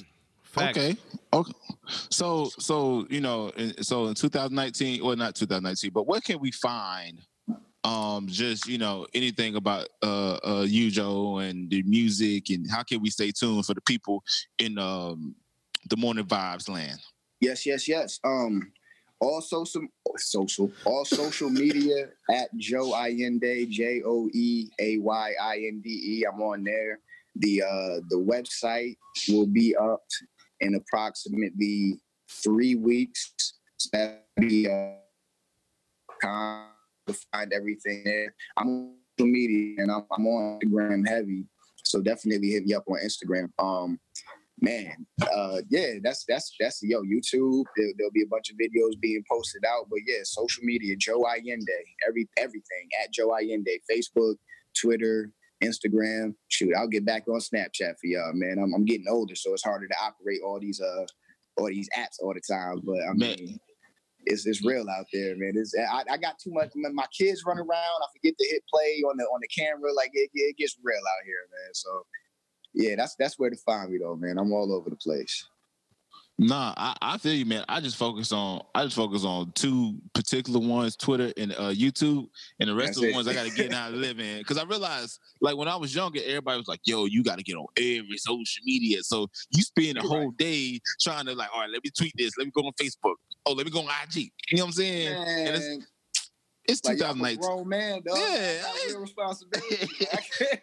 Okay. 0.56 0.96
Okay. 1.34 1.54
So 2.12 2.52
so 2.60 3.08
you 3.10 3.22
know 3.22 3.52
so 3.82 4.06
in 4.06 4.14
2019 4.14 5.02
or 5.02 5.16
not 5.16 5.36
2019, 5.36 5.90
but 5.92 6.06
what 6.06 6.24
can 6.24 6.40
we 6.40 6.52
find 6.52 7.20
um, 7.84 8.28
just 8.28 8.68
you 8.68 8.78
know 8.78 9.08
anything 9.16 9.56
about 9.56 9.90
uh, 10.04 10.38
uh, 10.46 10.66
you, 10.68 10.92
Joe, 10.92 11.40
and 11.40 11.70
the 11.72 11.82
music, 11.84 12.52
and 12.52 12.70
how 12.70 12.84
can 12.84 13.02
we 13.02 13.10
stay 13.10 13.32
tuned 13.32 13.66
for 13.66 13.74
the 13.74 13.82
people 13.82 14.24
in 14.60 14.78
um, 14.78 15.36
the 15.90 15.98
morning 15.98 16.26
vibes 16.26 16.70
land? 16.70 17.00
Yes, 17.44 17.66
yes, 17.66 17.90
yes. 17.90 18.22
Um, 18.24 18.72
all 19.20 19.42
social, 19.42 19.82
social, 20.16 20.72
all 20.86 21.04
social 21.04 21.50
media 21.50 22.08
at 22.32 22.48
Joe 22.56 22.94
Ayinde, 22.94 23.70
J 23.70 24.02
O 24.06 24.30
E 24.34 24.70
A 24.80 24.98
Y 25.00 25.34
I 25.42 25.56
N 25.68 25.82
D 25.84 25.90
E. 25.90 26.24
I'm 26.24 26.42
on 26.42 26.64
there. 26.64 27.00
The 27.36 27.64
uh, 27.64 28.00
the 28.08 28.16
website 28.16 28.96
will 29.28 29.46
be 29.46 29.76
up 29.76 30.06
in 30.62 30.76
approximately 30.76 32.00
three 32.32 32.76
weeks. 32.76 33.34
That'll 33.92 34.20
be 34.40 34.70
uh, 34.70 34.94
to 37.08 37.14
find 37.34 37.52
everything 37.52 38.04
there. 38.06 38.34
I'm 38.56 38.68
on 38.70 38.96
social 39.20 39.30
media 39.30 39.76
and 39.80 39.92
I'm, 39.92 40.06
I'm 40.18 40.28
on 40.28 40.60
Instagram 40.62 41.06
heavy, 41.06 41.44
so 41.84 42.02
definitely 42.02 42.52
hit 42.52 42.66
me 42.66 42.74
up 42.74 42.86
on 42.88 43.00
Instagram. 43.06 43.50
Um, 43.60 44.00
man, 44.64 45.06
uh, 45.22 45.58
yeah, 45.70 45.96
that's 46.02 46.24
that's 46.28 46.56
that's 46.60 46.80
yo 46.82 47.02
YouTube. 47.02 47.66
There, 47.76 47.94
will 48.00 48.12
be 48.12 48.24
a 48.24 48.28
bunch 48.28 48.50
of 48.50 48.56
videos 48.58 49.00
being 49.00 49.24
posted 49.30 49.64
out, 49.66 49.88
but 49.90 50.00
yeah, 50.08 50.24
social 50.24 50.64
media, 50.64 50.96
Joe 50.96 51.24
Ayinde, 51.24 51.68
every 52.08 52.28
everything 52.38 52.88
at 53.04 53.12
Joe 53.14 53.30
Ayinde, 53.30 53.68
Facebook, 53.92 54.36
Twitter, 54.80 55.32
Instagram. 55.64 56.34
Shoot, 56.48 56.74
I'll 56.76 56.88
get 56.88 57.06
back 57.06 57.28
on 57.28 57.40
Snapchat 57.40 58.00
for 58.00 58.08
y'all, 58.08 58.32
man. 58.34 58.58
I'm, 58.58 58.74
I'm 58.74 58.86
getting 58.86 59.08
older, 59.10 59.36
so 59.36 59.54
it's 59.54 59.64
harder 59.64 59.88
to 59.88 59.96
operate 60.02 60.40
all 60.44 60.60
these 60.60 60.82
uh 60.82 61.06
all 61.58 61.68
these 61.68 61.90
apps 61.98 62.22
all 62.22 62.34
the 62.34 62.42
time. 62.50 62.82
But 62.84 63.00
I 63.08 63.14
mean, 63.14 63.46
Man. 63.46 63.60
it's 64.26 64.48
it's 64.48 64.66
real 64.66 64.86
out 64.90 65.06
there, 65.12 65.36
man. 65.38 65.54
It's 65.56 65.76
I, 65.78 66.04
I 66.10 66.18
got 66.18 66.40
too 66.40 66.52
much. 66.54 66.72
My 66.76 67.08
kids 67.18 67.44
run 67.46 67.58
around. 67.58 67.68
I 67.70 68.08
forget 68.16 68.34
to 68.40 68.48
hit 68.48 68.64
play 68.74 69.04
on 69.10 69.18
the 69.18 69.26
on 69.26 69.42
the 69.42 69.48
camera. 69.50 69.92
Like 69.94 70.12
it, 70.14 70.30
it 70.34 70.58
gets 70.58 70.78
real 70.82 70.96
out 70.96 71.26
here, 71.26 71.44
man. 71.52 71.74
So 71.74 72.06
yeah, 72.74 72.96
that's 72.96 73.16
that's 73.16 73.38
where 73.40 73.50
to 73.50 73.58
find 73.58 73.92
me 73.92 74.00
though, 74.00 74.16
man. 74.16 74.38
I'm 74.38 74.52
all 74.52 74.74
over 74.74 74.90
the 74.90 74.96
place. 74.96 75.46
Nah, 76.40 76.74
I, 76.76 76.96
I 77.00 77.18
feel 77.20 77.34
you, 77.34 77.46
man. 77.46 77.64
I 77.70 77.80
just 77.80 77.96
focus 77.96 78.32
on 78.32 78.62
I 78.74 78.84
just 78.84 78.96
focus 78.96 79.24
on 79.24 79.52
two 79.52 79.96
particular 80.16 80.60
ones, 80.60 80.96
Twitter 80.96 81.32
and 81.38 81.52
uh, 81.54 81.70
YouTube, 81.70 82.28
and 82.60 82.70
the 82.70 82.74
rest 82.74 82.88
That's 82.88 82.98
of 82.98 83.04
the 83.04 83.10
it. 83.10 83.16
ones 83.16 83.28
I 83.28 83.34
got 83.36 83.46
to 83.46 83.52
get 83.54 83.70
now 83.70 83.92
to 83.92 83.96
live 84.08 84.20
in. 84.20 84.40
Because 84.40 84.58
I 84.58 84.64
realized, 84.64 85.20
like 85.42 85.56
when 85.56 85.68
I 85.68 85.76
was 85.76 85.94
younger, 85.94 86.20
everybody 86.26 86.58
was 86.58 86.68
like, 86.68 86.80
"Yo, 86.86 87.06
you 87.06 87.24
got 87.24 87.38
to 87.38 87.44
get 87.44 87.56
on 87.56 87.68
every 87.78 88.18
social 88.18 88.64
media." 88.66 89.04
So 89.04 89.28
you 89.52 89.62
spend 89.62 90.00
a 90.00 90.02
whole 90.02 90.32
day 90.32 90.80
trying 91.00 91.28
to 91.28 91.36
like, 91.36 91.50
all 91.54 91.62
right, 91.62 91.70
let 91.70 91.84
me 91.84 91.92
tweet 91.96 92.14
this, 92.18 92.32
let 92.38 92.46
me 92.46 92.52
go 92.56 92.66
on 92.66 92.74
Facebook, 92.82 93.14
oh, 93.46 93.54
let 93.54 93.68
me 93.68 93.72
go 93.72 93.82
on 93.82 93.90
IG. 94.04 94.32
You 94.50 94.58
know 94.58 94.64
what 94.64 94.68
I'm 94.70 94.72
saying? 94.74 95.14
And 95.16 95.84
it's, 96.66 96.84
like, 96.84 96.98
2019. 96.98 97.42
grown 97.42 97.70
man, 97.70 98.02
dog. 98.06 98.18
Yeah, 98.18 98.64
I 98.66 98.70
I- 98.70 98.86
real 98.90 99.02
responsibility. 99.02 100.08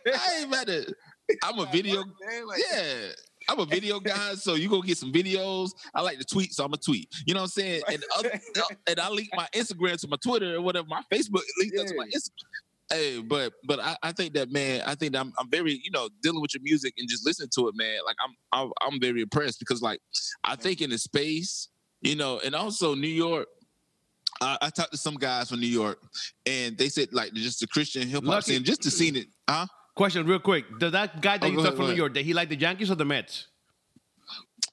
I 0.07 0.39
ain't 0.39 0.49
about 0.49 0.67
to. 0.67 0.95
I'm 1.45 1.59
a 1.59 1.67
video. 1.67 2.05
Yeah. 2.73 3.13
I'm 3.49 3.59
a 3.59 3.67
video 3.67 4.01
guy, 4.01 4.35
so 4.35 4.55
you 4.55 4.69
go 4.69 4.83
get 4.83 4.99
some 4.99 5.13
videos. 5.13 5.71
I 5.95 6.03
like 6.03 6.19
to 6.19 6.25
tweet, 6.25 6.53
so 6.53 6.65
I'm 6.65 6.73
a 6.73 6.77
tweet. 6.77 7.09
You 7.27 7.35
know 7.35 7.41
what 7.41 7.45
I'm 7.45 7.51
saying? 7.51 7.83
And 7.89 8.05
other, 8.19 8.41
and 8.87 9.01
I 9.01 9.09
link 9.11 9.29
my 9.35 9.49
Instagram 9.55 9.99
to 10.01 10.09
my 10.09 10.17
Twitter 10.23 10.57
or 10.57 10.61
whatever, 10.61 10.87
my 10.89 11.03
Facebook 11.13 11.43
linked 11.59 11.79
up 11.79 11.87
to 11.87 11.95
my 11.97 12.07
Instagram. 12.07 12.93
Hey, 12.93 13.21
but 13.21 13.53
but 13.65 13.79
I, 13.79 13.97
I 14.03 14.13
think 14.13 14.35
that 14.35 14.51
man, 14.51 14.83
I 14.85 14.97
think 14.97 15.13
that 15.13 15.21
I'm 15.21 15.33
I'm 15.39 15.49
very 15.49 15.73
you 15.73 15.93
know 15.93 16.09
dealing 16.23 16.41
with 16.41 16.55
your 16.55 16.63
music 16.63 16.95
and 16.99 17.09
just 17.09 17.25
listening 17.25 17.51
to 17.55 17.69
it, 17.69 17.77
man. 17.77 17.99
Like 18.05 18.17
I'm 18.23 18.35
I'm, 18.53 18.73
I'm 18.83 19.01
very 19.01 19.23
impressed 19.23 19.61
because 19.61 19.81
like 19.81 20.01
I 20.43 20.57
think 20.57 20.81
in 20.81 20.91
the 20.91 20.99
space, 20.99 21.69
you 22.03 22.17
know, 22.17 22.41
and 22.45 22.55
also 22.55 22.95
New 22.95 23.09
York. 23.09 23.47
I, 24.43 24.57
I 24.63 24.71
talked 24.71 24.93
to 24.93 24.97
some 24.97 25.17
guys 25.17 25.51
from 25.51 25.61
New 25.61 25.67
York, 25.67 25.99
and 26.47 26.79
they 26.79 26.89
said 26.89 27.13
like 27.13 27.35
just 27.35 27.61
the 27.61 27.67
Christian 27.67 28.09
hip 28.09 28.25
hop 28.25 28.43
scene, 28.43 28.65
just 28.65 28.83
to 28.83 28.91
see 28.91 29.11
it, 29.11 29.27
huh? 29.49 29.67
Question, 29.95 30.27
real 30.27 30.39
quick. 30.39 30.65
Does 30.79 30.93
that 30.93 31.21
guy 31.21 31.39
that 31.39 31.47
Oh, 31.47 31.51
you 31.51 31.63
took 31.63 31.77
from 31.77 31.87
New. 31.89 31.95
York, 31.95 32.15
did 32.15 32.25
he 32.25 32.33
like 32.33 32.49
the 32.49 32.57
Yankees 32.57 32.91
or 32.91 32.95
the 32.95 33.05
Mets? 33.05 33.47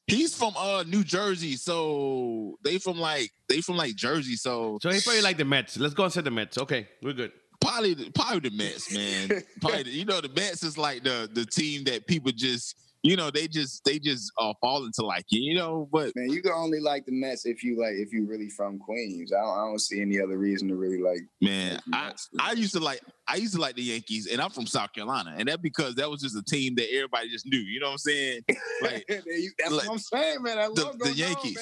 He's 0.06 0.34
from 0.36 0.54
uh 0.58 0.84
New 0.84 1.04
Jersey, 1.04 1.58
so 1.58 2.58
they 2.64 2.78
from 2.78 2.98
like 2.98 3.30
they 3.50 3.60
from 3.62 3.76
like 3.76 3.96
Jersey, 3.96 4.36
so 4.36 4.78
So 4.82 4.90
he 4.90 5.02
probably 5.02 5.22
like 5.22 5.38
the 5.38 5.44
Mets. 5.46 5.78
Let's 5.78 5.94
go 5.94 6.06
and 6.06 6.14
say 6.14 6.22
the 6.22 6.32
Mets. 6.32 6.58
Okay, 6.58 6.88
we're 7.02 7.14
good. 7.14 7.32
probably 7.60 7.94
the- 7.94 8.10
probably 8.12 8.50
the 8.50 8.56
Mets, 8.56 8.94
man. 8.94 9.44
probably 9.62 9.84
the- 9.84 9.90
you 9.90 10.06
know 10.06 10.22
the 10.22 10.30
Mets 10.30 10.64
is 10.64 10.78
like 10.78 11.04
the 11.04 11.30
the 11.34 11.46
team 11.46 11.84
that 11.86 12.08
people 12.08 12.32
just 12.32 12.76
you 13.08 13.16
know 13.16 13.32
they 13.32 13.48
just 13.48 13.86
they 13.86 14.00
just 14.00 14.32
uh, 14.38 14.54
fall 14.60 14.86
into 14.86 15.06
like 15.06 15.24
you 15.30 15.56
know. 15.56 15.88
But 15.92 16.14
Man, 16.16 16.30
you 16.30 16.42
can 16.42 16.52
only 16.52 16.82
like 16.82 17.06
the 17.06 17.14
Mets 17.14 17.46
if 17.46 17.64
you 17.64 17.80
like 17.80 17.94
if 17.94 18.12
you 18.12 18.26
really 18.26 18.50
from 18.50 18.80
Queens. 18.80 19.32
I 19.32 19.40
don't, 19.40 19.58
I 19.58 19.62
don't 19.62 19.80
see 19.80 20.02
any 20.02 20.20
other 20.20 20.38
reason 20.38 20.68
to 20.68 20.76
really 20.76 21.02
like. 21.02 21.22
man, 21.42 21.80
I 21.94 22.12
I 22.40 22.52
used 22.52 22.74
to 22.74 22.82
like 22.82 23.02
I 23.28 23.38
used 23.38 23.54
to 23.54 23.62
like 23.62 23.76
the 23.76 23.84
Yankees, 23.84 24.28
and 24.28 24.42
I'm 24.42 24.50
from 24.50 24.68
South 24.68 24.92
Carolina, 24.92 25.36
and 25.38 25.48
that 25.48 25.62
because 25.62 25.96
that 25.96 26.10
was 26.10 26.22
just 26.22 26.36
a 26.36 26.44
team 26.44 26.76
that 26.76 26.94
everybody 26.94 27.30
just 27.30 27.46
knew. 27.46 27.60
You 27.60 27.80
know 27.80 27.88
what 27.88 27.94
I'm 27.94 27.98
saying? 28.00 28.42
Like 28.82 29.06
That's 29.08 29.72
like, 29.72 29.88
what 29.88 29.94
I'm 29.94 29.98
saying, 29.98 30.44
man. 30.44 30.58
That 30.58 30.76
the- 30.76 30.98
the 30.98 31.06
gone, 31.06 31.16
Yankees. 31.16 31.60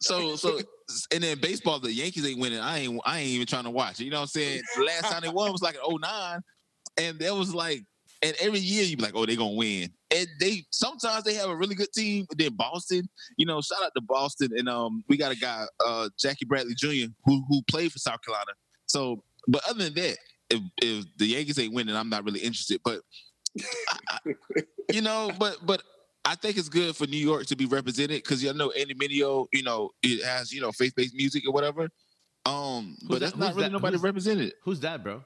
So 0.00 0.36
so 0.36 0.60
and 1.12 1.22
then 1.24 1.40
baseball, 1.40 1.80
the 1.80 1.92
Yankees 1.92 2.24
ain't 2.24 2.38
winning. 2.38 2.60
I 2.60 2.78
ain't 2.78 3.00
I 3.04 3.18
ain't 3.18 3.30
even 3.30 3.46
trying 3.46 3.64
to 3.64 3.70
watch. 3.70 3.98
You 3.98 4.10
know 4.10 4.18
what 4.18 4.22
I'm 4.22 4.28
saying? 4.28 4.62
The 4.76 4.84
last 4.84 5.10
time 5.10 5.22
they 5.22 5.28
won 5.28 5.50
was 5.50 5.60
like 5.60 5.74
in 5.74 5.96
09. 6.00 6.40
And 6.98 7.18
that 7.20 7.34
was 7.34 7.54
like, 7.54 7.84
and 8.22 8.34
every 8.40 8.58
year 8.60 8.82
you 8.84 8.96
be 8.96 9.02
like, 9.02 9.14
oh, 9.14 9.26
they're 9.26 9.36
gonna 9.36 9.54
win. 9.54 9.90
And 10.10 10.26
they 10.40 10.64
sometimes 10.70 11.24
they 11.24 11.34
have 11.34 11.50
a 11.50 11.56
really 11.56 11.74
good 11.74 11.92
team. 11.94 12.26
But 12.28 12.38
then 12.38 12.54
Boston, 12.54 13.08
you 13.36 13.46
know, 13.46 13.60
shout 13.60 13.82
out 13.82 13.92
to 13.96 14.00
Boston. 14.02 14.50
And 14.56 14.68
um 14.68 15.04
we 15.08 15.16
got 15.16 15.32
a 15.32 15.36
guy, 15.36 15.64
uh 15.86 16.08
Jackie 16.18 16.44
Bradley 16.46 16.74
Jr., 16.76 17.12
who 17.24 17.44
who 17.48 17.62
played 17.70 17.92
for 17.92 17.98
South 17.98 18.20
Carolina. 18.24 18.52
So 18.86 19.22
but 19.46 19.62
other 19.68 19.84
than 19.84 19.94
that, 19.94 20.16
if 20.50 20.60
if 20.82 21.04
the 21.18 21.26
Yankees 21.26 21.58
ain't 21.58 21.72
winning, 21.74 21.94
I'm 21.94 22.08
not 22.08 22.24
really 22.24 22.40
interested. 22.40 22.80
But 22.84 23.00
I- 23.88 24.18
I- 24.56 24.62
you 24.92 25.02
know, 25.02 25.30
but 25.38 25.58
but 25.66 25.82
I 26.24 26.34
think 26.34 26.56
it's 26.56 26.68
good 26.68 26.96
for 26.96 27.06
New 27.06 27.16
York 27.18 27.46
to 27.46 27.56
be 27.56 27.66
represented 27.66 28.22
because 28.22 28.42
you 28.42 28.52
know 28.54 28.70
Andy 28.72 28.94
Mineo, 28.94 29.46
you 29.52 29.62
know, 29.62 29.90
it 30.02 30.24
has 30.24 30.50
you 30.52 30.60
know 30.60 30.72
faith 30.72 30.94
based 30.96 31.14
music 31.14 31.44
or 31.46 31.52
whatever. 31.52 31.88
Um, 32.46 32.96
Who's 33.00 33.08
but 33.08 33.08
that- 33.08 33.20
that's 33.20 33.36
not 33.36 33.50
really 33.54 33.62
that- 33.64 33.72
nobody 33.72 33.94
who's- 33.96 34.02
represented. 34.04 34.54
Who's 34.64 34.80
that, 34.80 35.02
bro? 35.04 35.22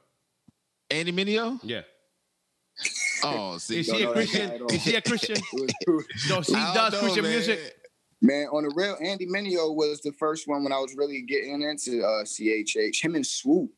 Andy 0.91 1.13
Mineo. 1.13 1.61
Yeah. 1.63 1.83
Oh, 3.25 3.59
see, 3.59 3.81
Is 3.81 3.87
Don't 3.89 4.03
a 4.03 4.13
Christian? 4.13 4.49
guy 4.49 4.55
at 4.57 4.61
all. 4.63 4.73
Is 4.73 4.83
she 4.83 4.95
a 4.97 5.01
Christian? 5.03 5.37
It 5.53 5.91
was- 5.91 6.29
No, 6.29 6.41
he 6.41 6.53
does 6.75 6.93
know, 6.93 6.99
Christian 7.01 7.23
man. 7.23 7.33
music. 7.33 7.77
Man, 8.21 8.47
on 8.53 8.63
the 8.63 8.73
real, 8.77 8.97
Andy 9.01 9.27
Mineo 9.27 9.75
was 9.75 10.01
the 10.01 10.13
first 10.13 10.47
one 10.47 10.63
when 10.63 10.73
I 10.73 10.79
was 10.79 10.95
really 10.97 11.23
getting 11.23 11.63
into 11.63 12.03
uh, 12.05 12.23
CHH. 12.25 13.03
Him 13.03 13.15
and 13.17 13.25
Swoope 13.25 13.69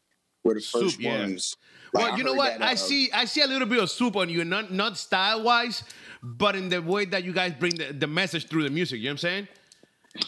were 0.45 0.55
the 0.55 0.61
first 0.61 0.99
Swoope, 0.99 1.03
yeah. 1.03 1.19
ones. 1.21 1.57
Like, 1.95 2.05
Well, 2.05 2.13
I 2.13 2.17
you 2.19 2.25
know 2.25 2.35
what? 2.35 2.59
that, 2.59 2.63
I 2.69 2.73
uh, 2.73 2.77
see. 2.77 3.11
I 3.13 3.25
see 3.25 3.41
a 3.41 3.47
little 3.47 3.67
bit 3.67 3.79
of 3.83 3.89
Swoope 3.89 4.17
on 4.17 4.29
you, 4.29 4.45
not 4.45 4.71
not 4.73 4.99
style 4.99 5.43
wise, 5.43 5.83
but 6.23 6.57
in 6.57 6.69
the 6.69 6.83
way 6.83 7.05
that 7.07 7.25
you 7.25 7.33
guys 7.33 7.53
bring 7.59 7.75
the, 7.77 7.93
the 7.93 8.07
message 8.07 8.49
through 8.49 8.65
the 8.65 8.71
music. 8.71 8.99
You 8.99 9.05
know 9.05 9.11
what 9.11 9.13
I'm 9.13 9.19
saying? 9.19 9.49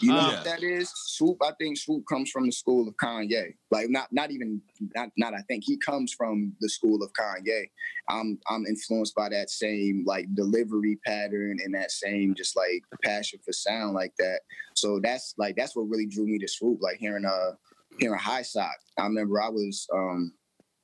You 0.01 0.11
know 0.11 0.19
Uh, 0.19 0.27
what 0.33 0.43
that 0.43 0.63
is? 0.63 0.91
Swoope. 1.07 1.37
I 1.41 1.51
think 1.59 1.77
Swoope 1.77 2.03
comes 2.09 2.29
from 2.29 2.45
the 2.45 2.51
school 2.51 2.87
of 2.87 2.95
Kanye. 2.97 3.53
Like 3.71 3.89
not 3.89 4.11
not 4.11 4.31
even 4.31 4.61
not 4.95 5.09
not. 5.17 5.33
I 5.33 5.41
think 5.47 5.63
he 5.65 5.77
comes 5.77 6.13
from 6.13 6.53
the 6.59 6.67
school 6.69 7.01
of 7.01 7.11
Kanye. 7.13 7.69
I'm 8.09 8.37
I'm 8.49 8.65
influenced 8.65 9.15
by 9.15 9.29
that 9.29 9.49
same 9.49 10.03
like 10.05 10.27
delivery 10.35 10.99
pattern 11.05 11.57
and 11.63 11.73
that 11.73 11.91
same 11.91 12.35
just 12.35 12.55
like 12.57 12.83
passion 13.01 13.39
for 13.45 13.53
sound 13.53 13.93
like 13.95 14.13
that. 14.19 14.41
So 14.75 14.99
that's 15.01 15.33
like 15.37 15.55
that's 15.55 15.75
what 15.75 15.89
really 15.89 16.05
drew 16.07 16.25
me 16.27 16.37
to 16.39 16.47
Swoope. 16.47 16.81
Like 16.81 16.97
hearing 16.97 17.25
uh 17.25 17.51
hearing 17.97 18.19
High 18.19 18.41
Sock. 18.43 18.75
I 18.97 19.03
remember 19.03 19.41
I 19.41 19.49
was 19.49 19.87
um 19.93 20.33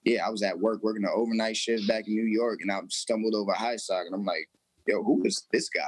yeah 0.05 0.25
I 0.25 0.29
was 0.29 0.43
at 0.43 0.57
work 0.57 0.81
working 0.81 1.03
an 1.03 1.11
overnight 1.13 1.57
shift 1.57 1.87
back 1.89 2.07
in 2.07 2.15
New 2.15 2.23
York 2.31 2.59
and 2.61 2.71
I 2.71 2.79
stumbled 2.89 3.35
over 3.35 3.51
High 3.53 3.75
Sock 3.77 4.05
and 4.05 4.15
I'm 4.15 4.25
like 4.25 4.47
yo 4.87 5.03
who 5.03 5.23
is 5.25 5.45
this 5.51 5.67
guy? 5.69 5.83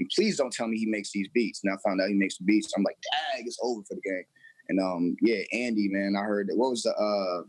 And 0.00 0.10
please 0.16 0.36
don't 0.38 0.52
tell 0.52 0.66
me 0.66 0.78
he 0.78 0.86
makes 0.86 1.12
these 1.12 1.28
beats. 1.28 1.60
And 1.62 1.72
I 1.72 1.76
found 1.86 2.00
out 2.00 2.08
he 2.08 2.14
makes 2.14 2.38
the 2.38 2.44
beats. 2.44 2.72
I'm 2.76 2.82
like, 2.82 2.96
dang, 3.34 3.44
it's 3.46 3.58
over 3.62 3.82
for 3.86 3.94
the 3.94 4.00
game. 4.00 4.24
And 4.70 4.80
um, 4.80 5.16
yeah, 5.20 5.42
Andy, 5.52 5.88
man, 5.88 6.14
I 6.18 6.22
heard 6.24 6.48
that. 6.48 6.56
What 6.56 6.70
was 6.70 6.82
the 6.82 6.90
uh 6.90 7.42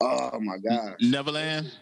oh 0.00 0.40
my 0.40 0.58
god. 0.58 0.96
Neverland. 1.00 1.72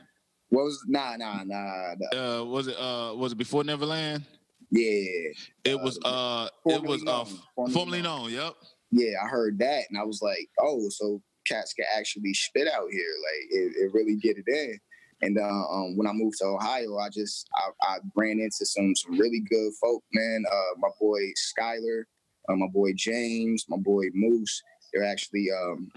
What 0.51 0.65
was 0.65 0.85
nah 0.87 1.17
nah 1.17 1.43
nah 1.45 1.95
the, 1.99 2.41
Uh, 2.41 2.45
was 2.45 2.69
it 2.69 2.77
uh 2.79 3.15
was 3.17 3.33
it 3.33 3.39
before 3.39 3.65
Neverland? 3.65 4.25
yeah. 4.71 5.31
It 5.65 5.81
was 5.81 5.99
uh 6.05 6.49
it 6.67 6.71
formerly 6.71 6.89
was 6.89 7.05
uh 7.07 7.25
formerly 7.57 7.75
formerly 7.75 8.03
known. 8.03 8.31
known. 8.31 8.33
Yep. 8.33 8.55
Yeah, 8.93 9.15
I 9.25 9.27
heard 9.29 9.59
that 9.59 9.85
and 9.89 9.99
I 9.99 10.05
was 10.05 10.21
like, 10.23 10.49
oh, 10.61 10.89
so 10.91 11.23
cats 11.47 11.73
can 11.73 11.87
actually 11.97 12.35
spit 12.35 12.69
out 12.69 12.89
here. 12.93 13.15
Like 13.25 13.51
it, 13.51 13.77
it 13.77 13.95
really 13.95 14.17
get 14.17 14.37
it 14.37 14.45
in. 14.47 14.79
And 15.23 15.39
uh, 15.39 15.65
um, 15.71 15.97
when 15.97 16.09
I 16.09 16.13
moved 16.13 16.39
to 16.39 16.47
Ohio, 16.47 16.99
I 16.99 17.09
just 17.09 17.49
I, 17.57 17.95
I 17.95 17.99
ran 18.17 18.41
into 18.41 18.67
some 18.67 18.95
some 18.97 19.19
really 19.19 19.41
good 19.49 19.73
folk, 19.81 20.03
man. 20.13 20.45
Uh, 20.51 20.79
my 20.79 20.89
boy 21.01 21.21
Skyler, 21.37 22.03
uh, 22.49 22.57
my 22.57 22.67
boy 22.67 22.93
James, 22.95 23.65
my 23.69 23.79
boy 23.79 24.07
Moose. 24.15 24.63
They're 24.93 25.05
actually 25.05 25.47
um, 25.51 25.91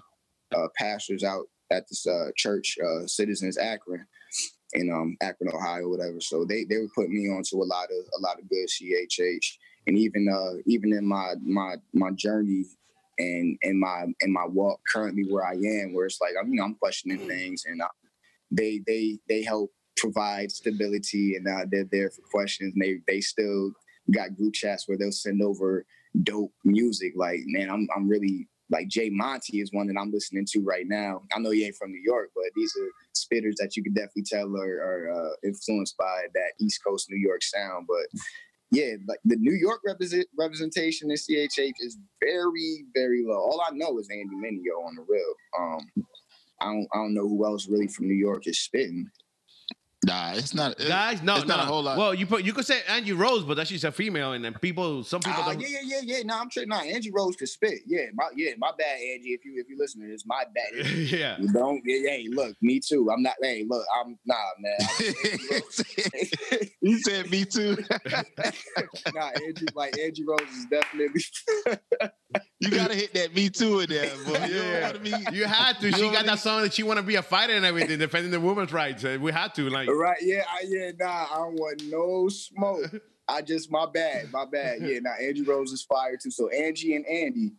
uh, 0.56 0.68
pastors 0.78 1.24
out 1.24 1.46
at 1.72 1.88
this 1.90 2.06
uh, 2.06 2.30
church, 2.36 2.78
uh, 2.84 3.08
Citizens 3.08 3.58
Akron, 3.58 4.06
in 4.74 4.92
um, 4.92 5.18
Akron, 5.22 5.52
Ohio, 5.54 5.90
whatever. 5.90 6.22
So 6.22 6.46
they 6.46 6.64
they 6.66 6.78
were 6.78 6.90
putting 6.94 7.14
me 7.14 7.28
onto 7.30 7.64
a 7.64 7.66
lot 7.66 7.86
of 7.86 8.06
a 8.18 8.22
lot 8.22 8.40
of 8.40 8.48
good 8.48 8.68
CHH, 8.68 9.46
and 9.88 9.98
even 9.98 10.28
uh, 10.30 10.62
even 10.68 10.94
in 10.94 11.06
my 11.06 11.34
my 11.42 11.76
my 11.94 12.12
journey 12.12 12.66
and 13.18 13.58
in 13.62 13.80
my 13.80 14.06
in 14.22 14.32
my 14.32 14.46
walk 14.46 14.80
currently 14.92 15.24
where 15.30 15.46
I 15.46 15.54
am, 15.54 15.94
where 15.94 16.06
it's 16.06 16.22
like 16.22 16.34
I'm 16.40 16.50
you 16.50 16.58
know 16.58 16.66
I'm 16.66 16.76
questioning 16.76 17.20
things, 17.28 17.64
and 17.66 17.82
I, 17.82 17.88
they 18.52 18.82
they 18.86 19.20
they 19.28 19.44
help 19.44 19.72
provide 19.98 20.52
stability, 20.52 21.36
and 21.36 21.48
uh, 21.48 21.66
they're 21.72 21.88
there 21.92 22.10
for 22.10 22.22
questions. 22.32 22.74
And 22.74 22.84
they 22.84 23.00
they 23.08 23.22
still 23.22 23.72
got 24.14 24.36
group 24.36 24.54
chats 24.54 24.88
where 24.88 24.98
they'll 24.98 25.12
send 25.12 25.42
over 25.42 25.86
dope 26.24 26.54
music. 26.64 27.14
Like 27.16 27.42
man, 27.46 27.70
I'm 27.70 27.88
I'm 27.96 28.08
really 28.08 28.48
like 28.70 28.88
J. 28.88 29.10
Monty 29.12 29.62
is 29.62 29.72
one 29.72 29.88
that 29.88 30.00
I'm 30.00 30.12
listening 30.12 30.46
to 30.52 30.62
right 30.62 30.86
now. 30.88 31.22
I 31.36 31.40
know 31.40 31.52
he 31.52 31.66
ain't 31.66 31.76
from 31.76 31.92
New 31.92 32.02
York, 32.04 32.32
but 32.34 32.46
these 32.56 32.74
are 32.78 32.90
spitters 33.14 33.56
that 33.60 33.76
you 33.76 33.84
could 33.84 33.94
definitely 33.94 34.24
tell 34.24 34.56
are, 34.56 34.82
are 34.82 35.12
uh, 35.12 35.30
influenced 35.44 35.96
by 35.98 36.24
that 36.34 36.54
East 36.60 36.82
Coast 36.86 37.08
New 37.10 37.20
York 37.20 37.44
sound. 37.44 37.88
But 37.88 38.20
yeah, 38.72 38.96
like 39.08 39.20
the 39.24 39.38
New 39.38 39.54
York 39.54 39.82
represent, 39.86 40.28
representation 40.38 41.12
in 41.12 41.18
CHH 41.18 41.74
is 41.80 41.98
very, 42.24 42.86
very 42.96 43.24
low. 43.26 43.38
All 43.38 43.62
I 43.62 43.72
know 43.74 44.00
is 44.00 44.10
Andy 44.12 44.36
Mineo 44.36 44.86
on 44.86 44.96
the 44.96 45.06
real. 45.08 45.34
Um, 45.60 46.06
I 46.62 46.66
don't, 46.66 46.88
I 46.94 46.98
don't 46.98 47.14
know 47.14 47.28
who 47.28 47.46
else 47.46 47.68
really 47.68 47.88
from 47.88 48.08
New 48.08 48.16
York 48.16 48.48
is 48.48 48.60
spitting. 48.60 49.10
Nah, 50.06 50.34
it's 50.34 50.54
not. 50.54 50.80
It, 50.80 50.88
Guys, 50.88 51.24
no, 51.24 51.38
it's 51.38 51.48
no. 51.48 51.56
not 51.56 51.64
a 51.64 51.68
whole 51.68 51.82
lot. 51.82 51.98
Well, 51.98 52.14
you 52.14 52.28
put 52.28 52.44
you 52.44 52.54
could 52.54 52.66
say 52.66 52.82
Angie 52.88 53.14
Rose, 53.14 53.44
but 53.44 53.58
that's 53.58 53.72
she's 53.72 53.84
a 53.86 53.92
female, 53.92 54.34
and 54.34 54.46
then 54.46 54.54
people, 54.54 55.04
some 55.04 55.20
people 55.20 55.42
Uh, 55.42 55.54
don't. 55.54 55.62
yeah, 55.62 55.68
yeah, 55.72 55.80
yeah, 55.84 56.18
yeah. 56.18 56.24
No, 56.24 56.38
I'm 56.40 56.50
sure. 56.52 56.64
Nah, 56.68 56.82
Angie 56.82 57.10
Rose 57.12 57.36
could 57.36 57.50
spit. 57.50 57.80
Yeah, 57.88 58.06
my 58.14 58.30
yeah, 58.36 58.52
my 58.60 58.72
bad, 58.78 59.00
Angie. 59.00 59.30
If 59.30 59.44
you 59.46 59.54
if 59.58 59.68
you 59.68 59.76
listen 59.80 60.02
to 60.02 60.08
this, 60.08 60.24
my 60.28 60.44
bad. 60.54 60.86
yeah. 60.96 61.38
You 61.40 61.52
don't. 61.52 61.82
Yeah, 61.84 62.08
hey, 62.12 62.28
look, 62.30 62.56
me 62.62 62.80
too. 62.80 63.10
I'm 63.12 63.24
not. 63.24 63.34
Hey, 63.42 63.66
look, 63.68 63.84
I'm 64.00 64.20
nah, 64.26 64.36
man. 64.60 64.78
You 66.82 67.00
said 67.00 67.32
me 67.32 67.44
too. 67.46 67.76
nah, 69.16 69.32
Angie, 69.44 69.66
like 69.74 69.98
Angie 69.98 70.24
Rose 70.24 70.42
is 70.56 70.66
definitely. 70.70 71.24
You 72.66 72.72
gotta 72.72 72.96
hit 72.96 73.14
that 73.14 73.34
me 73.36 73.50
too 73.50 73.80
in 73.80 73.90
there, 73.90 74.10
boy. 74.26 74.46
You 74.46 74.56
Yeah. 74.56 74.92
don't 74.94 75.04
wanna 75.04 75.32
You 75.32 75.46
had 75.46 75.80
to. 75.80 75.88
You 75.88 75.94
She 75.96 76.02
know 76.02 76.08
got 76.12 76.18
what 76.20 76.26
that 76.28 76.40
song 76.40 76.62
that 76.64 76.74
she 76.74 76.84
want 76.84 76.98
to 76.98 77.04
be 77.04 77.16
a 77.16 77.22
fighter 77.22 77.54
and 77.54 77.66
everything, 77.66 78.00
defending 78.00 78.32
the 78.32 78.40
women's 78.40 78.74
rights. 78.74 79.04
Uh, 79.04 79.18
we 79.20 79.32
had 79.32 79.54
to, 79.56 79.70
like, 79.70 79.90
right? 79.90 80.18
Yeah, 80.22 80.44
I, 80.52 80.64
yeah. 80.68 80.92
Nah, 81.00 81.08
I 81.32 81.36
don't 81.38 81.56
want 81.56 81.82
no 81.90 82.28
smoke. 82.30 82.94
I 83.28 83.42
just 83.42 83.72
my 83.72 83.86
bad, 83.92 84.32
my 84.32 84.46
bad. 84.46 84.80
Yeah, 84.82 85.00
now 85.02 85.14
Angie 85.22 85.42
Rose 85.44 85.72
is 85.72 85.84
fired 85.84 86.20
too. 86.22 86.32
So 86.32 86.50
Angie 86.50 86.96
and 86.96 87.06
Andy. 87.08 87.54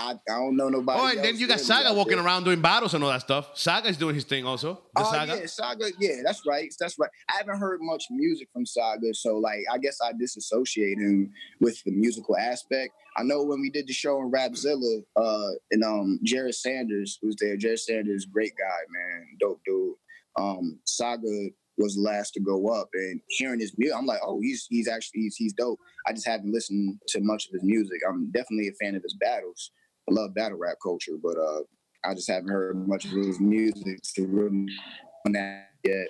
I, 0.00 0.12
I 0.12 0.38
don't 0.38 0.56
know 0.56 0.68
nobody. 0.68 1.00
oh, 1.00 1.08
and 1.08 1.24
then 1.24 1.38
you 1.38 1.46
got 1.46 1.60
Saga 1.60 1.92
walking 1.92 2.16
there. 2.16 2.24
around 2.24 2.44
doing 2.44 2.60
battles 2.60 2.94
and 2.94 3.04
all 3.04 3.10
that 3.10 3.20
stuff. 3.20 3.50
Saga's 3.54 3.96
doing 3.96 4.14
his 4.14 4.24
thing 4.24 4.46
also. 4.46 4.80
Oh 4.96 5.12
Saga. 5.12 5.36
yeah, 5.36 5.46
Saga. 5.46 5.90
Yeah, 5.98 6.16
that's 6.24 6.42
right. 6.46 6.72
That's 6.80 6.98
right. 6.98 7.10
I 7.30 7.36
haven't 7.36 7.58
heard 7.58 7.80
much 7.82 8.04
music 8.10 8.48
from 8.52 8.64
Saga, 8.64 9.12
so 9.12 9.36
like 9.36 9.60
I 9.70 9.78
guess 9.78 9.98
I 10.02 10.12
disassociate 10.18 10.98
him 10.98 11.32
with 11.60 11.82
the 11.84 11.92
musical 11.92 12.36
aspect. 12.36 12.94
I 13.16 13.22
know 13.22 13.42
when 13.44 13.60
we 13.60 13.70
did 13.70 13.86
the 13.86 13.92
show 13.92 14.20
in 14.20 14.30
Rapzilla, 14.30 15.02
uh, 15.16 15.50
and 15.70 15.84
um, 15.84 16.18
Jared 16.22 16.54
Sanders 16.54 17.18
was 17.22 17.36
there. 17.40 17.56
Jared 17.56 17.80
Sanders, 17.80 18.24
great 18.24 18.52
guy, 18.56 18.78
man, 18.90 19.26
dope 19.38 19.60
dude. 19.66 19.94
Um, 20.38 20.78
Saga 20.86 21.50
was 21.76 21.96
the 21.96 22.02
last 22.02 22.32
to 22.34 22.40
go 22.40 22.68
up, 22.68 22.88
and 22.94 23.20
hearing 23.28 23.60
his 23.60 23.76
music, 23.76 23.96
I'm 23.96 24.06
like, 24.06 24.20
oh, 24.24 24.40
he's 24.40 24.66
he's 24.70 24.88
actually 24.88 25.22
he's 25.22 25.36
he's 25.36 25.52
dope. 25.52 25.78
I 26.06 26.12
just 26.12 26.26
haven't 26.26 26.52
listened 26.52 26.98
to 27.08 27.20
much 27.20 27.46
of 27.46 27.52
his 27.52 27.64
music. 27.64 28.00
I'm 28.08 28.30
definitely 28.30 28.68
a 28.68 28.84
fan 28.84 28.94
of 28.94 29.02
his 29.02 29.14
battles. 29.14 29.70
I 30.10 30.12
love 30.12 30.34
battle 30.34 30.58
rap 30.58 30.76
culture, 30.82 31.12
but 31.22 31.36
uh, 31.36 31.60
I 32.04 32.14
just 32.14 32.28
haven't 32.28 32.48
heard 32.50 32.86
much 32.88 33.04
of 33.04 33.12
his 33.12 33.40
music 33.40 34.02
to 34.14 34.26
really 34.26 34.66
on 35.26 35.32
that 35.32 35.70
yet. 35.84 36.08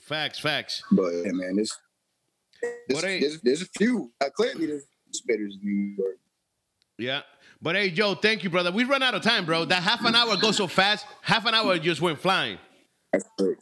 Facts, 0.00 0.38
facts. 0.40 0.82
But 0.90 1.10
yeah, 1.12 1.32
man, 1.32 1.56
there's 1.56 1.76
there's, 2.60 3.00
But 3.00 3.02
there's, 3.02 3.40
there's 3.42 3.62
a 3.62 3.66
few. 3.78 4.10
Uh, 4.20 4.28
clearly, 4.30 4.66
there's 4.66 4.84
spitters 5.12 5.54
in 5.54 5.60
New 5.62 5.94
York. 5.96 6.16
Yeah. 6.98 7.22
But 7.62 7.76
hey, 7.76 7.90
Joe, 7.90 8.14
thank 8.14 8.42
you, 8.42 8.50
brother. 8.50 8.72
We 8.72 8.84
run 8.84 9.02
out 9.02 9.14
of 9.14 9.22
time, 9.22 9.44
bro. 9.46 9.66
That 9.66 9.82
half 9.82 10.04
an 10.04 10.14
hour 10.14 10.36
goes 10.36 10.56
so 10.56 10.66
fast. 10.66 11.06
Half 11.22 11.46
an 11.46 11.54
hour 11.54 11.78
just 11.78 12.00
went 12.00 12.18
flying. 12.18 12.58
That's 13.12 13.24
quick. 13.38 13.58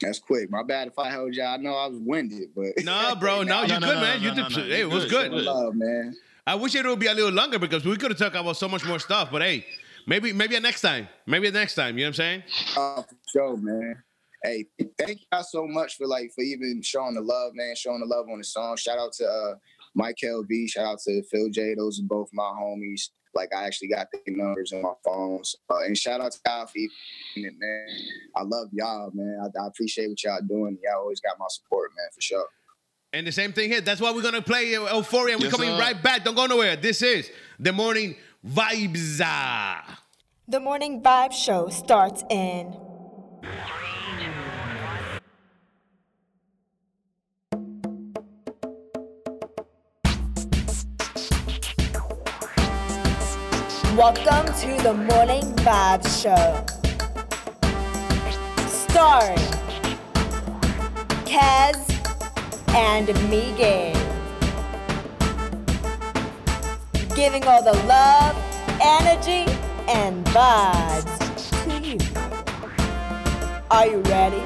That's 0.00 0.18
quick. 0.18 0.50
My 0.50 0.64
bad 0.64 0.88
if 0.88 0.98
I 0.98 1.08
held 1.10 1.34
y'all. 1.34 1.46
I 1.54 1.56
know 1.56 1.74
I 1.74 1.86
was 1.86 1.98
winded, 2.00 2.48
but 2.54 2.72
No, 2.84 3.14
bro. 3.18 3.42
No, 3.44 3.60
No, 3.60 3.62
you 3.62 3.68
no, 3.68 3.74
good, 3.74 3.80
no, 3.80 4.00
man. 4.00 4.22
no, 4.22 4.28
you 4.28 4.34
no, 4.34 4.48
did. 4.48 4.56
no, 4.56 4.64
hey, 4.64 4.80
it 4.80 4.90
was 4.90 5.04
good, 5.06 5.30
good. 5.30 5.44
love, 5.44 5.74
man. 5.76 6.14
I 6.46 6.56
wish 6.56 6.74
it 6.74 6.84
would 6.84 6.98
be 6.98 7.06
a 7.06 7.14
little 7.14 7.30
longer 7.30 7.58
because 7.58 7.84
we 7.84 7.96
could 7.96 8.10
have 8.10 8.18
talked 8.18 8.34
about 8.34 8.56
so 8.56 8.68
much 8.68 8.84
more 8.84 8.98
stuff. 8.98 9.30
But 9.30 9.42
hey, 9.42 9.64
maybe 10.06 10.32
maybe 10.32 10.58
next 10.58 10.80
time. 10.80 11.08
Maybe 11.26 11.50
next 11.50 11.76
time. 11.76 11.96
You 11.96 12.04
know 12.04 12.08
what 12.10 12.20
I'm 12.20 12.42
saying? 12.42 12.42
Uh, 12.76 13.02
for 13.02 13.16
sure, 13.28 13.56
man. 13.56 14.02
Hey, 14.42 14.66
thank 14.98 15.20
y'all 15.30 15.44
so 15.44 15.68
much 15.68 15.96
for 15.96 16.06
like 16.08 16.32
for 16.34 16.42
even 16.42 16.82
showing 16.82 17.14
the 17.14 17.20
love, 17.20 17.52
man. 17.54 17.76
Showing 17.76 18.00
the 18.00 18.06
love 18.06 18.26
on 18.28 18.38
the 18.38 18.44
song. 18.44 18.76
Shout 18.76 18.98
out 18.98 19.12
to 19.14 19.24
uh, 19.24 19.54
Mike 19.94 20.16
LV. 20.24 20.68
Shout 20.68 20.84
out 20.84 20.98
to 21.06 21.22
Phil 21.30 21.48
J. 21.50 21.74
Those 21.76 22.00
are 22.00 22.06
both 22.06 22.28
my 22.32 22.42
homies. 22.42 23.10
Like 23.34 23.54
I 23.54 23.64
actually 23.64 23.88
got 23.88 24.08
the 24.10 24.20
numbers 24.26 24.72
on 24.72 24.82
my 24.82 24.94
phones. 25.04 25.54
Uh, 25.70 25.84
and 25.84 25.96
shout 25.96 26.20
out 26.20 26.32
to 26.32 26.38
y'all 26.44 26.66
for 26.66 26.76
even 26.76 27.56
man. 27.56 27.86
I 28.36 28.42
love 28.42 28.68
y'all, 28.72 29.12
man. 29.14 29.38
I, 29.40 29.62
I 29.62 29.68
appreciate 29.68 30.08
what 30.08 30.22
y'all 30.24 30.40
doing. 30.46 30.76
Y'all 30.82 31.02
always 31.02 31.20
got 31.20 31.38
my 31.38 31.46
support, 31.48 31.92
man, 31.96 32.08
for 32.12 32.20
sure. 32.20 32.46
And 33.12 33.26
the 33.26 33.32
same 33.32 33.52
thing 33.52 33.70
here. 33.70 33.80
That's 33.82 34.00
why 34.00 34.10
we're 34.10 34.22
gonna 34.22 34.40
play 34.40 34.70
Euphoria. 34.72 35.34
And 35.34 35.42
we're 35.42 35.48
Yes, 35.48 35.52
coming 35.56 35.68
sir. 35.70 35.78
right 35.78 36.02
back. 36.02 36.24
Don't 36.24 36.34
go 36.34 36.46
nowhere. 36.46 36.76
This 36.76 37.02
is 37.02 37.30
the 37.60 37.72
morning 37.72 38.16
vibes. 38.46 39.18
The 40.48 40.60
Morning 40.60 41.00
Vibe 41.02 41.32
Show 41.32 41.68
starts 41.68 42.24
in 42.30 42.74
Welcome 53.96 54.46
to 54.60 54.82
the 54.82 54.94
Morning 54.94 55.42
Vibe 55.56 56.02
Show. 56.22 56.64
Starring 58.66 59.36
Kaz 61.26 61.91
and 62.74 63.06
Miguel. 63.28 63.92
Giving 67.14 67.44
all 67.44 67.62
the 67.62 67.74
love, 67.86 68.34
energy, 68.80 69.44
and 69.88 70.24
vibes 70.26 71.18
to 71.64 71.86
you. 71.86 71.98
Are 73.70 73.86
you 73.86 74.00
ready? 74.02 74.42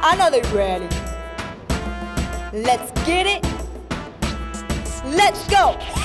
I 0.00 0.16
know 0.16 0.30
they're 0.30 0.54
ready. 0.54 0.88
Let's 2.52 2.90
get 3.06 3.26
it. 3.26 3.44
Let's 5.04 5.46
go. 5.48 5.97